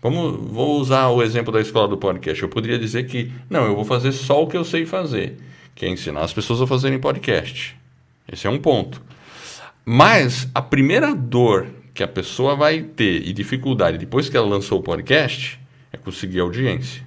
Vamos, 0.00 0.50
vou 0.50 0.80
usar 0.80 1.08
o 1.08 1.22
exemplo 1.22 1.52
da 1.52 1.60
escola 1.60 1.88
do 1.88 1.98
podcast. 1.98 2.42
Eu 2.42 2.48
poderia 2.48 2.78
dizer 2.78 3.04
que, 3.06 3.30
não, 3.50 3.66
eu 3.66 3.74
vou 3.74 3.84
fazer 3.84 4.12
só 4.12 4.42
o 4.42 4.46
que 4.46 4.56
eu 4.56 4.64
sei 4.64 4.86
fazer, 4.86 5.36
que 5.74 5.84
é 5.84 5.88
ensinar 5.90 6.22
as 6.22 6.32
pessoas 6.32 6.62
a 6.62 6.66
fazerem 6.66 6.98
podcast. 6.98 7.76
Esse 8.30 8.46
é 8.46 8.50
um 8.50 8.58
ponto. 8.58 9.02
Mas 9.84 10.48
a 10.54 10.62
primeira 10.62 11.14
dor 11.14 11.66
que 11.98 12.02
a 12.04 12.06
pessoa 12.06 12.54
vai 12.54 12.80
ter 12.80 13.26
e 13.26 13.32
dificuldade 13.32 13.98
depois 13.98 14.28
que 14.28 14.36
ela 14.36 14.46
lançou 14.46 14.78
o 14.78 14.82
podcast 14.84 15.58
é 15.92 15.96
conseguir 15.96 16.38
audiência, 16.38 17.02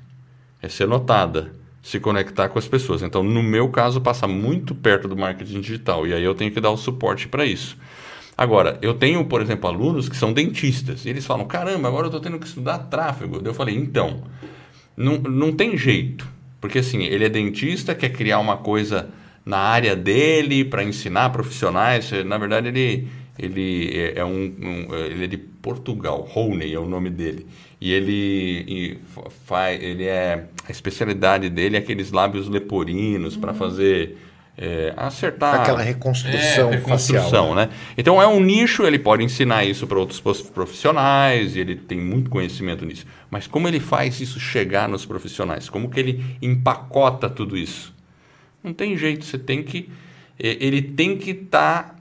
é 0.62 0.68
ser 0.68 0.86
notada, 0.86 1.54
se 1.82 1.98
conectar 1.98 2.50
com 2.50 2.60
as 2.60 2.68
pessoas. 2.68 3.02
Então, 3.02 3.24
no 3.24 3.42
meu 3.42 3.70
caso, 3.70 4.02
passa 4.02 4.28
muito 4.28 4.76
perto 4.76 5.08
do 5.08 5.16
marketing 5.16 5.62
digital 5.62 6.06
e 6.06 6.14
aí 6.14 6.22
eu 6.22 6.36
tenho 6.36 6.52
que 6.52 6.60
dar 6.60 6.72
o 6.72 6.76
suporte 6.76 7.30
para 7.30 7.46
isso. 7.46 7.78
Agora, 8.38 8.78
eu 8.82 8.94
tenho, 8.94 9.24
por 9.24 9.42
exemplo, 9.42 9.70
alunos 9.70 10.10
que 10.10 10.18
são 10.18 10.34
dentistas 10.34 11.06
e 11.06 11.10
eles 11.10 11.26
falam: 11.26 11.46
caramba, 11.46 11.88
agora 11.88 12.08
eu 12.08 12.08
estou 12.08 12.20
tendo 12.20 12.38
que 12.38 12.48
estudar 12.48 12.78
tráfego. 12.80 13.42
Eu 13.46 13.54
falei: 13.54 13.78
então, 13.78 14.24
não, 14.98 15.18
não 15.20 15.54
tem 15.54 15.78
jeito, 15.78 16.28
porque 16.60 16.80
assim, 16.80 17.04
ele 17.04 17.24
é 17.24 17.30
dentista, 17.30 17.96
quer 17.96 18.10
criar 18.10 18.40
uma 18.40 18.58
coisa 18.58 19.08
na 19.46 19.58
área 19.58 19.96
dele 19.96 20.66
para 20.66 20.84
ensinar 20.84 21.30
profissionais. 21.30 22.12
Na 22.26 22.38
verdade, 22.38 22.68
ele 22.68 23.21
ele 23.38 23.90
é, 23.94 24.20
é 24.20 24.26
um, 24.26 24.54
um, 24.62 24.96
ele 24.96 25.24
é 25.24 25.28
de 25.28 25.38
Portugal, 25.38 26.22
Rooney 26.22 26.74
é 26.74 26.80
o 26.80 26.88
nome 26.88 27.10
dele. 27.10 27.48
E 27.80 27.92
ele 27.92 29.00
faz, 29.46 29.82
ele 29.82 30.06
é 30.06 30.46
a 30.68 30.72
especialidade 30.72 31.50
dele 31.50 31.76
é 31.76 31.80
aqueles 31.80 32.12
lábios 32.12 32.48
leporinos 32.48 33.36
uhum. 33.36 33.42
para 33.42 33.54
fazer 33.54 34.18
é, 34.58 34.94
acertar 34.96 35.62
aquela 35.62 35.82
reconstrução, 35.82 36.72
é, 36.72 36.76
reconstrução 36.76 37.24
facial, 37.24 37.56
né? 37.56 37.66
né? 37.66 37.72
Então 37.98 38.22
é 38.22 38.28
um 38.28 38.40
nicho, 38.40 38.84
ele 38.84 39.00
pode 39.00 39.24
ensinar 39.24 39.66
isso 39.66 39.88
para 39.88 39.98
outros 39.98 40.22
profissionais, 40.54 41.56
e 41.56 41.60
ele 41.60 41.76
tem 41.76 42.00
muito 42.00 42.30
conhecimento 42.30 42.86
nisso. 42.86 43.06
Mas 43.30 43.48
como 43.48 43.68
ele 43.68 43.80
faz 43.80 44.20
isso 44.22 44.40
chegar 44.40 44.88
nos 44.88 45.06
profissionais? 45.06 45.70
Como 45.70 45.90
que 45.90 46.00
ele 46.00 46.38
empacota 46.42 47.30
tudo 47.30 47.58
isso? 47.58 47.94
Não 48.64 48.74
tem 48.74 48.96
jeito, 48.96 49.26
você 49.26 49.40
tem 49.40 49.64
que 49.64 49.90
ele 50.44 50.82
tem 50.82 51.18
que 51.18 51.32
estar, 51.32 51.84
tá, 51.84 51.96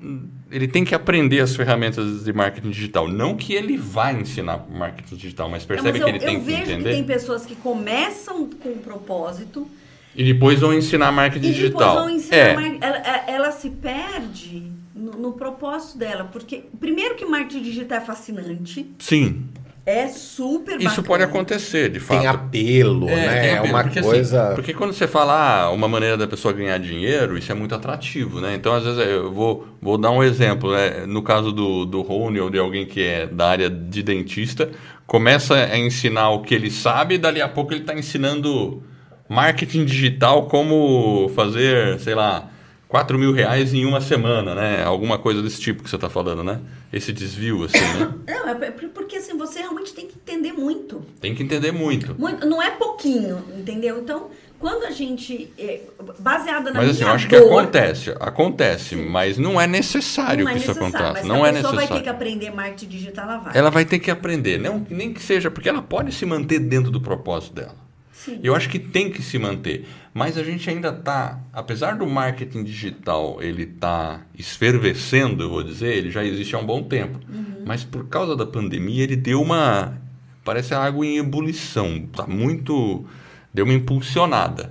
ele 0.50 0.66
tem 0.66 0.84
que 0.84 0.94
aprender 0.94 1.40
as 1.40 1.54
ferramentas 1.54 2.24
de 2.24 2.32
marketing 2.32 2.70
digital. 2.70 3.08
Não 3.08 3.36
que 3.36 3.54
ele 3.54 3.76
vai 3.76 4.20
ensinar 4.20 4.66
marketing 4.68 5.16
digital, 5.16 5.48
mas 5.48 5.64
percebe 5.64 5.98
Não, 5.98 6.06
mas 6.06 6.14
eu, 6.14 6.20
que 6.20 6.26
ele 6.26 6.32
tem 6.32 6.44
que 6.44 6.52
entender. 6.52 6.62
Eu 6.62 6.66
vejo 6.66 6.84
que 6.84 6.90
tem 6.90 7.04
pessoas 7.04 7.46
que 7.46 7.54
começam 7.54 8.50
com 8.50 8.70
um 8.70 8.78
propósito 8.78 9.68
e 10.14 10.24
depois 10.24 10.60
vão 10.60 10.74
ensinar 10.74 11.12
marketing 11.12 11.48
e 11.48 11.52
digital. 11.52 11.94
Vão 11.94 12.10
ensinar 12.10 12.36
é. 12.36 12.54
mar... 12.54 12.76
ela, 12.80 13.24
ela, 13.28 13.52
se 13.52 13.70
perde 13.70 14.64
no, 14.94 15.12
no 15.12 15.32
propósito 15.32 15.98
dela, 15.98 16.24
porque 16.24 16.64
primeiro 16.78 17.14
que 17.14 17.24
marketing 17.24 17.62
digital 17.62 17.98
é 17.98 18.00
fascinante. 18.00 18.90
Sim. 18.98 19.44
É 19.90 20.08
super 20.08 20.74
bacana. 20.74 20.90
Isso 20.90 21.02
pode 21.02 21.22
acontecer, 21.22 21.90
de 21.90 21.98
fato. 21.98 22.18
Tem 22.18 22.26
apelo, 22.26 23.08
é, 23.08 23.14
né? 23.14 23.40
Tem 23.40 23.50
apelo, 23.50 23.66
é 23.66 23.70
uma 23.70 23.82
porque, 23.82 23.98
assim, 23.98 24.08
coisa. 24.08 24.44
Assim, 24.44 24.54
porque 24.54 24.74
quando 24.74 24.92
você 24.92 25.08
fala 25.08 25.64
ah, 25.64 25.70
uma 25.70 25.88
maneira 25.88 26.16
da 26.16 26.28
pessoa 26.28 26.54
ganhar 26.54 26.78
dinheiro, 26.78 27.36
isso 27.36 27.50
é 27.50 27.54
muito 27.54 27.74
atrativo, 27.74 28.40
né? 28.40 28.54
Então, 28.54 28.72
às 28.74 28.84
vezes, 28.84 28.98
eu 29.00 29.32
vou, 29.32 29.66
vou 29.80 29.98
dar 29.98 30.10
um 30.10 30.22
exemplo. 30.22 30.72
Né? 30.72 31.04
No 31.06 31.22
caso 31.22 31.50
do, 31.50 31.84
do 31.84 32.02
Rony 32.02 32.38
ou 32.40 32.50
de 32.50 32.58
alguém 32.58 32.86
que 32.86 33.02
é 33.02 33.26
da 33.26 33.48
área 33.48 33.70
de 33.70 34.02
dentista, 34.02 34.70
começa 35.06 35.54
a 35.54 35.78
ensinar 35.78 36.30
o 36.30 36.42
que 36.42 36.54
ele 36.54 36.70
sabe 36.70 37.16
e 37.16 37.18
dali 37.18 37.40
a 37.40 37.48
pouco 37.48 37.72
ele 37.72 37.80
está 37.80 37.94
ensinando 37.94 38.82
marketing 39.28 39.84
digital, 39.84 40.46
como 40.46 41.30
fazer, 41.34 41.98
sei 42.00 42.14
lá 42.14 42.49
4 42.90 43.16
mil 43.16 43.32
reais 43.32 43.72
em 43.72 43.86
uma 43.86 44.00
semana, 44.00 44.52
né? 44.52 44.82
Alguma 44.82 45.16
coisa 45.16 45.40
desse 45.40 45.60
tipo 45.60 45.80
que 45.80 45.88
você 45.88 45.94
está 45.94 46.10
falando, 46.10 46.42
né? 46.42 46.60
Esse 46.92 47.12
desvio, 47.12 47.62
assim, 47.62 47.78
né? 47.78 48.12
Não, 48.26 48.48
é 48.48 48.70
porque 48.72 49.16
assim, 49.16 49.38
você 49.38 49.60
realmente 49.60 49.94
tem 49.94 50.08
que 50.08 50.16
entender 50.16 50.52
muito. 50.52 51.00
Tem 51.20 51.32
que 51.32 51.40
entender 51.40 51.70
muito. 51.70 52.16
muito 52.18 52.44
não 52.44 52.60
é 52.60 52.72
pouquinho, 52.72 53.44
entendeu? 53.56 54.00
Então, 54.00 54.28
quando 54.58 54.84
a 54.84 54.90
gente, 54.90 55.52
é, 55.56 55.82
baseada 56.18 56.72
na 56.72 56.80
Mas 56.80 56.90
assim, 56.90 57.04
eu 57.04 57.10
acho 57.10 57.28
dor, 57.28 57.38
que 57.38 57.46
acontece, 57.46 58.10
acontece, 58.18 58.96
Sim. 58.96 59.06
mas 59.06 59.38
não 59.38 59.60
é 59.60 59.68
necessário 59.68 60.44
não 60.44 60.50
é 60.50 60.54
que 60.54 60.60
isso 60.60 60.72
aconteça. 60.72 61.12
Mas 61.12 61.24
não 61.24 61.46
é 61.46 61.52
necessário. 61.52 61.78
A 61.78 61.80
pessoa 61.82 61.88
vai 61.88 61.98
ter 61.98 62.02
que 62.02 62.08
aprender 62.10 62.50
marketing 62.50 62.88
digital, 62.88 63.24
ela 63.24 63.38
vai. 63.38 63.56
Ela 63.56 63.70
vai 63.70 63.84
ter 63.84 63.98
que 64.00 64.10
aprender, 64.10 64.58
não, 64.58 64.84
nem 64.90 65.12
que 65.12 65.22
seja, 65.22 65.48
porque 65.48 65.68
ela 65.68 65.80
pode 65.80 66.10
se 66.12 66.26
manter 66.26 66.58
dentro 66.58 66.90
do 66.90 67.00
propósito 67.00 67.54
dela. 67.54 67.89
Sim. 68.24 68.38
Eu 68.42 68.54
acho 68.54 68.68
que 68.68 68.78
tem 68.78 69.10
que 69.10 69.22
se 69.22 69.38
manter. 69.38 69.88
Mas 70.12 70.36
a 70.36 70.44
gente 70.44 70.68
ainda 70.68 70.90
está, 70.90 71.40
apesar 71.54 71.96
do 71.96 72.06
marketing 72.06 72.64
digital 72.64 73.38
ele 73.40 73.64
tá 73.64 74.20
esfervescendo, 74.38 75.44
eu 75.44 75.48
vou 75.48 75.62
dizer, 75.62 75.96
ele 75.96 76.10
já 76.10 76.22
existe 76.22 76.54
há 76.54 76.58
um 76.58 76.66
bom 76.66 76.82
tempo. 76.82 77.18
Uhum. 77.26 77.64
Mas 77.64 77.82
por 77.82 78.06
causa 78.08 78.36
da 78.36 78.44
pandemia 78.44 79.04
ele 79.04 79.16
deu 79.16 79.40
uma, 79.40 79.98
parece 80.44 80.74
água 80.74 81.06
em 81.06 81.16
ebulição, 81.16 82.06
tá 82.14 82.26
muito, 82.26 83.06
deu 83.54 83.64
uma 83.64 83.72
impulsionada. 83.72 84.70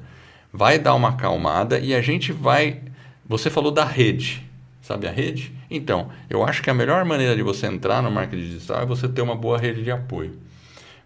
Vai 0.53 0.77
dar 0.77 0.93
uma 0.93 1.09
acalmada 1.09 1.79
e 1.79 1.95
a 1.95 2.01
gente 2.01 2.31
vai, 2.31 2.81
você 3.27 3.49
falou 3.49 3.71
da 3.71 3.85
rede, 3.85 4.45
sabe 4.79 5.07
a 5.07 5.11
rede? 5.11 5.51
Então, 5.71 6.11
eu 6.29 6.43
acho 6.43 6.61
que 6.61 6.69
a 6.69 6.73
melhor 6.73 7.03
maneira 7.03 7.35
de 7.35 7.41
você 7.41 7.65
entrar 7.65 8.03
no 8.03 8.11
marketing 8.11 8.43
digital 8.43 8.83
é 8.83 8.85
você 8.85 9.07
ter 9.07 9.23
uma 9.23 9.35
boa 9.35 9.57
rede 9.57 9.83
de 9.83 9.89
apoio. 9.89 10.37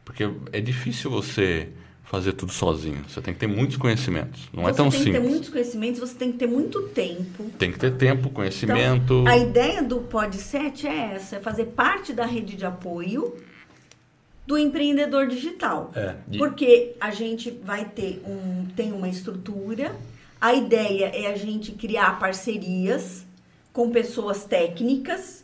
Porque 0.03 0.30
é 0.52 0.60
difícil 0.60 1.10
você 1.10 1.70
fazer 2.14 2.34
tudo 2.34 2.52
sozinho. 2.52 3.03
Você 3.10 3.19
tem 3.22 3.34
que 3.34 3.40
ter 3.40 3.48
muitos 3.48 3.76
conhecimentos. 3.76 4.48
Não 4.53 4.61
você 4.61 4.69
é 4.69 4.73
tão 4.76 4.91
simples. 4.91 4.99
Você 4.99 5.11
tem 5.11 5.14
que 5.14 5.19
ter 5.19 5.31
muitos 5.31 5.49
conhecimentos, 5.49 5.99
você 5.99 6.14
tem 6.15 6.31
que 6.31 6.38
ter 6.38 6.45
muito 6.45 6.81
tempo. 6.90 7.44
Tem 7.57 7.72
que 7.72 7.80
ter 7.80 7.98
tempo, 7.98 8.30
conhecimento. 8.30 9.22
Então, 9.22 9.27
a 9.27 9.35
ideia 9.35 9.81
do 9.81 10.02
Podset 10.02 10.85
é 10.85 11.15
essa, 11.15 11.38
é 11.38 11.40
fazer 11.40 11.65
parte 11.65 12.14
da 12.14 12.23
rede 12.23 12.56
de 12.56 12.64
apoio 12.68 13.35
do 14.45 14.60
empreendedor 14.60 15.26
digital. 15.26 15.91
É, 15.95 16.18
e... 16.31 16.38
Porque 16.38 16.95
a 17.02 17.10
gente 17.10 17.49
vai 17.49 17.85
ter 17.85 18.22
um 18.27 18.68
tem 18.76 18.91
uma 18.91 19.10
estrutura. 19.10 19.95
A 20.40 20.53
ideia 20.53 21.06
é 21.06 21.34
a 21.34 21.35
gente 21.35 21.72
criar 21.72 22.19
parcerias 22.19 23.26
com 23.72 23.90
pessoas 23.90 24.44
técnicas, 24.44 25.44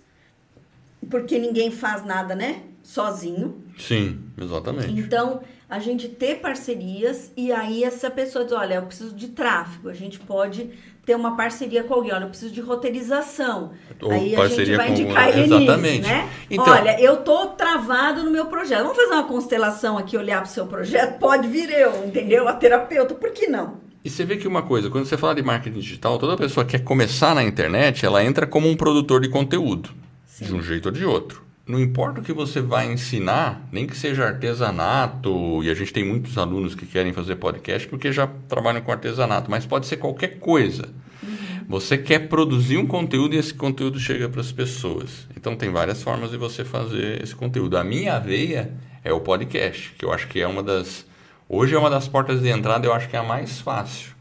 porque 1.10 1.40
ninguém 1.40 1.72
faz 1.72 2.06
nada, 2.06 2.36
né? 2.36 2.62
Sozinho. 2.84 3.64
Sim, 3.76 4.20
exatamente. 4.38 4.91
Então, 4.91 5.41
a 5.70 5.78
gente 5.78 6.08
ter 6.08 6.40
parcerias 6.40 7.32
e 7.38 7.52
aí 7.52 7.84
essa 7.84 8.10
pessoa 8.10 8.44
diz, 8.44 8.54
olha, 8.54 8.76
eu 8.76 8.82
preciso 8.84 9.16
de 9.16 9.28
tráfego, 9.28 9.88
a 9.88 9.94
gente 9.94 10.20
pode 10.20 10.72
ter 11.06 11.16
uma 11.16 11.38
parceria 11.38 11.84
com 11.84 11.94
alguém, 11.94 12.12
olha, 12.12 12.24
eu 12.24 12.30
preciso 12.30 12.52
de 12.52 12.60
roteirização. 12.60 13.72
Ou 14.02 14.12
aí 14.12 14.36
a 14.36 14.48
gente 14.48 14.76
vai 14.76 14.90
indicar 14.90 15.30
ele 15.30 15.56
Exatamente. 15.56 16.00
Nisso, 16.00 16.10
né? 16.10 16.30
Então, 16.50 16.74
olha, 16.74 17.00
eu 17.00 17.18
tô 17.18 17.48
travado 17.48 18.24
no 18.24 18.32
meu 18.32 18.48
projeto. 18.48 18.82
Vamos 18.82 18.98
fazer 18.98 19.14
uma 19.14 19.24
constelação 19.24 19.98
aqui, 19.98 20.18
olhar 20.18 20.41
para 20.41 20.50
o 20.50 20.52
seu 20.52 20.66
projeto? 20.66 21.20
Pode 21.20 21.48
vir 21.48 21.70
eu, 21.70 22.06
entendeu? 22.06 22.48
A 22.48 22.54
terapeuta, 22.54 23.14
por 23.14 23.32
que 23.32 23.48
não? 23.48 23.78
E 24.04 24.10
você 24.10 24.24
vê 24.24 24.38
que 24.38 24.48
uma 24.48 24.64
coisa, 24.64 24.90
quando 24.90 25.06
você 25.06 25.18
fala 25.18 25.36
de 25.36 25.44
marketing 25.44 25.80
digital, 25.80 26.18
toda 26.18 26.38
pessoa 26.38 26.66
que 26.66 26.78
quer 26.78 26.84
começar 26.84 27.36
na 27.36 27.44
internet, 27.44 28.06
ela 28.06 28.24
entra 28.24 28.48
como 28.48 28.68
um 28.68 28.76
produtor 28.76 29.22
de 29.22 29.30
conteúdo, 29.30 29.90
Sim. 30.26 30.46
de 30.46 30.56
um 30.56 30.62
jeito 30.64 30.88
ou 30.88 30.91
de 30.91 31.06
outro 31.06 31.49
não 31.70 31.80
importa 31.80 32.20
o 32.20 32.24
que 32.24 32.34
você 32.34 32.60
vai 32.60 32.91
ensinar, 32.91 33.62
nem 33.72 33.86
que 33.86 33.96
seja 33.96 34.26
artesanato, 34.26 35.64
e 35.64 35.70
a 35.70 35.76
gente 35.76 35.94
tem 35.94 36.04
muitos 36.04 36.36
alunos 36.36 36.74
que 36.74 36.84
querem 36.84 37.14
fazer 37.14 37.36
podcast 37.36 37.88
porque 37.88 38.12
já 38.12 38.26
trabalham 38.48 38.82
com 38.82 38.91
artesanato, 38.91 39.52
mas 39.52 39.68
pode 39.68 39.86
ser 39.86 39.98
qualquer 39.98 40.40
coisa. 40.40 40.90
Uhum. 41.22 41.66
Você 41.68 41.96
quer 41.96 42.28
produzir 42.28 42.80
um 42.80 42.88
conteúdo 42.88 43.36
e 43.36 43.38
esse 43.38 43.54
conteúdo 43.54 44.00
chega 44.00 44.28
para 44.28 44.41
as 44.41 44.52
pessoas. 44.52 45.28
Então 45.38 45.56
tem 45.56 45.70
várias 45.70 46.02
formas 46.02 46.32
de 46.32 46.38
você 46.38 46.66
fazer 46.66 47.22
esse 47.22 47.36
conteúdo. 47.36 47.78
A 47.78 47.84
minha 47.84 48.18
veia 48.18 48.74
é 49.04 49.14
o 49.14 49.20
podcast, 49.20 49.94
que 49.96 50.04
eu 50.04 50.12
acho 50.12 50.28
que 50.28 50.41
é 50.41 50.48
uma 50.48 50.64
das. 50.64 51.06
Hoje 51.48 51.76
é 51.76 51.78
uma 51.78 51.90
das 51.90 52.08
portas 52.08 52.41
de 52.41 52.50
entrada, 52.50 52.88
eu 52.88 52.94
acho 52.94 53.08
que 53.08 53.16
é 53.16 53.20
a 53.20 53.24
mais 53.24 53.62
fácil 53.62 54.18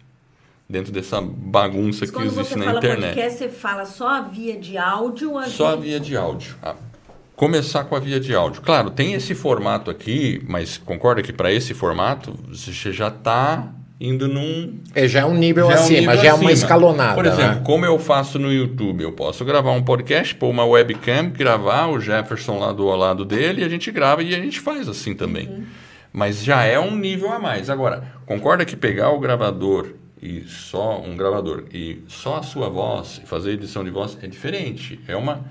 dentro 0.69 0.93
dessa 0.93 1.19
bagunça 1.23 2.01
Mas 2.01 2.11
que 2.11 2.23
existe 2.23 2.57
na 2.57 2.75
internet. 2.75 2.75
Quando 2.75 2.83
você 2.83 2.85
fala 2.85 3.13
podcast, 3.15 3.39
você 3.39 3.49
fala 3.49 3.85
só 3.87 4.09
a 4.09 4.21
via 4.21 4.59
de 4.59 4.77
áudio? 4.77 5.39
A 5.39 5.47
só 5.47 5.69
via... 5.69 5.75
a 5.75 5.81
via 5.81 6.01
de 6.01 6.15
áudio 6.15 6.57
começar 7.39 7.85
com 7.85 7.95
a 7.95 8.01
via 8.01 8.19
de 8.19 8.35
áudio. 8.35 8.61
Claro, 8.61 8.91
tem 8.91 9.15
esse 9.15 9.33
formato 9.33 9.93
aqui, 9.93 10.43
mas 10.47 10.77
concorda 10.77 11.23
que 11.23 11.33
para 11.33 11.53
esse 11.53 11.73
formato 11.73 12.37
você 12.49 12.93
já 12.93 13.07
está 13.07 13.73
indo 14.01 14.27
num. 14.27 14.81
É, 14.93 15.07
já 15.07 15.21
é 15.21 15.25
um 15.25 15.35
nível 15.35 15.69
já 15.69 15.75
acima, 15.75 15.97
é 15.97 15.99
um 15.99 16.01
nível 16.01 16.17
já 16.17 16.21
acima. 16.21 16.35
é 16.35 16.47
uma 16.47 16.53
escalonada. 16.53 17.15
Por 17.15 17.27
exemplo, 17.27 17.55
né? 17.55 17.63
como 17.65 17.87
eu 17.87 17.97
faço 17.97 18.41
no 18.41 18.53
YouTube? 18.53 19.05
Eu 19.05 19.13
posso 19.13 19.45
gravar 19.45 19.71
um 19.71 19.85
podcast, 19.85 20.35
pôr 20.35 20.49
uma 20.49 20.65
webcam, 20.65 21.31
gravar 21.31 21.87
o 21.87 22.01
Jefferson 22.01 22.59
lá 22.59 22.73
do 22.73 22.85
lado 22.89 23.25
dele, 23.25 23.63
e 23.63 23.65
a 23.65 23.69
gente 23.69 23.89
grava 23.93 24.21
e 24.21 24.35
a 24.35 24.39
gente 24.39 24.59
faz 24.59 24.89
assim 24.89 25.15
também. 25.15 25.47
Uhum. 25.47 25.65
Mas 26.13 26.43
já 26.43 26.65
é 26.65 26.81
um 26.81 26.97
nível 26.97 27.33
a 27.33 27.39
mais. 27.39 27.71
Agora, 27.71 28.03
concorda 28.27 28.65
que 28.65 28.75
pegar 28.75 29.11
o 29.11 29.21
gravador 29.21 29.91
e 30.21 30.43
só 30.49 31.01
um 31.01 31.17
gravador 31.17 31.67
e 31.73 32.03
só 32.09 32.39
a 32.39 32.43
sua 32.43 32.69
voz 32.69 33.21
e 33.23 33.27
fazer 33.29 33.53
edição 33.53 33.85
de 33.85 33.91
voz 33.91 34.19
é 34.21 34.27
diferente. 34.27 34.99
É 35.07 35.15
uma 35.15 35.45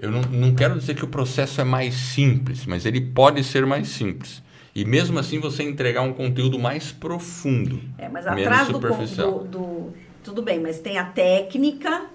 eu 0.00 0.10
não, 0.10 0.22
não 0.22 0.54
quero 0.54 0.78
dizer 0.78 0.94
que 0.94 1.04
o 1.04 1.08
processo 1.08 1.60
é 1.60 1.64
mais 1.64 1.94
simples, 1.94 2.64
mas 2.66 2.86
ele 2.86 3.00
pode 3.00 3.42
ser 3.42 3.66
mais 3.66 3.88
simples. 3.88 4.42
E 4.74 4.84
mesmo 4.84 5.18
assim 5.18 5.40
você 5.40 5.62
entregar 5.64 6.02
um 6.02 6.12
conteúdo 6.12 6.58
mais 6.58 6.92
profundo. 6.92 7.80
É, 7.98 8.08
mas 8.08 8.26
atrás 8.26 8.68
do, 8.68 8.78
do, 8.78 9.44
do, 9.44 9.92
Tudo 10.22 10.42
bem, 10.42 10.60
mas 10.60 10.78
tem 10.78 10.98
a 10.98 11.04
técnica 11.04 12.06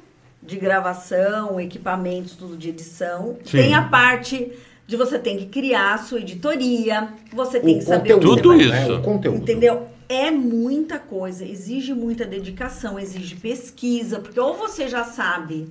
de 0.41 0.57
gravação, 0.57 1.59
equipamentos, 1.59 2.35
tudo 2.35 2.55
de 2.55 2.69
edição. 2.69 3.37
Sim. 3.43 3.57
Tem 3.57 3.73
a 3.73 3.81
parte 3.81 4.51
de 4.87 4.95
você 4.95 5.19
tem 5.19 5.37
que 5.37 5.47
criar 5.47 5.95
a 5.95 5.97
sua 5.97 6.19
editoria, 6.19 7.09
você 7.33 7.59
tem 7.59 7.75
o 7.75 7.79
que 7.79 7.85
saber 7.85 8.13
conteúdo, 8.13 8.41
tudo 8.41 8.61
isso. 8.61 8.69
Né? 8.69 8.91
O 8.93 9.01
conteúdo. 9.01 9.41
Entendeu? 9.41 9.87
É 10.07 10.31
muita 10.31 10.99
coisa, 10.99 11.45
exige 11.45 11.93
muita 11.93 12.25
dedicação, 12.25 12.99
exige 12.99 13.35
pesquisa, 13.35 14.19
porque 14.19 14.39
ou 14.39 14.53
você 14.53 14.87
já 14.87 15.03
sabe 15.03 15.67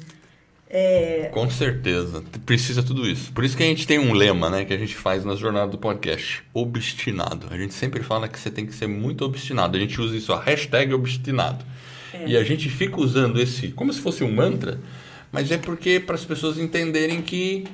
é... 0.74 1.28
Com 1.30 1.50
certeza. 1.50 2.24
Precisa 2.46 2.82
tudo 2.82 3.06
isso. 3.06 3.30
Por 3.32 3.44
isso 3.44 3.54
que 3.54 3.62
a 3.62 3.66
gente 3.66 3.86
tem 3.86 3.98
um 3.98 4.14
lema, 4.14 4.48
né? 4.48 4.64
Que 4.64 4.72
a 4.72 4.78
gente 4.78 4.96
faz 4.96 5.22
na 5.22 5.36
jornada 5.36 5.70
do 5.70 5.76
podcast. 5.76 6.42
Obstinado. 6.54 7.48
A 7.50 7.58
gente 7.58 7.74
sempre 7.74 8.02
fala 8.02 8.26
que 8.26 8.40
você 8.40 8.50
tem 8.50 8.64
que 8.64 8.74
ser 8.74 8.86
muito 8.86 9.22
obstinado. 9.22 9.76
A 9.76 9.80
gente 9.80 10.00
usa 10.00 10.16
isso, 10.16 10.32
a 10.32 10.40
hashtag 10.40 10.94
obstinado. 10.94 11.62
É. 12.14 12.26
E 12.26 12.36
a 12.38 12.42
gente 12.42 12.70
fica 12.70 12.98
usando 12.98 13.38
esse 13.38 13.68
como 13.68 13.92
se 13.92 14.00
fosse 14.00 14.24
um 14.24 14.32
mantra, 14.32 14.80
mas 15.30 15.50
é 15.50 15.58
porque 15.58 16.00
para 16.00 16.14
as 16.14 16.24
pessoas 16.24 16.56
entenderem 16.56 17.20
que 17.20 17.64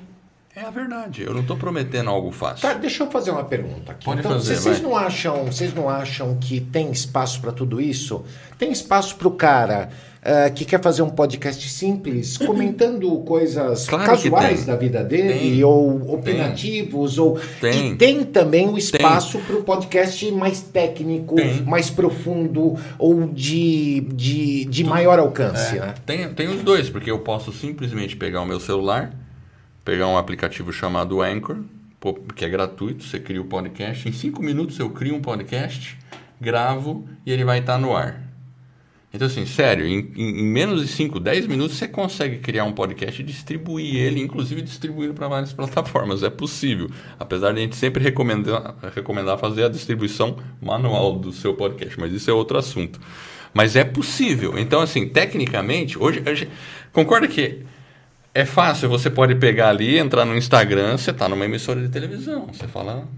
é 0.56 0.62
a 0.62 0.70
verdade. 0.70 1.22
Eu 1.22 1.32
não 1.32 1.42
estou 1.42 1.56
prometendo 1.56 2.10
algo 2.10 2.32
fácil. 2.32 2.62
Tá, 2.62 2.74
deixa 2.74 3.04
eu 3.04 3.10
fazer 3.12 3.30
uma 3.30 3.44
pergunta 3.44 3.92
aqui. 3.92 4.04
Pode 4.04 4.20
então, 4.20 4.32
fazer, 4.32 4.56
vocês 4.56 4.80
não 4.80 4.96
acham, 4.96 5.44
vocês 5.44 5.72
não 5.72 5.88
acham 5.88 6.36
que 6.36 6.60
tem 6.60 6.90
espaço 6.90 7.40
para 7.40 7.52
tudo 7.52 7.80
isso? 7.80 8.24
Tem 8.58 8.72
espaço 8.72 9.14
para 9.14 9.28
o 9.28 9.32
cara 9.32 9.90
uh, 10.28 10.52
que 10.52 10.64
quer 10.64 10.80
fazer 10.80 11.02
um 11.02 11.08
podcast 11.08 11.68
simples, 11.68 12.36
comentando 12.36 13.10
coisas 13.20 13.86
claro 13.86 14.04
casuais 14.04 14.66
da 14.66 14.76
vida 14.76 15.02
dele, 15.02 15.38
tem. 15.38 15.64
ou 15.64 16.12
opinativos, 16.12 17.14
tem. 17.14 17.24
ou 17.24 17.40
tem. 17.60 17.92
e 17.92 17.96
tem 17.96 18.24
também 18.24 18.68
o 18.68 18.76
espaço 18.76 19.38
para 19.38 19.56
o 19.56 19.62
podcast 19.62 20.30
mais 20.32 20.60
técnico, 20.60 21.36
mais 21.64 21.88
profundo 21.88 22.76
ou 22.98 23.26
de, 23.26 24.00
de, 24.12 24.64
de 24.66 24.84
maior 24.84 25.18
alcance. 25.18 25.76
É. 25.76 25.80
Né? 25.80 25.94
Tem, 26.04 26.28
tem 26.34 26.48
os 26.48 26.62
dois, 26.62 26.90
porque 26.90 27.10
eu 27.10 27.20
posso 27.20 27.52
simplesmente 27.52 28.16
pegar 28.16 28.42
o 28.42 28.46
meu 28.46 28.60
celular, 28.60 29.12
pegar 29.84 30.06
um 30.08 30.18
aplicativo 30.18 30.72
chamado 30.72 31.22
Anchor, 31.22 31.58
que 32.36 32.44
é 32.44 32.48
gratuito, 32.48 33.04
você 33.04 33.18
cria 33.18 33.40
o 33.40 33.44
podcast. 33.44 34.08
Em 34.08 34.12
cinco 34.12 34.42
minutos 34.42 34.78
eu 34.78 34.90
crio 34.90 35.14
um 35.16 35.20
podcast, 35.20 35.98
gravo 36.40 37.08
e 37.26 37.32
ele 37.32 37.44
vai 37.44 37.58
estar 37.58 37.78
no 37.78 37.96
ar. 37.96 38.27
Então, 39.12 39.26
assim, 39.26 39.46
sério, 39.46 39.86
em, 39.86 40.12
em, 40.16 40.44
menos 40.44 40.82
de 40.82 40.88
5, 40.88 41.18
10 41.18 41.46
minutos 41.46 41.76
você 41.76 41.88
consegue 41.88 42.38
criar 42.38 42.64
um 42.64 42.72
podcast 42.72 43.22
e 43.22 43.24
distribuir 43.24 43.96
ele, 43.96 44.20
inclusive 44.20 44.60
distribuir 44.60 45.14
para 45.14 45.28
várias 45.28 45.52
plataformas. 45.54 46.22
É 46.22 46.28
possível. 46.28 46.90
Apesar 47.18 47.52
de 47.52 47.60
a 47.60 47.62
gente 47.62 47.76
sempre 47.76 48.02
recomendar, 48.02 48.74
recomendar 48.94 49.38
fazer 49.38 49.64
a 49.64 49.68
distribuição 49.68 50.36
manual 50.60 51.18
do 51.18 51.32
seu 51.32 51.54
podcast, 51.54 51.98
mas 51.98 52.12
isso 52.12 52.30
é 52.30 52.34
outro 52.34 52.58
assunto. 52.58 53.00
Mas 53.54 53.76
é 53.76 53.84
possível. 53.84 54.58
Então, 54.58 54.80
assim, 54.80 55.08
tecnicamente, 55.08 55.98
hoje. 55.98 56.22
hoje 56.26 56.48
concorda 56.92 57.26
que 57.26 57.62
É 58.34 58.44
fácil, 58.44 58.88
você 58.90 59.08
pode 59.10 59.34
pegar 59.36 59.70
ali, 59.70 59.98
entrar 59.98 60.24
no 60.26 60.36
Instagram, 60.36 60.98
você 60.98 61.10
está 61.10 61.28
numa 61.28 61.46
emissora 61.46 61.80
de 61.80 61.88
televisão. 61.88 62.46
Você 62.52 62.68
fala, 62.68 63.08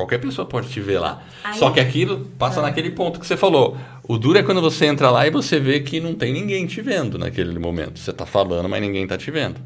qualquer 0.00 0.18
pessoa 0.18 0.46
pode 0.46 0.68
te 0.68 0.80
ver 0.80 0.98
lá. 0.98 1.22
Aí, 1.44 1.58
Só 1.58 1.70
que 1.70 1.80
aquilo 1.80 2.26
passa 2.38 2.60
é. 2.60 2.62
naquele 2.62 2.90
ponto 2.90 3.20
que 3.20 3.26
você 3.26 3.36
falou. 3.36 3.76
O 4.08 4.18
duro 4.18 4.38
é 4.38 4.42
quando 4.42 4.60
você 4.60 4.86
entra 4.86 5.10
lá 5.10 5.26
e 5.26 5.30
você 5.30 5.60
vê 5.60 5.80
que 5.80 6.00
não 6.00 6.14
tem 6.14 6.32
ninguém 6.32 6.66
te 6.66 6.80
vendo 6.80 7.18
naquele 7.18 7.58
momento. 7.58 7.98
Você 7.98 8.10
está 8.10 8.26
falando, 8.26 8.68
mas 8.68 8.80
ninguém 8.80 9.04
está 9.04 9.16
te 9.16 9.30
vendo. 9.30 9.60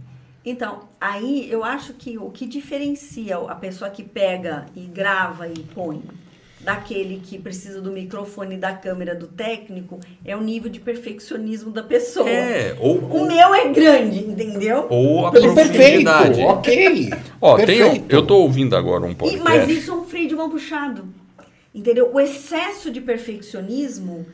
Então, 0.44 0.81
aí 1.01 1.48
eu 1.51 1.65
acho 1.65 1.94
que 1.94 2.19
o 2.19 2.31
que 2.31 2.47
diferencia 2.47 3.36
a 3.36 3.55
pessoa 3.55 3.90
que 3.90 4.02
pega 4.02 4.66
e 4.77 4.81
grava 4.81 5.48
e 5.48 5.59
põe 5.74 6.02
daquele 6.65 7.20
que 7.23 7.39
precisa 7.39 7.81
do 7.81 7.93
microfone, 7.93 8.57
da 8.57 8.73
câmera, 8.73 9.15
do 9.15 9.27
técnico, 9.27 10.01
é 10.24 10.35
o 10.35 10.41
nível 10.41 10.70
de 10.70 10.81
perfeccionismo 10.81 11.70
da 11.70 11.82
pessoa. 11.82 12.28
É, 12.28 12.74
ou, 12.81 12.97
o 12.97 13.19
ou, 13.19 13.27
meu 13.27 13.55
é 13.55 13.69
grande, 13.69 14.20
entendeu? 14.20 14.86
Ou 14.89 15.27
a 15.27 15.31
profundidade. 15.31 16.36
Perfeito, 16.36 16.41
ok. 16.41 17.11
Ó, 17.41 17.57
Perfeito. 17.57 17.91
Tem, 17.91 18.05
eu 18.09 18.27
tô 18.27 18.39
ouvindo 18.39 18.74
agora 18.74 19.05
um 19.05 19.15
podcast. 19.15 19.41
E, 19.41 19.45
mas 19.45 19.69
isso 19.69 19.91
é 19.91 19.95
um 19.95 20.05
freio 20.05 20.28
de 20.28 20.35
mão 20.35 20.49
puxado. 20.49 21.05
Entendeu? 21.74 22.11
O 22.12 22.19
excesso 22.19 22.91
de 22.91 23.01
perfeccionismo 23.01 24.27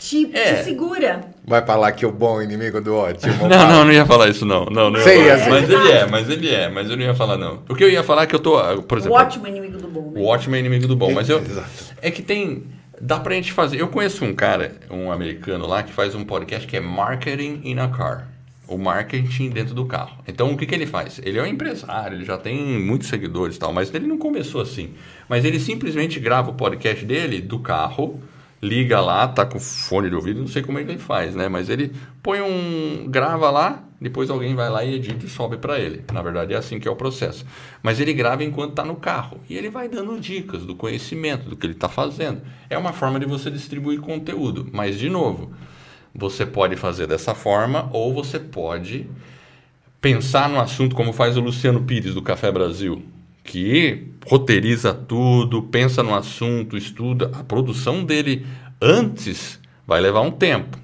te, 0.00 0.30
é. 0.32 0.54
te 0.54 0.64
segura. 0.64 1.20
Vai 1.46 1.64
falar 1.64 1.92
que 1.92 2.06
o 2.06 2.10
bom 2.10 2.40
é 2.40 2.44
inimigo 2.44 2.80
do 2.80 2.96
ótimo. 2.96 3.46
não, 3.46 3.68
não, 3.68 3.84
não 3.84 3.92
ia 3.92 4.06
falar 4.06 4.28
isso, 4.28 4.46
não. 4.46 4.64
não, 4.64 4.90
não 4.90 5.00
Sei, 5.00 5.28
é 5.28 5.46
mas 5.46 5.68
ele 5.68 5.92
é, 5.92 6.06
mas 6.06 6.30
ele 6.30 6.48
é, 6.48 6.68
mas 6.70 6.90
eu 6.90 6.96
não 6.96 7.04
ia 7.04 7.14
falar, 7.14 7.36
não. 7.36 7.62
O 7.68 7.74
que 7.74 7.84
eu 7.84 7.90
ia 7.90 8.02
falar 8.02 8.22
é 8.22 8.26
que 8.26 8.34
eu 8.34 8.40
tô, 8.40 8.58
por 8.82 8.96
exemplo. 8.96 9.16
O 9.16 9.20
ótimo 9.20 9.46
é 9.46 9.50
inimigo 9.50 9.76
do 9.76 9.88
bom. 9.88 10.10
Né? 10.10 10.20
O 10.20 10.24
ótimo 10.24 10.56
é 10.56 10.58
inimigo 10.58 10.86
do 10.88 10.96
bom. 10.96 11.12
Mas 11.12 11.28
eu. 11.28 11.38
Exato. 11.38 11.68
É 12.00 12.10
que 12.10 12.22
tem. 12.22 12.64
Dá 12.98 13.20
pra 13.20 13.34
gente 13.34 13.52
fazer. 13.52 13.78
Eu 13.78 13.88
conheço 13.88 14.24
um 14.24 14.34
cara, 14.34 14.72
um 14.90 15.12
americano 15.12 15.66
lá, 15.66 15.82
que 15.82 15.92
faz 15.92 16.14
um 16.14 16.24
podcast 16.24 16.66
que 16.66 16.76
é 16.76 16.80
Marketing 16.80 17.60
in 17.64 17.78
a 17.78 17.88
Car 17.88 18.26
o 18.70 18.78
marketing 18.78 19.50
dentro 19.50 19.74
do 19.74 19.84
carro. 19.84 20.22
Então, 20.28 20.52
o 20.52 20.56
que, 20.56 20.64
que 20.64 20.72
ele 20.72 20.86
faz? 20.86 21.20
Ele 21.24 21.38
é 21.38 21.42
um 21.42 21.46
empresário, 21.46 22.16
ele 22.16 22.24
já 22.24 22.38
tem 22.38 22.78
muitos 22.78 23.08
seguidores 23.08 23.56
e 23.56 23.58
tal, 23.58 23.72
mas 23.72 23.92
ele 23.92 24.06
não 24.06 24.16
começou 24.16 24.60
assim. 24.60 24.94
Mas 25.28 25.44
ele 25.44 25.58
simplesmente 25.58 26.20
grava 26.20 26.50
o 26.50 26.54
podcast 26.54 27.04
dele 27.04 27.40
do 27.40 27.58
carro, 27.58 28.22
liga 28.62 29.00
lá, 29.00 29.26
tá 29.26 29.46
com 29.46 29.58
fone 29.58 30.10
de 30.10 30.14
ouvido, 30.14 30.40
não 30.40 30.48
sei 30.48 30.62
como 30.62 30.78
é 30.78 30.84
que 30.84 30.90
ele 30.90 30.98
faz, 30.98 31.34
né? 31.34 31.48
Mas 31.48 31.70
ele 31.70 31.92
põe 32.22 32.40
um, 32.42 33.06
grava 33.08 33.50
lá, 33.50 33.84
depois 34.00 34.28
alguém 34.28 34.54
vai 34.54 34.68
lá 34.68 34.84
e 34.84 34.94
edita 34.94 35.24
e 35.24 35.28
sobe 35.28 35.56
para 35.56 35.78
ele. 35.78 36.04
Na 36.12 36.20
verdade 36.20 36.52
é 36.52 36.56
assim 36.56 36.78
que 36.78 36.86
é 36.86 36.90
o 36.90 36.96
processo. 36.96 37.44
Mas 37.82 38.00
ele 38.00 38.12
grava 38.12 38.44
enquanto 38.44 38.70
está 38.70 38.84
no 38.84 38.96
carro 38.96 39.40
e 39.48 39.56
ele 39.56 39.70
vai 39.70 39.88
dando 39.88 40.18
dicas 40.20 40.64
do 40.64 40.74
conhecimento 40.74 41.48
do 41.48 41.56
que 41.56 41.66
ele 41.66 41.74
está 41.74 41.88
fazendo. 41.88 42.42
É 42.68 42.76
uma 42.76 42.92
forma 42.92 43.18
de 43.18 43.26
você 43.26 43.50
distribuir 43.50 44.00
conteúdo. 44.00 44.68
Mas 44.72 44.98
de 44.98 45.08
novo, 45.08 45.52
você 46.14 46.44
pode 46.44 46.76
fazer 46.76 47.06
dessa 47.06 47.34
forma 47.34 47.88
ou 47.92 48.12
você 48.12 48.38
pode 48.38 49.06
pensar 50.00 50.48
no 50.48 50.60
assunto 50.60 50.94
como 50.94 51.12
faz 51.12 51.36
o 51.36 51.40
Luciano 51.40 51.82
Pires 51.82 52.14
do 52.14 52.22
Café 52.22 52.50
Brasil 52.50 53.02
que 53.50 54.06
roteiriza 54.28 54.94
tudo, 54.94 55.60
pensa 55.60 56.04
no 56.04 56.14
assunto, 56.14 56.76
estuda. 56.76 57.32
A 57.34 57.42
produção 57.42 58.04
dele 58.04 58.46
antes 58.80 59.58
vai 59.84 60.00
levar 60.00 60.20
um 60.20 60.30
tempo. 60.30 60.78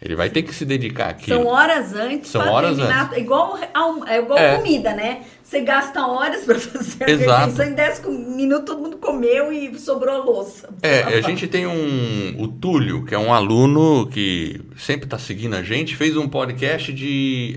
Ele 0.00 0.14
vai 0.14 0.28
ter 0.28 0.42
que 0.42 0.54
se 0.54 0.66
dedicar 0.66 1.08
aqui. 1.08 1.28
São 1.28 1.46
horas 1.46 1.94
antes 1.94 2.30
São 2.30 2.46
horas 2.46 2.76
terminar. 2.76 3.06
Antes. 3.06 3.18
Igual, 3.18 3.58
é 4.06 4.18
igual 4.18 4.38
é. 4.38 4.56
comida, 4.56 4.92
né? 4.92 5.22
Você 5.42 5.62
gasta 5.62 6.06
horas 6.06 6.44
para 6.44 6.56
fazer 6.60 7.04
a 7.04 7.10
Exato. 7.10 7.50
refeição, 7.50 7.66
em 7.66 7.74
10 7.74 8.06
minutos 8.36 8.66
todo 8.66 8.82
mundo 8.82 8.98
comeu 8.98 9.50
e 9.50 9.78
sobrou 9.78 10.22
louça. 10.22 10.68
É, 10.82 11.02
a 11.02 11.20
gente 11.22 11.46
tem 11.46 11.66
um. 11.66 12.34
O 12.38 12.46
Túlio, 12.46 13.06
que 13.06 13.14
é 13.14 13.18
um 13.18 13.32
aluno 13.32 14.06
que 14.06 14.60
sempre 14.76 15.06
está 15.06 15.18
seguindo 15.18 15.56
a 15.56 15.62
gente, 15.62 15.96
fez 15.96 16.14
um 16.14 16.28
podcast 16.28 16.92
de 16.92 17.54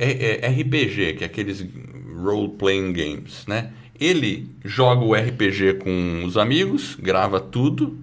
RPG, 0.61 1.15
que 1.15 1.23
é 1.25 1.27
aqueles 1.27 1.65
role-playing 2.23 2.93
games, 2.93 3.45
né? 3.47 3.71
Ele 3.99 4.49
joga 4.63 5.03
o 5.03 5.13
RPG 5.13 5.75
com 5.75 6.23
os 6.25 6.37
amigos, 6.37 6.97
grava 6.99 7.39
tudo. 7.39 7.97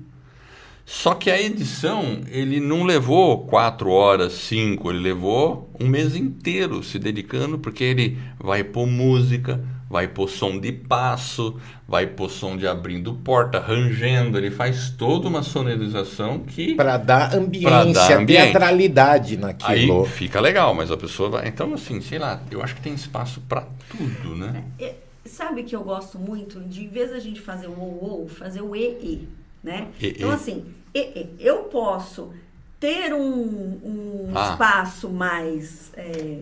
Só 0.87 1.15
que 1.15 1.31
a 1.31 1.41
edição, 1.41 2.21
ele 2.29 2.59
não 2.59 2.83
levou 2.83 3.47
quatro 3.47 3.91
horas, 3.91 4.33
cinco, 4.33 4.91
ele 4.91 4.99
levou 4.99 5.71
um 5.79 5.87
mês 5.87 6.17
inteiro 6.17 6.83
se 6.83 6.99
dedicando, 6.99 7.59
porque 7.61 7.85
ele 7.85 8.19
vai 8.41 8.65
pôr 8.65 8.89
música, 8.89 9.65
vai 9.89 10.09
pôr 10.09 10.29
som 10.29 10.59
de 10.59 10.73
passo, 10.73 11.57
vai 11.87 12.09
pôr 12.09 12.29
som 12.29 12.57
de 12.57 12.67
abrindo 12.67 13.15
porta, 13.15 13.61
rangendo, 13.61 14.37
ele 14.37 14.51
faz 14.51 14.91
toda 14.91 15.29
uma 15.29 15.45
sonorização 15.45 16.41
que... 16.41 16.75
Para 16.75 16.97
dar 16.97 17.37
ambiência, 17.37 17.93
dar 17.93 18.13
ambiente. 18.13 18.43
teatralidade 18.43 19.37
naquilo. 19.37 20.03
Aí 20.03 20.09
fica 20.09 20.41
legal, 20.41 20.75
mas 20.75 20.91
a 20.91 20.97
pessoa 20.97 21.29
vai... 21.31 21.47
Então, 21.47 21.73
assim, 21.73 22.01
sei 22.01 22.19
lá, 22.19 22.43
eu 22.51 22.63
acho 22.63 22.75
que 22.75 22.81
tem 22.81 22.95
espaço 22.95 23.41
para 23.49 23.65
tudo, 23.89 24.35
né? 24.35 24.65
É, 24.79 24.95
Sabe 25.31 25.63
que 25.63 25.77
eu 25.77 25.85
gosto 25.85 26.19
muito 26.19 26.61
de, 26.61 26.85
em 26.85 26.89
vez 26.89 27.11
da 27.11 27.21
gente 27.21 27.41
fazer 27.41 27.69
o 27.69 27.81
ou, 27.81 28.21
ou 28.23 28.29
fazer 28.29 28.61
o 28.63 28.75
e, 28.75 28.89
e 29.01 29.29
né? 29.63 29.89
E, 30.01 30.09
então, 30.09 30.31
assim, 30.31 30.75
e, 30.93 31.01
e, 31.01 31.37
eu 31.39 31.65
posso 31.65 32.33
ter 32.81 33.15
um, 33.15 33.21
um 33.23 34.33
ah. 34.35 34.51
espaço 34.51 35.09
mais. 35.09 35.93
É, 35.97 36.41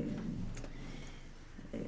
é, 1.74 1.78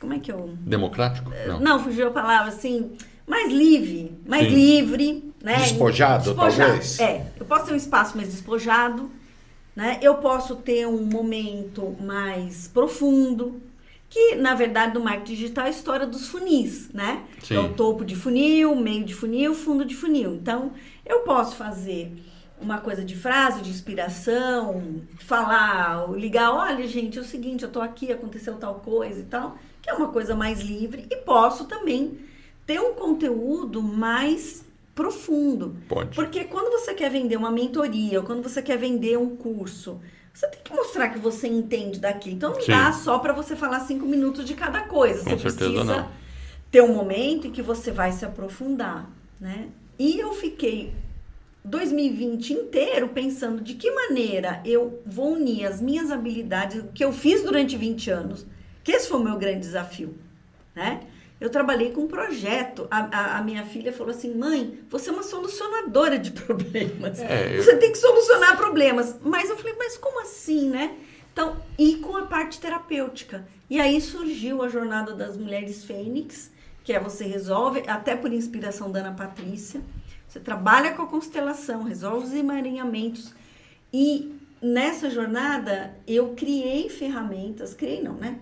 como 0.00 0.14
é 0.14 0.18
que 0.18 0.32
eu. 0.32 0.56
Democrático? 0.60 1.32
É, 1.32 1.46
não, 1.46 1.60
Não 1.60 1.84
fugiu 1.84 2.08
a 2.08 2.10
palavra, 2.10 2.48
assim. 2.48 2.96
Mais 3.26 3.50
livre, 3.50 4.18
mais 4.26 4.48
Sim. 4.48 4.54
livre, 4.54 5.32
né? 5.42 5.56
Despojado, 5.56 6.24
despojado, 6.24 6.56
talvez. 6.56 7.00
É, 7.00 7.32
eu 7.38 7.46
posso 7.46 7.66
ter 7.66 7.72
um 7.72 7.76
espaço 7.76 8.16
mais 8.16 8.30
despojado, 8.30 9.10
né? 9.76 9.98
Eu 10.02 10.16
posso 10.16 10.56
ter 10.56 10.86
um 10.86 11.06
momento 11.06 11.96
mais 12.00 12.68
profundo, 12.68 13.62
que 14.14 14.36
na 14.36 14.54
verdade 14.54 14.94
no 14.94 15.00
marketing 15.00 15.34
digital 15.34 15.64
é 15.64 15.66
a 15.66 15.70
história 15.70 16.06
dos 16.06 16.28
funis, 16.28 16.88
né? 16.92 17.24
Sim. 17.42 17.54
Então, 17.54 17.72
topo 17.72 18.04
de 18.04 18.14
funil, 18.14 18.76
meio 18.76 19.04
de 19.04 19.12
funil, 19.12 19.56
fundo 19.56 19.84
de 19.84 19.96
funil. 19.96 20.36
Então, 20.36 20.70
eu 21.04 21.22
posso 21.22 21.56
fazer 21.56 22.12
uma 22.60 22.78
coisa 22.78 23.04
de 23.04 23.16
frase, 23.16 23.60
de 23.60 23.70
inspiração, 23.70 25.02
falar, 25.18 26.08
ligar, 26.12 26.52
olha, 26.52 26.86
gente, 26.86 27.18
é 27.18 27.20
o 27.20 27.24
seguinte, 27.24 27.64
eu 27.64 27.72
tô 27.72 27.80
aqui, 27.80 28.12
aconteceu 28.12 28.54
tal 28.54 28.76
coisa 28.76 29.18
e 29.18 29.24
tal, 29.24 29.58
que 29.82 29.90
é 29.90 29.94
uma 29.94 30.06
coisa 30.06 30.36
mais 30.36 30.60
livre, 30.60 31.08
e 31.10 31.16
posso 31.16 31.64
também 31.64 32.16
ter 32.64 32.80
um 32.80 32.94
conteúdo 32.94 33.82
mais 33.82 34.64
profundo. 34.94 35.76
Pode. 35.88 36.14
Porque 36.14 36.44
quando 36.44 36.70
você 36.70 36.94
quer 36.94 37.10
vender 37.10 37.36
uma 37.36 37.50
mentoria, 37.50 38.20
ou 38.20 38.24
quando 38.24 38.44
você 38.44 38.62
quer 38.62 38.78
vender 38.78 39.18
um 39.18 39.34
curso, 39.34 40.00
você 40.34 40.48
tem 40.48 40.60
que 40.64 40.72
mostrar 40.72 41.10
que 41.10 41.18
você 41.18 41.46
entende 41.46 42.00
daqui. 42.00 42.32
Então 42.32 42.52
não 42.52 42.60
Sim. 42.60 42.72
dá 42.72 42.92
só 42.92 43.20
para 43.20 43.32
você 43.32 43.54
falar 43.54 43.80
cinco 43.80 44.04
minutos 44.04 44.44
de 44.44 44.54
cada 44.54 44.80
coisa. 44.80 45.22
Com 45.22 45.30
você 45.30 45.36
precisa 45.36 45.84
não. 45.84 46.10
ter 46.72 46.82
um 46.82 46.92
momento 46.92 47.46
em 47.46 47.52
que 47.52 47.62
você 47.62 47.92
vai 47.92 48.10
se 48.10 48.24
aprofundar, 48.24 49.08
né? 49.40 49.68
E 49.96 50.18
eu 50.18 50.32
fiquei 50.34 50.92
2020 51.64 52.52
inteiro 52.52 53.08
pensando 53.10 53.62
de 53.62 53.74
que 53.74 53.88
maneira 53.92 54.60
eu 54.64 55.00
vou 55.06 55.34
unir 55.34 55.66
as 55.66 55.80
minhas 55.80 56.10
habilidades, 56.10 56.80
o 56.80 56.88
que 56.88 57.04
eu 57.04 57.12
fiz 57.12 57.42
durante 57.44 57.76
20 57.76 58.10
anos, 58.10 58.44
que 58.82 58.90
esse 58.90 59.08
foi 59.08 59.20
o 59.20 59.24
meu 59.24 59.38
grande 59.38 59.60
desafio, 59.60 60.18
né? 60.74 61.00
Eu 61.40 61.50
trabalhei 61.50 61.90
com 61.90 62.02
um 62.02 62.08
projeto. 62.08 62.86
A, 62.90 63.00
a, 63.00 63.38
a, 63.38 63.42
minha 63.42 63.64
filha 63.64 63.92
falou 63.92 64.10
assim: 64.10 64.34
mãe, 64.34 64.78
você 64.88 65.10
é 65.10 65.12
uma 65.12 65.22
solucionadora 65.22 66.18
de 66.18 66.30
problemas. 66.32 67.20
É, 67.20 67.56
você 67.56 67.72
eu... 67.72 67.78
tem 67.78 67.92
que 67.92 67.98
solucionar 67.98 68.56
problemas. 68.56 69.16
Mas 69.22 69.50
eu 69.50 69.56
falei: 69.56 69.74
mas 69.78 69.96
como 69.96 70.20
assim, 70.22 70.70
né? 70.70 70.96
Então, 71.32 71.56
e 71.76 71.96
com 71.96 72.16
a 72.16 72.26
parte 72.26 72.60
terapêutica. 72.60 73.46
E 73.68 73.80
aí 73.80 74.00
surgiu 74.00 74.62
a 74.62 74.68
Jornada 74.68 75.14
das 75.14 75.36
Mulheres 75.36 75.84
Fênix, 75.84 76.50
que 76.84 76.92
é 76.92 77.00
você 77.00 77.24
resolve, 77.24 77.82
até 77.88 78.14
por 78.14 78.32
inspiração 78.32 78.90
da 78.90 79.00
Ana 79.00 79.12
Patrícia, 79.12 79.80
você 80.28 80.38
trabalha 80.38 80.92
com 80.92 81.02
a 81.02 81.06
constelação, 81.06 81.82
resolve 81.84 82.26
os 82.26 82.34
emaranhamentos. 82.34 83.32
E 83.92 84.34
nessa 84.60 85.08
jornada 85.08 85.96
eu 86.06 86.34
criei 86.34 86.88
ferramentas, 86.88 87.72
criei 87.72 88.02
não, 88.02 88.14
né? 88.14 88.38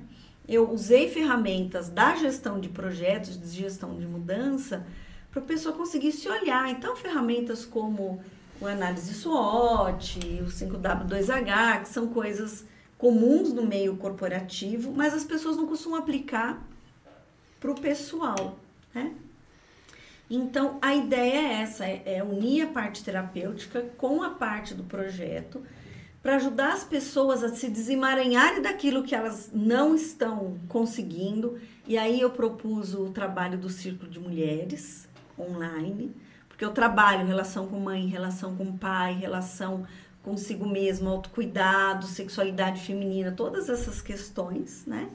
Eu 0.49 0.71
usei 0.71 1.09
ferramentas 1.09 1.89
da 1.89 2.17
gestão 2.17 2.61
de 2.61 2.69
projetos, 2.69 3.41
de 3.41 3.49
gestão 3.49 3.99
de 3.99 4.07
mudança, 4.07 4.87
para 5.31 5.41
a 5.41 5.45
pessoa 5.45 5.75
conseguir 5.75 6.13
se 6.13 6.29
olhar. 6.29 6.71
Então, 6.71 6.95
ferramentas 6.97 7.65
como 7.65 8.23
o 8.61 8.67
análise 8.67 9.15
SWOT, 9.15 10.19
o 10.43 10.47
5W2H, 10.47 11.83
que 11.83 11.89
são 11.89 12.09
coisas 12.09 12.65
comuns 12.99 13.53
no 13.53 13.67
meio 13.67 13.97
corporativo, 13.97 14.93
mas 14.93 15.15
as 15.15 15.25
pessoas 15.25 15.57
não 15.57 15.67
costumam 15.67 15.99
aplicar 15.99 16.63
para 17.59 17.71
o 17.71 17.81
pessoal, 17.81 18.59
né? 18.95 19.15
Então, 20.31 20.79
a 20.81 20.95
ideia 20.95 21.37
é 21.37 21.63
essa, 21.63 21.85
é 21.85 22.23
unir 22.23 22.63
a 22.63 22.67
parte 22.69 23.05
terapêutica 23.05 23.83
com 23.99 24.23
a 24.23 24.31
parte 24.31 24.73
do 24.73 24.85
projeto, 24.85 25.63
para 26.23 26.37
ajudar 26.37 26.73
as 26.73 26.85
pessoas 26.85 27.43
a 27.43 27.49
se 27.49 27.69
desemaranharem 27.69 28.63
daquilo 28.63 29.03
que 29.03 29.15
elas 29.15 29.51
não 29.53 29.95
estão 29.95 30.57
conseguindo. 30.69 31.59
E 31.87 31.99
aí 31.99 32.21
eu 32.21 32.31
propus 32.31 32.95
o 32.95 33.11
trabalho 33.11 33.59
do 33.59 33.69
Círculo 33.69 34.09
de 34.09 34.21
Mulheres 34.21 35.09
online, 35.37 36.15
porque 36.49 36.65
eu 36.65 36.71
trabalho 36.71 37.27
relação 37.27 37.67
com 37.67 37.81
mãe, 37.81 38.07
relação 38.07 38.55
com 38.55 38.77
pai, 38.77 39.15
relação 39.15 39.85
consigo 40.23 40.69
mesmo, 40.69 41.09
autocuidado, 41.09 42.07
sexualidade 42.07 42.81
feminina, 42.81 43.33
todas 43.33 43.69
essas 43.69 44.01
questões, 44.01 44.87
né? 44.87 45.11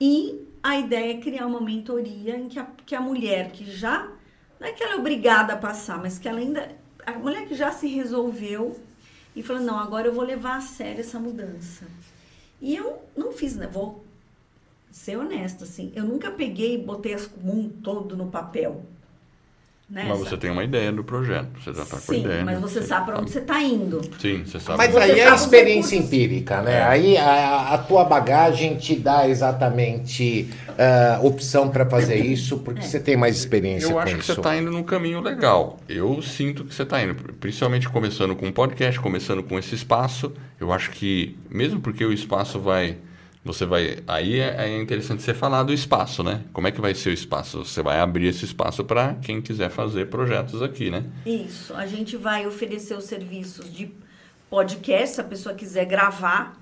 E 0.00 0.48
a 0.62 0.78
ideia 0.78 1.12
é 1.12 1.20
criar 1.20 1.46
uma 1.46 1.60
mentoria 1.60 2.36
em 2.36 2.48
que 2.48 2.58
a, 2.58 2.66
que 2.86 2.94
a 2.94 3.00
mulher 3.00 3.52
que 3.52 3.70
já, 3.70 4.10
não 4.58 4.66
é 4.66 4.72
que 4.72 4.82
ela 4.82 4.94
é 4.94 4.96
obrigada 4.96 5.52
a 5.52 5.56
passar, 5.56 5.98
mas 5.98 6.18
que 6.18 6.26
ela 6.26 6.38
ainda, 6.38 6.74
a 7.04 7.12
mulher 7.12 7.46
que 7.46 7.54
já 7.54 7.70
se 7.70 7.86
resolveu 7.86 8.80
e 9.34 9.42
falou, 9.42 9.62
não, 9.62 9.78
agora 9.78 10.06
eu 10.06 10.12
vou 10.12 10.24
levar 10.24 10.56
a 10.56 10.60
sério 10.60 11.00
essa 11.00 11.18
mudança. 11.18 11.86
E 12.60 12.76
eu 12.76 13.02
não 13.16 13.32
fiz, 13.32 13.56
né? 13.56 13.66
Vou 13.66 14.04
ser 14.90 15.16
honesta, 15.16 15.64
assim, 15.64 15.90
eu 15.94 16.04
nunca 16.04 16.30
peguei 16.30 16.74
e 16.74 16.78
botei 16.78 17.14
as 17.14 17.26
comum 17.26 17.68
todo 17.82 18.16
no 18.16 18.30
papel. 18.30 18.84
Né? 19.88 20.06
Mas 20.08 20.20
você 20.20 20.38
tem 20.38 20.50
uma 20.50 20.64
ideia 20.64 20.90
do 20.90 21.04
projeto, 21.04 21.48
você 21.62 21.74
já 21.74 21.82
está 21.82 21.98
com 21.98 22.12
a 22.12 22.16
ideia. 22.16 22.44
Mas 22.44 22.60
você 22.60 22.80
sabe 22.80 23.06
para 23.06 23.20
onde 23.20 23.30
você 23.30 23.40
está 23.40 23.60
indo. 23.60 24.00
Sim, 24.18 24.42
você 24.42 24.58
sabe. 24.58 24.78
Mas 24.78 24.96
aí 24.96 25.20
é 25.20 25.28
a 25.28 25.34
experiência 25.34 25.96
empírica, 25.96 26.62
né? 26.62 26.78
É. 26.78 26.82
Aí 26.84 27.16
a, 27.18 27.74
a, 27.74 27.78
tua 27.78 28.04
bagagem 28.04 28.76
te 28.76 28.96
dá 28.96 29.28
exatamente 29.28 30.48
uh, 30.70 31.26
opção 31.26 31.68
para 31.68 31.84
fazer 31.84 32.16
isso, 32.16 32.58
porque 32.60 32.80
é. 32.80 32.82
você 32.82 32.98
tem 32.98 33.18
mais 33.18 33.36
experiência 33.36 33.86
Eu 33.86 33.92
com 33.92 33.98
acho 33.98 34.16
que 34.16 34.24
você 34.24 34.32
está 34.32 34.56
indo 34.56 34.70
num 34.70 34.82
caminho 34.82 35.20
legal. 35.20 35.78
Eu 35.86 36.22
sinto 36.22 36.64
que 36.64 36.74
você 36.74 36.84
está 36.84 37.02
indo, 37.02 37.14
principalmente 37.38 37.86
começando 37.90 38.34
com 38.34 38.46
um 38.46 38.52
podcast, 38.52 38.98
começando 38.98 39.42
com 39.42 39.58
esse 39.58 39.74
espaço. 39.74 40.32
Eu 40.58 40.72
acho 40.72 40.90
que, 40.90 41.36
mesmo 41.50 41.80
porque 41.80 42.02
o 42.02 42.12
espaço 42.12 42.58
vai 42.58 42.96
você 43.44 43.66
vai. 43.66 43.98
Aí 44.06 44.38
é, 44.38 44.66
é, 44.66 44.80
interessante 44.80 45.22
você 45.22 45.34
falar 45.34 45.64
do 45.64 45.72
espaço, 45.72 46.22
né? 46.22 46.42
Como 46.52 46.66
é 46.66 46.70
que 46.70 46.80
vai 46.80 46.94
ser 46.94 47.10
o 47.10 47.12
espaço? 47.12 47.64
Você 47.64 47.82
vai 47.82 47.98
abrir 47.98 48.28
esse 48.28 48.44
espaço 48.44 48.84
para 48.84 49.14
quem 49.14 49.40
quiser 49.40 49.68
fazer 49.68 50.08
projetos 50.08 50.62
aqui, 50.62 50.90
né? 50.90 51.04
Isso. 51.26 51.74
A 51.74 51.86
gente 51.86 52.16
vai 52.16 52.46
oferecer 52.46 52.96
os 52.96 53.04
serviços 53.04 53.72
de 53.72 53.90
podcast, 54.48 55.16
se 55.16 55.20
a 55.20 55.24
pessoa 55.24 55.54
quiser 55.54 55.86
gravar 55.86 56.60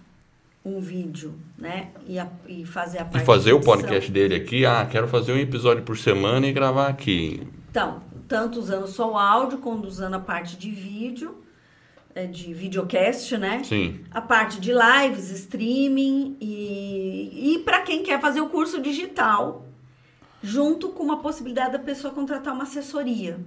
um 0.65 0.81
vídeo, 0.81 1.35
né? 1.59 1.89
E, 2.07 2.19
a, 2.19 2.29
e 2.47 2.65
fazer 2.65 2.99
a 2.99 3.05
parte 3.05 3.23
E 3.23 3.27
fazer 3.27 3.53
o 3.53 3.61
podcast 3.61 4.11
dele 4.11 4.35
aqui. 4.35 4.65
Ah, 4.65 4.87
quero 4.91 5.07
fazer 5.09 5.33
um 5.33 5.39
episódio 5.39 5.83
por 5.83 5.99
semana 5.99 6.47
e 6.47 6.53
gravar 6.53 6.89
aqui. 6.89 7.47
Então, 7.71 8.03
tanto 8.27 8.59
usando 8.59 8.87
só 8.87 9.13
o 9.13 9.19
áudio, 9.19 9.59
quanto 9.59 9.87
usando 9.87 10.15
a 10.15 10.21
parte 10.21 10.57
de 10.57 10.71
vídeo. 10.71 11.43
É, 12.15 12.27
de 12.27 12.53
videocast, 12.53 13.37
né? 13.37 13.63
Sim. 13.63 14.01
A 14.11 14.21
parte 14.21 14.61
de 14.61 14.73
lives, 14.73 15.31
streaming 15.31 16.37
e, 16.41 17.55
e 17.55 17.59
para 17.61 17.83
quem 17.83 18.03
quer 18.03 18.21
fazer 18.21 18.41
o 18.41 18.49
curso 18.49 18.81
digital, 18.83 19.65
junto 20.43 20.89
com 20.89 21.05
uma 21.05 21.21
possibilidade 21.21 21.73
da 21.73 21.79
pessoa 21.79 22.13
contratar 22.13 22.53
uma 22.53 22.65
assessoria. 22.65 23.39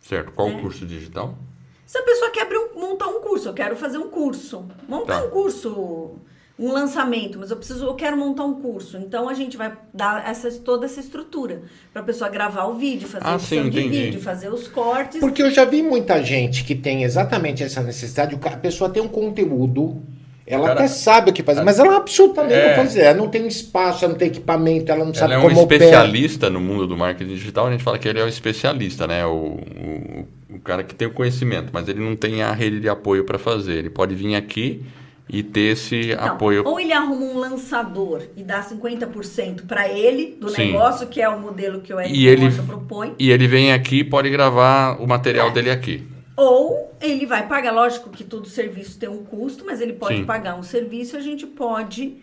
Certo. 0.00 0.32
Qual 0.32 0.48
né? 0.48 0.56
o 0.56 0.60
curso 0.60 0.84
digital? 0.84 1.38
Se 1.86 1.98
a 1.98 2.02
pessoa 2.02 2.30
quer 2.30 2.48
um, 2.58 2.80
montar 2.80 3.06
um 3.06 3.20
curso, 3.20 3.48
eu 3.48 3.54
quero 3.54 3.76
fazer 3.76 3.98
um 3.98 4.08
curso. 4.08 4.66
Montar 4.88 5.20
tá. 5.20 5.26
um 5.26 5.30
curso 5.30 6.16
um 6.58 6.72
lançamento, 6.72 7.38
mas 7.38 7.50
eu 7.50 7.56
preciso, 7.56 7.84
eu 7.84 7.94
quero 7.94 8.16
montar 8.16 8.44
um 8.44 8.54
curso. 8.54 8.96
Então 8.96 9.28
a 9.28 9.34
gente 9.34 9.56
vai 9.56 9.72
dar 9.92 10.28
essa, 10.28 10.50
toda 10.52 10.86
essa 10.86 11.00
estrutura 11.00 11.62
para 11.92 12.00
a 12.00 12.04
pessoa 12.04 12.30
gravar 12.30 12.66
o 12.66 12.74
vídeo, 12.74 13.08
fazer 13.08 13.26
ah, 13.26 13.34
edição 13.34 13.64
sim, 13.64 13.70
de 13.70 13.88
vídeo, 13.88 14.20
fazer 14.20 14.52
os 14.52 14.68
cortes. 14.68 15.18
Porque 15.18 15.42
eu 15.42 15.50
já 15.50 15.64
vi 15.64 15.82
muita 15.82 16.22
gente 16.22 16.62
que 16.62 16.74
tem 16.74 17.02
exatamente 17.02 17.64
essa 17.64 17.82
necessidade. 17.82 18.38
A 18.40 18.56
pessoa 18.56 18.88
tem 18.88 19.02
um 19.02 19.08
conteúdo, 19.08 20.00
ela 20.46 20.68
Cara, 20.68 20.80
até 20.80 20.88
sabe 20.88 21.30
o 21.30 21.32
que 21.32 21.42
fazer, 21.42 21.64
mas 21.64 21.80
ela 21.80 21.96
absolutamente 21.96 22.54
é, 22.54 22.68
não 22.68 22.84
fazer. 22.84 23.00
Ela 23.00 23.18
não 23.18 23.28
tem 23.28 23.48
espaço, 23.48 24.04
ela 24.04 24.12
não 24.12 24.18
tem 24.18 24.28
equipamento, 24.28 24.92
ela 24.92 25.04
não 25.04 25.06
ela 25.06 25.14
sabe 25.14 25.34
é 25.34 25.40
como 25.40 25.58
um 25.58 25.62
especialista 25.62 26.46
opera. 26.46 26.60
no 26.60 26.64
mundo 26.64 26.86
do 26.86 26.96
marketing 26.96 27.34
digital. 27.34 27.66
A 27.66 27.72
gente 27.72 27.82
fala 27.82 27.98
que 27.98 28.06
ele 28.06 28.20
é 28.20 28.24
o 28.24 28.28
especialista, 28.28 29.08
né? 29.08 29.26
O, 29.26 29.58
o, 29.58 30.28
o 30.50 30.60
cara 30.60 30.84
que 30.84 30.94
tem 30.94 31.08
o 31.08 31.12
conhecimento, 31.12 31.70
mas 31.72 31.88
ele 31.88 31.98
não 31.98 32.14
tem 32.14 32.42
a 32.42 32.52
rede 32.52 32.78
de 32.78 32.88
apoio 32.88 33.24
para 33.24 33.40
fazer. 33.40 33.72
Ele 33.72 33.90
pode 33.90 34.14
vir 34.14 34.36
aqui 34.36 34.84
e 35.28 35.42
ter 35.42 35.72
esse 35.72 36.12
então, 36.12 36.26
apoio. 36.26 36.62
Ou 36.66 36.78
ele 36.78 36.92
arruma 36.92 37.24
um 37.24 37.38
lançador 37.38 38.22
e 38.36 38.42
dá 38.42 38.62
50% 38.62 39.66
para 39.66 39.88
ele 39.88 40.36
do 40.38 40.48
Sim. 40.48 40.66
negócio, 40.66 41.06
que 41.06 41.20
é 41.20 41.28
o 41.28 41.40
modelo 41.40 41.80
que 41.80 41.92
o 41.92 42.00
Eric 42.00 42.16
e 42.16 42.26
ele, 42.26 42.50
propõe. 42.62 43.14
E 43.18 43.30
ele 43.30 43.46
vem 43.46 43.72
aqui 43.72 44.00
e 44.00 44.04
pode 44.04 44.28
gravar 44.30 45.00
o 45.00 45.06
material 45.06 45.48
é. 45.48 45.52
dele 45.52 45.70
aqui. 45.70 46.06
Ou 46.36 46.92
ele 47.00 47.26
vai 47.26 47.46
pagar, 47.46 47.72
lógico 47.72 48.10
que 48.10 48.24
todo 48.24 48.48
serviço 48.48 48.98
tem 48.98 49.08
um 49.08 49.24
custo, 49.24 49.64
mas 49.64 49.80
ele 49.80 49.92
pode 49.92 50.18
Sim. 50.18 50.24
pagar 50.24 50.56
um 50.56 50.62
serviço, 50.62 51.16
a 51.16 51.20
gente 51.20 51.46
pode, 51.46 52.16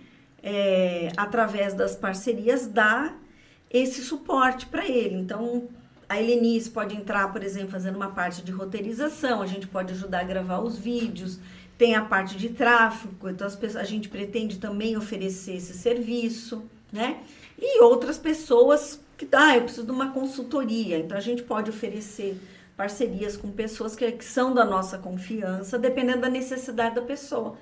é, 0.43 1.11
através 1.17 1.73
das 1.73 1.95
parcerias, 1.95 2.67
dar 2.67 3.17
esse 3.71 4.01
suporte 4.03 4.65
para 4.65 4.85
ele. 4.85 5.15
Então, 5.15 5.69
a 6.09 6.21
Helenice 6.21 6.69
pode 6.69 6.93
entrar, 6.95 7.31
por 7.31 7.41
exemplo, 7.41 7.71
fazendo 7.71 7.95
uma 7.95 8.09
parte 8.09 8.43
de 8.43 8.51
roteirização, 8.51 9.41
a 9.41 9.47
gente 9.47 9.65
pode 9.65 9.93
ajudar 9.93 10.19
a 10.19 10.23
gravar 10.23 10.59
os 10.59 10.77
vídeos 10.77 11.39
tem 11.81 11.95
a 11.95 12.05
parte 12.05 12.37
de 12.37 12.49
tráfego, 12.49 13.27
então 13.27 13.49
pessoas, 13.49 13.75
a 13.75 13.83
gente 13.83 14.07
pretende 14.07 14.59
também 14.59 14.95
oferecer 14.95 15.55
esse 15.55 15.73
serviço, 15.73 16.61
né? 16.93 17.21
E 17.57 17.81
outras 17.81 18.19
pessoas 18.19 18.99
que, 19.17 19.27
ah, 19.31 19.57
eu 19.57 19.63
preciso 19.63 19.87
de 19.87 19.91
uma 19.91 20.11
consultoria, 20.11 20.99
então 20.99 21.17
a 21.17 21.19
gente 21.19 21.41
pode 21.41 21.71
oferecer 21.71 22.39
parcerias 22.77 23.35
com 23.35 23.49
pessoas 23.49 23.95
que, 23.95 24.11
que 24.11 24.23
são 24.23 24.53
da 24.53 24.63
nossa 24.63 24.99
confiança, 24.99 25.79
dependendo 25.79 26.21
da 26.21 26.29
necessidade 26.29 26.93
da 26.93 27.01
pessoa. 27.01 27.57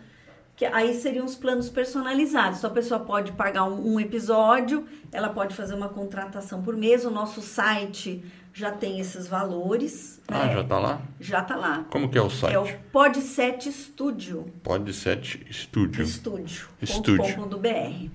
Que 0.59 0.65
aí 0.65 0.93
seriam 0.93 1.25
os 1.25 1.35
planos 1.35 1.69
personalizados. 1.69 2.57
Então 2.57 2.69
a 2.69 2.73
pessoa 2.73 2.99
pode 2.99 3.31
pagar 3.31 3.63
um, 3.63 3.93
um 3.93 3.97
episódio, 3.97 4.85
ela 5.09 5.29
pode 5.29 5.55
fazer 5.55 5.73
uma 5.73 5.87
contratação 5.87 6.61
por 6.61 6.75
mês. 6.75 7.05
O 7.05 7.09
nosso 7.09 7.41
site 7.41 8.21
já 8.53 8.69
tem 8.69 8.99
esses 8.99 9.25
valores. 9.25 10.21
Ah, 10.27 10.47
né? 10.47 10.53
já 10.55 10.59
está 10.59 10.77
lá? 10.77 11.01
Já 11.17 11.39
está 11.39 11.55
lá. 11.55 11.85
Como 11.89 12.09
que 12.09 12.17
é 12.17 12.21
o 12.21 12.29
site? 12.29 12.55
É 12.55 12.59
o 12.59 12.67
Pod7 12.93 13.71
Studio. 13.71 14.51
Pod7 14.61 15.49
Studio. 15.49 16.03
Estúdio. 16.03 16.67
Estúdio. 16.81 17.23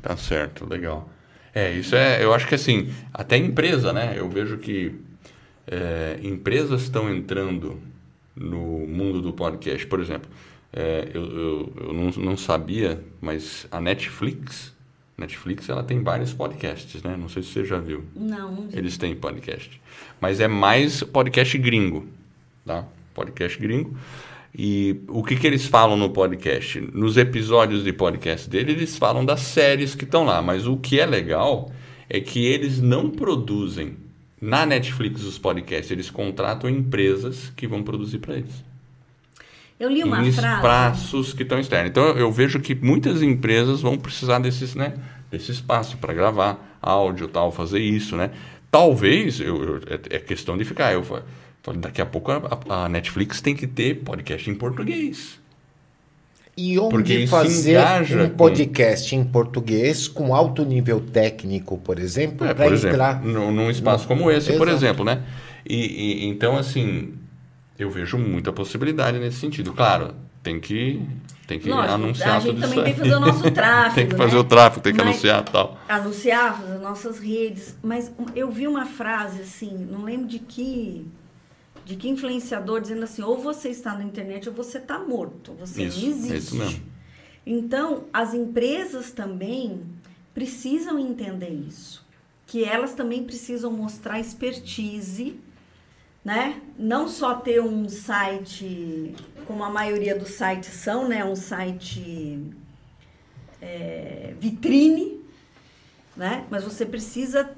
Tá 0.03 0.15
certo, 0.15 0.69
legal. 0.69 1.09
É, 1.55 1.73
isso 1.73 1.97
é, 1.97 2.23
eu 2.23 2.35
acho 2.35 2.47
que 2.47 2.57
assim, 2.57 2.93
até 3.11 3.39
empresa, 3.39 3.91
né? 3.91 4.19
Eu 4.19 4.29
vejo 4.29 4.59
que 4.59 5.01
é, 5.66 6.21
empresas 6.23 6.83
estão 6.83 7.11
entrando 7.11 7.81
no 8.37 8.87
mundo 8.87 9.23
do 9.23 9.33
podcast. 9.33 9.87
Por 9.87 9.99
exemplo, 9.99 10.29
é, 10.74 11.10
eu, 11.14 11.22
eu, 11.22 11.72
eu 11.76 11.92
não, 11.92 12.10
não 12.10 12.36
sabia, 12.36 13.02
mas 13.20 13.66
a 13.70 13.80
Netflix 13.80 14.74
Netflix 15.16 15.68
ela 15.68 15.82
tem 15.84 16.02
vários 16.02 16.32
podcasts, 16.32 17.02
né? 17.02 17.16
Não 17.16 17.28
sei 17.28 17.42
se 17.42 17.51
você 17.51 17.64
já 17.64 17.78
viu. 17.78 18.05
Não, 18.16 18.51
não 18.52 18.68
vi. 18.68 18.76
Eles 18.76 18.98
têm 18.98 19.14
podcast. 19.14 19.80
Mas 20.20 20.40
é 20.40 20.48
mais 20.48 21.02
podcast 21.05 21.56
gringo, 21.56 22.06
tá? 22.66 22.84
Podcast 23.14 23.59
gringo. 23.59 23.96
E 24.56 25.01
o 25.09 25.22
que, 25.22 25.36
que 25.36 25.46
eles 25.46 25.66
falam 25.66 25.96
no 25.96 26.10
podcast? 26.10 26.80
Nos 26.92 27.16
episódios 27.16 27.84
de 27.84 27.92
podcast 27.92 28.51
dele, 28.51 28.72
eles 28.72 28.96
falam 28.96 29.24
das 29.24 29.40
séries 29.40 29.94
que 29.94 30.05
estão 30.05 30.24
lá. 30.24 30.42
Mas 30.42 30.66
o 30.66 30.76
que 30.76 30.98
é 30.98 31.06
legal 31.06 31.70
é 32.09 32.20
que 32.20 32.44
eles 32.44 32.80
não 32.80 33.09
produzem 33.09 33.96
na 34.40 34.66
Netflix 34.66 35.22
os 35.22 35.38
podcasts. 35.38 35.92
Eles 35.92 36.10
contratam 36.10 36.68
empresas 36.68 37.52
que 37.56 37.68
vão 37.68 37.84
produzir 37.84 38.18
para 38.18 38.36
eles. 38.36 38.64
Eu 39.78 39.90
li 39.90 40.05
uma 40.05 40.24
em 40.24 40.32
frase. 40.32 40.56
espaços 40.56 41.32
que 41.32 41.42
estão 41.42 41.59
externos. 41.59 41.90
Então 41.90 42.05
eu 42.16 42.30
vejo 42.30 42.60
que 42.60 42.74
muitas 42.74 43.22
empresas 43.22 43.80
vão 43.80 43.98
precisar 43.98 44.38
desses, 44.38 44.74
né, 44.74 44.94
desse 45.30 45.51
espaço 45.51 45.96
para 45.96 46.14
gravar 46.14 46.78
áudio, 46.80 47.28
tal, 47.28 47.51
fazer 47.51 47.80
isso, 47.80 48.16
né? 48.16 48.30
Talvez 48.70 49.40
eu, 49.40 49.62
eu, 49.62 49.76
é, 49.88 50.16
é 50.16 50.18
questão 50.18 50.56
de 50.56 50.64
ficar. 50.64 50.92
Eu 50.92 51.05
daqui 51.76 52.01
a 52.01 52.06
pouco 52.06 52.30
a, 52.30 52.60
a, 52.68 52.88
Netflix 52.88 53.40
tem 53.40 53.55
que 53.55 53.66
ter 53.66 53.96
podcast 53.96 54.48
em 54.51 54.55
português. 54.55 55.40
E 56.56 56.78
onde 56.78 57.26
fazer 57.26 57.80
um 58.20 58.28
podcast 58.28 59.10
com... 59.10 59.20
em 59.20 59.24
português 59.24 60.06
com 60.06 60.34
alto 60.34 60.64
nível 60.64 61.01
técnico, 61.01 61.78
por 61.78 61.98
exemplo, 61.98 62.46
é, 62.46 62.55
para 62.55 62.72
entrar 62.72 63.24
num, 63.24 63.70
espaço 63.70 64.06
como 64.06 64.30
esse, 64.30 64.51
Exato. 64.51 64.59
por 64.59 64.68
exemplo, 64.68 65.05
né? 65.05 65.22
E, 65.68 66.22
e, 66.22 66.26
então 66.26 66.56
assim 66.56 67.14
eu 67.78 67.90
vejo 67.90 68.18
muita 68.18 68.52
possibilidade 68.52 69.18
nesse 69.18 69.38
sentido. 69.38 69.72
Claro, 69.72 70.14
tem 70.42 70.60
que 70.60 71.06
tem 71.46 71.59
que 71.59 71.68
Lógico, 71.68 71.92
anunciar 71.92 72.36
a 72.36 72.40
gente 72.40 72.60
também 72.60 72.84
tem 72.84 72.94
que 72.94 73.01
fazer 73.01 73.14
o 73.14 73.20
nosso 73.20 73.51
tráfego. 73.52 73.94
tem 73.94 74.09
que 74.09 74.16
fazer 74.16 74.34
né? 74.34 74.40
o 74.40 74.44
tráfego, 74.44 74.82
tem 74.82 74.92
que 74.92 74.98
mas, 74.98 75.09
anunciar 75.09 75.44
tal. 75.44 75.78
Anunciar, 75.88 76.60
fazer 76.60 76.78
nossas 76.78 77.18
redes. 77.18 77.76
Mas 77.82 78.10
eu 78.34 78.51
vi 78.51 78.66
uma 78.66 78.86
frase 78.86 79.42
assim, 79.42 79.86
não 79.90 80.05
lembro 80.05 80.26
de 80.26 80.38
que 80.38 81.06
de 81.84 81.96
que 81.96 82.09
influenciador 82.09 82.80
dizendo 82.80 83.05
assim, 83.05 83.22
ou 83.22 83.36
você 83.36 83.68
está 83.68 83.94
na 83.94 84.05
internet 84.05 84.48
ou 84.48 84.55
você 84.55 84.78
está 84.78 84.98
morto, 84.98 85.52
você 85.52 85.82
isso, 85.82 86.01
não 86.01 86.09
existe. 86.09 86.32
É 86.32 86.36
isso 86.38 86.56
mesmo. 86.56 86.82
Então, 87.46 88.05
as 88.10 88.32
empresas 88.32 89.10
também 89.10 89.82
precisam 90.32 90.98
entender 90.98 91.51
isso, 91.51 92.02
que 92.46 92.64
elas 92.64 92.94
também 92.94 93.22
precisam 93.22 93.70
mostrar 93.70 94.18
expertise 94.18 95.38
né? 96.24 96.60
Não 96.78 97.06
só 97.06 97.34
ter 97.34 97.60
um 97.60 97.88
site, 97.88 99.14
como 99.46 99.62
a 99.62 99.70
maioria 99.70 100.18
dos 100.18 100.30
sites 100.30 100.72
são, 100.72 101.06
né? 101.06 101.24
Um 101.24 101.36
site 101.36 102.42
é, 103.60 104.32
vitrine, 104.40 105.20
né? 106.16 106.44
Mas 106.51 106.64
você 106.64 106.86
precisa, 106.86 107.51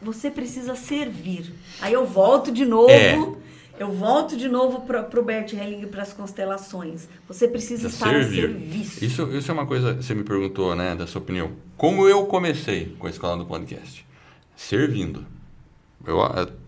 você 0.00 0.30
precisa 0.30 0.76
servir. 0.76 1.52
Aí 1.80 1.92
eu 1.92 2.06
volto 2.06 2.52
de 2.52 2.64
novo. 2.64 2.90
É. 2.90 3.42
Eu 3.78 3.90
volto 3.90 4.36
de 4.36 4.48
novo 4.48 4.82
para 4.82 5.18
o 5.18 5.24
Bert 5.24 5.54
Helling 5.54 5.86
para 5.86 6.02
as 6.02 6.12
constelações. 6.12 7.08
Você 7.26 7.48
precisa 7.48 7.88
estar 7.88 8.10
servir. 8.10 8.44
a 8.44 8.48
serviço. 8.48 9.04
Isso, 9.04 9.22
isso 9.32 9.50
é 9.50 9.54
uma 9.54 9.66
coisa, 9.66 9.94
você 9.94 10.14
me 10.14 10.22
perguntou, 10.22 10.76
né, 10.76 10.94
da 10.94 11.06
sua 11.06 11.20
opinião. 11.20 11.52
Como 11.76 12.06
eu 12.06 12.26
comecei 12.26 12.94
com 12.98 13.06
a 13.06 13.10
escola 13.10 13.36
do 13.38 13.46
podcast? 13.46 14.06
Servindo. 14.54 15.26
Eu, 16.06 16.20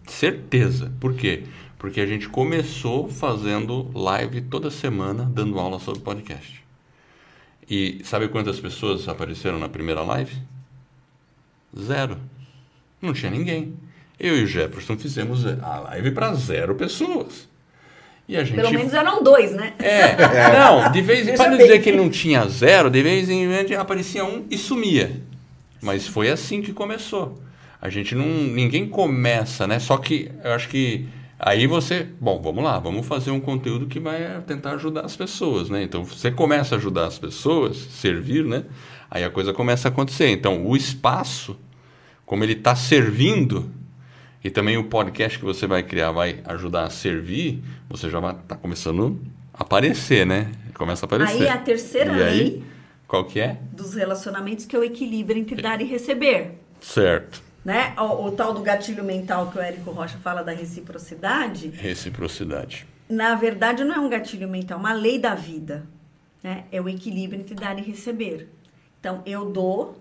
certeza. 0.07 0.93
Por 1.01 1.15
quê? 1.15 1.45
Porque 1.79 2.01
a 2.01 2.07
gente 2.07 2.29
começou 2.29 3.09
fazendo 3.09 3.91
live 3.95 4.41
toda 4.43 4.71
semana, 4.71 5.25
dando 5.25 5.59
aula 5.59 5.79
sobre 5.79 6.01
podcast. 6.01 6.65
E 7.69 8.01
sabe 8.05 8.29
quantas 8.29 8.61
pessoas 8.61 9.09
apareceram 9.09 9.59
na 9.59 9.69
primeira 9.69 10.03
live? 10.03 10.35
Zero. 11.79 12.19
Não 13.01 13.13
tinha 13.13 13.31
ninguém. 13.31 13.75
Eu 14.19 14.39
e 14.39 14.45
o 14.45 14.47
Jefferson 14.47 14.97
fizemos 14.97 15.45
a 15.47 15.81
live 15.81 16.11
para 16.13 16.33
zero 16.35 16.75
pessoas. 16.75 17.49
E 18.27 18.37
a 18.37 18.45
gente... 18.45 18.57
Pelo 18.57 18.73
menos 18.73 18.95
eram 18.95 19.23
dois, 19.23 19.53
né? 19.53 19.75
É, 19.79 20.13
é. 20.17 20.59
não, 20.59 20.91
de 20.91 21.03
vez 21.03 21.29
em 21.29 21.37
quando 21.37 21.59
dizer 21.59 21.83
que 21.83 21.93
não 21.93 22.09
tinha 22.09 22.47
zero, 22.47 22.89
de 22.89 23.03
vez 23.03 23.29
em 23.29 23.47
quando 23.47 23.75
aparecia 23.79 24.25
um 24.25 24.47
e 24.51 24.57
sumia. 24.57 25.21
Mas 25.83 26.07
foi 26.07 26.31
assim 26.31 26.63
que 26.63 26.73
começou. 26.73 27.39
A 27.85 27.91
gente 27.91 28.15
não. 28.15 28.25
Ninguém 28.25 28.89
começa, 28.89 29.67
né? 29.67 29.79
Só 29.79 29.99
que 29.99 30.31
eu 30.43 30.53
acho 30.53 30.71
que 30.71 31.07
aí 31.39 31.67
você. 31.67 32.09
Bom, 32.19 32.41
vamos 32.41 32.65
lá, 32.65 32.79
vamos 32.79 33.07
fazer 33.07 33.31
um 33.31 33.39
conteúdo 33.39 33.87
que 33.87 34.01
vai 34.01 34.41
tentar 34.47 34.71
ajudar 34.71 35.03
as 35.03 35.15
pessoas, 35.15 35.69
né? 35.69 35.83
Então 35.83 36.03
você 36.03 36.31
começa 36.31 36.75
a 36.75 36.79
ajudar 36.79 37.05
as 37.05 37.19
pessoas, 37.19 37.77
servir, 37.77 38.43
né? 38.43 38.65
Aí 39.11 39.23
a 39.23 39.29
coisa 39.29 39.53
começa 39.53 39.89
a 39.89 39.91
acontecer. 39.91 40.31
Então 40.31 40.67
o 40.67 40.75
espaço, 40.75 41.59
como 42.25 42.43
ele 42.43 42.55
está 42.55 42.75
servindo, 42.75 43.71
e 44.43 44.49
também 44.49 44.79
o 44.79 44.85
podcast 44.85 45.39
que 45.39 45.45
você 45.45 45.67
vai 45.67 45.83
criar 45.83 46.11
vai 46.11 46.41
ajudar 46.47 46.85
a 46.85 46.91
servir, 46.91 47.63
você 47.87 48.09
já 48.09 48.19
vai 48.19 48.31
estar 48.31 48.43
tá 48.43 48.57
começando 48.57 49.21
a 49.53 49.63
aparecer, 49.63 50.25
né? 50.25 50.51
Começa 50.73 51.05
a 51.05 51.07
aparecer. 51.07 51.43
Aí 51.43 51.49
a 51.49 51.59
terceira 51.59 52.15
e 52.15 52.17
lei. 52.17 52.29
Aí, 52.29 52.65
qual 53.07 53.27
que 53.27 53.41
é? 53.41 53.59
Dos 53.73 53.93
relacionamentos 53.95 54.65
que 54.65 54.75
é 54.75 54.79
o 54.79 54.83
equilíbrio 54.83 55.39
entre 55.39 55.61
dar 55.61 55.83
e 55.83 55.85
receber. 55.85 56.63
Certo 56.81 57.53
né? 57.65 57.95
O, 57.99 58.27
o, 58.27 58.33
tal 58.33 58.53
do 58.53 58.61
gatilho 58.61 59.03
mental 59.03 59.51
que 59.51 59.59
o 59.59 59.61
Érico 59.61 59.91
Rocha 59.91 60.19
fala 60.19 60.43
da 60.43 60.53
reciprocidade. 60.53 61.69
Reciprocidade. 61.69 62.87
Na 63.09 63.35
verdade, 63.35 63.85
não 63.85 63.95
é 63.95 63.99
um 63.99 64.09
gatilho 64.09 64.49
mental, 64.49 64.79
é 64.79 64.81
uma 64.81 64.93
lei 64.93 65.19
da 65.19 65.35
vida. 65.35 65.87
Né? 66.43 66.65
É 66.71 66.81
o 66.81 66.89
equilíbrio 66.89 67.41
entre 67.41 67.55
dar 67.55 67.79
e 67.79 67.83
receber. 67.83 68.49
Então, 69.01 69.23
eu 69.25 69.51
dou 69.51 69.99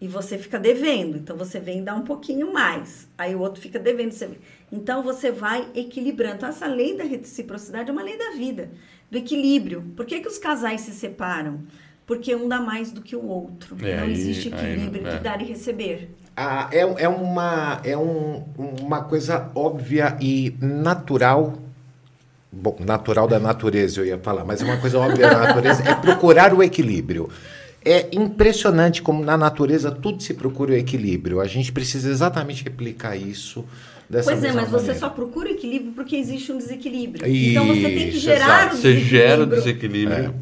e 0.00 0.08
você 0.08 0.38
fica 0.38 0.58
devendo. 0.58 1.18
Então, 1.18 1.36
você 1.36 1.60
vem 1.60 1.84
dar 1.84 1.94
um 1.94 2.02
pouquinho 2.02 2.52
mais. 2.52 3.08
Aí 3.16 3.34
o 3.34 3.40
outro 3.40 3.60
fica 3.60 3.78
devendo. 3.78 4.12
Você... 4.12 4.30
Então, 4.72 5.02
você 5.02 5.30
vai 5.30 5.68
equilibrando. 5.74 6.36
Então, 6.36 6.48
essa 6.48 6.66
lei 6.66 6.96
da 6.96 7.04
reciprocidade 7.04 7.90
é 7.90 7.92
uma 7.92 8.02
lei 8.02 8.16
da 8.16 8.30
vida, 8.30 8.70
do 9.10 9.18
equilíbrio. 9.18 9.82
Por 9.94 10.06
que, 10.06 10.20
que 10.20 10.28
os 10.28 10.38
casais 10.38 10.80
se 10.80 10.92
separam? 10.92 11.62
Porque 12.06 12.34
um 12.34 12.48
dá 12.48 12.60
mais 12.60 12.90
do 12.90 13.02
que 13.02 13.16
o 13.16 13.26
outro. 13.26 13.76
É, 13.86 14.00
não 14.00 14.08
existe 14.08 14.48
equilíbrio 14.48 15.02
aí, 15.02 15.14
entre 15.14 15.16
é. 15.16 15.20
dar 15.20 15.40
e 15.40 15.44
receber. 15.44 16.10
Ah, 16.36 16.68
é, 16.72 16.80
é, 16.80 17.08
uma, 17.08 17.80
é 17.84 17.96
um, 17.96 18.42
uma 18.80 19.02
coisa 19.02 19.50
óbvia 19.54 20.16
e 20.20 20.54
natural. 20.60 21.54
Bom, 22.50 22.76
natural 22.80 23.28
da 23.28 23.38
natureza 23.38 24.00
eu 24.00 24.06
ia 24.06 24.18
falar, 24.18 24.44
mas 24.44 24.60
é 24.60 24.64
uma 24.64 24.76
coisa 24.76 24.98
óbvia 24.98 25.28
da 25.28 25.38
natureza, 25.38 25.82
é 25.88 25.94
procurar 25.94 26.52
o 26.52 26.62
equilíbrio. 26.62 27.28
É 27.84 28.08
impressionante 28.12 29.02
como 29.02 29.22
na 29.22 29.36
natureza 29.36 29.90
tudo 29.90 30.22
se 30.22 30.34
procura 30.34 30.72
o 30.72 30.76
equilíbrio. 30.76 31.40
A 31.40 31.46
gente 31.46 31.70
precisa 31.70 32.08
exatamente 32.08 32.64
replicar 32.64 33.14
isso 33.14 33.64
dessa 34.08 34.30
Pois 34.30 34.42
é, 34.42 34.52
mas 34.52 34.70
maneira. 34.70 34.78
você 34.78 34.94
só 34.98 35.08
procura 35.10 35.50
equilíbrio 35.50 35.92
porque 35.92 36.16
existe 36.16 36.50
um 36.50 36.58
desequilíbrio. 36.58 37.26
Isso, 37.26 37.50
então 37.50 37.66
você 37.66 37.82
tem 37.82 38.10
que 38.10 38.18
gerar 38.18 38.44
exato. 38.44 38.76
o 38.76 38.76
desequilíbrio. 38.78 39.04
Você 39.04 39.08
gera 39.08 39.42
o 39.42 39.46
desequilíbrio. 39.46 40.16
É. 40.16 40.32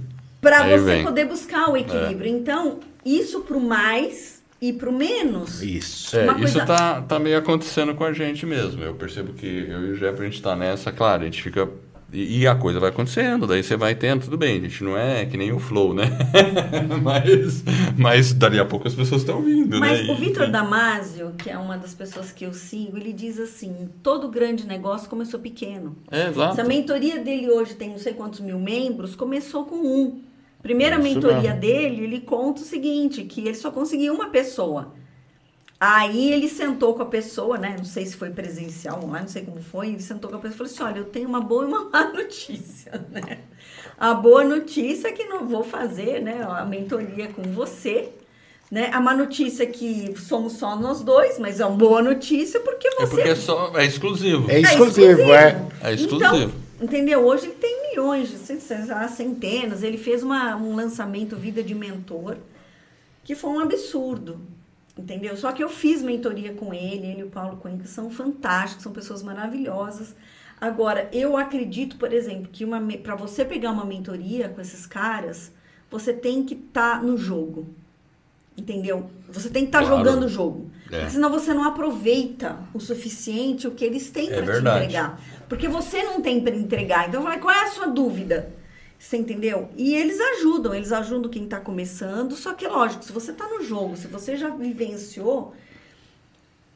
Para 0.41 0.69
você 0.69 0.85
vem. 0.85 1.05
poder 1.05 1.25
buscar 1.27 1.71
o 1.71 1.77
equilíbrio. 1.77 2.27
É. 2.27 2.29
Então, 2.29 2.81
isso 3.05 3.41
para 3.41 3.57
o 3.57 3.61
mais 3.61 4.42
e 4.63 4.73
para 4.73 4.89
o 4.89 4.93
menos. 4.93 5.61
Isso. 5.61 6.17
É, 6.17 6.25
coisa... 6.25 6.45
Isso 6.45 6.65
tá, 6.65 7.03
tá 7.03 7.19
meio 7.19 7.37
acontecendo 7.37 7.97
com 7.97 8.05
a 8.05 8.13
gente 8.13 8.47
mesmo. 8.47 8.81
Eu 8.81 8.95
percebo 8.95 9.33
que 9.33 9.45
eu 9.45 9.89
e 9.89 9.91
o 9.91 9.99
Jeff, 9.99 10.21
a 10.21 10.25
gente 10.25 10.35
está 10.35 10.55
nessa, 10.55 10.93
claro, 10.93 11.23
a 11.23 11.25
gente 11.25 11.43
fica. 11.43 11.69
E, 12.13 12.43
e, 12.43 12.47
a 12.47 12.55
coisa 12.55 12.79
vai 12.79 12.91
acontecendo, 12.91 13.47
daí 13.47 13.63
você 13.63 13.75
vai 13.75 13.95
tendo, 13.95 14.25
tudo 14.25 14.37
bem, 14.37 14.59
a 14.59 14.61
gente 14.61 14.85
não 14.85 14.99
é 14.99 15.25
que 15.25 15.35
nem 15.35 15.51
o 15.51 15.59
flow, 15.59 15.95
né? 15.95 16.11
mas, 17.03 17.65
mas 17.97 18.35
dali 18.35 18.61
a 18.61 18.67
pouco 18.67 18.87
as 18.87 18.95
pessoas 18.95 19.23
estão 19.23 19.41
vindo, 19.41 19.81
mas 19.81 20.07
né? 20.07 20.13
o 20.13 20.17
Vitor 20.17 20.51
Damasio, 20.51 21.33
que 21.39 21.49
é 21.49 21.57
uma 21.57 21.79
das 21.79 21.95
pessoas 21.95 22.31
que 22.31 22.45
eu 22.45 22.53
sigo, 22.53 22.99
ele 22.99 23.15
diz 23.15 23.41
assim: 23.41 23.89
todo 24.03 24.29
grande 24.29 24.67
negócio 24.67 25.09
começou 25.09 25.41
pequeno. 25.41 25.97
É, 26.11 26.29
exato. 26.29 26.55
Se 26.55 26.61
a 26.61 26.65
mentoria 26.65 27.19
dele 27.19 27.51
hoje 27.51 27.75
tem 27.75 27.89
não 27.89 27.99
sei 27.99 28.13
quantos 28.13 28.41
mil 28.41 28.61
membros, 28.61 29.17
começou 29.17 29.65
com 29.65 29.77
um. 29.77 30.21
Primeira 30.63 30.97
Isso 30.97 31.03
mentoria 31.03 31.55
mesmo. 31.55 31.61
dele, 31.61 32.05
ele 32.05 32.21
conta 32.21 32.63
o 32.63 32.65
seguinte, 32.65 33.25
que 33.25 33.41
ele 33.41 33.55
só 33.55 33.71
conseguia 33.71 34.13
uma 34.13 34.31
pessoa. 34.31 34.93
Aí 35.85 36.33
ele 36.33 36.49
sentou 36.49 36.95
com 36.95 37.03
a 37.03 37.07
pessoa, 37.07 37.59
né? 37.59 37.75
Não 37.77 37.85
sei 37.85 38.07
se 38.07 38.15
foi 38.15 38.31
presencial 38.31 39.03
online, 39.03 39.23
não 39.23 39.29
sei 39.29 39.43
como 39.43 39.61
foi. 39.61 39.89
Ele 39.89 40.01
sentou 40.01 40.31
com 40.31 40.37
a 40.37 40.39
pessoa 40.39 40.55
e 40.55 40.59
falou 40.59 40.73
assim: 40.73 40.83
Olha, 40.85 40.99
eu 41.01 41.11
tenho 41.11 41.29
uma 41.29 41.41
boa 41.41 41.65
e 41.65 41.67
uma 41.67 41.91
má 41.91 42.05
notícia, 42.15 43.05
né? 43.11 43.41
A 43.99 44.15
boa 44.15 44.45
notícia 44.45 45.09
é 45.09 45.13
que 45.13 45.25
não 45.25 45.49
vou 45.49 45.65
fazer, 45.65 46.23
né? 46.23 46.47
A 46.49 46.65
mentoria 46.65 47.27
com 47.27 47.43
você, 47.43 48.11
né? 48.71 48.91
A 48.93 49.01
má 49.01 49.13
notícia 49.13 49.65
é 49.65 49.67
que 49.67 50.15
somos 50.17 50.53
só 50.53 50.77
nós 50.77 51.03
dois, 51.03 51.37
mas 51.41 51.59
é 51.59 51.67
uma 51.67 51.77
boa 51.77 52.01
notícia 52.01 52.61
porque 52.61 52.89
você. 52.91 53.03
É 53.03 53.07
porque 53.09 53.29
é, 53.31 53.35
só, 53.35 53.73
é 53.75 53.85
exclusivo. 53.85 54.49
É 54.49 54.61
exclusivo, 54.61 55.33
é. 55.33 55.67
É 55.83 55.95
exclusivo. 55.95 56.37
Então, 56.37 56.62
entendeu? 56.83 57.25
Hoje 57.25 57.47
ele 57.47 57.55
tem 57.55 57.91
milhões, 57.91 58.29
centenas. 59.09 59.83
Ele 59.83 59.97
fez 59.97 60.23
uma, 60.23 60.57
um 60.57 60.75
lançamento 60.75 61.37
Vida 61.37 61.63
de 61.63 61.75
Mentor, 61.75 62.37
que 63.25 63.35
foi 63.35 63.51
um 63.51 63.61
absurdo. 63.61 64.41
Entendeu? 64.97 65.37
Só 65.37 65.53
que 65.53 65.65
eu 65.65 65.71
fiz 65.71 66.03
mentoria 66.03 66.53
com 66.53 66.75
ele, 66.75 67.07
ele 67.07 67.21
e 67.21 67.25
o 67.25 67.31
Paulo 67.31 67.57
Cuenca 67.57 67.87
são 67.87 68.11
fantásticos, 68.11 68.83
são 68.83 68.93
pessoas 68.93 69.23
maravilhosas. 69.23 70.15
Agora, 70.61 71.09
eu 71.13 71.37
acredito, 71.37 71.97
por 71.97 72.13
exemplo, 72.13 72.51
que 72.53 72.67
para 72.99 73.15
você 73.15 73.45
pegar 73.45 73.71
uma 73.71 73.87
mentoria 73.87 74.51
com 74.51 74.61
esses 74.61 74.87
caras, 74.87 75.51
você 75.91 76.13
tem 76.13 76.45
que 76.45 76.55
estar 76.55 76.99
tá 76.99 77.03
no 77.03 77.17
jogo. 77.17 77.67
Entendeu? 78.57 79.09
Você 79.31 79.49
tem 79.49 79.63
que 79.63 79.69
estar 79.69 79.81
tá 79.81 79.87
claro. 79.87 80.05
jogando 80.05 80.25
o 80.25 80.29
jogo. 80.29 80.71
É. 80.93 81.09
senão 81.09 81.31
você 81.31 81.55
não 81.55 81.65
aproveita 81.65 82.59
o 82.75 82.79
suficiente 82.79 83.67
o 83.67 83.71
que 83.71 83.85
eles 83.85 84.11
têm 84.11 84.31
é 84.31 84.43
para 84.43 84.53
te 84.55 84.59
entregar. 84.59 85.21
Porque 85.49 85.67
você 85.67 86.03
não 86.03 86.21
tem 86.21 86.41
para 86.41 86.55
entregar. 86.55 87.09
Então, 87.09 87.25
qual 87.41 87.55
é 87.55 87.65
a 87.65 87.71
sua 87.71 87.87
dúvida? 87.87 88.53
Você 88.99 89.17
entendeu? 89.17 89.69
E 89.77 89.95
eles 89.95 90.21
ajudam, 90.21 90.75
eles 90.75 90.93
ajudam 90.93 91.31
quem 91.31 91.45
está 91.45 91.59
começando. 91.59 92.37
Só 92.37 92.55
que, 92.55 92.69
lógico, 92.69 93.05
se 93.05 93.11
você 93.11 93.33
está 93.33 93.49
no 93.49 93.63
jogo, 93.63 93.97
se 93.97 94.07
você 94.07 94.37
já 94.37 94.49
vivenciou, 94.51 95.55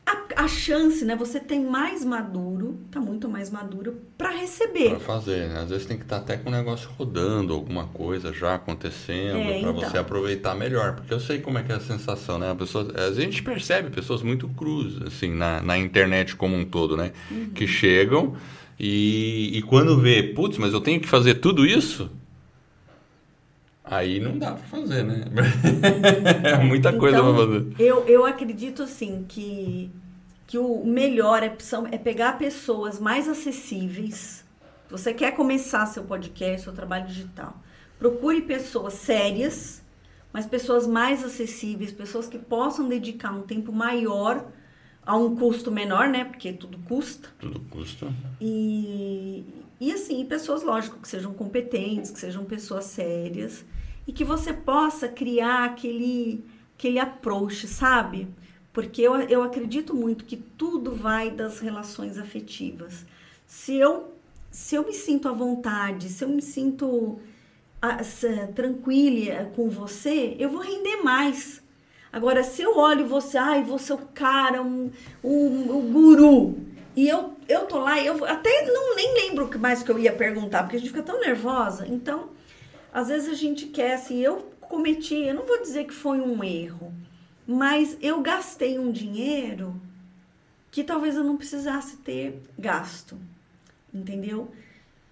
a, 0.07 0.45
a, 0.45 0.49
chance, 0.49 1.05
né? 1.05 1.17
Você 1.17 1.41
tem 1.41 1.65
mais 1.65 2.05
maduro, 2.05 2.79
tá 2.91 3.01
muito 3.01 3.29
mais 3.29 3.51
maduro 3.51 3.97
para 4.17 4.31
receber. 4.31 4.91
Para 4.91 5.01
fazer, 5.01 5.49
né? 5.49 5.61
Às 5.63 5.71
vezes 5.71 5.87
tem 5.87 5.97
que 5.97 6.05
estar 6.05 6.19
tá 6.19 6.23
até 6.23 6.37
com 6.37 6.49
o 6.49 6.53
negócio 6.53 6.89
rodando, 6.97 7.53
alguma 7.53 7.87
coisa 7.89 8.33
já 8.33 8.55
acontecendo, 8.55 9.39
é, 9.39 9.61
para 9.61 9.71
então. 9.71 9.75
você 9.75 9.99
aproveitar 9.99 10.55
melhor. 10.55 10.95
Porque 10.95 11.13
eu 11.13 11.21
sei 11.21 11.41
como 11.41 11.59
é 11.59 11.63
que 11.63 11.73
é 11.73 11.75
a 11.75 11.81
sensação, 11.81 12.39
né? 12.39 12.51
A 12.51 12.55
pessoa, 12.55 12.87
a 12.95 13.13
gente 13.13 13.43
percebe 13.43 13.91
pessoas 13.91 14.23
muito 14.23 14.49
cruz, 14.49 15.03
assim, 15.03 15.35
na, 15.35 15.61
na 15.61 15.77
internet 15.77 16.37
como 16.37 16.57
um 16.57 16.65
todo, 16.65 16.97
né? 16.97 17.13
Uhum. 17.31 17.51
Que 17.51 17.67
chegam 17.67 18.37
e, 18.79 19.57
e 19.57 19.63
quando 19.63 19.99
vê, 19.99 20.23
putz, 20.23 20.59
mas 20.59 20.73
eu 20.73 20.81
tenho 20.81 21.01
que 21.01 21.09
fazer 21.09 21.37
tudo 21.37 21.67
isso? 21.67 22.11
Aí 23.89 24.19
não 24.19 24.37
dá 24.37 24.53
para 24.53 24.67
fazer, 24.67 25.05
né? 25.05 25.25
é 26.43 26.59
muita 26.65 26.89
então, 26.89 27.01
coisa 27.01 27.23
para 27.23 27.35
fazer. 27.35 27.67
Eu, 27.79 28.05
eu 28.07 28.27
acredito 28.27 28.83
assim 28.83 29.25
que, 29.29 29.93
que 30.45 30.59
o 30.59 30.85
melhor 30.85 31.45
é, 31.45 31.57
é 31.93 31.99
pegar 31.99 32.37
pessoas 32.37 32.99
mais 32.99 33.29
acessíveis. 33.29 34.45
Você 34.91 35.15
quer 35.15 35.37
começar 35.37 35.87
seu 35.87 36.03
podcast, 36.03 36.63
seu 36.63 36.73
trabalho 36.73 37.07
digital. 37.07 37.57
Procure 37.97 38.43
pessoas 38.43 38.95
sérias, 38.95 39.85
mas 40.33 40.47
pessoas 40.47 40.85
mais 40.85 41.25
acessíveis, 41.25 41.93
pessoas 41.93 42.27
que 42.27 42.39
possam 42.39 42.89
dedicar 42.89 43.31
um 43.31 43.43
tempo 43.43 43.71
maior 43.71 44.45
a 45.05 45.17
um 45.17 45.37
custo 45.37 45.71
menor, 45.71 46.09
né? 46.09 46.25
Porque 46.25 46.53
tudo 46.53 46.77
custa. 46.79 47.29
Tudo 47.39 47.61
custa. 47.71 48.13
E, 48.41 49.45
e 49.81 49.93
assim, 49.93 50.25
pessoas, 50.27 50.65
lógico, 50.65 50.99
que 50.99 51.07
sejam 51.07 51.33
competentes, 51.33 52.11
que 52.11 52.19
sejam 52.19 52.45
pessoas 52.45 52.87
sérias 52.87 53.65
e 54.07 54.13
que 54.13 54.25
você 54.25 54.53
possa 54.53 55.09
criar 55.09 55.65
aquele, 55.65 56.45
aquele 56.79 56.99
approach, 56.99 57.67
sabe? 57.67 58.29
Porque 58.73 59.03
eu, 59.03 59.15
eu 59.23 59.43
acredito 59.43 59.95
muito 59.95 60.25
que 60.25 60.37
tudo 60.37 60.95
vai 60.95 61.31
das 61.31 61.61
relações 61.61 62.19
afetivas. 62.19 63.05
Se 63.47 63.75
eu, 63.77 64.13
se 64.51 64.77
eu 64.77 64.85
me 64.85 64.93
sinto 64.93 65.29
à 65.29 65.33
vontade, 65.33 66.09
se 66.09 66.23
eu 66.25 66.29
me 66.29 66.43
sinto 66.43 67.19
tranquila 68.55 69.47
com 69.55 69.69
você, 69.69 70.37
eu 70.39 70.51
vou 70.51 70.61
render 70.61 71.03
mais. 71.03 71.63
Agora, 72.13 72.43
se 72.43 72.63
eu 72.63 72.77
olho 72.77 73.07
você, 73.07 73.37
ai, 73.39 73.63
você 73.63 73.93
é 73.93 73.95
o 73.95 73.99
cara, 73.99 74.63
um, 74.63 74.91
um, 75.23 75.77
um 75.77 75.93
guru, 75.93 76.57
E 76.97 77.07
eu, 77.09 77.35
eu 77.49 77.67
tô 77.67 77.79
lá, 77.79 78.01
eu 78.03 78.25
até 78.25 78.63
não 78.73 78.97
nem 78.97 79.15
lembro 79.15 79.51
mais 79.59 79.83
que 79.83 79.91
eu 79.91 79.99
ia 79.99 80.13
perguntar, 80.13 80.63
porque 80.63 80.77
a 80.77 80.79
gente 80.79 80.89
fica 80.89 81.03
tão 81.03 81.21
nervosa. 81.21 81.87
Então, 81.87 82.31
às 82.97 83.09
vezes 83.09 83.29
a 83.29 83.35
gente 83.35 83.67
quer, 83.67 83.93
assim, 83.93 84.21
eu 84.21 84.51
cometi, 84.59 85.17
eu 85.17 85.35
não 85.35 85.45
vou 85.45 85.61
dizer 85.61 85.85
que 85.85 85.93
foi 85.93 86.19
um 86.19 86.43
erro, 86.43 86.95
mas 87.47 87.95
eu 88.01 88.23
gastei 88.23 88.79
um 88.79 88.91
dinheiro 88.91 89.79
que 90.71 90.83
talvez 90.83 91.15
eu 91.15 91.23
não 91.23 91.37
precisasse 91.37 91.99
ter 91.99 92.41
gasto, 92.59 93.19
entendeu? 93.93 94.51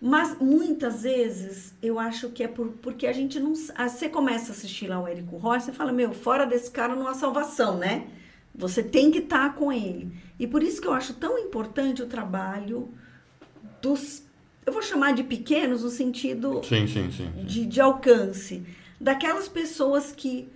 Mas 0.01 0.39
muitas 0.39 1.02
vezes 1.02 1.74
eu 1.82 1.98
acho 1.98 2.31
que 2.31 2.43
é 2.43 2.48
por, 2.48 2.69
porque 2.81 3.06
a 3.06 3.12
gente 3.12 3.39
não. 3.39 3.55
Você 3.55 4.09
começa 4.09 4.52
a 4.52 4.55
assistir 4.55 4.86
lá 4.86 4.98
o 4.98 5.06
Érico 5.06 5.36
Rocha, 5.36 5.66
você 5.66 5.73
fala, 5.73 5.93
meu, 5.93 6.15
fora 6.15 6.47
desse 6.47 6.70
cara 6.70 6.97
não 6.97 7.06
há 7.06 7.12
salvação, 7.12 7.77
né? 7.77 8.06
Você 8.55 8.82
tem 8.82 9.11
que 9.11 9.19
estar 9.19 9.51
tá 9.51 9.55
com 9.59 9.70
ele. 9.70 10.11
E 10.39 10.47
por 10.47 10.62
isso 10.62 10.81
que 10.81 10.89
eu 10.89 10.94
acho 10.94 11.12
tão 11.12 11.39
importante 11.39 12.02
o 12.02 12.06
trabalho 12.06 12.89
dos. 13.82 14.23
Eu 14.66 14.73
vou 14.73 14.82
chamar 14.82 15.12
de 15.12 15.23
pequenos 15.23 15.82
no 15.82 15.91
sentido 15.91 16.62
sim, 16.65 16.86
sim, 16.86 17.11
sim, 17.11 17.31
de, 17.45 17.66
de 17.66 17.81
alcance. 17.81 18.62
Daquelas 19.01 19.49
pessoas 19.49 20.12
que 20.12 20.49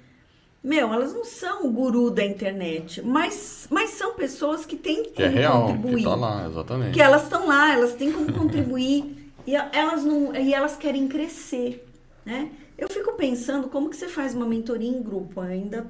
meu, 0.62 0.92
elas 0.92 1.14
não 1.14 1.24
são 1.24 1.66
o 1.66 1.70
guru 1.70 2.10
da 2.10 2.24
internet, 2.24 3.00
mas, 3.02 3.68
mas 3.70 3.90
são 3.90 4.14
pessoas 4.14 4.66
que 4.66 4.76
têm 4.76 5.04
que 5.04 5.22
é 5.22 5.28
real, 5.28 5.68
contribuir. 5.68 5.98
Que 5.98 6.04
tá 6.04 6.14
lá, 6.16 6.46
exatamente. 6.48 6.94
Que 6.94 7.00
elas 7.00 7.22
estão 7.22 7.46
lá, 7.46 7.72
elas 7.72 7.94
têm 7.94 8.12
como 8.12 8.32
contribuir 8.32 9.30
e 9.46 9.54
elas 9.54 10.04
não 10.04 10.34
e 10.34 10.52
elas 10.52 10.76
querem 10.76 11.06
crescer, 11.06 11.86
né? 12.24 12.50
Eu 12.76 12.88
fico 12.88 13.12
pensando 13.14 13.68
como 13.68 13.88
que 13.88 13.96
você 13.96 14.08
faz 14.08 14.34
uma 14.34 14.46
mentoria 14.46 14.88
em 14.88 15.02
grupo, 15.02 15.40
ainda 15.40 15.86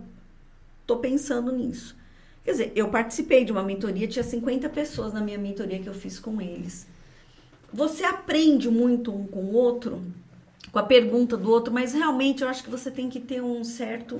tô 0.86 0.96
pensando 0.96 1.50
nisso. 1.50 1.96
Quer 2.44 2.52
dizer, 2.52 2.72
eu 2.74 2.88
participei 2.88 3.44
de 3.44 3.52
uma 3.52 3.62
mentoria, 3.62 4.06
tinha 4.06 4.22
50 4.22 4.68
pessoas 4.70 5.12
na 5.12 5.20
minha 5.20 5.36
mentoria 5.36 5.78
que 5.78 5.88
eu 5.88 5.94
fiz 5.94 6.18
com 6.18 6.40
eles. 6.40 6.86
Você 7.72 8.04
aprende 8.04 8.70
muito 8.70 9.14
um 9.14 9.26
com 9.26 9.40
o 9.40 9.54
outro, 9.54 10.02
com 10.72 10.78
a 10.78 10.82
pergunta 10.82 11.36
do 11.36 11.50
outro, 11.50 11.72
mas 11.72 11.92
realmente 11.92 12.42
eu 12.42 12.48
acho 12.48 12.62
que 12.62 12.70
você 12.70 12.90
tem 12.90 13.08
que 13.08 13.20
ter 13.20 13.42
um 13.42 13.62
certo 13.62 14.18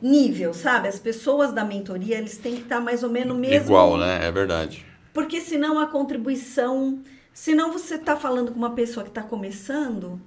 nível, 0.00 0.54
sabe? 0.54 0.88
As 0.88 0.98
pessoas 0.98 1.52
da 1.52 1.64
mentoria, 1.64 2.18
eles 2.18 2.38
têm 2.38 2.56
que 2.56 2.62
estar 2.62 2.80
mais 2.80 3.02
ou 3.02 3.10
menos 3.10 3.36
mesmo. 3.36 3.66
Igual, 3.66 3.96
né? 3.96 4.26
É 4.26 4.30
verdade. 4.30 4.84
Porque 5.12 5.40
senão 5.40 5.78
a 5.78 5.86
contribuição. 5.86 7.00
Senão 7.32 7.70
você 7.70 7.96
está 7.96 8.16
falando 8.16 8.50
com 8.50 8.58
uma 8.58 8.70
pessoa 8.70 9.04
que 9.04 9.10
está 9.10 9.22
começando, 9.22 10.20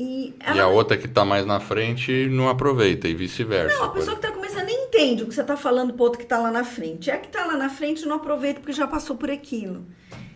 e, 0.00 0.34
ela... 0.40 0.56
e, 0.56 0.60
a 0.60 0.66
outra 0.66 0.96
que 0.96 1.04
está 1.04 1.26
mais 1.26 1.44
na 1.44 1.60
frente 1.60 2.26
não 2.30 2.48
aproveita 2.48 3.06
e 3.06 3.14
vice-versa. 3.14 3.76
Não, 3.76 3.84
a 3.84 3.88
pessoa 3.90 4.16
que 4.16 4.24
está 4.24 4.34
começando 4.34 4.64
nem 4.64 4.86
entende 4.86 5.22
o 5.22 5.26
que 5.26 5.34
você 5.34 5.42
está 5.42 5.58
falando 5.58 5.92
para 5.92 6.02
outro 6.02 6.18
que 6.18 6.24
está 6.24 6.38
lá 6.38 6.50
na 6.50 6.64
frente. 6.64 7.10
É 7.10 7.18
que 7.18 7.26
está 7.26 7.44
lá 7.44 7.54
na 7.54 7.68
frente 7.68 8.06
não 8.06 8.16
aproveita 8.16 8.60
porque 8.60 8.72
já 8.72 8.86
passou 8.86 9.14
por 9.14 9.30
aquilo. 9.30 9.84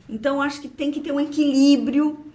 Então, 0.08 0.42
acho 0.42 0.60
que 0.60 0.68
tem 0.68 0.90
que 0.90 1.00
ter 1.00 1.12
um 1.12 1.20
equilíbrio 1.20 2.26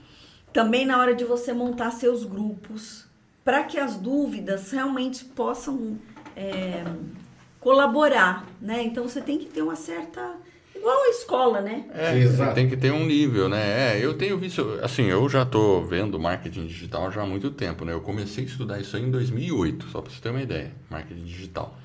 também 0.51 0.85
na 0.85 0.97
hora 0.97 1.13
de 1.13 1.23
você 1.23 1.53
montar 1.53 1.91
seus 1.91 2.23
grupos 2.23 3.05
para 3.43 3.63
que 3.63 3.79
as 3.79 3.95
dúvidas 3.97 4.71
realmente 4.71 5.25
possam 5.25 5.97
é, 6.35 6.83
colaborar, 7.59 8.45
né? 8.61 8.83
Então, 8.83 9.07
você 9.07 9.21
tem 9.21 9.37
que 9.37 9.45
ter 9.45 9.61
uma 9.61 9.75
certa 9.75 10.37
Igual 10.79 11.03
a 11.03 11.09
escola, 11.09 11.61
né? 11.61 11.83
É, 11.93 12.17
Exato. 12.17 12.55
tem 12.55 12.69
que 12.69 12.77
ter 12.77 12.91
um 12.91 13.05
nível, 13.05 13.49
né? 13.49 13.97
É, 13.97 14.05
eu 14.05 14.13
tenho 14.13 14.37
visto, 14.37 14.79
assim, 14.81 15.03
eu 15.03 15.27
já 15.27 15.43
estou 15.43 15.85
vendo 15.85 16.17
marketing 16.17 16.67
digital 16.67 17.11
já 17.11 17.21
há 17.21 17.25
muito 17.25 17.51
tempo, 17.51 17.83
né? 17.83 17.91
Eu 17.91 17.99
comecei 17.99 18.45
a 18.45 18.47
estudar 18.47 18.79
isso 18.79 18.95
aí 18.95 19.03
em 19.03 19.11
2008, 19.11 19.87
só 19.89 20.01
para 20.01 20.09
você 20.09 20.21
ter 20.21 20.29
uma 20.29 20.41
ideia, 20.41 20.71
marketing 20.89 21.23
digital. 21.23 21.77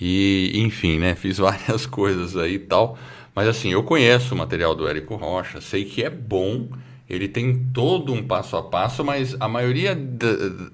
E, 0.00 0.52
enfim, 0.56 0.98
né? 0.98 1.14
Fiz 1.14 1.38
várias 1.38 1.86
coisas 1.86 2.36
aí 2.36 2.54
e 2.54 2.58
tal. 2.58 2.98
Mas, 3.34 3.48
assim, 3.48 3.72
eu 3.72 3.82
conheço 3.82 4.34
o 4.34 4.38
material 4.38 4.74
do 4.74 4.86
Érico 4.86 5.16
Rocha, 5.16 5.60
sei 5.60 5.84
que 5.84 6.02
é 6.02 6.10
bom, 6.10 6.68
ele 7.08 7.28
tem 7.28 7.66
todo 7.72 8.12
um 8.12 8.22
passo 8.22 8.56
a 8.56 8.62
passo, 8.62 9.04
mas 9.04 9.36
a 9.40 9.48
maioria, 9.48 9.94
da, 9.94 10.28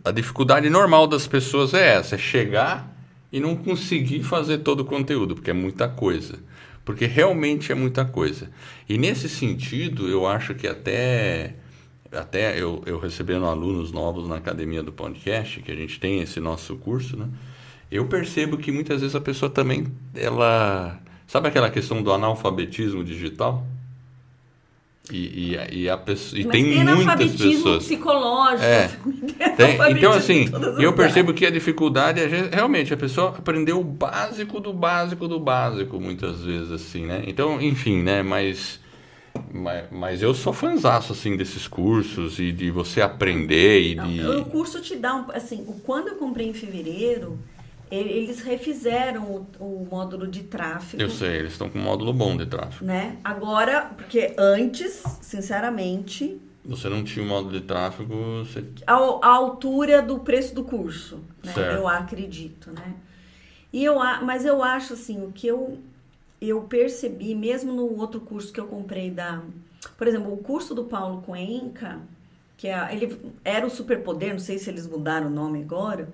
a 0.05 0.11
dificuldade 0.11 0.69
normal 0.69 1.07
das 1.07 1.27
pessoas 1.27 1.75
é 1.75 1.97
essa, 1.97 2.15
é 2.15 2.19
chegar 2.19 2.97
e 3.33 3.41
não 3.41 3.57
conseguir 3.57 4.23
fazer 4.23 4.59
todo 4.59 4.81
o 4.81 4.85
conteúdo, 4.85 5.35
porque 5.35 5.51
é 5.51 5.55
muita 5.55 5.89
coisa 5.89 6.39
porque 6.89 7.05
realmente 7.05 7.71
é 7.71 7.75
muita 7.75 8.03
coisa. 8.03 8.51
E 8.89 8.97
nesse 8.97 9.29
sentido, 9.29 10.09
eu 10.09 10.27
acho 10.27 10.55
que 10.55 10.67
até 10.67 11.55
até 12.11 12.59
eu, 12.59 12.83
eu 12.87 12.99
recebendo 12.99 13.45
alunos 13.45 13.93
novos 13.93 14.27
na 14.27 14.37
academia 14.37 14.83
do 14.83 14.91
podcast, 14.91 15.61
que 15.61 15.71
a 15.71 15.75
gente 15.75 16.01
tem 16.01 16.23
esse 16.23 16.41
nosso 16.41 16.77
curso, 16.77 17.15
né? 17.15 17.29
Eu 17.91 18.07
percebo 18.07 18.57
que 18.57 18.73
muitas 18.73 19.03
vezes 19.03 19.15
a 19.15 19.21
pessoa 19.21 19.51
também 19.51 19.87
ela 20.15 20.99
sabe 21.29 21.47
aquela 21.47 21.71
questão 21.71 22.03
do 22.03 22.13
analfabetismo 22.13 23.05
digital? 23.05 23.65
E, 25.11 25.55
e, 25.55 25.83
e, 25.83 25.89
a 25.89 25.97
pessoa, 25.97 26.39
e 26.39 26.45
tem, 26.45 26.65
tem 26.65 26.85
muitas 26.85 27.35
pessoas. 27.35 27.85
psicológico. 27.85 28.63
É, 28.63 28.89
tem, 29.57 29.97
então, 29.97 30.13
assim, 30.13 30.51
eu 30.79 30.93
percebo 30.93 31.33
que 31.33 31.47
a 31.47 31.51
dificuldade 31.51 32.21
é 32.21 32.51
realmente 32.53 32.93
a 32.93 32.97
pessoa 32.97 33.31
aprendeu 33.31 33.81
o 33.81 33.85
básico 33.85 34.61
do 34.61 34.73
básico 34.73 35.27
do 35.27 35.41
básico, 35.41 35.99
muitas 35.99 36.43
vezes, 36.43 36.71
assim, 36.71 37.07
né? 37.07 37.23
Então, 37.27 37.61
enfim, 37.61 38.03
né? 38.03 38.23
Mas, 38.23 38.81
mas, 39.51 39.85
mas 39.91 40.23
eu 40.23 40.35
sou 40.35 40.53
fãzaço, 40.53 41.15
assim, 41.15 41.39
desses 41.39 41.67
cursos 41.67 42.39
e 42.39 42.53
de 42.53 42.71
você 42.71 43.01
aprender 43.01 43.81
e 43.81 43.95
de... 43.95 44.27
o 44.27 44.45
curso 44.45 44.79
te 44.83 44.95
dá, 44.95 45.15
um, 45.15 45.25
assim, 45.33 45.65
quando 45.85 46.09
eu 46.09 46.17
comprei 46.17 46.49
em 46.49 46.55
fevereiro 46.55 47.39
eles 47.91 48.41
refizeram 48.41 49.25
o, 49.25 49.47
o, 49.65 49.89
módulo 49.91 50.27
de 50.27 50.43
tráfego. 50.43 51.03
Eu 51.03 51.11
sei, 51.11 51.37
eles 51.37 51.53
estão 51.53 51.69
com 51.69 51.79
um 51.79 51.83
módulo 51.83 52.13
bom 52.13 52.37
de 52.37 52.47
tráfego. 52.47 52.85
Né? 52.85 53.17
Agora, 53.25 53.93
porque 53.97 54.35
antes, 54.39 55.03
sinceramente. 55.21 56.41
Você 56.65 56.89
não 56.89 57.03
tinha 57.03 57.25
um 57.25 57.29
módulo 57.29 57.53
de 57.53 57.63
tráfego. 57.63 58.45
Você... 58.45 58.65
A, 58.87 58.95
a 58.95 59.29
altura 59.29 60.03
do 60.03 60.19
preço 60.21 60.55
do 60.55 60.65
curso, 60.65 61.21
né? 61.43 61.53
eu 61.77 61.89
acredito, 61.89 62.71
né? 62.73 62.95
E 63.73 63.85
eu, 63.85 63.97
mas 64.23 64.45
eu 64.45 64.63
acho 64.63 64.95
assim, 64.95 65.23
o 65.23 65.33
que 65.33 65.47
eu, 65.47 65.79
eu 66.41 66.63
percebi, 66.63 67.35
mesmo 67.35 67.73
no 67.73 67.99
outro 67.99 68.21
curso 68.21 68.53
que 68.53 68.61
eu 68.61 68.67
comprei 68.67 69.11
da. 69.11 69.43
Por 69.97 70.07
exemplo, 70.07 70.33
o 70.33 70.39
curso 70.39 70.75
do 70.75 70.85
Paulo 70.85 71.23
Cuenca, 71.23 72.01
que 72.57 72.67
é, 72.67 72.89
ele 72.93 73.19
era 73.45 73.67
o 73.67 73.71
superpoder, 73.71 74.33
não 74.33 74.39
sei 74.39 74.59
se 74.59 74.69
eles 74.69 74.87
mudaram 74.87 75.29
o 75.29 75.31
nome 75.31 75.63
agora 75.63 76.09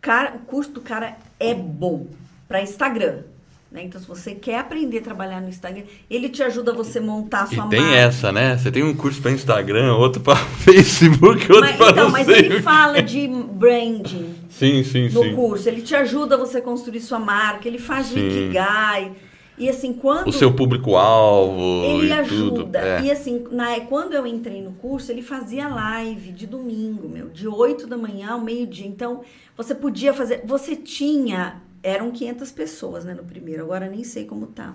Cara, 0.00 0.34
o 0.36 0.38
curso 0.40 0.70
do 0.70 0.80
cara 0.80 1.16
é 1.38 1.54
bom 1.54 2.06
para 2.48 2.62
Instagram. 2.62 3.22
Né? 3.70 3.84
Então, 3.84 4.00
se 4.00 4.06
você 4.06 4.34
quer 4.34 4.58
aprender 4.58 4.98
a 4.98 5.02
trabalhar 5.02 5.40
no 5.40 5.48
Instagram, 5.48 5.84
ele 6.10 6.28
te 6.28 6.42
ajuda 6.42 6.72
a 6.72 6.74
você 6.74 6.98
montar 6.98 7.42
a 7.42 7.46
sua 7.46 7.66
e 7.66 7.68
tem 7.68 7.80
marca. 7.80 7.96
essa, 7.96 8.32
né? 8.32 8.56
Você 8.56 8.72
tem 8.72 8.82
um 8.82 8.94
curso 8.96 9.22
para 9.22 9.30
Instagram, 9.30 9.94
outro 9.94 10.20
para 10.20 10.36
Facebook, 10.64 11.52
outro 11.52 11.60
mas, 11.60 11.76
para 11.76 11.90
Então, 11.92 12.10
mas 12.10 12.28
ele 12.28 12.60
fala 12.62 13.00
de 13.00 13.28
branding 13.28 14.34
sim, 14.60 14.84
sim, 14.84 15.08
no 15.08 15.22
sim. 15.22 15.34
curso. 15.34 15.68
Ele 15.68 15.80
te 15.80 15.94
ajuda 15.94 16.34
a 16.34 16.38
você 16.38 16.60
construir 16.60 17.00
sua 17.00 17.18
marca, 17.18 17.66
ele 17.66 17.78
faz 17.78 18.08
sim. 18.08 18.16
o 18.16 18.18
Ikigai. 18.18 19.12
E 19.60 19.68
assim, 19.68 19.92
quando. 19.92 20.28
O 20.28 20.32
seu 20.32 20.54
público-alvo. 20.54 21.84
Ele 21.84 22.10
ajuda. 22.10 22.78
É. 22.78 23.02
E 23.02 23.10
assim, 23.10 23.44
na, 23.50 23.78
quando 23.80 24.14
eu 24.14 24.26
entrei 24.26 24.62
no 24.62 24.72
curso, 24.72 25.12
ele 25.12 25.20
fazia 25.20 25.68
live 25.68 26.32
de 26.32 26.46
domingo, 26.46 27.06
meu, 27.06 27.28
de 27.28 27.46
8 27.46 27.86
da 27.86 27.98
manhã 27.98 28.30
ao 28.30 28.40
meio-dia. 28.40 28.86
Então, 28.86 29.20
você 29.54 29.74
podia 29.74 30.14
fazer. 30.14 30.40
Você 30.46 30.74
tinha. 30.74 31.60
Eram 31.82 32.10
500 32.10 32.50
pessoas, 32.52 33.04
né, 33.04 33.14
no 33.14 33.24
primeiro, 33.24 33.62
agora 33.62 33.88
nem 33.88 34.02
sei 34.02 34.24
como 34.24 34.46
tá. 34.46 34.74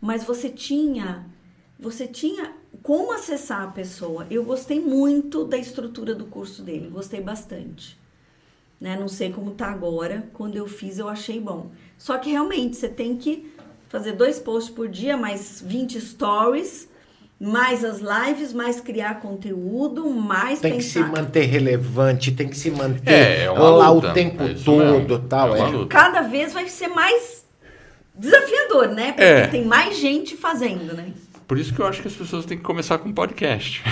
Mas 0.00 0.22
você 0.22 0.48
tinha. 0.48 1.26
Você 1.78 2.06
tinha 2.06 2.52
como 2.80 3.12
acessar 3.12 3.62
a 3.62 3.72
pessoa. 3.72 4.24
Eu 4.30 4.44
gostei 4.44 4.78
muito 4.78 5.44
da 5.44 5.58
estrutura 5.58 6.14
do 6.14 6.26
curso 6.26 6.62
dele, 6.62 6.88
gostei 6.88 7.20
bastante. 7.20 7.98
Né? 8.80 8.96
Não 8.96 9.08
sei 9.08 9.32
como 9.32 9.50
tá 9.50 9.66
agora. 9.66 10.28
Quando 10.32 10.56
eu 10.56 10.68
fiz, 10.68 10.98
eu 10.98 11.08
achei 11.08 11.40
bom. 11.40 11.72
Só 11.98 12.18
que 12.18 12.30
realmente 12.30 12.76
você 12.76 12.88
tem 12.88 13.16
que 13.16 13.51
fazer 13.92 14.12
dois 14.12 14.38
posts 14.38 14.74
por 14.74 14.88
dia, 14.88 15.18
mais 15.18 15.62
20 15.64 16.00
stories, 16.00 16.88
mais 17.38 17.84
as 17.84 18.00
lives, 18.00 18.54
mais 18.54 18.80
criar 18.80 19.20
conteúdo, 19.20 20.08
mais 20.08 20.60
tem 20.60 20.72
pensar. 20.72 21.00
que 21.00 21.06
se 21.06 21.12
manter 21.12 21.42
relevante, 21.42 22.32
tem 22.32 22.48
que 22.48 22.56
se 22.56 22.70
manter 22.70 23.12
é, 23.12 23.44
é 23.44 23.50
lá 23.50 23.90
luta, 23.90 24.08
o 24.08 24.12
tempo 24.14 24.42
é 24.44 24.54
todo, 24.54 25.18
tal. 25.28 25.54
É, 25.54 25.60
é. 25.60 25.86
Cada 25.90 26.22
vez 26.22 26.54
vai 26.54 26.66
ser 26.68 26.88
mais 26.88 27.44
desafiador, 28.14 28.88
né? 28.88 29.08
Porque 29.12 29.22
é. 29.22 29.46
tem 29.48 29.66
mais 29.66 29.98
gente 29.98 30.36
fazendo, 30.38 30.94
né? 30.96 31.12
Por 31.52 31.58
isso 31.58 31.74
que 31.74 31.80
eu 31.82 31.86
acho 31.86 32.00
que 32.00 32.08
as 32.08 32.14
pessoas 32.14 32.46
têm 32.46 32.56
que 32.56 32.64
começar 32.64 32.96
com 32.96 33.12
podcast. 33.12 33.82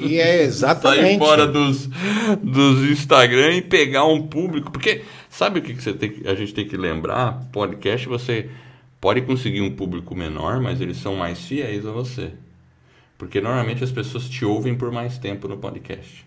E 0.00 0.18
é 0.18 0.42
exatamente. 0.42 1.00
Sair 1.00 1.18
fora 1.20 1.46
dos, 1.46 1.88
dos 2.42 2.90
Instagram 2.90 3.52
e 3.52 3.62
pegar 3.62 4.04
um 4.04 4.26
público. 4.26 4.72
Porque 4.72 5.04
sabe 5.30 5.60
o 5.60 5.62
que, 5.62 5.72
você 5.74 5.92
tem, 5.92 6.22
a 6.24 6.34
gente 6.34 6.52
tem 6.52 6.66
que 6.66 6.76
lembrar? 6.76 7.40
Podcast 7.52 8.08
você 8.08 8.50
pode 9.00 9.20
conseguir 9.20 9.60
um 9.60 9.76
público 9.76 10.12
menor, 10.16 10.60
mas 10.60 10.80
eles 10.80 10.96
são 10.96 11.14
mais 11.14 11.46
fiéis 11.46 11.86
a 11.86 11.92
você. 11.92 12.32
Porque 13.16 13.40
normalmente 13.40 13.84
as 13.84 13.92
pessoas 13.92 14.28
te 14.28 14.44
ouvem 14.44 14.74
por 14.74 14.90
mais 14.90 15.18
tempo 15.18 15.46
no 15.46 15.56
podcast. 15.56 16.26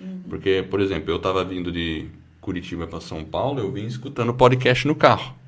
Uhum. 0.00 0.20
Porque, 0.28 0.64
por 0.70 0.80
exemplo, 0.80 1.10
eu 1.10 1.16
estava 1.16 1.44
vindo 1.44 1.72
de 1.72 2.06
Curitiba 2.40 2.86
para 2.86 3.00
São 3.00 3.24
Paulo, 3.24 3.58
eu 3.58 3.72
vim 3.72 3.86
escutando 3.86 4.32
podcast 4.32 4.86
no 4.86 4.94
carro. 4.94 5.39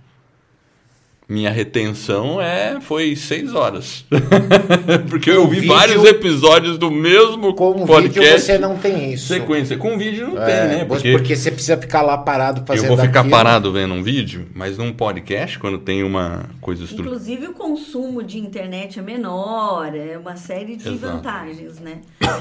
Minha 1.29 1.51
retenção 1.51 2.41
é 2.41 2.81
foi 2.81 3.17
seis 3.17 3.55
horas. 3.55 4.05
Porque 5.09 5.31
com 5.31 5.37
eu 5.37 5.49
vi 5.49 5.61
vídeo, 5.61 5.75
vários 5.75 6.05
episódios 6.05 6.77
do 6.77 6.91
mesmo 6.91 7.55
com 7.55 7.87
podcast. 7.87 8.19
Vídeo 8.19 8.39
você 8.39 8.59
não 8.59 8.77
tem 8.77 9.13
isso. 9.13 9.29
Sequência. 9.29 9.79
Com 9.79 9.97
vídeo 9.97 10.29
não 10.29 10.43
é, 10.43 10.47
tem, 10.47 10.79
né? 10.79 10.85
Porque, 10.85 11.13
porque 11.13 11.37
você 11.37 11.51
precisa 11.51 11.77
ficar 11.77 12.03
lá 12.03 12.19
parado 12.19 12.65
fazendo 12.67 12.85
Eu 12.85 12.97
vou 12.97 12.99
ficar 12.99 13.21
aquilo. 13.21 13.35
parado 13.35 13.73
vendo 13.73 13.95
um 13.95 14.03
vídeo, 14.03 14.49
mas 14.55 14.77
num 14.77 14.93
podcast, 14.93 15.59
quando 15.59 15.79
tem 15.79 16.03
uma 16.03 16.51
coisa 16.61 16.85
estruturada. 16.85 17.17
Inclusive 17.17 17.47
o 17.49 17.55
consumo 17.55 18.23
de 18.23 18.39
internet 18.39 18.99
é 18.99 19.03
menor, 19.03 19.95
é 19.95 20.19
uma 20.19 20.37
série 20.37 20.77
de 20.77 20.89
Exato. 20.89 21.17
vantagens, 21.17 21.79
né? 21.79 22.01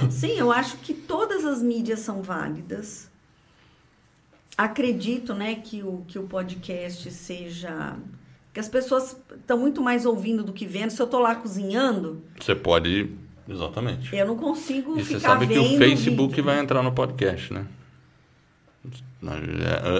Sim, 0.10 0.38
eu 0.38 0.52
acho 0.52 0.78
que 0.78 0.94
todas 0.94 1.46
as 1.46 1.62
mídias 1.62 2.00
são 2.00 2.22
válidas. 2.22 3.10
Acredito, 4.58 5.34
né, 5.34 5.56
que 5.56 5.82
o, 5.82 6.04
que 6.08 6.20
o 6.20 6.24
podcast 6.24 7.10
seja 7.12 7.96
que 8.54 8.60
as 8.60 8.68
pessoas 8.68 9.18
estão 9.36 9.58
muito 9.58 9.82
mais 9.82 10.06
ouvindo 10.06 10.44
do 10.44 10.52
que 10.52 10.66
vendo. 10.66 10.92
Se 10.92 11.02
eu 11.02 11.06
estou 11.06 11.20
lá 11.20 11.36
cozinhando. 11.36 12.22
Você 12.40 12.56
pode. 12.56 13.10
Exatamente. 13.48 14.16
Eu 14.16 14.28
não 14.28 14.38
consigo 14.38 14.98
e 15.00 15.04
ficar 15.04 15.20
você 15.20 15.26
sabe 15.26 15.48
que 15.48 15.58
o 15.58 15.78
Facebook 15.78 16.36
vídeo. 16.36 16.44
vai 16.44 16.60
entrar 16.60 16.82
no 16.84 16.92
podcast, 16.92 17.54
né? 17.54 17.66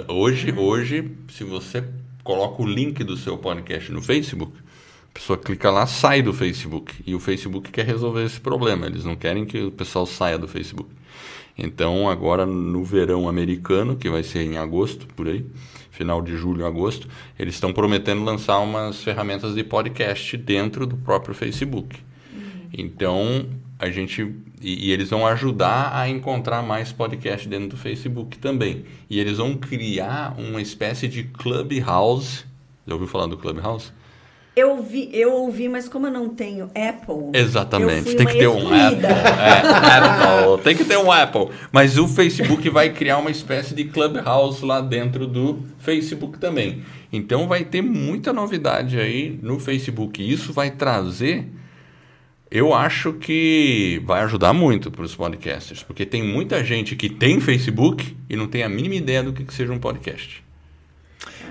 Hoje, 0.08 0.52
hoje, 0.52 1.16
se 1.30 1.44
você 1.44 1.84
coloca 2.24 2.62
o 2.62 2.66
link 2.66 3.02
do 3.04 3.16
seu 3.16 3.36
podcast 3.38 3.92
no 3.92 4.00
Facebook, 4.00 4.52
a 4.56 5.14
pessoa 5.14 5.38
clica 5.38 5.70
lá, 5.70 5.86
sai 5.86 6.22
do 6.22 6.32
Facebook. 6.32 6.94
E 7.06 7.14
o 7.14 7.20
Facebook 7.20 7.70
quer 7.70 7.84
resolver 7.84 8.24
esse 8.24 8.40
problema. 8.40 8.86
Eles 8.86 9.04
não 9.04 9.16
querem 9.16 9.44
que 9.44 9.60
o 9.60 9.70
pessoal 9.70 10.06
saia 10.06 10.38
do 10.38 10.48
Facebook. 10.48 10.90
Então, 11.56 12.08
agora 12.08 12.46
no 12.46 12.82
verão 12.82 13.28
americano, 13.28 13.96
que 13.96 14.08
vai 14.08 14.22
ser 14.22 14.42
em 14.42 14.56
agosto, 14.56 15.06
por 15.08 15.28
aí, 15.28 15.44
final 16.02 16.20
de 16.20 16.36
julho, 16.36 16.66
agosto, 16.66 17.08
eles 17.38 17.54
estão 17.54 17.72
prometendo 17.72 18.24
lançar 18.24 18.58
umas 18.58 19.02
ferramentas 19.02 19.54
de 19.54 19.62
podcast 19.62 20.36
dentro 20.36 20.86
do 20.86 20.96
próprio 20.96 21.34
Facebook. 21.34 21.96
Uhum. 22.32 22.40
Então, 22.72 23.46
a 23.78 23.88
gente. 23.88 24.34
E, 24.60 24.88
e, 24.88 24.92
eles 24.92 25.10
vão 25.10 25.26
ajudar 25.26 25.96
a 25.96 26.08
encontrar 26.08 26.62
mais 26.62 26.92
podcast 26.92 27.48
dentro 27.48 27.68
do 27.70 27.76
Facebook 27.76 28.38
também. 28.38 28.84
E 29.08 29.18
eles 29.18 29.38
vão 29.38 29.54
criar 29.54 30.34
uma 30.38 30.60
espécie 30.60 31.08
de 31.08 31.24
Clubhouse. 31.24 32.44
Já 32.86 32.94
ouviu 32.94 33.08
falar 33.08 33.26
do 33.26 33.36
Clubhouse? 33.36 33.92
Eu 34.54 34.72
ouvi, 34.72 35.08
eu 35.14 35.32
ouvi, 35.32 35.66
mas 35.66 35.88
como 35.88 36.08
eu 36.08 36.10
não 36.10 36.28
tenho 36.28 36.66
Apple. 36.66 37.30
Exatamente, 37.32 38.14
tem 38.14 38.26
que 38.26 38.34
ter 38.34 38.48
um 38.48 38.66
Apple. 38.66 39.06
É, 39.06 40.42
Apple. 40.44 40.62
Tem 40.62 40.76
que 40.76 40.84
ter 40.84 40.98
um 40.98 41.10
Apple. 41.10 41.48
Mas 41.72 41.96
o 41.96 42.06
Facebook 42.06 42.68
vai 42.68 42.90
criar 42.90 43.16
uma 43.16 43.30
espécie 43.30 43.74
de 43.74 43.84
Clubhouse 43.84 44.62
lá 44.62 44.82
dentro 44.82 45.26
do 45.26 45.60
Facebook 45.78 46.38
também. 46.38 46.82
Então 47.10 47.48
vai 47.48 47.64
ter 47.64 47.80
muita 47.80 48.30
novidade 48.30 49.00
aí 49.00 49.38
no 49.42 49.58
Facebook. 49.58 50.22
Isso 50.22 50.52
vai 50.52 50.70
trazer. 50.70 51.48
Eu 52.50 52.74
acho 52.74 53.14
que 53.14 54.02
vai 54.04 54.20
ajudar 54.20 54.52
muito 54.52 54.90
para 54.90 55.02
os 55.02 55.14
podcasters, 55.14 55.82
porque 55.82 56.04
tem 56.04 56.22
muita 56.22 56.62
gente 56.62 56.94
que 56.94 57.08
tem 57.08 57.40
Facebook 57.40 58.14
e 58.28 58.36
não 58.36 58.46
tem 58.46 58.62
a 58.62 58.68
mínima 58.68 58.96
ideia 58.96 59.22
do 59.22 59.32
que 59.32 59.50
seja 59.54 59.72
um 59.72 59.78
podcast. 59.78 60.44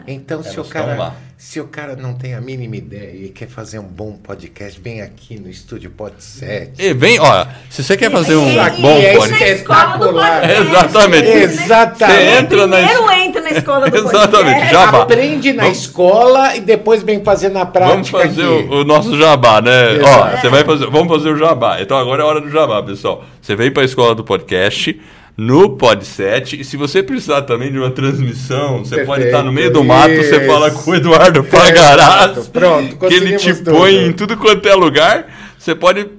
Então, 0.07 0.43
se 0.43 0.59
o, 0.59 0.63
cara, 0.63 1.13
se 1.38 1.59
o 1.59 1.68
cara 1.68 1.95
não 1.95 2.13
tem 2.13 2.34
a 2.34 2.41
mínima 2.41 2.76
ideia 2.76 3.26
e 3.26 3.30
quer 3.30 3.47
fazer 3.47 3.80
um 3.80 3.88
bom 3.88 4.13
podcast, 4.13 4.80
vem 4.80 5.01
aqui 5.01 5.39
no 5.39 5.49
estúdio 5.49 5.91
Pod 5.91 6.13
7. 6.18 6.81
E 6.81 6.93
vem, 6.93 7.19
ó, 7.19 7.45
se 7.69 7.84
você 7.84 7.95
quer 7.95 8.11
fazer 8.11 8.35
um 8.35 8.49
e, 8.49 8.81
bom 8.81 8.97
e 8.97 9.15
podcast. 9.15 9.53
Espetacular. 9.53 10.49
Exatamente. 10.49 11.30
Exatamente. 11.30 12.19
Você 12.19 12.39
entra 12.39 12.68
Primeiro 12.68 13.05
na... 13.05 13.19
entra 13.19 13.41
na 13.41 13.49
escola 13.51 13.89
do 13.89 13.97
Exatamente, 13.97 14.72
jabá. 14.72 15.01
Aprende 15.01 15.53
na 15.53 15.63
Vamos... 15.63 15.77
escola 15.80 16.55
e 16.55 16.61
depois 16.61 17.03
vem 17.03 17.23
fazer 17.23 17.49
na 17.49 17.65
prática. 17.65 17.93
Vamos 17.93 18.09
fazer 18.09 18.45
o, 18.45 18.81
o, 18.81 18.84
nosso 18.84 19.18
jabá, 19.18 19.61
né? 19.61 19.95
Exato. 19.95 20.35
Ó, 20.35 20.41
você 20.41 20.49
vai 20.49 20.63
fazer. 20.63 20.88
Vamos 20.88 21.07
fazer 21.07 21.30
o 21.30 21.38
jabá. 21.38 21.81
Então 21.81 21.97
agora 21.97 22.23
é 22.23 22.26
hora 22.26 22.41
do 22.41 22.49
jabá, 22.49 22.81
pessoal. 22.81 23.23
Você 23.41 23.55
vem 23.55 23.72
para 23.72 23.84
a 23.84 23.85
escola 23.85 24.15
do 24.15 24.23
podcast 24.23 24.99
no 25.38 25.78
Podset. 25.78 26.60
E 26.60 26.64
se 26.64 26.78
você 26.78 27.02
precisar 27.02 27.44
também 27.44 27.72
de 27.72 27.78
uma 27.78 27.91
transmissão, 27.91 28.80
você 28.80 28.95
Perfeito, 28.95 29.08
pode 29.08 29.26
estar 29.26 29.44
no 29.44 29.52
meio 29.52 29.72
do 29.72 29.84
mato, 29.84 30.12
isso. 30.12 30.30
você 30.30 30.45
fala 30.45 30.72
com 30.72 30.91
o 30.91 30.95
Eduardo 30.95 31.44
Pagaraz. 31.44 32.48
Pronto, 32.49 32.98
que 32.98 33.14
ele 33.14 33.38
te 33.38 33.56
tudo. 33.56 33.72
põe 33.72 33.95
em 33.95 34.14
tudo 34.14 34.38
quanto 34.38 34.68
é 34.68 34.76
lugar. 34.76 35.52
Você 35.58 35.76
pode 35.76 36.10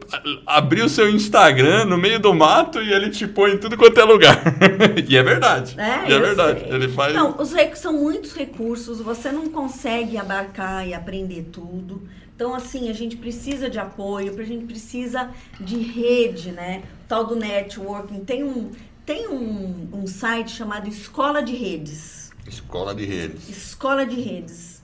abrir 0.46 0.82
o 0.82 0.88
seu 0.88 1.10
Instagram 1.10 1.84
no 1.86 1.98
meio 1.98 2.20
do 2.20 2.32
mato 2.32 2.80
e 2.80 2.92
ele 2.92 3.10
te 3.10 3.26
põe 3.26 3.54
em 3.54 3.58
tudo 3.58 3.76
quanto 3.76 3.98
é 3.98 4.04
lugar. 4.04 4.40
e 5.08 5.16
é 5.16 5.22
verdade. 5.22 5.74
É, 5.76 6.08
e 6.08 6.12
é 6.12 6.18
verdade. 6.20 6.60
Sei. 6.60 6.72
Ele 6.72 6.88
faz. 6.88 7.12
Não, 7.12 7.36
os 7.36 7.52
são 7.74 7.92
muitos 7.92 8.34
recursos, 8.34 9.00
você 9.00 9.32
não 9.32 9.48
consegue 9.48 10.16
abarcar 10.16 10.86
e 10.86 10.94
aprender 10.94 11.48
tudo. 11.50 12.02
Então, 12.36 12.54
assim, 12.54 12.88
a 12.88 12.92
gente 12.92 13.16
precisa 13.16 13.68
de 13.68 13.78
apoio, 13.78 14.32
a 14.38 14.44
gente 14.44 14.64
precisa 14.64 15.30
de 15.60 15.76
rede, 15.76 16.50
né? 16.50 16.82
O 17.04 17.08
tal 17.08 17.26
do 17.26 17.36
networking. 17.36 18.20
Tem 18.24 18.42
um, 18.44 18.70
tem 19.04 19.28
um, 19.28 19.88
um 19.92 20.06
site 20.06 20.50
chamado 20.50 20.88
Escola 20.88 21.42
de 21.42 21.54
Redes. 21.54 22.30
Escola 22.46 22.94
de 22.94 23.04
Redes. 23.04 23.48
Escola 23.48 24.06
de 24.06 24.20
Redes. 24.20 24.82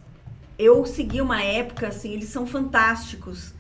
Eu 0.59 0.85
segui 0.87 1.21
uma 1.21 1.43
época, 1.43 1.89
assim, 1.89 2.13
eles 2.13 2.29
são 2.29 2.47
fantásticos. 2.47 3.53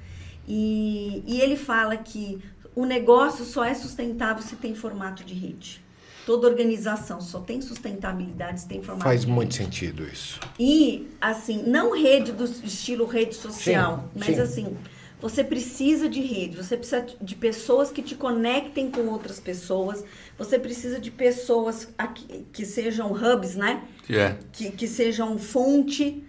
E, 0.46 1.22
e 1.26 1.40
ele 1.40 1.56
fala 1.56 1.96
que 1.96 2.42
o 2.74 2.84
negócio 2.84 3.44
só 3.44 3.64
é 3.64 3.74
sustentável 3.74 4.42
se 4.42 4.56
tem 4.56 4.74
formato 4.74 5.24
de 5.24 5.34
rede. 5.34 5.84
Toda 6.24 6.46
organização 6.46 7.20
só 7.20 7.40
tem 7.40 7.60
sustentabilidade 7.60 8.60
se 8.60 8.68
tem 8.68 8.82
formato 8.82 9.04
Faz 9.04 9.22
de 9.22 9.28
muito 9.28 9.54
sentido 9.54 10.04
isso. 10.04 10.38
E, 10.58 11.08
assim, 11.20 11.62
não 11.62 11.96
rede 11.96 12.32
do 12.32 12.44
estilo 12.44 13.06
rede 13.06 13.34
social, 13.34 14.10
sim, 14.12 14.18
mas 14.18 14.36
sim. 14.36 14.40
assim, 14.40 14.76
você 15.20 15.42
precisa 15.42 16.08
de 16.08 16.20
rede, 16.20 16.56
você 16.56 16.76
precisa 16.76 17.04
de 17.20 17.34
pessoas 17.34 17.90
que 17.90 18.02
te 18.02 18.14
conectem 18.14 18.90
com 18.90 19.06
outras 19.08 19.40
pessoas, 19.40 20.04
você 20.36 20.58
precisa 20.58 21.00
de 21.00 21.10
pessoas 21.10 21.88
aqui, 21.98 22.46
que 22.52 22.64
sejam 22.64 23.12
hubs, 23.12 23.56
né? 23.56 23.82
Yeah. 24.08 24.34
É. 24.34 24.38
Que, 24.52 24.70
que 24.70 24.86
sejam 24.86 25.38
fonte 25.38 26.24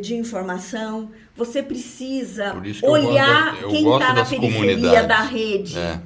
de 0.00 0.14
informação. 0.14 1.10
Você 1.34 1.62
precisa 1.62 2.54
olhar 2.82 3.52
gosto, 3.52 3.68
quem 3.70 3.92
está 3.92 4.12
na 4.12 4.24
periferia 4.24 5.02
da 5.04 5.22
rede. 5.22 5.78
É 5.78 6.00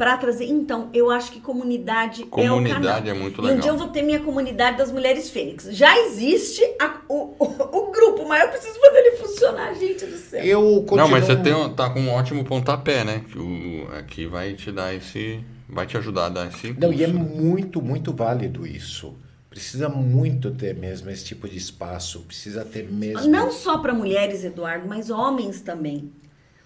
para 0.00 0.16
trazer. 0.16 0.46
Então, 0.46 0.88
eu 0.94 1.10
acho 1.10 1.30
que 1.30 1.40
comunidade, 1.40 2.24
comunidade 2.24 2.70
é 2.70 2.78
o 2.78 2.82
canal. 2.82 3.06
é 3.06 3.12
muito 3.12 3.42
legal. 3.42 3.54
E 3.54 3.58
um 3.58 3.60
dia 3.60 3.70
eu 3.70 3.76
vou 3.76 3.88
ter 3.88 4.00
minha 4.00 4.20
comunidade 4.20 4.78
das 4.78 4.90
mulheres 4.90 5.28
fênix. 5.28 5.68
Já 5.72 5.94
existe 6.06 6.62
a, 6.80 7.02
o, 7.06 7.34
o, 7.38 7.44
o, 7.44 7.92
grupo, 7.92 8.26
mas 8.26 8.44
eu 8.44 8.48
preciso 8.48 8.80
fazer 8.80 8.96
ele 8.96 9.16
funcionar, 9.18 9.74
gente 9.74 10.06
do 10.06 10.16
céu. 10.16 10.42
Eu 10.42 10.62
continuo... 10.86 10.96
Não, 10.96 11.08
mas 11.08 11.26
você 11.26 11.36
tem, 11.36 11.74
tá 11.74 11.90
com 11.90 12.00
um 12.00 12.08
ótimo 12.14 12.42
pontapé, 12.46 13.04
né? 13.04 13.22
Que 13.30 13.38
o, 13.38 13.88
aqui 13.92 14.24
vai 14.24 14.54
te 14.54 14.72
dar 14.72 14.94
esse... 14.94 15.44
Vai 15.68 15.86
te 15.86 15.98
ajudar 15.98 16.26
a 16.26 16.28
dar 16.30 16.48
esse 16.48 16.68
impulso. 16.68 16.80
Não, 16.80 16.94
e 16.94 17.04
é 17.04 17.06
muito, 17.06 17.82
muito 17.82 18.10
válido 18.14 18.66
isso. 18.66 19.14
Precisa 19.50 19.90
muito 19.90 20.50
ter 20.52 20.74
mesmo 20.74 21.10
esse 21.10 21.26
tipo 21.26 21.46
de 21.46 21.58
espaço. 21.58 22.20
Precisa 22.20 22.64
ter 22.64 22.90
mesmo... 22.90 23.28
Não 23.28 23.52
só 23.52 23.76
para 23.76 23.92
mulheres, 23.92 24.44
Eduardo, 24.44 24.88
mas 24.88 25.10
homens 25.10 25.60
também. 25.60 26.10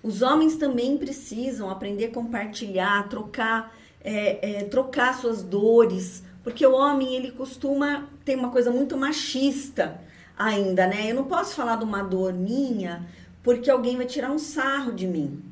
Os 0.05 0.21
homens 0.21 0.57
também 0.57 0.99
precisam 0.99 1.71
aprender 1.71 2.05
a 2.05 2.11
compartilhar, 2.11 3.09
trocar, 3.09 3.75
é, 4.03 4.59
é, 4.59 4.65
trocar 4.65 5.19
suas 5.19 5.43
dores, 5.43 6.23
porque 6.43 6.67
o 6.67 6.75
homem 6.75 7.15
ele 7.15 7.31
costuma 7.31 8.07
ter 8.23 8.37
uma 8.37 8.51
coisa 8.51 8.71
muito 8.71 8.99
machista 8.99 9.99
ainda, 10.37 10.87
né? 10.87 11.11
Eu 11.11 11.15
não 11.15 11.25
posso 11.25 11.55
falar 11.55 11.77
de 11.77 11.85
uma 11.85 12.03
dor 12.03 12.35
minha 12.35 13.09
porque 13.43 13.71
alguém 13.71 13.97
vai 13.97 14.05
tirar 14.05 14.31
um 14.31 14.39
sarro 14.39 14.93
de 14.93 15.07
mim. 15.07 15.43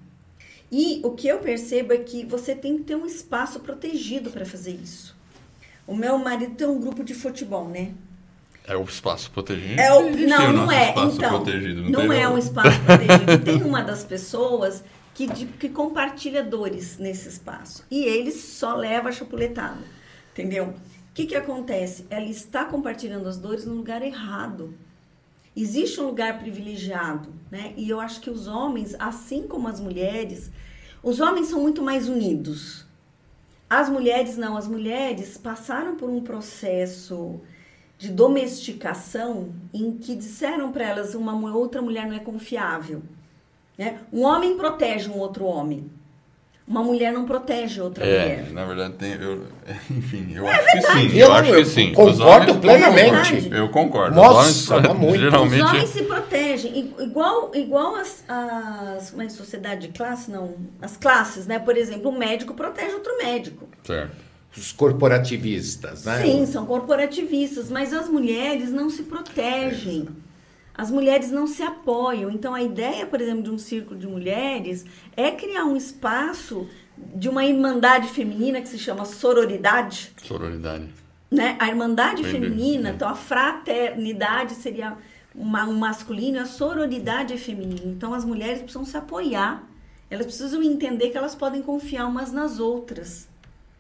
E 0.71 1.01
o 1.03 1.13
que 1.13 1.29
eu 1.29 1.39
percebo 1.39 1.95
é 1.95 1.99
que 1.99 2.23
você 2.27 2.55
tem 2.55 2.77
que 2.77 2.85
ter 2.85 2.95
um 2.95 3.07
espaço 3.07 3.61
protegido 3.61 4.31
para 4.31 4.45
fazer 4.45 4.73
isso. 4.73 5.17
O 5.87 5.97
meu 5.97 6.19
marido 6.19 6.57
tem 6.57 6.67
um 6.67 6.79
grupo 6.79 7.03
de 7.03 7.15
futebol, 7.15 7.69
né? 7.69 7.95
É 8.67 8.77
o 8.77 8.85
espaço 8.85 9.31
protegido? 9.31 9.81
É 9.81 9.93
o, 9.93 10.11
não, 10.17 10.53
não 10.53 10.73
é. 10.73 10.91
Então, 10.91 11.45
não, 11.91 12.05
não 12.05 12.13
é 12.13 12.29
um 12.29 12.39
espaço 12.39 12.79
protegido. 12.81 13.45
tem 13.45 13.63
uma 13.63 13.83
das 13.83 14.05
pessoas 14.05 14.85
que, 15.15 15.27
de, 15.27 15.47
que 15.47 15.69
compartilha 15.69 16.43
dores 16.43 16.99
nesse 16.99 17.29
espaço. 17.29 17.85
E 17.91 18.05
ele 18.05 18.31
só 18.31 18.75
leva 18.75 19.09
a 19.09 19.13
chapuletada. 19.13 19.83
Entendeu? 20.33 20.67
O 20.67 21.15
que, 21.15 21.27
que 21.27 21.35
acontece? 21.35 22.07
Ela 22.09 22.27
está 22.27 22.65
compartilhando 22.65 23.29
as 23.29 23.37
dores 23.37 23.67
no 23.67 23.75
lugar 23.75 24.01
errado. 24.01 24.73
Existe 25.55 26.01
um 26.01 26.07
lugar 26.07 26.39
privilegiado, 26.39 27.29
né? 27.51 27.75
E 27.77 27.91
eu 27.91 28.01
acho 28.01 28.21
que 28.21 28.31
os 28.31 28.47
homens, 28.47 28.97
assim 28.99 29.47
como 29.47 29.69
as 29.69 29.79
mulheres, 29.79 30.51
os 31.03 31.21
homens 31.21 31.49
são 31.49 31.61
muito 31.61 31.83
mais 31.83 32.09
unidos. 32.09 32.87
As 33.69 33.91
mulheres 33.91 34.37
não, 34.39 34.57
as 34.57 34.67
mulheres 34.67 35.37
passaram 35.37 35.97
por 35.97 36.09
um 36.09 36.23
processo 36.23 37.41
de 38.03 38.11
domesticação 38.11 39.51
em 39.73 39.93
que 39.93 40.17
disseram 40.17 40.73
para 40.73 40.89
elas 40.89 41.15
uma 41.15 41.35
outra 41.55 41.81
mulher 41.81 42.05
não 42.05 42.17
é 42.17 42.19
confiável. 42.19 43.01
Né? 43.79 44.01
Um 44.13 44.23
homem 44.23 44.57
protege 44.57 45.09
um 45.09 45.19
outro 45.19 45.45
homem. 45.45 45.89
Uma 46.67 46.83
mulher 46.83 47.13
não 47.13 47.25
protege 47.25 47.81
outra 47.81 48.05
é, 48.05 48.09
mulher. 48.09 48.51
Na 48.51 48.65
verdade, 48.65 48.95
tem, 48.95 49.13
eu, 49.13 49.47
enfim, 49.89 50.33
eu 50.35 50.45
é 50.49 50.51
acho 50.51 50.65
verdade. 50.65 50.87
que 50.87 51.11
sim. 51.11 51.17
Eu, 51.17 51.27
eu 51.29 51.33
acho 51.33 51.53
que 51.53 51.65
sim. 51.65 51.93
Concordo 51.93 52.55
plenamente. 52.57 53.49
Eu 53.53 53.69
concordo. 53.69 54.17
Nossa, 54.17 54.51
os 54.51 54.71
homens, 54.71 54.99
muito. 54.99 55.21
Geralmente... 55.21 55.63
Os 55.63 55.71
homens 55.71 55.89
se 55.91 56.03
protegem. 56.03 56.95
Igual, 56.99 57.53
igual 57.55 57.95
as, 57.95 58.25
as 58.27 59.13
uma 59.13 59.31
sociedade 59.31 59.87
de 59.87 59.93
classe, 59.97 60.29
não. 60.29 60.55
As 60.81 60.97
classes, 60.97 61.47
né? 61.47 61.61
Por 61.61 61.77
exemplo, 61.77 62.11
um 62.11 62.19
médico 62.19 62.53
protege 62.53 62.95
outro 62.95 63.17
médico. 63.19 63.69
Certo. 63.85 64.32
Os 64.57 64.71
corporativistas, 64.71 66.05
né? 66.05 66.23
Sim, 66.23 66.47
são 66.47 66.67
corporativistas, 66.67 67.71
mas 67.71 67.93
as 67.93 68.09
mulheres 68.09 68.71
não 68.71 68.91
se 68.91 69.05
protegem. 69.05 70.09
As 70.75 70.91
mulheres 70.91 71.31
não 71.31 71.47
se 71.47 71.63
apoiam. 71.63 72.31
Então, 72.31 72.55
a 72.55 72.63
ideia, 72.63 73.07
por 73.07 73.21
exemplo, 73.21 73.43
de 73.43 73.51
um 73.51 73.59
círculo 73.59 73.99
de 73.99 74.07
mulheres 74.07 74.85
é 75.17 75.31
criar 75.31 75.65
um 75.65 75.77
espaço 75.77 76.69
de 76.97 77.29
uma 77.29 77.45
irmandade 77.45 78.09
feminina 78.09 78.61
que 78.61 78.69
se 78.69 78.79
chama 78.79 79.05
sororidade. 79.05 80.13
Sororidade. 80.23 80.89
Né? 81.31 81.57
A 81.59 81.69
irmandade 81.69 82.23
Entendi. 82.23 82.33
feminina, 82.33 82.91
então 82.91 83.09
a 83.09 83.15
fraternidade 83.15 84.55
seria 84.55 84.97
uma, 85.35 85.65
um 85.65 85.79
masculino, 85.79 86.41
a 86.41 86.47
sororidade 86.47 87.33
é 87.33 87.39
feminina. 87.39 87.87
Então, 87.87 88.13
as 88.13 88.25
mulheres 88.25 88.59
precisam 88.59 88.85
se 88.85 88.97
apoiar. 88.97 89.67
Elas 90.11 90.27
precisam 90.27 90.63
entender 90.63 91.09
que 91.09 91.17
elas 91.17 91.35
podem 91.35 91.63
confiar 91.63 92.07
umas 92.07 92.33
nas 92.33 92.59
outras, 92.59 93.29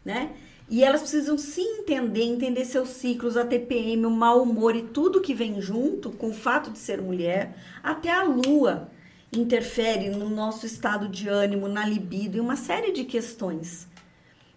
né? 0.02 0.30
E 0.68 0.82
elas 0.82 1.02
precisam 1.02 1.36
se 1.36 1.60
entender, 1.60 2.22
entender 2.22 2.64
seus 2.64 2.90
ciclos, 2.90 3.36
a 3.36 3.44
TPM, 3.44 4.06
o 4.06 4.10
mau 4.10 4.42
humor 4.42 4.74
e 4.74 4.82
tudo 4.82 5.20
que 5.20 5.34
vem 5.34 5.60
junto 5.60 6.10
com 6.10 6.30
o 6.30 6.34
fato 6.34 6.70
de 6.70 6.78
ser 6.78 7.00
mulher, 7.00 7.56
até 7.82 8.10
a 8.10 8.22
lua 8.22 8.88
interfere 9.32 10.10
no 10.10 10.28
nosso 10.28 10.66
estado 10.66 11.08
de 11.08 11.28
ânimo, 11.28 11.68
na 11.68 11.86
libido 11.86 12.36
e 12.36 12.40
uma 12.40 12.56
série 12.56 12.92
de 12.92 13.04
questões. 13.04 13.88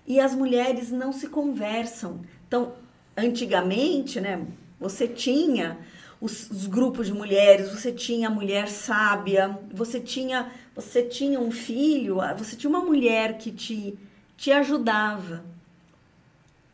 E 0.05 0.19
as 0.19 0.35
mulheres 0.35 0.91
não 0.91 1.11
se 1.11 1.27
conversam. 1.27 2.21
Então, 2.47 2.73
antigamente, 3.17 4.21
né, 4.21 4.45
você 4.79 5.07
tinha 5.07 5.77
os, 6.21 6.49
os, 6.49 6.67
grupos 6.67 7.07
de 7.07 7.13
mulheres, 7.13 7.71
você 7.71 7.91
tinha 7.91 8.27
a 8.27 8.31
mulher 8.31 8.67
sábia, 8.67 9.57
você 9.73 9.99
tinha, 9.99 10.51
você 10.75 11.03
tinha 11.03 11.39
um 11.39 11.51
filho, 11.51 12.17
você 12.37 12.55
tinha 12.55 12.69
uma 12.69 12.83
mulher 12.83 13.37
que 13.37 13.51
te, 13.51 13.97
te 14.37 14.51
ajudava 14.51 15.54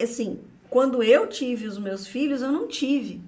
assim, 0.03 0.39
quando 0.69 1.03
eu 1.03 1.27
tive 1.27 1.67
os 1.67 1.77
meus 1.77 2.07
filhos, 2.07 2.41
eu 2.41 2.51
não 2.51 2.67
tive 2.67 3.21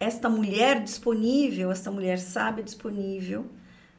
esta 0.00 0.28
mulher 0.28 0.80
disponível, 0.82 1.72
esta 1.72 1.90
mulher 1.90 2.18
sábia 2.18 2.62
disponível, 2.62 3.46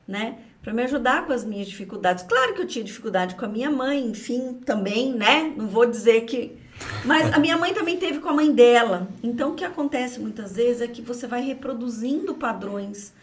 né? 0.07 0.39
Para 0.61 0.73
me 0.73 0.83
ajudar 0.83 1.25
com 1.25 1.33
as 1.33 1.43
minhas 1.43 1.67
dificuldades. 1.67 2.23
Claro 2.23 2.53
que 2.53 2.61
eu 2.61 2.67
tinha 2.67 2.83
dificuldade 2.83 3.35
com 3.35 3.45
a 3.45 3.49
minha 3.49 3.69
mãe, 3.69 4.05
enfim, 4.07 4.53
também, 4.65 5.13
né? 5.13 5.53
Não 5.55 5.67
vou 5.67 5.85
dizer 5.85 6.21
que. 6.21 6.57
Mas 7.03 7.33
a 7.33 7.39
minha 7.39 7.57
mãe 7.57 7.73
também 7.73 7.97
teve 7.97 8.19
com 8.19 8.29
a 8.29 8.33
mãe 8.33 8.51
dela. 8.53 9.09
Então, 9.21 9.51
o 9.51 9.55
que 9.55 9.65
acontece 9.65 10.19
muitas 10.19 10.55
vezes 10.55 10.81
é 10.81 10.87
que 10.87 11.01
você 11.01 11.27
vai 11.27 11.41
reproduzindo 11.41 12.33
padrões 12.33 13.13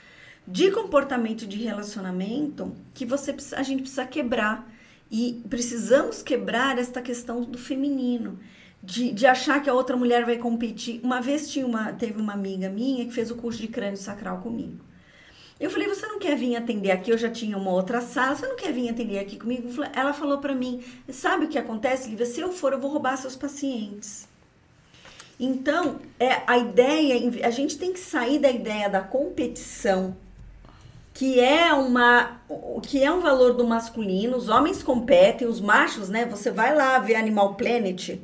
de 0.47 0.71
comportamento 0.71 1.47
de 1.47 1.57
relacionamento 1.57 2.73
que 2.95 3.07
você 3.07 3.35
a 3.53 3.63
gente 3.63 3.81
precisa 3.81 4.05
quebrar. 4.05 4.71
E 5.11 5.43
precisamos 5.49 6.23
quebrar 6.23 6.79
esta 6.79 7.01
questão 7.01 7.43
do 7.43 7.57
feminino 7.57 8.39
de, 8.87 9.11
de 9.13 9.27
achar 9.27 9.61
que 9.61 9.69
a 9.69 9.75
outra 9.75 9.97
mulher 9.97 10.25
vai 10.25 10.39
competir. 10.39 11.01
Uma 11.03 11.21
vez 11.21 11.51
tinha 11.51 11.67
uma, 11.67 11.93
teve 11.93 12.21
uma 12.21 12.33
amiga 12.33 12.69
minha 12.71 13.05
que 13.05 13.13
fez 13.13 13.31
o 13.33 13.35
curso 13.35 13.61
de 13.61 13.67
crânio 13.67 13.97
sacral 13.97 14.39
comigo. 14.39 14.79
Eu 15.59 15.71
falei, 15.71 15.89
você 15.89 16.07
não 16.07 16.19
quer 16.19 16.37
vir 16.37 16.55
atender 16.55 16.91
aqui? 16.93 17.11
Eu 17.11 17.19
já 17.19 17.31
tinha 17.31 17.57
uma 17.57 17.73
outra 17.73 18.01
sala, 18.01 18.37
você 18.37 18.47
não 18.47 18.57
quer 18.57 18.73
vir 18.73 18.89
atender 18.91 19.19
aqui 19.19 19.39
comigo? 19.39 19.69
Ela 19.93 20.13
falou 20.13 20.39
para 20.39 20.55
mim, 20.55 20.85
sabe 21.09 21.47
o 21.47 21.49
que 21.49 21.59
acontece, 21.59 22.09
Lívia? 22.11 22.27
Se 22.27 22.41
eu 22.41 22.53
for, 22.53 22.73
eu 22.73 22.79
vou 22.79 22.91
roubar 22.91 23.17
seus 23.17 23.35
pacientes. 23.35 24.29
Então, 25.41 25.97
é 26.21 26.43
a 26.47 26.57
ideia, 26.57 27.47
a 27.47 27.51
gente 27.51 27.77
tem 27.77 27.93
que 27.93 27.99
sair 27.99 28.39
da 28.39 28.51
ideia 28.51 28.89
da 28.89 29.01
competição, 29.01 30.17
que 31.13 31.41
é 31.41 31.73
uma 31.73 32.41
que 32.83 33.03
é 33.03 33.11
um 33.11 33.21
valor 33.21 33.55
do 33.55 33.67
masculino, 33.67 34.37
os 34.37 34.49
homens 34.49 34.83
competem, 34.83 35.49
os 35.49 35.61
machos, 35.61 36.09
né? 36.09 36.27
Você 36.27 36.51
vai 36.51 36.75
lá 36.75 36.99
ver 36.99 37.17
Animal 37.17 37.55
Planet, 37.55 38.19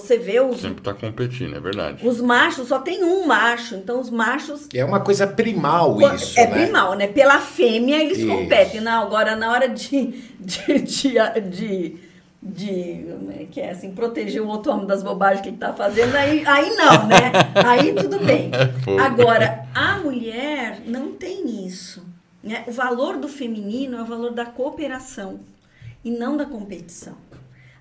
você 0.00 0.18
vê 0.18 0.40
os. 0.40 0.60
Sempre 0.60 0.78
está 0.78 0.92
competindo, 0.92 1.56
é 1.56 1.60
verdade. 1.60 2.06
Os 2.06 2.20
machos, 2.20 2.68
só 2.68 2.78
tem 2.78 3.02
um 3.02 3.26
macho, 3.26 3.74
então 3.76 4.00
os 4.00 4.10
machos. 4.10 4.68
É 4.74 4.84
uma 4.84 5.00
coisa 5.00 5.26
primal 5.26 5.98
isso. 6.14 6.38
É 6.38 6.46
né? 6.46 6.64
primal, 6.64 6.94
né? 6.94 7.06
Pela 7.06 7.38
fêmea 7.38 8.02
eles 8.02 8.18
isso. 8.18 8.28
competem. 8.28 8.80
Não, 8.80 9.02
agora, 9.02 9.34
na 9.34 9.50
hora 9.50 9.68
de, 9.68 10.14
de, 10.38 10.78
de, 10.82 11.40
de 11.50 12.06
de 12.48 13.06
é 13.34 13.46
que 13.50 13.60
é 13.60 13.70
assim 13.70 13.92
proteger 13.92 14.40
o 14.40 14.46
outro 14.46 14.70
homem 14.70 14.86
das 14.86 15.02
bobagens 15.02 15.40
que 15.40 15.48
ele 15.48 15.56
está 15.56 15.72
fazendo 15.72 16.14
aí, 16.14 16.46
aí 16.46 16.76
não 16.76 17.06
né 17.08 17.32
aí 17.66 17.92
tudo 17.92 18.20
bem 18.20 18.52
é 18.54 19.00
agora 19.00 19.66
a 19.74 19.98
mulher 19.98 20.80
não 20.86 21.12
tem 21.12 21.66
isso 21.66 22.06
né 22.44 22.62
o 22.68 22.70
valor 22.70 23.16
do 23.16 23.26
feminino 23.26 23.96
é 23.96 24.02
o 24.02 24.04
valor 24.04 24.30
da 24.30 24.44
cooperação 24.44 25.40
e 26.04 26.10
não 26.10 26.36
da 26.36 26.44
competição 26.44 27.16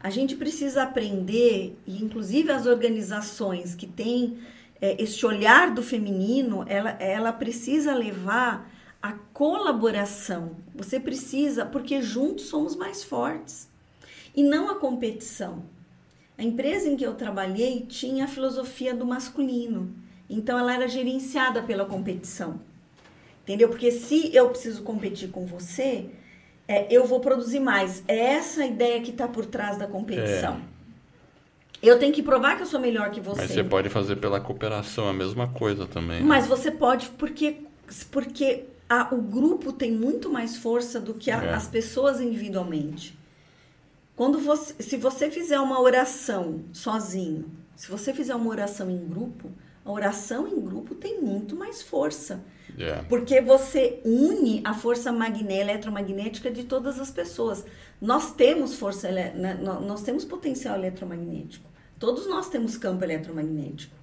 a 0.06 0.11
gente 0.11 0.36
precisa 0.36 0.84
aprender, 0.84 1.76
e 1.84 2.03
inclusive 2.03 2.52
as 2.52 2.68
organizações 2.68 3.73
que 3.73 3.88
têm 3.88 4.38
é, 4.80 5.02
este 5.02 5.26
olhar 5.26 5.73
do 5.73 5.82
feminino, 5.82 6.64
ela, 6.68 6.91
ela 6.99 7.34
precisa 7.34 7.91
levar 7.95 8.72
a 9.02 9.14
colaboração. 9.34 10.57
Você 10.76 10.99
precisa, 10.99 11.65
porque 11.65 12.03
juntos 12.03 12.45
somos 12.45 12.76
mais 12.76 13.03
fortes. 13.03 13.68
E 14.36 14.44
não 14.44 14.69
a 14.69 14.76
competição. 14.76 15.64
A 16.38 16.44
empresa 16.44 16.88
em 16.88 16.95
que 16.95 17.03
eu 17.03 17.15
trabalhei 17.15 17.84
tinha 17.90 18.26
a 18.26 18.27
filosofia 18.27 18.94
do 18.94 19.07
masculino. 19.07 19.91
Então 20.30 20.60
ela 20.60 20.76
era 20.76 20.88
gerenciada 20.88 21.64
pela 21.64 21.84
competição. 21.84 22.61
Entendeu? 23.41 23.69
Porque 23.69 23.90
se 23.90 24.30
eu 24.36 24.49
preciso 24.49 24.84
competir 24.84 25.30
com 25.30 25.48
você, 25.48 26.11
é, 26.67 26.87
eu 26.93 27.05
vou 27.05 27.19
produzir 27.19 27.59
mais. 27.59 28.03
É 28.07 28.17
essa 28.17 28.63
a 28.63 28.65
ideia 28.65 29.01
que 29.01 29.11
está 29.11 29.27
por 29.27 29.45
trás 29.45 29.77
da 29.77 29.87
competição. 29.87 30.61
É. 30.71 30.75
Eu 31.81 31.99
tenho 31.99 32.13
que 32.13 32.23
provar 32.23 32.55
que 32.55 32.63
eu 32.63 32.65
sou 32.65 32.79
melhor 32.79 33.11
que 33.11 33.21
você. 33.21 33.41
Mas 33.41 33.51
você 33.51 33.63
pode 33.63 33.89
fazer 33.89 34.15
pela 34.15 34.39
cooperação 34.39 35.07
a 35.07 35.13
mesma 35.13 35.47
coisa 35.49 35.85
também. 35.85 36.21
Né? 36.21 36.25
Mas 36.25 36.47
você 36.47 36.71
pode, 36.71 37.09
porque, 37.09 37.57
porque 38.09 38.63
a, 38.89 39.13
o 39.13 39.21
grupo 39.21 39.71
tem 39.71 39.91
muito 39.91 40.29
mais 40.29 40.57
força 40.57 40.99
do 40.99 41.13
que 41.13 41.29
a, 41.29 41.43
é. 41.43 41.53
as 41.53 41.67
pessoas 41.67 42.19
individualmente. 42.19 43.15
Quando 44.15 44.39
você, 44.39 44.81
se 44.81 44.97
você 44.97 45.29
fizer 45.29 45.59
uma 45.59 45.79
oração 45.79 46.61
sozinho, 46.71 47.45
se 47.75 47.91
você 47.91 48.13
fizer 48.13 48.33
uma 48.33 48.49
oração 48.49 48.89
em 48.89 49.05
grupo, 49.05 49.51
a 49.83 49.91
oração 49.91 50.47
em 50.47 50.59
grupo 50.59 50.95
tem 50.95 51.21
muito 51.21 51.55
mais 51.55 51.81
força. 51.81 52.43
Porque 53.07 53.41
você 53.41 54.02
une 54.03 54.61
a 54.64 54.73
força 54.73 55.11
magné 55.11 55.61
eletromagnética 55.61 56.52
de 56.52 56.64
todas 56.64 56.99
as 56.99 57.10
pessoas. 57.10 57.65
Nós 58.02 58.34
temos 58.34 58.76
força, 58.76 59.10
né, 59.11 59.57
nós 59.61 60.03
temos 60.03 60.26
potencial 60.26 60.76
eletromagnético. 60.77 61.69
Todos 61.97 62.27
nós 62.27 62.49
temos 62.49 62.77
campo 62.77 63.03
eletromagnético. 63.03 63.95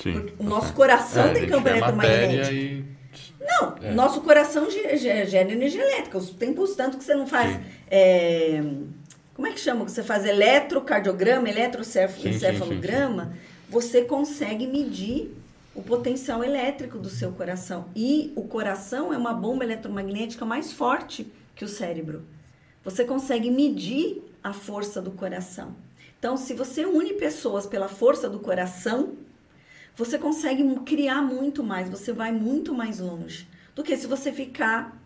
Sim. 0.00 0.26
O 0.38 0.44
nosso 0.44 0.72
coração 0.74 1.24
é, 1.24 1.34
tem 1.34 1.48
campo 1.48 1.68
eletromagnético. 1.68 2.54
E... 2.54 2.84
Não, 3.40 3.76
é. 3.82 3.92
nosso 3.92 4.20
coração 4.20 4.70
gera 4.70 5.52
energia 5.52 5.82
elétrica. 5.82 6.18
Os 6.18 6.30
tempos 6.30 6.74
tanto 6.76 6.98
que 6.98 7.04
você 7.04 7.14
não 7.14 7.26
faz. 7.26 7.58
É, 7.90 8.62
como 9.34 9.48
é 9.48 9.52
que 9.52 9.60
chama? 9.60 9.84
Que 9.84 9.90
você 9.90 10.02
faz 10.02 10.24
eletrocardiograma, 10.24 11.48
eletroencefalograma, 11.48 13.34
você 13.68 14.02
consegue 14.02 14.66
medir 14.66 15.34
o 15.76 15.82
potencial 15.82 16.42
elétrico 16.42 16.98
do 16.98 17.10
seu 17.10 17.30
coração. 17.32 17.86
E 17.94 18.32
o 18.34 18.44
coração 18.44 19.12
é 19.12 19.18
uma 19.18 19.34
bomba 19.34 19.62
eletromagnética 19.62 20.44
mais 20.44 20.72
forte 20.72 21.30
que 21.54 21.64
o 21.64 21.68
cérebro. 21.68 22.24
Você 22.82 23.04
consegue 23.04 23.50
medir 23.50 24.22
a 24.42 24.52
força 24.52 25.02
do 25.02 25.10
coração. 25.10 25.76
Então, 26.18 26.36
se 26.36 26.54
você 26.54 26.86
une 26.86 27.12
pessoas 27.12 27.66
pela 27.66 27.88
força 27.88 28.28
do 28.28 28.38
coração, 28.38 29.14
você 29.94 30.18
consegue 30.18 30.64
criar 30.80 31.20
muito 31.20 31.62
mais, 31.62 31.90
você 31.90 32.12
vai 32.12 32.32
muito 32.32 32.74
mais 32.74 32.98
longe 32.98 33.46
do 33.74 33.82
que 33.82 33.96
se 33.96 34.06
você 34.06 34.32
ficar 34.32 34.98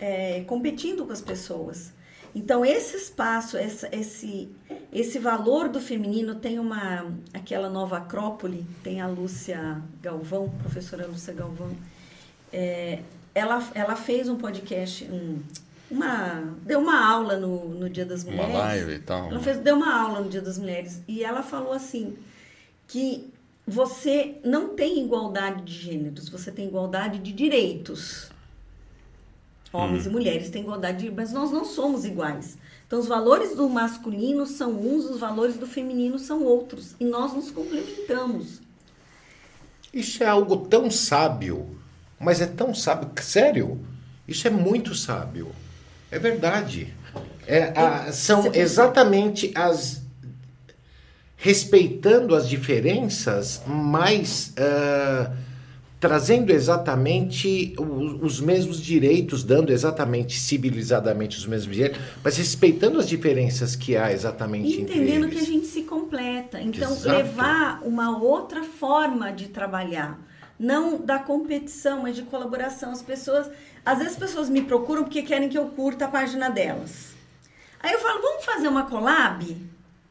é, 0.00 0.42
competindo 0.46 1.06
com 1.06 1.12
as 1.12 1.20
pessoas. 1.20 1.92
Então, 2.34 2.64
esse 2.64 2.96
espaço, 2.96 3.56
essa, 3.56 3.88
esse, 3.94 4.48
esse 4.92 5.18
valor 5.18 5.68
do 5.68 5.80
feminino 5.80 6.34
tem 6.36 6.58
uma. 6.58 7.06
Aquela 7.32 7.68
nova 7.68 7.98
Acrópole, 7.98 8.66
tem 8.82 9.00
a 9.00 9.06
Lúcia 9.06 9.82
Galvão, 10.00 10.48
professora 10.62 11.06
Lúcia 11.06 11.34
Galvão. 11.34 11.70
É, 12.52 13.00
ela, 13.34 13.62
ela 13.74 13.94
fez 13.96 14.28
um 14.28 14.36
podcast, 14.36 15.04
um, 15.04 15.40
uma, 15.90 16.54
deu 16.62 16.80
uma 16.80 17.06
aula 17.06 17.36
no, 17.36 17.68
no 17.68 17.90
Dia 17.90 18.06
das 18.06 18.24
Mulheres. 18.24 18.50
Uma 18.50 18.58
live 18.58 18.92
e 18.92 18.98
tal. 19.00 19.30
Ela 19.30 19.40
fez, 19.40 19.58
deu 19.58 19.76
uma 19.76 19.94
aula 19.94 20.20
no 20.20 20.30
Dia 20.30 20.40
das 20.40 20.58
Mulheres. 20.58 21.02
E 21.06 21.22
ela 21.22 21.42
falou 21.42 21.72
assim: 21.72 22.16
que 22.86 23.30
você 23.66 24.36
não 24.42 24.74
tem 24.74 25.04
igualdade 25.04 25.62
de 25.62 25.72
gêneros, 25.74 26.30
você 26.30 26.50
tem 26.50 26.66
igualdade 26.66 27.18
de 27.18 27.32
direitos. 27.32 28.30
Homens 29.70 30.06
hum. 30.06 30.08
e 30.08 30.12
mulheres 30.14 30.48
têm 30.48 30.62
igualdade, 30.62 31.12
mas 31.14 31.30
nós 31.30 31.50
não 31.50 31.66
somos 31.66 32.06
iguais. 32.06 32.56
Então, 32.88 33.00
os 33.00 33.06
valores 33.06 33.54
do 33.54 33.68
masculino 33.68 34.46
são 34.46 34.72
uns, 34.72 35.04
os 35.04 35.20
valores 35.20 35.56
do 35.56 35.66
feminino 35.66 36.18
são 36.18 36.42
outros. 36.42 36.94
E 36.98 37.04
nós 37.04 37.34
nos 37.34 37.50
complementamos. 37.50 38.62
Isso 39.92 40.24
é 40.24 40.26
algo 40.26 40.56
tão 40.56 40.90
sábio, 40.90 41.78
mas 42.18 42.40
é 42.40 42.46
tão 42.46 42.74
sábio. 42.74 43.10
Sério, 43.22 43.78
isso 44.26 44.48
é 44.48 44.50
muito 44.50 44.94
sábio. 44.94 45.52
É 46.10 46.18
verdade. 46.18 46.94
É, 47.46 47.78
a, 47.78 48.10
são 48.10 48.50
exatamente 48.54 49.52
as. 49.54 50.00
Respeitando 51.36 52.34
as 52.34 52.48
diferenças, 52.48 53.60
mas. 53.66 54.54
Uh, 54.56 55.47
trazendo 56.00 56.50
exatamente 56.50 57.74
os, 57.76 58.22
os, 58.22 58.40
mesmos 58.40 58.80
direitos, 58.80 59.42
dando 59.42 59.72
exatamente 59.72 60.38
civilizadamente 60.38 61.36
os 61.36 61.46
mesmos 61.46 61.74
direitos, 61.74 62.00
mas 62.22 62.36
respeitando 62.36 62.98
as 62.98 63.08
diferenças 63.08 63.74
que 63.74 63.96
há 63.96 64.12
exatamente 64.12 64.80
Entendendo 64.80 65.26
entre 65.26 65.36
que 65.36 65.42
a 65.42 65.46
gente 65.46 65.66
se 65.66 65.82
completa. 65.82 66.60
Então, 66.60 66.92
Exato. 66.92 67.16
levar 67.16 67.80
uma 67.82 68.16
outra 68.16 68.62
forma 68.62 69.32
de 69.32 69.48
trabalhar, 69.48 70.18
não 70.58 70.98
da 70.98 71.18
competição, 71.18 72.02
mas 72.02 72.14
de 72.14 72.22
colaboração. 72.22 72.92
As 72.92 73.02
pessoas, 73.02 73.50
às 73.84 73.98
vezes 73.98 74.12
as 74.12 74.18
pessoas 74.18 74.48
me 74.48 74.62
procuram 74.62 75.02
porque 75.02 75.22
querem 75.22 75.48
que 75.48 75.58
eu 75.58 75.66
curta 75.66 76.04
a 76.04 76.08
página 76.08 76.48
delas. 76.48 77.08
Aí 77.80 77.92
eu 77.92 77.98
falo, 77.98 78.20
vamos 78.20 78.44
fazer 78.44 78.68
uma 78.68 78.84
collab, 78.84 79.56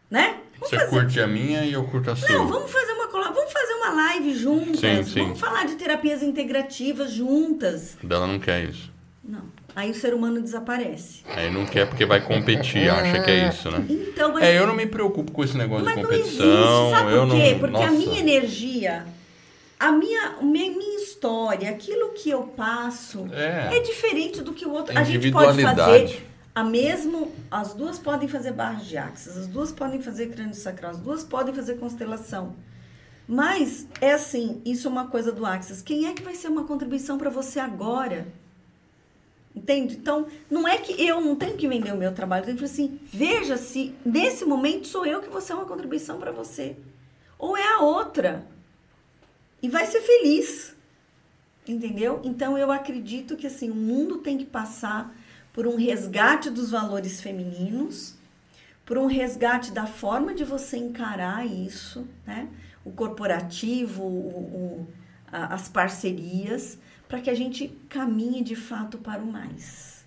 né? 0.09 0.41
Vamos 0.59 0.69
Você 0.69 0.75
fazer... 0.77 0.89
curte 0.89 1.19
a 1.19 1.27
minha 1.27 1.63
e 1.63 1.73
eu 1.73 1.84
curto 1.84 2.11
a 2.11 2.15
sua. 2.15 2.29
Não, 2.29 2.47
vamos 2.47 2.71
fazer 2.71 2.91
uma 2.91 3.07
vamos 3.31 3.51
fazer 3.51 3.73
uma 3.73 3.89
live 3.93 4.35
juntas. 4.35 4.79
Sim, 4.79 5.03
sim. 5.03 5.19
Vamos 5.21 5.39
falar 5.39 5.65
de 5.65 5.75
terapias 5.75 6.21
integrativas 6.21 7.11
juntas. 7.11 7.97
Ela 8.07 8.27
não 8.27 8.39
quer 8.39 8.63
isso. 8.65 8.91
Não. 9.23 9.43
Aí 9.75 9.91
o 9.91 9.93
ser 9.93 10.13
humano 10.13 10.41
desaparece. 10.41 11.21
Aí 11.35 11.51
não 11.51 11.65
quer 11.65 11.88
porque 11.88 12.05
vai 12.05 12.19
competir, 12.21 12.89
acha 12.89 13.21
que 13.21 13.29
é 13.29 13.47
isso, 13.47 13.69
né? 13.69 13.85
Então, 13.88 14.34
mas... 14.34 14.43
É, 14.43 14.57
eu 14.57 14.65
não 14.65 14.73
me 14.73 14.88
preocupo 14.88 15.31
com 15.31 15.43
esse 15.43 15.55
negócio 15.55 15.85
mas 15.85 15.95
de 15.95 16.01
competição. 16.01 16.45
Não 16.45 16.88
existe. 16.88 16.97
Sabe 16.97 17.13
eu 17.13 17.27
por 17.27 17.35
quê? 17.35 17.51
Não... 17.51 17.59
Porque 17.59 17.73
Nossa. 17.73 17.88
a 17.88 17.91
minha 17.91 18.19
energia, 18.19 19.05
a 19.79 19.91
minha, 19.91 20.38
minha, 20.41 20.71
minha 20.71 20.97
história, 20.97 21.69
aquilo 21.69 22.09
que 22.13 22.29
eu 22.29 22.43
passo 22.43 23.27
é, 23.31 23.77
é 23.77 23.79
diferente 23.81 24.41
do 24.41 24.51
que 24.51 24.65
o 24.65 24.71
outro. 24.71 24.97
A 24.97 25.03
gente 25.03 25.29
pode 25.29 25.61
fazer 25.61 26.25
a 26.57 26.63
mesmo, 26.63 27.31
as 27.51 27.75
duas 27.75 27.99
podem 27.99 28.27
fazer 28.27 28.51
barras 28.51 28.88
de 28.88 28.97
axis, 28.97 29.38
as 29.38 29.45
duas 29.45 29.71
podem 29.71 30.01
fazer 30.01 30.31
crânio 30.31 30.55
sacral, 30.55 30.89
as 30.89 30.97
duas 30.97 31.23
podem 31.23 31.53
fazer 31.53 31.75
constelação. 31.75 32.55
Mas 33.27 33.85
é 34.01 34.13
assim, 34.13 34.59
isso 34.65 34.88
é 34.88 34.91
uma 34.91 35.05
coisa 35.05 35.31
do 35.31 35.45
Axis. 35.45 35.84
Quem 35.84 36.07
é 36.07 36.13
que 36.15 36.23
vai 36.23 36.34
ser 36.34 36.47
uma 36.47 36.63
contribuição 36.63 37.15
para 37.15 37.29
você 37.29 37.59
agora? 37.59 38.27
Entende? 39.55 39.97
Então, 39.97 40.25
não 40.49 40.67
é 40.67 40.79
que 40.79 40.99
eu 40.99 41.21
não 41.21 41.35
tenho 41.35 41.55
que 41.55 41.67
vender 41.67 41.93
o 41.93 41.97
meu 41.97 42.11
trabalho, 42.11 42.41
eu 42.41 42.45
tenho 42.47 42.57
que 42.57 42.65
assim, 42.65 42.99
veja 43.05 43.55
se 43.55 43.93
nesse 44.03 44.43
momento 44.43 44.88
sou 44.88 45.05
eu 45.05 45.21
que 45.21 45.29
vou 45.29 45.41
ser 45.41 45.53
uma 45.53 45.65
contribuição 45.65 46.17
para 46.17 46.31
você. 46.31 46.75
Ou 47.38 47.55
é 47.55 47.73
a 47.75 47.81
outra. 47.81 48.47
E 49.61 49.69
vai 49.69 49.85
ser 49.85 50.01
feliz. 50.01 50.75
Entendeu? 51.67 52.19
Então 52.23 52.57
eu 52.57 52.71
acredito 52.71 53.38
que 53.38 53.45
assim, 53.45 53.69
o 53.69 53.75
mundo 53.75 54.17
tem 54.17 54.39
que 54.39 54.45
passar 54.45 55.15
por 55.57 55.65
um 55.65 55.75
resgate 55.75 56.51
dos 56.51 56.69
valores 56.69 57.19
femininos, 57.19 58.13
por 58.85 58.95
um 58.95 59.07
resgate 59.07 59.71
da 59.71 59.88
forma 59.88 60.35
de 60.35 60.43
você 60.43 60.77
encarar 60.77 61.47
isso, 61.47 62.07
né? 62.27 62.47
O 62.85 62.91
corporativo, 62.91 64.03
o, 64.03 64.07
o, 64.07 64.88
a, 65.31 65.55
as 65.55 65.67
parcerias, 65.67 66.77
para 67.09 67.19
que 67.19 67.27
a 67.27 67.34
gente 67.34 67.69
caminhe 67.89 68.43
de 68.43 68.55
fato 68.55 68.99
para 68.99 69.19
o 69.19 69.25
mais. 69.25 70.05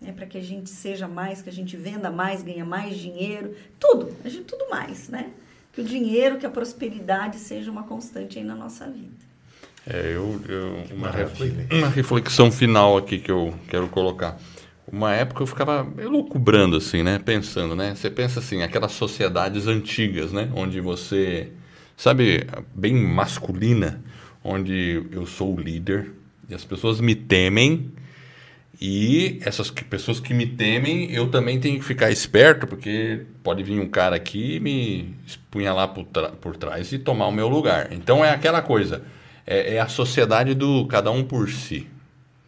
Né? 0.00 0.12
Para 0.12 0.24
que 0.24 0.38
a 0.38 0.40
gente 0.40 0.70
seja 0.70 1.08
mais, 1.08 1.42
que 1.42 1.48
a 1.48 1.52
gente 1.52 1.76
venda 1.76 2.08
mais, 2.08 2.44
ganha 2.44 2.64
mais 2.64 2.96
dinheiro, 2.96 3.56
tudo, 3.80 4.14
a 4.24 4.28
gente 4.28 4.44
tudo 4.44 4.70
mais, 4.70 5.08
né? 5.08 5.32
Que 5.72 5.80
o 5.80 5.84
dinheiro, 5.84 6.38
que 6.38 6.46
a 6.46 6.50
prosperidade 6.50 7.40
seja 7.40 7.72
uma 7.72 7.82
constante 7.82 8.38
aí 8.38 8.44
na 8.44 8.54
nossa 8.54 8.88
vida. 8.88 9.26
É, 9.84 10.12
eu, 10.14 10.40
eu 10.48 10.94
uma, 10.94 11.10
uma 11.72 11.88
reflexão 11.88 12.52
final 12.52 12.96
aqui 12.96 13.18
que 13.18 13.32
eu 13.32 13.52
quero 13.68 13.88
colocar 13.88 14.38
uma 14.90 15.14
época 15.14 15.42
eu 15.42 15.46
ficava 15.46 15.86
elucubrando 15.98 16.76
assim, 16.76 17.02
né? 17.02 17.18
Pensando, 17.18 17.74
né? 17.74 17.94
Você 17.94 18.10
pensa 18.10 18.40
assim, 18.40 18.62
aquelas 18.62 18.92
sociedades 18.92 19.66
antigas, 19.66 20.32
né? 20.32 20.50
Onde 20.54 20.80
você, 20.80 21.52
sabe, 21.96 22.46
bem 22.74 22.94
masculina, 22.94 24.02
onde 24.44 25.02
eu 25.10 25.26
sou 25.26 25.56
o 25.56 25.60
líder 25.60 26.12
e 26.48 26.54
as 26.54 26.64
pessoas 26.64 27.00
me 27.00 27.14
temem 27.14 27.92
e 28.80 29.38
essas 29.42 29.70
pessoas 29.70 30.20
que 30.20 30.34
me 30.34 30.46
temem, 30.46 31.10
eu 31.10 31.28
também 31.30 31.58
tenho 31.58 31.78
que 31.78 31.84
ficar 31.84 32.10
esperto, 32.10 32.66
porque 32.66 33.22
pode 33.42 33.62
vir 33.62 33.80
um 33.80 33.88
cara 33.88 34.16
aqui 34.16 34.56
e 34.56 34.60
me 34.60 35.14
espunhalar 35.26 35.88
por, 35.88 36.04
por 36.04 36.56
trás 36.56 36.92
e 36.92 36.98
tomar 36.98 37.26
o 37.26 37.32
meu 37.32 37.48
lugar. 37.48 37.90
Então 37.90 38.24
é 38.24 38.30
aquela 38.30 38.60
coisa, 38.60 39.02
é, 39.46 39.76
é 39.76 39.80
a 39.80 39.88
sociedade 39.88 40.54
do 40.54 40.86
cada 40.86 41.10
um 41.10 41.24
por 41.24 41.48
si. 41.48 41.86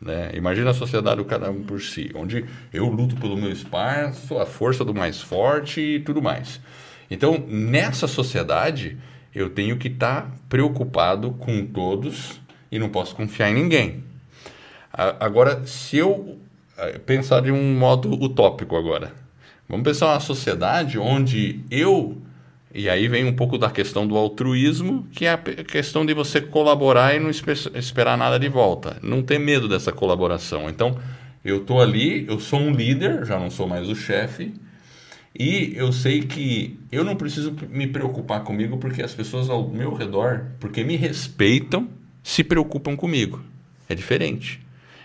Né? 0.01 0.31
Imagina 0.35 0.71
a 0.71 0.75
sociedade 0.75 1.23
cada 1.25 1.51
um 1.51 1.63
por 1.63 1.81
si, 1.81 2.11
onde 2.15 2.45
eu 2.73 2.87
luto 2.87 3.17
pelo 3.17 3.37
meu 3.37 3.51
espaço, 3.51 4.39
a 4.39 4.47
força 4.47 4.85
do 4.85 4.95
mais 4.95 5.21
forte 5.21 5.81
e 5.81 6.01
tudo 6.01 6.23
mais. 6.23 6.61
Então, 7.11 7.45
nessa 7.49 8.07
sociedade, 8.07 8.97
eu 9.35 9.51
tenho 9.51 9.77
que 9.77 9.89
estar 9.89 10.23
tá 10.23 10.33
preocupado 10.49 11.33
com 11.33 11.67
todos 11.67 12.41
e 12.71 12.79
não 12.79 12.89
posso 12.89 13.15
confiar 13.15 13.51
em 13.51 13.55
ninguém. 13.55 14.05
Agora, 14.93 15.67
se 15.67 15.97
eu 15.97 16.39
eh, 16.77 16.99
pensar 16.99 17.41
de 17.41 17.51
um 17.53 17.75
modo 17.79 18.13
utópico 18.13 18.77
agora, 18.77 19.13
vamos 19.69 19.85
pensar 19.85 20.07
uma 20.07 20.21
sociedade 20.21 20.99
onde 20.99 21.61
eu 21.71 22.21
e 22.75 22.89
aí 22.89 23.09
vem 23.09 23.25
um 23.25 23.35
pouco 23.35 23.57
da 23.57 23.71
questão 23.71 24.07
do 24.07 24.17
altruísmo, 24.17 25.07
que 25.13 25.25
é 25.25 25.33
a 25.33 25.39
questão 25.39 26.05
de 26.05 26.13
você 26.13 26.41
colaborar 26.41 27.15
e 27.15 27.19
não 27.19 27.31
esperar 27.31 28.17
nada 28.19 28.39
de 28.39 28.49
volta. 28.49 28.99
Não 29.03 29.23
ter 29.23 29.39
medo 29.39 29.67
dessa 29.67 29.91
colaboração. 29.91 30.69
Então, 30.69 30.99
eu 31.45 31.59
estou 31.59 31.81
ali, 31.81 32.27
eu 32.29 32.39
sou 32.39 32.61
um 32.61 32.73
líder, 32.73 33.25
já 33.25 33.39
não 33.39 33.51
sou 33.51 33.67
mais 33.67 33.89
o 33.89 33.97
chefe, 33.97 34.53
e 35.39 35.73
eu 35.77 35.93
sei 35.93 36.23
que 36.23 36.79
eu 36.93 37.05
não 37.05 37.17
preciso 37.17 37.57
me 37.71 37.87
preocupar 37.87 38.43
comigo 38.45 38.77
porque 38.77 39.03
as 39.03 39.15
pessoas 39.15 39.49
ao 39.49 39.69
meu 39.69 39.95
redor, 39.95 40.47
porque 40.61 40.85
me 40.85 40.97
respeitam, 40.97 41.89
se 42.23 42.45
preocupam 42.45 42.97
comigo. 42.97 43.43
É 43.89 43.95
diferente. 43.95 44.61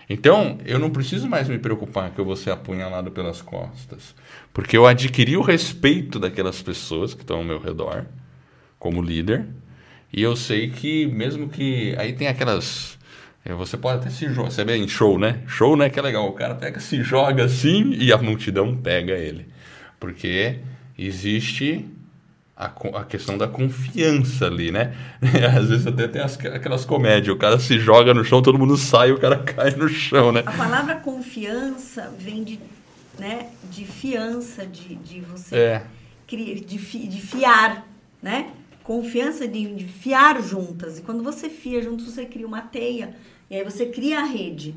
Então, 0.08 0.58
eu 0.66 0.78
não 0.78 0.90
preciso 0.90 1.28
mais 1.28 1.48
me 1.48 1.58
preocupar 1.58 2.10
que 2.10 2.20
eu 2.20 2.24
vou 2.24 2.36
ser 2.36 2.50
apunhalado 2.50 3.10
pelas 3.10 3.40
costas, 3.40 4.14
porque 4.52 4.76
eu 4.76 4.86
adquiri 4.86 5.36
o 5.36 5.42
respeito 5.42 6.18
daquelas 6.18 6.60
pessoas 6.60 7.14
que 7.14 7.22
estão 7.22 7.38
ao 7.38 7.44
meu 7.44 7.58
redor, 7.58 8.04
como 8.78 9.00
líder, 9.00 9.46
e 10.16 10.22
eu 10.22 10.36
sei 10.36 10.70
que, 10.70 11.06
mesmo 11.06 11.48
que. 11.48 11.92
Aí 11.98 12.12
tem 12.12 12.28
aquelas. 12.28 12.96
É, 13.44 13.52
você 13.52 13.76
pode 13.76 13.98
até 13.98 14.10
se 14.10 14.32
jogar. 14.32 14.50
Você 14.50 14.64
vê 14.64 14.76
em 14.76 14.86
show, 14.86 15.18
né? 15.18 15.42
Show, 15.44 15.76
né? 15.76 15.90
Que 15.90 15.98
é 15.98 16.02
legal. 16.02 16.28
O 16.28 16.34
cara 16.34 16.54
pega, 16.54 16.78
se 16.78 17.02
joga 17.02 17.44
assim 17.44 17.92
e 17.94 18.12
a 18.12 18.16
multidão 18.16 18.76
pega 18.76 19.14
ele. 19.14 19.48
Porque 19.98 20.60
existe 20.96 21.84
a, 22.56 22.66
a 22.66 23.04
questão 23.04 23.36
da 23.36 23.48
confiança 23.48 24.46
ali, 24.46 24.70
né? 24.70 24.94
Às 25.56 25.68
vezes 25.68 25.86
até 25.86 26.06
tem 26.06 26.22
as, 26.22 26.38
aquelas 26.38 26.84
comédias, 26.84 27.34
o 27.34 27.38
cara 27.38 27.58
se 27.58 27.78
joga 27.78 28.14
no 28.14 28.24
chão, 28.24 28.40
todo 28.42 28.58
mundo 28.58 28.76
sai, 28.76 29.10
o 29.12 29.18
cara 29.18 29.38
cai 29.42 29.72
no 29.72 29.88
chão, 29.88 30.30
né? 30.30 30.42
A 30.46 30.52
palavra 30.52 30.96
confiança 30.96 32.12
vem 32.16 32.44
de, 32.44 32.60
né, 33.18 33.50
de 33.70 33.84
fiança, 33.84 34.66
de, 34.66 34.94
de 34.96 35.20
você 35.20 35.56
é. 35.56 35.86
criar, 36.26 36.60
de, 36.60 36.78
fi, 36.78 37.08
de 37.08 37.20
fiar, 37.20 37.86
né? 38.22 38.50
Confiança 38.84 39.48
de, 39.48 39.74
de 39.74 39.86
fiar 39.86 40.40
juntas. 40.42 40.98
E 40.98 41.02
quando 41.02 41.22
você 41.22 41.48
fia 41.48 41.82
juntos, 41.82 42.06
você 42.06 42.24
cria 42.24 42.46
uma 42.46 42.60
teia, 42.60 43.16
e 43.50 43.56
aí 43.56 43.64
você 43.64 43.86
cria 43.86 44.20
a 44.20 44.24
rede. 44.24 44.74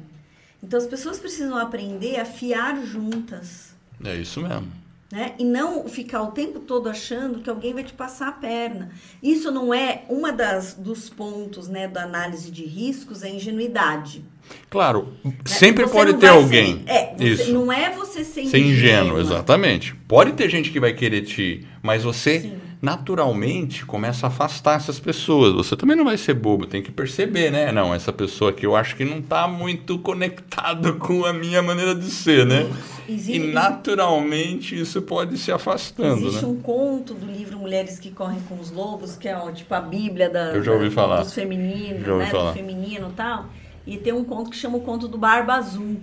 Então 0.63 0.79
as 0.79 0.87
pessoas 0.87 1.19
precisam 1.19 1.57
aprender 1.57 2.19
a 2.19 2.25
fiar 2.25 2.83
juntas. 2.83 3.75
É 4.03 4.15
isso 4.15 4.41
mesmo. 4.41 4.71
Né? 5.09 5.35
E 5.39 5.45
não 5.45 5.88
ficar 5.88 6.21
o 6.21 6.31
tempo 6.31 6.59
todo 6.59 6.89
achando 6.89 7.39
que 7.39 7.49
alguém 7.49 7.73
vai 7.73 7.84
te 7.84 7.93
passar 7.93 8.27
a 8.27 8.31
perna. 8.34 8.91
Isso 9.23 9.49
não 9.51 9.73
é 9.73 10.03
uma 10.09 10.34
das 10.34 10.73
dos 10.73 11.09
pontos, 11.09 11.69
né, 11.69 11.88
da 11.88 12.03
análise 12.03 12.51
de 12.51 12.65
riscos, 12.65 13.23
é 13.23 13.29
ingenuidade. 13.29 14.25
Claro, 14.69 15.13
né? 15.23 15.34
sempre 15.45 15.85
você 15.85 15.93
pode 15.93 16.13
ter 16.15 16.27
alguém. 16.27 16.84
Ser, 16.85 16.89
é, 16.89 17.15
Isso. 17.19 17.53
não 17.53 17.71
é 17.71 17.89
você 17.89 18.25
ser 18.25 18.41
ingênuo. 18.41 18.51
Ser 18.51 18.59
ingênuo, 18.59 19.19
exatamente. 19.19 19.95
Pode 20.07 20.34
ter 20.34 20.49
gente 20.49 20.71
que 20.71 20.79
vai 20.79 20.93
querer 20.93 21.21
te, 21.21 21.65
mas 21.81 22.03
você 22.03 22.41
Sim 22.41 22.66
naturalmente 22.81 23.85
começa 23.85 24.27
a 24.27 24.29
afastar 24.29 24.75
essas 24.75 24.99
pessoas. 24.99 25.53
Você 25.53 25.75
também 25.75 25.95
não 25.95 26.05
vai 26.05 26.17
ser 26.17 26.33
bobo, 26.33 26.67
tem 26.67 26.81
que 26.81 26.91
perceber, 26.91 27.51
né? 27.51 27.71
Não, 27.71 27.93
essa 27.93 28.13
pessoa 28.13 28.51
aqui 28.51 28.65
eu 28.65 28.75
acho 28.75 28.95
que 28.95 29.03
não 29.03 29.19
está 29.19 29.47
muito 29.47 29.97
conectado 29.99 30.95
com 30.99 31.25
a 31.25 31.33
minha 31.33 31.61
maneira 31.61 31.95
de 31.95 32.09
ser, 32.09 32.45
né? 32.45 32.69
Existe, 33.09 33.41
e 33.41 33.51
naturalmente 33.51 34.79
isso 34.79 35.01
pode 35.01 35.37
se 35.37 35.51
afastando. 35.51 36.27
Existe 36.27 36.45
né? 36.45 36.51
um 36.51 36.61
conto 36.61 37.13
do 37.13 37.25
livro 37.25 37.57
Mulheres 37.57 37.97
que 37.97 38.11
Correm 38.11 38.41
com 38.41 38.59
os 38.59 38.69
Lobos, 38.69 39.15
que 39.15 39.27
é 39.27 39.35
ó, 39.35 39.51
tipo 39.51 39.73
a 39.73 39.81
Bíblia 39.81 40.29
da, 40.29 40.53
eu 40.53 40.63
já 40.63 40.71
ouvi 40.71 40.89
da, 40.89 40.91
falar. 40.91 41.19
dos 41.21 41.33
femininos, 41.33 42.05
né? 42.05 42.25
Falar. 42.27 42.51
Do 42.51 42.57
feminino 42.57 43.09
e 43.09 43.13
tal. 43.13 43.45
E 43.85 43.97
tem 43.97 44.13
um 44.13 44.23
conto 44.23 44.49
que 44.49 44.57
chama 44.57 44.77
o 44.77 44.81
conto 44.81 45.07
do 45.07 45.17
Barba 45.17 45.55
Azul. 45.55 45.97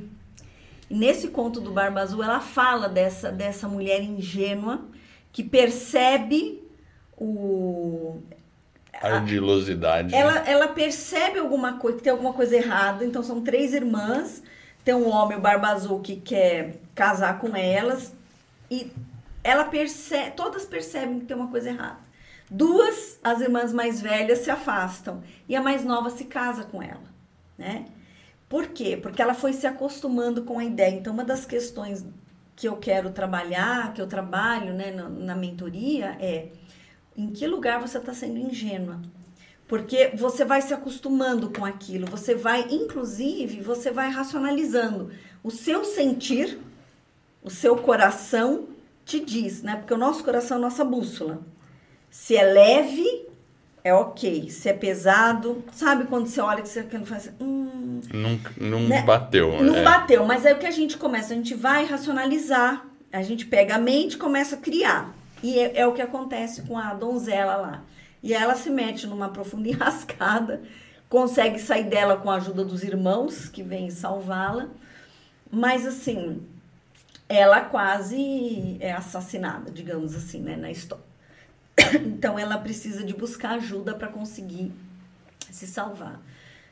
E 0.90 0.94
nesse 0.94 1.28
conto 1.28 1.60
do 1.60 1.70
Barba 1.70 2.00
Azul, 2.00 2.22
ela 2.22 2.40
fala 2.40 2.88
dessa, 2.88 3.30
dessa 3.30 3.68
mulher 3.68 4.02
ingênua 4.02 4.80
que 5.30 5.42
percebe 5.42 6.63
o. 7.24 8.22
Ardilosidade. 9.00 10.14
Ela, 10.14 10.38
ela 10.48 10.68
percebe 10.68 11.38
alguma 11.38 11.74
coisa, 11.78 11.98
que 11.98 12.04
tem 12.04 12.12
alguma 12.12 12.32
coisa 12.32 12.56
errada. 12.56 13.04
Então 13.04 13.22
são 13.22 13.42
três 13.42 13.74
irmãs. 13.74 14.42
Tem 14.84 14.94
um 14.94 15.08
homem, 15.08 15.38
o 15.38 15.40
Barba 15.40 15.68
Azul, 15.68 16.00
que 16.00 16.16
quer 16.16 16.76
casar 16.94 17.38
com 17.38 17.56
elas. 17.56 18.12
E 18.70 18.92
ela 19.42 19.64
percebe, 19.64 20.32
todas 20.32 20.64
percebem 20.64 21.20
que 21.20 21.26
tem 21.26 21.36
uma 21.36 21.48
coisa 21.48 21.70
errada. 21.70 21.98
Duas, 22.50 23.18
as 23.24 23.40
irmãs 23.40 23.72
mais 23.72 24.00
velhas 24.00 24.40
se 24.40 24.50
afastam 24.50 25.22
e 25.48 25.56
a 25.56 25.62
mais 25.62 25.84
nova 25.84 26.10
se 26.10 26.24
casa 26.24 26.64
com 26.64 26.82
ela, 26.82 27.02
né? 27.56 27.86
Por 28.48 28.68
quê? 28.68 28.96
Porque 28.96 29.20
ela 29.20 29.34
foi 29.34 29.52
se 29.52 29.66
acostumando 29.66 30.44
com 30.44 30.58
a 30.58 30.64
ideia. 30.64 30.94
Então, 30.94 31.12
uma 31.12 31.24
das 31.24 31.44
questões 31.44 32.04
que 32.54 32.68
eu 32.68 32.76
quero 32.76 33.10
trabalhar, 33.10 33.92
que 33.92 34.00
eu 34.00 34.06
trabalho 34.06 34.72
né, 34.74 34.90
na, 34.92 35.08
na 35.08 35.34
mentoria, 35.34 36.16
é 36.20 36.48
em 37.16 37.30
que 37.30 37.46
lugar 37.46 37.80
você 37.80 37.98
está 37.98 38.12
sendo 38.12 38.38
ingênua. 38.38 39.00
Porque 39.66 40.12
você 40.14 40.44
vai 40.44 40.60
se 40.60 40.74
acostumando 40.74 41.50
com 41.50 41.64
aquilo, 41.64 42.06
você 42.06 42.34
vai, 42.34 42.66
inclusive, 42.70 43.62
você 43.62 43.90
vai 43.90 44.10
racionalizando. 44.10 45.10
O 45.42 45.50
seu 45.50 45.84
sentir, 45.84 46.58
o 47.42 47.50
seu 47.50 47.76
coração 47.76 48.68
te 49.04 49.20
diz, 49.20 49.62
né? 49.62 49.76
Porque 49.76 49.94
o 49.94 49.98
nosso 49.98 50.22
coração 50.22 50.56
é 50.56 50.60
a 50.60 50.62
nossa 50.62 50.84
bússola. 50.84 51.40
Se 52.10 52.36
é 52.36 52.44
leve, 52.44 53.26
é 53.82 53.92
ok. 53.92 54.50
Se 54.50 54.68
é 54.68 54.72
pesado, 54.72 55.64
sabe 55.72 56.04
quando 56.04 56.26
você 56.26 56.40
olha 56.40 56.62
que 56.62 56.68
você 56.68 56.86
não 56.92 57.06
faz 57.06 57.30
hum, 57.40 58.00
não, 58.12 58.40
não 58.56 58.80
né? 58.88 59.02
bateu. 59.02 59.62
Não 59.62 59.76
é. 59.76 59.82
bateu, 59.82 60.24
mas 60.24 60.44
é 60.44 60.52
o 60.52 60.58
que 60.58 60.66
a 60.66 60.70
gente 60.70 60.96
começa, 60.96 61.32
a 61.32 61.36
gente 61.36 61.54
vai 61.54 61.84
racionalizar, 61.84 62.86
a 63.12 63.22
gente 63.22 63.46
pega 63.46 63.76
a 63.76 63.78
mente 63.78 64.14
e 64.14 64.18
começa 64.18 64.56
a 64.56 64.58
criar. 64.58 65.14
E 65.44 65.58
é, 65.58 65.80
é 65.80 65.86
o 65.86 65.92
que 65.92 66.00
acontece 66.00 66.62
com 66.62 66.78
a 66.78 66.94
donzela 66.94 67.56
lá. 67.56 67.84
E 68.22 68.32
ela 68.32 68.54
se 68.54 68.70
mete 68.70 69.06
numa 69.06 69.28
profunda 69.28 69.68
enrascada, 69.68 70.62
consegue 71.06 71.58
sair 71.58 71.84
dela 71.84 72.16
com 72.16 72.30
a 72.30 72.36
ajuda 72.36 72.64
dos 72.64 72.82
irmãos 72.82 73.50
que 73.50 73.62
vêm 73.62 73.90
salvá-la. 73.90 74.70
Mas 75.50 75.86
assim, 75.86 76.42
ela 77.28 77.60
quase 77.60 78.78
é 78.80 78.92
assassinada, 78.92 79.70
digamos 79.70 80.14
assim, 80.14 80.40
né, 80.40 80.56
na 80.56 80.70
história. 80.70 81.04
Então 82.06 82.38
ela 82.38 82.56
precisa 82.56 83.04
de 83.04 83.12
buscar 83.12 83.56
ajuda 83.56 83.94
para 83.94 84.08
conseguir 84.08 84.72
se 85.50 85.66
salvar. 85.66 86.22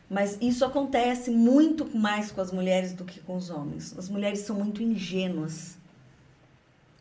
Mas 0.08 0.38
isso 0.40 0.64
acontece 0.64 1.30
muito 1.30 1.94
mais 1.94 2.32
com 2.32 2.40
as 2.40 2.50
mulheres 2.50 2.94
do 2.94 3.04
que 3.04 3.20
com 3.20 3.36
os 3.36 3.50
homens. 3.50 3.94
As 3.98 4.08
mulheres 4.08 4.40
são 4.40 4.56
muito 4.56 4.82
ingênuas. 4.82 5.76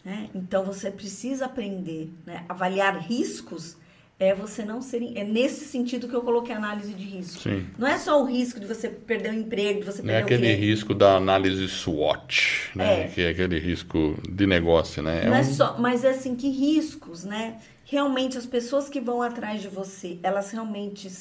Né? 0.03 0.29
Então 0.33 0.63
você 0.63 0.89
precisa 0.89 1.45
aprender, 1.45 2.09
né? 2.25 2.43
avaliar 2.49 2.97
riscos 2.99 3.77
é 4.21 4.35
você 4.35 4.63
não 4.63 4.83
ser. 4.83 5.01
É 5.15 5.23
nesse 5.23 5.65
sentido 5.65 6.07
que 6.07 6.13
eu 6.13 6.21
coloquei 6.21 6.53
análise 6.53 6.93
de 6.93 7.03
risco. 7.03 7.41
Sim. 7.41 7.65
Não 7.75 7.87
é 7.87 7.97
só 7.97 8.21
o 8.21 8.25
risco 8.25 8.59
de 8.59 8.67
você 8.67 8.87
perder 8.87 9.31
o 9.31 9.33
emprego, 9.33 9.79
de 9.79 9.85
você 9.85 9.97
perder 9.97 10.11
não 10.11 10.19
é 10.19 10.21
aquele 10.21 10.53
risco 10.53 10.93
da 10.93 11.15
análise 11.15 11.67
SWOT, 11.67 12.69
né? 12.75 13.05
É. 13.05 13.07
Que 13.07 13.21
é 13.21 13.29
aquele 13.29 13.59
risco 13.59 14.15
de 14.29 14.45
negócio, 14.45 15.01
né? 15.01 15.23
É 15.23 15.25
não 15.25 15.33
é, 15.33 15.37
um... 15.37 15.41
é 15.41 15.43
só, 15.43 15.75
mas 15.79 16.03
é 16.03 16.11
assim, 16.11 16.35
que 16.35 16.49
riscos, 16.49 17.23
né? 17.23 17.57
Realmente 17.83 18.37
as 18.37 18.45
pessoas 18.45 18.87
que 18.87 19.01
vão 19.01 19.23
atrás 19.23 19.59
de 19.59 19.67
você, 19.67 20.19
elas 20.21 20.51
realmente 20.51 21.11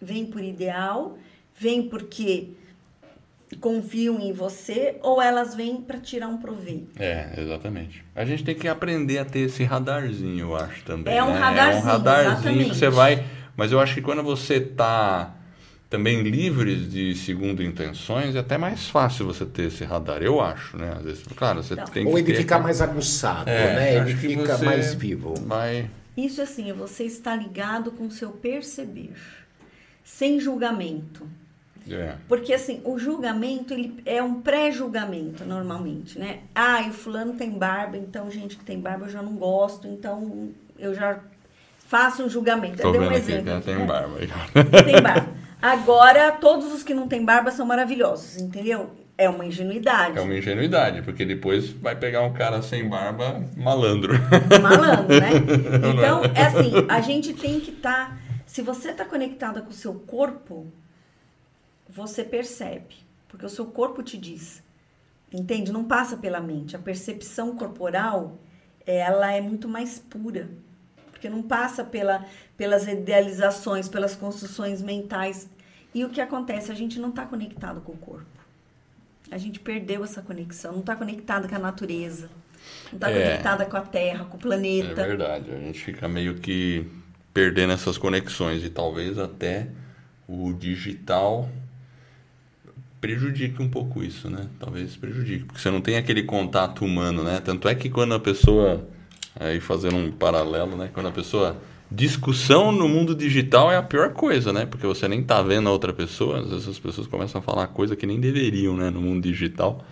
vêm 0.00 0.26
por 0.26 0.42
ideal, 0.42 1.16
vêm 1.56 1.88
porque 1.88 2.48
confiam 3.56 4.20
em 4.20 4.32
você 4.32 4.96
ou 5.02 5.20
elas 5.22 5.54
vêm 5.54 5.80
para 5.80 5.98
tirar 5.98 6.28
um 6.28 6.38
proveito. 6.38 7.00
É, 7.00 7.30
exatamente. 7.38 8.04
A 8.14 8.24
gente 8.24 8.44
tem 8.44 8.54
que 8.54 8.68
aprender 8.68 9.18
a 9.18 9.24
ter 9.24 9.40
esse 9.40 9.64
radarzinho, 9.64 10.48
eu 10.48 10.56
acho 10.56 10.82
também. 10.84 11.16
É 11.16 11.22
um 11.22 11.32
né? 11.32 11.38
radarzinho. 11.38 11.76
É 11.76 11.82
um 11.82 11.86
radarzinho 11.86 12.32
exatamente. 12.32 12.70
que 12.70 12.76
você 12.76 12.90
vai. 12.90 13.24
Mas 13.56 13.72
eu 13.72 13.80
acho 13.80 13.94
que 13.94 14.02
quando 14.02 14.22
você 14.22 14.54
está 14.54 15.34
também 15.88 16.22
livre 16.22 16.76
de 16.76 17.14
segundo 17.14 17.62
intenções, 17.62 18.36
é 18.36 18.40
até 18.40 18.58
mais 18.58 18.88
fácil 18.88 19.26
você 19.26 19.46
ter 19.46 19.64
esse 19.64 19.84
radar, 19.84 20.22
eu 20.22 20.40
acho, 20.40 20.76
né? 20.76 20.94
Às 20.98 21.02
vezes, 21.02 21.24
claro, 21.34 21.62
você 21.62 21.74
então, 21.74 21.86
tem 21.86 22.04
que. 22.04 22.10
Ou 22.10 22.18
ele 22.18 22.34
fica 22.34 22.58
mais 22.58 22.82
aguçado, 22.82 23.48
é, 23.48 23.74
né? 23.74 23.96
Ele 23.96 24.14
fica 24.14 24.58
mais 24.58 24.94
vivo. 24.94 25.34
Vai... 25.46 25.90
Isso 26.16 26.42
assim, 26.42 26.72
você 26.72 27.04
está 27.04 27.34
ligado 27.34 27.90
com 27.92 28.06
o 28.06 28.10
seu 28.10 28.30
perceber, 28.30 29.12
sem 30.04 30.38
julgamento. 30.38 31.26
É. 31.90 32.16
Porque 32.28 32.52
assim, 32.52 32.80
o 32.84 32.98
julgamento 32.98 33.72
ele 33.72 34.00
é 34.04 34.22
um 34.22 34.40
pré-julgamento 34.40 35.44
normalmente, 35.44 36.18
né? 36.18 36.40
Ah, 36.54 36.82
e 36.82 36.90
o 36.90 36.92
fulano 36.92 37.34
tem 37.34 37.50
barba, 37.50 37.96
então 37.96 38.30
gente 38.30 38.56
que 38.56 38.64
tem 38.64 38.80
barba 38.80 39.06
eu 39.06 39.10
já 39.10 39.22
não 39.22 39.34
gosto, 39.34 39.86
então 39.86 40.50
eu 40.78 40.94
já 40.94 41.18
faço 41.86 42.22
um 42.22 42.28
julgamento. 42.28 42.82
Tô 42.82 42.88
eu 42.88 42.92
dei 42.92 43.00
um 43.00 43.12
exemplo. 43.12 43.52
Aqui, 43.54 43.64
tem 43.64 43.76
né? 43.76 43.86
barba. 43.86 44.18
Tem 44.84 45.02
barba. 45.02 45.28
Agora, 45.60 46.32
todos 46.32 46.72
os 46.72 46.82
que 46.82 46.94
não 46.94 47.08
têm 47.08 47.24
barba 47.24 47.50
são 47.50 47.66
maravilhosos, 47.66 48.36
entendeu? 48.36 48.90
É 49.16 49.28
uma 49.28 49.44
ingenuidade. 49.44 50.16
É 50.16 50.20
uma 50.20 50.34
ingenuidade, 50.34 51.02
porque 51.02 51.24
depois 51.24 51.70
vai 51.70 51.96
pegar 51.96 52.22
um 52.22 52.32
cara 52.32 52.62
sem 52.62 52.88
barba 52.88 53.42
malandro. 53.56 54.14
Malandro, 54.62 55.20
né? 55.20 55.30
Então, 55.92 56.22
é 56.24 56.42
assim, 56.44 56.72
a 56.88 57.00
gente 57.00 57.32
tem 57.32 57.58
que 57.58 57.70
estar. 57.72 58.10
Tá, 58.10 58.18
se 58.46 58.62
você 58.62 58.90
está 58.90 59.04
conectada 59.04 59.60
com 59.60 59.70
o 59.70 59.72
seu 59.72 59.94
corpo, 59.94 60.72
você 61.88 62.22
percebe, 62.22 62.96
porque 63.28 63.46
o 63.46 63.48
seu 63.48 63.66
corpo 63.66 64.02
te 64.02 64.16
diz. 64.18 64.62
Entende? 65.32 65.72
Não 65.72 65.84
passa 65.84 66.16
pela 66.16 66.40
mente. 66.40 66.76
A 66.76 66.78
percepção 66.78 67.56
corporal, 67.56 68.38
ela 68.86 69.32
é 69.32 69.40
muito 69.40 69.68
mais 69.68 69.98
pura, 69.98 70.48
porque 71.10 71.28
não 71.28 71.42
passa 71.42 71.84
pela, 71.84 72.24
pelas 72.56 72.86
idealizações, 72.86 73.88
pelas 73.88 74.14
construções 74.14 74.80
mentais. 74.80 75.48
E 75.94 76.04
o 76.04 76.10
que 76.10 76.20
acontece? 76.20 76.70
A 76.70 76.74
gente 76.74 76.98
não 76.98 77.10
está 77.10 77.26
conectado 77.26 77.80
com 77.80 77.92
o 77.92 77.96
corpo. 77.96 78.26
A 79.30 79.36
gente 79.36 79.60
perdeu 79.60 80.04
essa 80.04 80.22
conexão, 80.22 80.72
não 80.72 80.80
está 80.80 80.96
conectado 80.96 81.48
com 81.48 81.54
a 81.54 81.58
natureza, 81.58 82.30
não 82.90 82.94
está 82.94 83.10
é, 83.10 83.12
conectada 83.12 83.66
com 83.66 83.76
a 83.76 83.82
Terra, 83.82 84.24
com 84.24 84.38
o 84.38 84.40
planeta. 84.40 85.02
É 85.02 85.06
verdade, 85.06 85.50
a 85.52 85.58
gente 85.58 85.84
fica 85.84 86.08
meio 86.08 86.36
que 86.36 86.86
perdendo 87.34 87.74
essas 87.74 87.98
conexões 87.98 88.64
e 88.64 88.70
talvez 88.70 89.18
até 89.18 89.68
o 90.26 90.52
digital 90.54 91.48
prejudique 93.00 93.62
um 93.62 93.68
pouco 93.68 94.02
isso, 94.02 94.28
né? 94.28 94.46
Talvez 94.58 94.96
prejudique, 94.96 95.44
porque 95.44 95.60
você 95.60 95.70
não 95.70 95.80
tem 95.80 95.96
aquele 95.96 96.22
contato 96.22 96.84
humano, 96.84 97.22
né? 97.22 97.40
Tanto 97.44 97.68
é 97.68 97.74
que 97.74 97.88
quando 97.88 98.14
a 98.14 98.20
pessoa, 98.20 98.86
aí 99.38 99.60
fazendo 99.60 99.96
um 99.96 100.10
paralelo, 100.10 100.76
né? 100.76 100.90
Quando 100.92 101.06
a 101.06 101.12
pessoa 101.12 101.56
discussão 101.90 102.70
no 102.70 102.88
mundo 102.88 103.14
digital 103.14 103.72
é 103.72 103.76
a 103.76 103.82
pior 103.82 104.12
coisa, 104.12 104.52
né? 104.52 104.66
Porque 104.66 104.86
você 104.86 105.08
nem 105.08 105.22
tá 105.22 105.40
vendo 105.42 105.68
a 105.68 105.72
outra 105.72 105.92
pessoa, 105.92 106.40
às 106.40 106.50
vezes 106.50 106.68
as 106.68 106.78
pessoas 106.78 107.06
começam 107.06 107.40
a 107.40 107.42
falar 107.42 107.66
coisa 107.68 107.96
que 107.96 108.06
nem 108.06 108.20
deveriam, 108.20 108.76
né? 108.76 108.90
No 108.90 109.00
mundo 109.00 109.22
digital, 109.22 109.84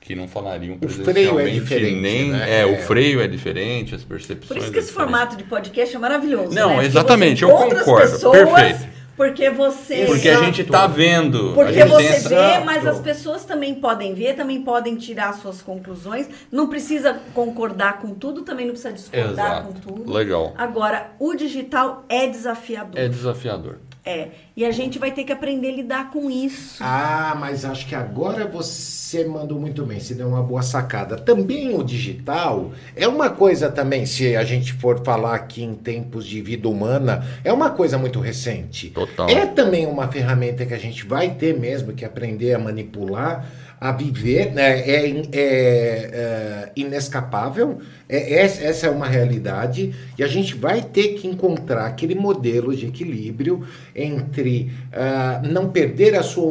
que 0.00 0.14
não 0.14 0.26
falariam 0.26 0.78
presencialmente. 0.78 1.28
O 1.28 1.34
freio 1.34 1.40
é 1.40 1.60
diferente, 1.60 2.00
nem, 2.00 2.30
né? 2.30 2.60
É, 2.60 2.66
o 2.66 2.78
freio 2.78 3.20
é 3.20 3.28
diferente, 3.28 3.94
as 3.94 4.02
percepções. 4.02 4.48
Por 4.48 4.56
isso 4.56 4.72
que 4.72 4.78
é 4.78 4.80
esse 4.80 4.92
formato 4.92 5.36
de 5.36 5.44
podcast 5.44 5.94
é 5.94 5.98
maravilhoso. 5.98 6.54
Não, 6.54 6.78
né? 6.78 6.86
exatamente, 6.86 7.42
eu 7.42 7.50
concordo. 7.50 8.12
Pessoas, 8.12 8.38
Perfeito. 8.38 8.99
Porque 9.20 9.50
você. 9.50 10.06
Porque 10.06 10.30
a 10.30 10.42
gente 10.44 10.62
está 10.62 10.86
vendo. 10.86 11.52
Porque 11.52 11.84
você 11.84 12.26
vê, 12.26 12.60
mas 12.64 12.86
as 12.86 13.00
pessoas 13.00 13.44
também 13.44 13.74
podem 13.74 14.14
ver, 14.14 14.34
também 14.34 14.62
podem 14.62 14.96
tirar 14.96 15.34
suas 15.34 15.60
conclusões. 15.60 16.26
Não 16.50 16.68
precisa 16.68 17.20
concordar 17.34 17.98
com 17.98 18.14
tudo, 18.14 18.40
também 18.40 18.64
não 18.64 18.72
precisa 18.72 18.94
discordar 18.94 19.58
Exato. 19.58 19.66
com 19.66 19.72
tudo. 19.74 20.10
Legal. 20.10 20.54
Agora, 20.56 21.10
o 21.18 21.34
digital 21.34 22.02
é 22.08 22.26
desafiador. 22.28 22.98
É 22.98 23.08
desafiador. 23.08 23.76
É. 24.10 24.28
E 24.56 24.64
a 24.64 24.70
gente 24.70 24.98
vai 24.98 25.10
ter 25.10 25.24
que 25.24 25.32
aprender 25.32 25.68
a 25.68 25.72
lidar 25.72 26.10
com 26.10 26.30
isso. 26.30 26.82
Ah, 26.82 27.36
mas 27.38 27.64
acho 27.64 27.86
que 27.86 27.94
agora 27.94 28.46
você 28.46 29.24
mandou 29.24 29.58
muito 29.58 29.84
bem, 29.86 30.00
se 30.00 30.14
deu 30.14 30.28
uma 30.28 30.42
boa 30.42 30.62
sacada. 30.62 31.16
Também 31.16 31.74
o 31.74 31.82
digital 31.82 32.72
é 32.96 33.06
uma 33.06 33.30
coisa 33.30 33.70
também, 33.70 34.04
se 34.04 34.36
a 34.36 34.44
gente 34.44 34.72
for 34.72 35.02
falar 35.04 35.34
aqui 35.34 35.62
em 35.62 35.74
tempos 35.74 36.26
de 36.26 36.40
vida 36.42 36.68
humana, 36.68 37.24
é 37.44 37.52
uma 37.52 37.70
coisa 37.70 37.96
muito 37.96 38.20
recente. 38.20 38.90
Total. 38.90 39.28
É 39.28 39.46
também 39.46 39.86
uma 39.86 40.08
ferramenta 40.08 40.66
que 40.66 40.74
a 40.74 40.78
gente 40.78 41.06
vai 41.06 41.30
ter 41.30 41.58
mesmo 41.58 41.92
que 41.92 42.04
aprender 42.04 42.52
a 42.54 42.58
manipular 42.58 43.46
a 43.80 43.92
viver, 43.92 44.52
né? 44.52 44.80
é, 44.80 45.08
é, 45.08 45.32
é 45.32 46.72
inescapável, 46.76 47.80
é, 48.06 48.34
essa 48.42 48.86
é 48.86 48.90
uma 48.90 49.06
realidade, 49.06 49.94
e 50.18 50.22
a 50.22 50.26
gente 50.26 50.54
vai 50.54 50.82
ter 50.82 51.14
que 51.14 51.26
encontrar 51.26 51.86
aquele 51.86 52.14
modelo 52.14 52.76
de 52.76 52.86
equilíbrio 52.86 53.66
entre 53.96 54.70
uh, 54.92 55.48
não 55.48 55.70
perder 55.70 56.14
a 56.14 56.22
sua 56.22 56.50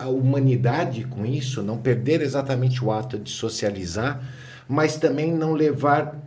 a 0.00 0.08
humanidade 0.08 1.04
com 1.04 1.26
isso, 1.26 1.62
não 1.62 1.76
perder 1.76 2.22
exatamente 2.22 2.82
o 2.82 2.90
ato 2.90 3.18
de 3.18 3.30
socializar, 3.30 4.22
mas 4.66 4.96
também 4.96 5.30
não 5.30 5.52
levar 5.52 6.18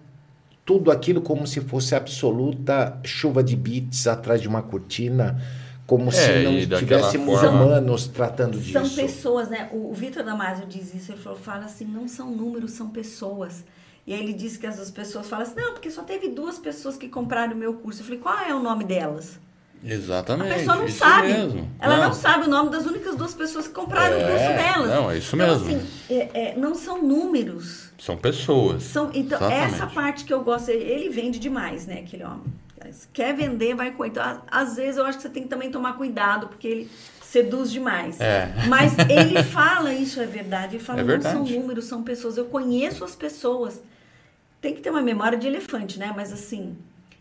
tudo 0.63 0.91
aquilo 0.91 1.21
como 1.21 1.47
se 1.47 1.61
fosse 1.61 1.95
absoluta 1.95 2.99
chuva 3.03 3.43
de 3.43 3.55
bits 3.55 4.05
atrás 4.05 4.39
de 4.39 4.47
uma 4.47 4.61
cortina 4.61 5.41
como 5.85 6.09
é, 6.09 6.11
se 6.11 6.67
não 6.67 6.79
tivéssemos 6.79 7.39
forma... 7.39 7.63
humanos 7.63 8.07
tratando 8.07 8.59
disso. 8.59 8.73
São 8.73 8.89
pessoas, 8.89 9.49
né? 9.49 9.69
O, 9.71 9.91
o 9.91 9.93
Vitor 9.93 10.23
Damasio 10.23 10.65
diz 10.65 10.93
isso, 10.93 11.11
ele 11.11 11.21
falou, 11.21 11.37
fala 11.37 11.65
assim, 11.65 11.85
não 11.85 12.07
são 12.07 12.31
números, 12.31 12.71
são 12.71 12.89
pessoas. 12.89 13.63
E 14.05 14.13
aí 14.13 14.19
ele 14.19 14.33
disse 14.33 14.59
que 14.59 14.67
as 14.67 14.91
pessoas 14.91 15.27
falam 15.27 15.45
assim, 15.45 15.59
não, 15.59 15.73
porque 15.73 15.89
só 15.89 16.03
teve 16.03 16.29
duas 16.29 16.57
pessoas 16.57 16.97
que 16.97 17.07
compraram 17.07 17.53
o 17.53 17.57
meu 17.57 17.75
curso. 17.75 18.01
Eu 18.01 18.05
falei, 18.05 18.19
qual 18.19 18.37
é 18.39 18.53
o 18.53 18.59
nome 18.59 18.83
delas? 18.83 19.39
Exatamente. 19.85 20.51
A 20.51 20.55
pessoa 20.55 20.75
não 20.77 20.87
sabe. 20.87 21.27
Mesmo. 21.27 21.69
Ela 21.79 21.97
não. 21.97 22.03
não. 22.05 22.13
sabe 22.13 22.45
o 22.45 22.49
nome 22.49 22.69
das 22.69 22.85
únicas 22.85 23.15
duas 23.15 23.33
pessoas 23.33 23.67
que 23.67 23.73
compraram 23.73 24.15
é, 24.15 24.23
o 24.23 24.29
curso 24.29 24.47
delas. 24.47 24.89
Não, 24.89 25.11
é 25.11 25.17
isso 25.17 25.35
então, 25.35 25.59
mesmo. 25.59 25.77
Assim, 25.77 25.87
é, 26.09 26.29
é, 26.33 26.55
não 26.57 26.73
são 26.73 27.03
números. 27.03 27.89
São 27.97 28.15
pessoas. 28.15 28.83
São, 28.83 29.09
então, 29.13 29.37
Exatamente. 29.37 29.75
essa 29.75 29.87
parte 29.87 30.23
que 30.23 30.33
eu 30.33 30.41
gosto, 30.41 30.69
ele 30.69 31.09
vende 31.09 31.37
demais, 31.37 31.85
né, 31.85 31.99
aquele 31.99 32.23
homem. 32.23 32.43
Quer 33.11 33.35
vender, 33.35 33.75
vai 33.75 33.91
com. 33.91 34.05
Então, 34.05 34.41
às 34.49 34.75
vezes 34.75 34.97
eu 34.97 35.05
acho 35.05 35.17
que 35.17 35.23
você 35.23 35.29
tem 35.29 35.43
que 35.43 35.49
também 35.49 35.71
tomar 35.71 35.93
cuidado, 35.93 36.47
porque 36.47 36.67
ele 36.67 36.91
seduz 37.21 37.71
demais. 37.71 38.19
É. 38.21 38.53
Mas 38.67 38.93
ele 39.09 39.41
fala, 39.51 39.91
isso 39.93 40.21
é 40.21 40.25
verdade. 40.25 40.75
Ele 40.75 40.83
fala, 40.83 41.01
é 41.01 41.03
verdade. 41.03 41.35
não 41.35 41.45
são 41.45 41.59
números, 41.59 41.85
são 41.85 42.03
pessoas. 42.03 42.37
Eu 42.37 42.45
conheço 42.45 43.03
as 43.03 43.15
pessoas. 43.15 43.81
Tem 44.61 44.75
que 44.75 44.81
ter 44.81 44.91
uma 44.91 45.01
memória 45.01 45.37
de 45.37 45.47
elefante, 45.47 45.97
né? 45.97 46.13
Mas 46.15 46.31
assim, 46.31 46.77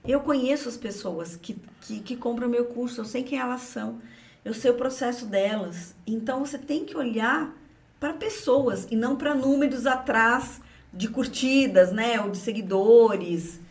eu 0.06 0.20
conheço 0.20 0.68
as 0.68 0.76
pessoas 0.76 1.36
que, 1.36 1.56
que, 1.80 2.00
que 2.00 2.16
compram 2.16 2.48
meu 2.48 2.66
curso, 2.66 3.00
eu 3.00 3.04
sei 3.04 3.22
quem 3.22 3.38
elas 3.38 3.62
são, 3.62 4.00
eu 4.44 4.52
sei 4.52 4.70
o 4.70 4.74
processo 4.74 5.26
delas. 5.26 5.94
Então 6.06 6.44
você 6.44 6.58
tem 6.58 6.84
que 6.84 6.96
olhar 6.96 7.50
para 7.98 8.12
pessoas 8.12 8.86
e 8.90 8.96
não 8.96 9.16
para 9.16 9.34
números 9.34 9.86
atrás 9.86 10.60
de 10.92 11.08
curtidas, 11.08 11.90
né? 11.90 12.20
Ou 12.20 12.30
de 12.30 12.38
seguidores. 12.38 13.61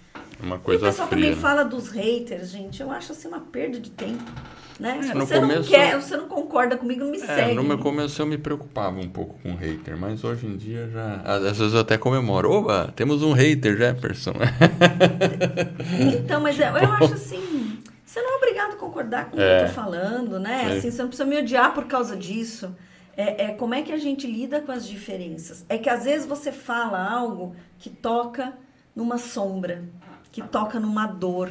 Uma 0.41 0.57
coisa 0.57 0.85
e 0.85 0.87
o 0.87 0.89
pessoal 0.89 1.07
fria, 1.07 1.21
também 1.21 1.35
né? 1.35 1.41
fala 1.41 1.63
dos 1.63 1.89
haters, 1.89 2.49
gente. 2.49 2.81
Eu 2.81 2.91
acho 2.91 3.11
assim 3.11 3.27
uma 3.27 3.39
perda 3.39 3.79
de 3.79 3.91
tempo. 3.91 4.23
Né? 4.79 4.97
É, 4.99 5.03
Se 5.03 5.13
você 5.13 5.39
começo, 5.39 5.61
não 5.61 5.67
quer, 5.67 6.01
você 6.01 6.17
não 6.17 6.27
concorda 6.27 6.75
comigo, 6.75 7.01
não 7.03 7.11
me 7.11 7.21
é, 7.21 7.25
segue. 7.25 7.53
No 7.53 7.63
meu 7.63 7.77
começo 7.77 8.19
eu 8.19 8.25
me 8.25 8.37
preocupava 8.37 8.99
um 8.99 9.07
pouco 9.07 9.39
com 9.43 9.53
hater, 9.53 9.95
mas 9.95 10.23
hoje 10.23 10.47
em 10.47 10.57
dia 10.57 10.89
já. 10.89 11.21
Às 11.23 11.59
vezes 11.59 11.73
eu 11.73 11.81
até 11.81 11.99
comemoro. 11.99 12.51
Oba, 12.51 12.91
temos 12.95 13.21
um 13.21 13.31
hater, 13.31 13.77
Jefferson. 13.77 14.33
então, 16.17 16.41
mas 16.41 16.59
eu, 16.59 16.65
eu 16.65 16.75
acho 16.93 17.13
assim. 17.13 17.79
Você 18.03 18.19
não 18.21 18.33
é 18.33 18.37
obrigado 18.37 18.73
a 18.73 18.75
concordar 18.75 19.29
com 19.29 19.37
o 19.37 19.39
é, 19.39 19.59
que 19.59 19.63
eu 19.63 19.67
tô 19.67 19.73
falando, 19.73 20.39
né? 20.39 20.77
Assim, 20.77 20.89
você 20.89 21.01
não 21.01 21.09
precisa 21.09 21.29
me 21.29 21.37
odiar 21.37 21.73
por 21.73 21.85
causa 21.85 22.17
disso. 22.17 22.75
É, 23.15 23.45
é 23.45 23.47
como 23.53 23.75
é 23.75 23.83
que 23.83 23.91
a 23.91 23.97
gente 23.97 24.25
lida 24.25 24.59
com 24.61 24.71
as 24.71 24.87
diferenças. 24.87 25.63
É 25.69 25.77
que 25.77 25.89
às 25.89 26.05
vezes 26.05 26.25
você 26.25 26.51
fala 26.51 27.07
algo 27.07 27.55
que 27.77 27.89
toca 27.89 28.53
numa 28.95 29.17
sombra 29.17 29.83
que 30.31 30.41
toca 30.41 30.79
numa 30.79 31.05
dor, 31.05 31.49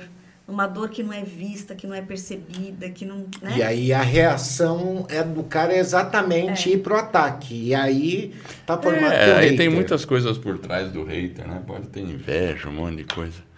numa 0.48 0.66
dor 0.66 0.89
que 0.89 1.02
não 1.02 1.12
é 1.12 1.23
vista, 1.23 1.74
que 1.74 1.86
não 1.86 1.94
é 1.94 2.01
percebida, 2.01 2.89
que 2.90 3.05
não. 3.05 3.27
Né? 3.43 3.55
E 3.57 3.62
aí 3.62 3.93
a 3.93 4.02
reação 4.02 5.07
é 5.09 5.23
do 5.23 5.43
cara 5.43 5.77
exatamente 5.77 6.70
é. 6.70 6.74
ir 6.74 6.78
pro 6.78 6.97
ataque. 6.97 7.69
E 7.69 7.74
aí 7.74 8.35
tá 8.66 8.77
formado 8.77 9.12
é, 9.12 9.39
aí 9.39 9.57
tem 9.57 9.69
muitas 9.69 10.05
coisas 10.05 10.39
por 10.39 10.59
trás 10.59 10.90
do 10.90 11.05
hater, 11.05 11.47
né? 11.47 11.62
Pode 11.66 11.89
ter 11.89 12.01
inveja, 12.01 12.69
um 12.69 12.73
monte 12.73 12.97
de 12.97 13.05
coisa. 13.05 13.51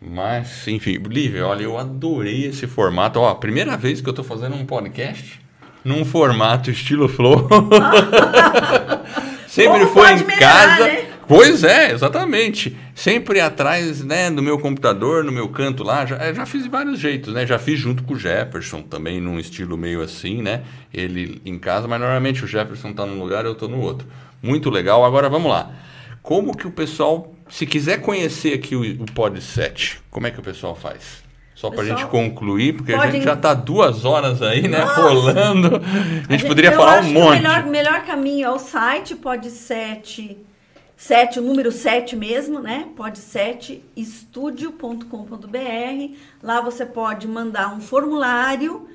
Mas, 0.00 0.66
enfim, 0.66 0.98
Lívia, 0.98 1.46
olha, 1.46 1.62
eu 1.62 1.78
adorei 1.78 2.46
esse 2.46 2.66
formato. 2.66 3.20
Ó, 3.20 3.28
a 3.28 3.36
primeira 3.36 3.76
vez 3.76 4.00
que 4.00 4.08
eu 4.08 4.12
tô 4.12 4.24
fazendo 4.24 4.56
um 4.56 4.66
podcast 4.66 5.40
num 5.84 6.04
formato 6.04 6.70
estilo 6.70 7.08
flow. 7.08 7.48
Sempre 9.46 9.86
foi 9.86 10.12
em 10.12 10.24
casa. 10.38 10.86
Né? 10.86 11.01
Pois 11.26 11.64
é, 11.64 11.92
exatamente. 11.92 12.76
Sempre 12.94 13.40
atrás 13.40 14.04
né, 14.04 14.30
do 14.30 14.42
meu 14.42 14.58
computador, 14.58 15.24
no 15.24 15.32
meu 15.32 15.48
canto 15.48 15.82
lá. 15.82 16.04
Já, 16.04 16.32
já 16.32 16.46
fiz 16.46 16.64
de 16.64 16.68
vários 16.68 16.98
jeitos, 16.98 17.32
né? 17.32 17.46
Já 17.46 17.58
fiz 17.58 17.78
junto 17.78 18.02
com 18.02 18.14
o 18.14 18.18
Jefferson 18.18 18.82
também, 18.82 19.20
num 19.20 19.38
estilo 19.38 19.76
meio 19.76 20.02
assim, 20.02 20.42
né? 20.42 20.62
Ele 20.92 21.40
em 21.44 21.58
casa, 21.58 21.88
mas 21.88 22.00
normalmente 22.00 22.44
o 22.44 22.46
Jefferson 22.46 22.90
está 22.90 23.06
num 23.06 23.18
lugar, 23.18 23.44
eu 23.44 23.52
estou 23.52 23.68
no 23.68 23.80
outro. 23.80 24.06
Muito 24.42 24.70
legal. 24.70 25.04
Agora 25.04 25.28
vamos 25.28 25.50
lá. 25.50 25.70
Como 26.22 26.56
que 26.56 26.66
o 26.66 26.70
pessoal, 26.70 27.34
se 27.48 27.66
quiser 27.66 28.00
conhecer 28.00 28.54
aqui 28.54 28.76
o, 28.76 28.82
o 28.82 29.06
Podset, 29.12 30.00
como 30.10 30.26
é 30.26 30.30
que 30.30 30.38
o 30.38 30.42
pessoal 30.42 30.74
faz? 30.74 31.22
Só 31.54 31.70
para 31.70 31.82
a 31.82 31.86
gente 31.86 32.06
concluir, 32.06 32.74
porque 32.74 32.92
a 32.92 33.08
gente 33.08 33.22
já 33.22 33.34
está 33.34 33.54
duas 33.54 34.04
horas 34.04 34.42
aí, 34.42 34.66
né, 34.66 34.80
Nossa. 34.80 35.00
rolando. 35.00 35.76
A 35.76 35.78
gente, 35.78 36.26
a 36.28 36.32
gente 36.32 36.46
poderia 36.46 36.72
falar 36.72 37.02
um 37.02 37.12
monte. 37.12 37.38
o 37.38 37.42
melhor, 37.42 37.66
melhor 37.66 38.04
caminho 38.04 38.46
é 38.46 38.50
o 38.50 38.58
site 38.58 39.14
podset 39.14 40.36
7, 41.02 41.40
o 41.40 41.42
número 41.42 41.72
7 41.72 42.14
mesmo, 42.14 42.60
né? 42.60 42.88
Pode 42.94 43.18
7 43.18 43.84
estúdio.com.br. 43.96 46.16
Lá 46.40 46.60
você 46.60 46.86
pode 46.86 47.26
mandar 47.26 47.74
um 47.74 47.80
formulário 47.80 48.88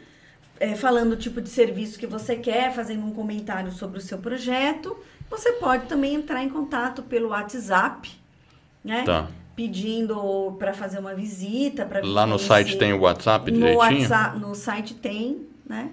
é, 0.57 0.73
falando 0.73 1.11
o 1.11 1.17
tipo 1.17 1.41
de 1.41 1.49
serviço 1.49 1.99
que 1.99 2.07
você 2.07 2.37
quer, 2.37 2.73
fazendo 2.73 3.05
um 3.05 3.11
comentário 3.11 3.73
sobre 3.73 3.97
o 3.97 4.01
seu 4.01 4.19
projeto. 4.19 4.97
Você 5.29 5.51
pode 5.53 5.87
também 5.87 6.15
entrar 6.15 6.41
em 6.41 6.47
contato 6.47 7.03
pelo 7.03 7.31
WhatsApp, 7.31 8.09
né? 8.81 9.03
Tá. 9.03 9.27
Pedindo 9.53 10.55
para 10.57 10.73
fazer 10.73 10.99
uma 10.99 11.13
visita. 11.13 11.85
Lá 12.03 12.25
no 12.25 12.39
site 12.39 12.77
tem 12.77 12.93
o 12.93 13.01
WhatsApp 13.01 13.51
direitinho? 13.51 13.73
No, 13.73 13.79
WhatsApp, 13.79 14.39
no 14.39 14.55
site 14.55 14.93
tem, 14.93 15.45
né? 15.65 15.89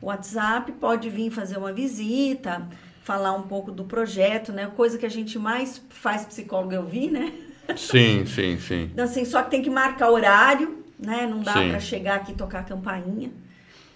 O 0.00 0.06
WhatsApp 0.06 0.72
pode 0.72 1.08
vir 1.08 1.30
fazer 1.30 1.56
uma 1.56 1.72
visita 1.72 2.66
falar 3.02 3.32
um 3.32 3.42
pouco 3.42 3.70
do 3.72 3.84
projeto, 3.84 4.52
né? 4.52 4.70
Coisa 4.74 4.96
que 4.96 5.06
a 5.06 5.10
gente 5.10 5.38
mais 5.38 5.82
faz 5.90 6.24
psicólogo 6.24 6.72
eu 6.72 6.84
vi, 6.84 7.10
né? 7.10 7.32
Sim, 7.76 8.26
sim, 8.26 8.58
sim. 8.58 8.90
Então, 8.92 9.04
assim, 9.04 9.24
só 9.24 9.42
que 9.42 9.50
tem 9.50 9.62
que 9.62 9.70
marcar 9.70 10.10
horário, 10.10 10.84
né? 10.98 11.26
Não 11.26 11.40
dá 11.40 11.52
para 11.52 11.80
chegar 11.80 12.16
aqui 12.16 12.32
e 12.32 12.34
tocar 12.34 12.60
a 12.60 12.64
campainha, 12.64 13.30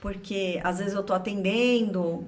porque 0.01 0.61
às 0.63 0.79
vezes 0.79 0.95
eu 0.95 1.03
tô 1.03 1.13
atendendo, 1.13 2.25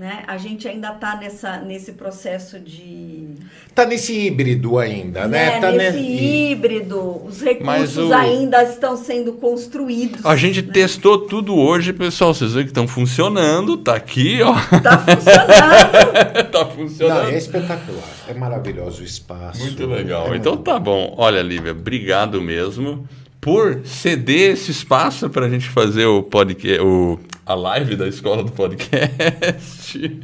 né? 0.00 0.24
A 0.26 0.38
gente 0.38 0.66
ainda 0.66 0.92
está 0.92 1.14
nessa, 1.14 1.58
nesse 1.58 1.92
processo 1.92 2.58
de. 2.58 3.28
Está 3.68 3.84
nesse 3.84 4.18
híbrido 4.18 4.78
ainda, 4.78 5.28
né? 5.28 5.50
né? 5.50 5.60
Tá 5.60 5.70
nesse 5.70 5.98
híbrido. 5.98 7.22
Os 7.26 7.42
recursos 7.42 8.08
o... 8.08 8.14
ainda 8.14 8.62
estão 8.62 8.96
sendo 8.96 9.34
construídos. 9.34 10.24
A 10.24 10.34
gente 10.36 10.62
né? 10.62 10.72
testou 10.72 11.18
tudo 11.26 11.54
hoje, 11.54 11.92
pessoal. 11.92 12.32
Vocês 12.32 12.54
veem 12.54 12.64
que 12.64 12.70
estão 12.70 12.88
funcionando. 12.88 13.76
Tá 13.76 13.94
aqui, 13.94 14.40
ó. 14.42 14.54
Tá 14.80 14.98
funcionando. 14.98 16.48
tá 16.50 16.66
funcionando. 16.66 17.22
Não, 17.24 17.28
é 17.28 17.36
espetacular. 17.36 18.08
É 18.26 18.32
maravilhoso 18.32 19.02
o 19.02 19.04
espaço. 19.04 19.60
Muito 19.60 19.86
legal. 19.86 20.32
É 20.32 20.36
então 20.38 20.54
muito... 20.54 20.64
tá 20.64 20.78
bom. 20.78 21.14
Olha, 21.18 21.42
Lívia, 21.42 21.72
obrigado 21.72 22.40
mesmo 22.40 23.06
por 23.40 23.80
ceder 23.84 24.52
esse 24.52 24.70
espaço 24.70 25.28
para 25.30 25.46
a 25.46 25.48
gente 25.48 25.68
fazer 25.68 26.06
o 26.06 26.22
podcast, 26.22 26.80
o 26.82 27.18
a 27.46 27.54
live 27.54 27.96
da 27.96 28.06
escola 28.06 28.44
do 28.44 28.52
podcast. 28.52 30.20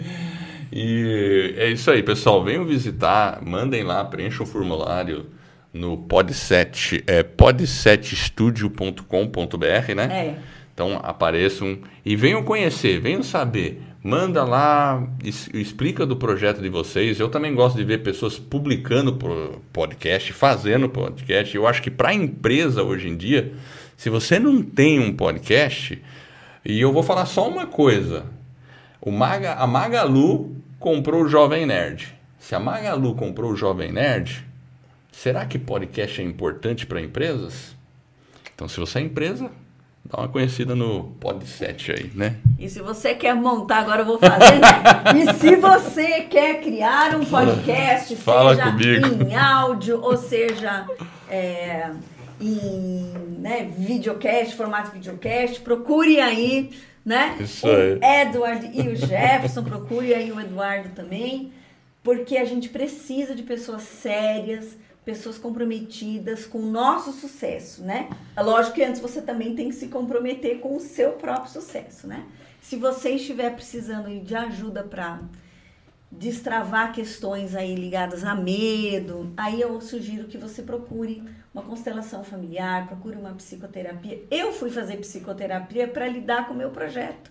E 0.72 1.54
é 1.56 1.70
isso 1.70 1.90
aí, 1.90 2.02
pessoal. 2.02 2.44
Venham 2.44 2.64
visitar, 2.64 3.40
mandem 3.42 3.82
lá, 3.82 4.04
preencham 4.04 4.44
o 4.44 4.48
formulário 4.48 5.26
no 5.72 5.96
podset, 5.96 7.02
é, 7.06 7.22
podsetstudio.com.br, 7.22 9.94
né? 9.94 10.04
É. 10.04 10.36
Então 10.74 11.00
apareçam 11.02 11.78
e 12.04 12.14
venham 12.14 12.42
conhecer, 12.42 13.00
venham 13.00 13.22
saber. 13.22 13.80
Manda 14.06 14.44
lá, 14.44 15.04
explica 15.52 16.06
do 16.06 16.16
projeto 16.16 16.62
de 16.62 16.68
vocês. 16.68 17.18
Eu 17.18 17.28
também 17.28 17.52
gosto 17.52 17.74
de 17.74 17.82
ver 17.82 18.04
pessoas 18.04 18.38
publicando 18.38 19.18
podcast, 19.72 20.32
fazendo 20.32 20.88
podcast. 20.88 21.56
Eu 21.56 21.66
acho 21.66 21.82
que 21.82 21.90
para 21.90 22.10
a 22.10 22.14
empresa 22.14 22.84
hoje 22.84 23.08
em 23.08 23.16
dia, 23.16 23.52
se 23.96 24.08
você 24.08 24.38
não 24.38 24.62
tem 24.62 25.00
um 25.00 25.12
podcast, 25.12 26.00
e 26.64 26.80
eu 26.80 26.92
vou 26.92 27.02
falar 27.02 27.26
só 27.26 27.48
uma 27.48 27.66
coisa. 27.66 28.26
O 29.00 29.10
Maga, 29.10 29.54
a 29.54 29.66
Magalu 29.66 30.54
comprou 30.78 31.24
o 31.24 31.28
Jovem 31.28 31.66
Nerd. 31.66 32.14
Se 32.38 32.54
a 32.54 32.60
Magalu 32.60 33.12
comprou 33.16 33.50
o 33.50 33.56
Jovem 33.56 33.90
Nerd, 33.90 34.46
será 35.10 35.44
que 35.44 35.58
podcast 35.58 36.20
é 36.20 36.24
importante 36.24 36.86
para 36.86 37.00
empresas? 37.00 37.74
Então, 38.54 38.68
se 38.68 38.78
você 38.78 39.00
é 39.00 39.02
empresa, 39.02 39.50
dá 40.10 40.18
uma 40.18 40.28
conhecida 40.28 40.74
no 40.74 41.04
Podset 41.20 41.92
aí, 41.92 42.10
né? 42.14 42.36
E 42.58 42.68
se 42.68 42.80
você 42.80 43.14
quer 43.14 43.34
montar, 43.34 43.78
agora 43.78 44.02
eu 44.02 44.06
vou 44.06 44.18
fazer, 44.18 44.58
né? 44.58 44.82
E 45.16 45.34
se 45.34 45.56
você 45.56 46.22
quer 46.22 46.60
criar 46.60 47.16
um 47.16 47.24
podcast, 47.24 48.14
Fala 48.16 48.54
seja 48.54 48.70
comigo. 48.70 49.24
em 49.24 49.34
áudio, 49.34 50.00
ou 50.02 50.16
seja, 50.16 50.86
é, 51.28 51.90
em 52.40 53.12
né, 53.38 53.70
videocast, 53.76 54.54
formato 54.54 54.92
videocast, 54.92 55.60
procure 55.60 56.20
aí, 56.20 56.70
né? 57.04 57.36
Isso 57.40 57.66
aí. 57.66 57.94
O 57.94 58.04
Edward 58.04 58.70
e 58.72 58.88
o 58.88 58.96
Jefferson, 58.96 59.64
procure 59.64 60.14
aí 60.14 60.30
o 60.30 60.40
Eduardo 60.40 60.90
também, 60.90 61.52
porque 62.02 62.36
a 62.36 62.44
gente 62.44 62.68
precisa 62.68 63.34
de 63.34 63.42
pessoas 63.42 63.82
sérias, 63.82 64.76
pessoas 65.06 65.38
comprometidas 65.38 66.46
com 66.46 66.58
o 66.58 66.66
nosso 66.66 67.12
sucesso, 67.12 67.84
né? 67.84 68.10
É 68.34 68.42
lógico 68.42 68.74
que 68.74 68.82
antes 68.82 69.00
você 69.00 69.22
também 69.22 69.54
tem 69.54 69.68
que 69.68 69.74
se 69.76 69.86
comprometer 69.86 70.58
com 70.58 70.74
o 70.74 70.80
seu 70.80 71.12
próprio 71.12 71.48
sucesso, 71.48 72.08
né? 72.08 72.26
Se 72.60 72.74
você 72.74 73.10
estiver 73.10 73.54
precisando 73.54 74.10
de 74.20 74.34
ajuda 74.34 74.82
para 74.82 75.20
destravar 76.10 76.92
questões 76.92 77.54
aí 77.54 77.76
ligadas 77.76 78.24
a 78.24 78.34
medo, 78.34 79.32
aí 79.36 79.60
eu 79.60 79.80
sugiro 79.80 80.26
que 80.26 80.36
você 80.36 80.60
procure 80.60 81.22
uma 81.54 81.62
constelação 81.62 82.24
familiar, 82.24 82.88
procure 82.88 83.16
uma 83.16 83.32
psicoterapia. 83.32 84.24
Eu 84.28 84.52
fui 84.52 84.70
fazer 84.70 84.96
psicoterapia 84.96 85.86
para 85.86 86.08
lidar 86.08 86.48
com 86.48 86.54
o 86.54 86.56
meu 86.56 86.70
projeto. 86.70 87.30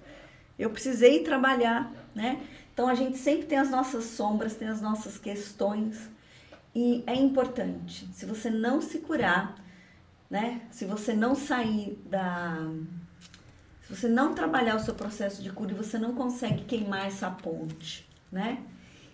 Eu 0.57 0.69
precisei 0.69 1.23
trabalhar, 1.23 1.91
né? 2.15 2.41
Então 2.73 2.87
a 2.87 2.95
gente 2.95 3.17
sempre 3.17 3.47
tem 3.47 3.57
as 3.57 3.69
nossas 3.69 4.05
sombras, 4.05 4.55
tem 4.55 4.69
as 4.69 4.81
nossas 4.81 5.17
questões 5.17 6.14
e 6.75 7.03
é 7.07 7.15
importante. 7.15 8.07
Se 8.13 8.25
você 8.25 8.49
não 8.49 8.81
se 8.81 8.99
curar, 8.99 9.55
né? 10.29 10.61
Se 10.69 10.83
você 10.83 11.13
não 11.13 11.33
sair 11.33 11.97
da 12.05 12.69
se 13.81 13.95
você 13.95 14.07
não 14.07 14.33
trabalhar 14.33 14.75
o 14.75 14.79
seu 14.79 14.95
processo 14.95 15.43
de 15.43 15.51
cura, 15.51 15.73
você 15.75 15.97
não 15.97 16.15
consegue 16.15 16.63
queimar 16.63 17.05
essa 17.05 17.29
ponte, 17.29 18.05
né? 18.31 18.57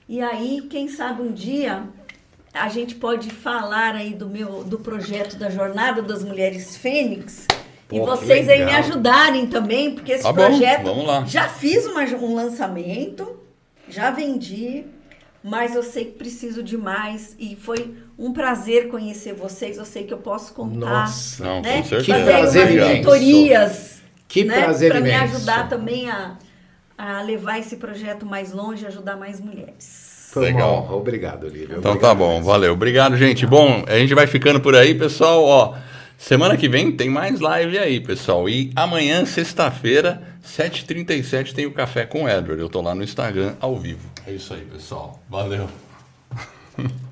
E 0.08 0.22
aí, 0.22 0.62
quem 0.70 0.88
sabe 0.88 1.22
um 1.22 1.32
dia 1.32 1.84
a 2.54 2.68
gente 2.68 2.96
pode 2.96 3.30
falar 3.30 3.96
aí 3.96 4.14
do 4.14 4.28
meu 4.28 4.64
do 4.64 4.80
projeto 4.80 5.38
da 5.38 5.50
Jornada 5.50 6.02
das 6.02 6.24
Mulheres 6.24 6.76
Fênix 6.76 7.48
Pô, 7.88 7.96
e 7.96 8.00
vocês 8.00 8.50
aí 8.50 8.66
me 8.66 8.72
ajudarem 8.72 9.48
também, 9.48 9.94
porque 9.94 10.14
esse 10.14 10.24
tá 10.24 10.34
projeto 10.34 10.84
bom, 10.84 11.26
já 11.26 11.48
fiz 11.48 11.86
uma, 11.86 12.02
um 12.04 12.34
lançamento, 12.34 13.40
já 13.88 14.12
vendi, 14.12 14.86
mas 15.44 15.76
eu 15.76 15.82
sei 15.82 16.06
que 16.06 16.12
preciso 16.12 16.62
de 16.62 16.78
mais 16.78 17.36
e 17.40 17.56
foi 17.56 17.96
um 18.18 18.32
prazer 18.32 18.90
conhecer 18.90 19.34
vocês. 19.34 19.78
Eu 19.78 19.86
sei 19.86 20.04
que 20.04 20.14
eu 20.14 20.20
posso 20.20 20.54
contar, 20.54 21.06
Nossa, 21.06 21.44
não, 21.44 21.62
né? 21.62 21.84
Fazer 21.84 22.06
prazer 22.06 22.80
umas 22.80 22.88
mentorias, 22.90 24.02
que 24.28 24.44
né? 24.44 24.62
prazer 24.62 24.92
para 24.92 25.02
me 25.02 25.12
ajudar 25.12 25.68
também 25.68 26.10
a, 26.10 26.38
a 26.98 27.22
levar 27.24 27.58
esse 27.58 27.78
projeto 27.78 28.26
mais 28.26 28.52
longe, 28.52 28.84
e 28.84 28.88
ajudar 28.88 29.18
mais 29.18 29.40
mulheres. 29.40 30.30
Foi 30.32 30.46
Legal. 30.46 30.76
honra. 30.76 30.96
Obrigado, 30.96 31.48
Lívia. 31.48 31.76
Então 31.78 31.98
tá 31.98 32.14
bom, 32.14 32.36
mesmo. 32.36 32.46
valeu. 32.46 32.74
Obrigado, 32.74 33.18
gente. 33.18 33.46
Bom, 33.46 33.84
a 33.88 33.98
gente 33.98 34.14
vai 34.14 34.28
ficando 34.28 34.62
por 34.62 34.76
aí, 34.76 34.94
pessoal. 34.94 35.44
Ó, 35.44 35.76
semana 36.18 36.56
que 36.56 36.70
vem 36.70 36.92
tem 36.92 37.10
mais 37.10 37.40
live 37.40 37.78
aí, 37.78 38.00
pessoal. 38.00 38.48
E 38.48 38.72
amanhã, 38.74 39.26
sexta-feira, 39.26 40.22
7h37, 40.46 41.54
tem 41.54 41.66
o 41.66 41.72
Café 41.72 42.06
com 42.06 42.24
o 42.24 42.30
Edward. 42.30 42.62
Eu 42.62 42.70
tô 42.70 42.80
lá 42.80 42.96
no 42.96 43.04
Instagram 43.04 43.56
ao 43.60 43.76
vivo. 43.76 44.11
É 44.26 44.32
isso 44.34 44.54
aí, 44.54 44.66
pessoal. 44.66 45.20
Valeu. 45.30 45.70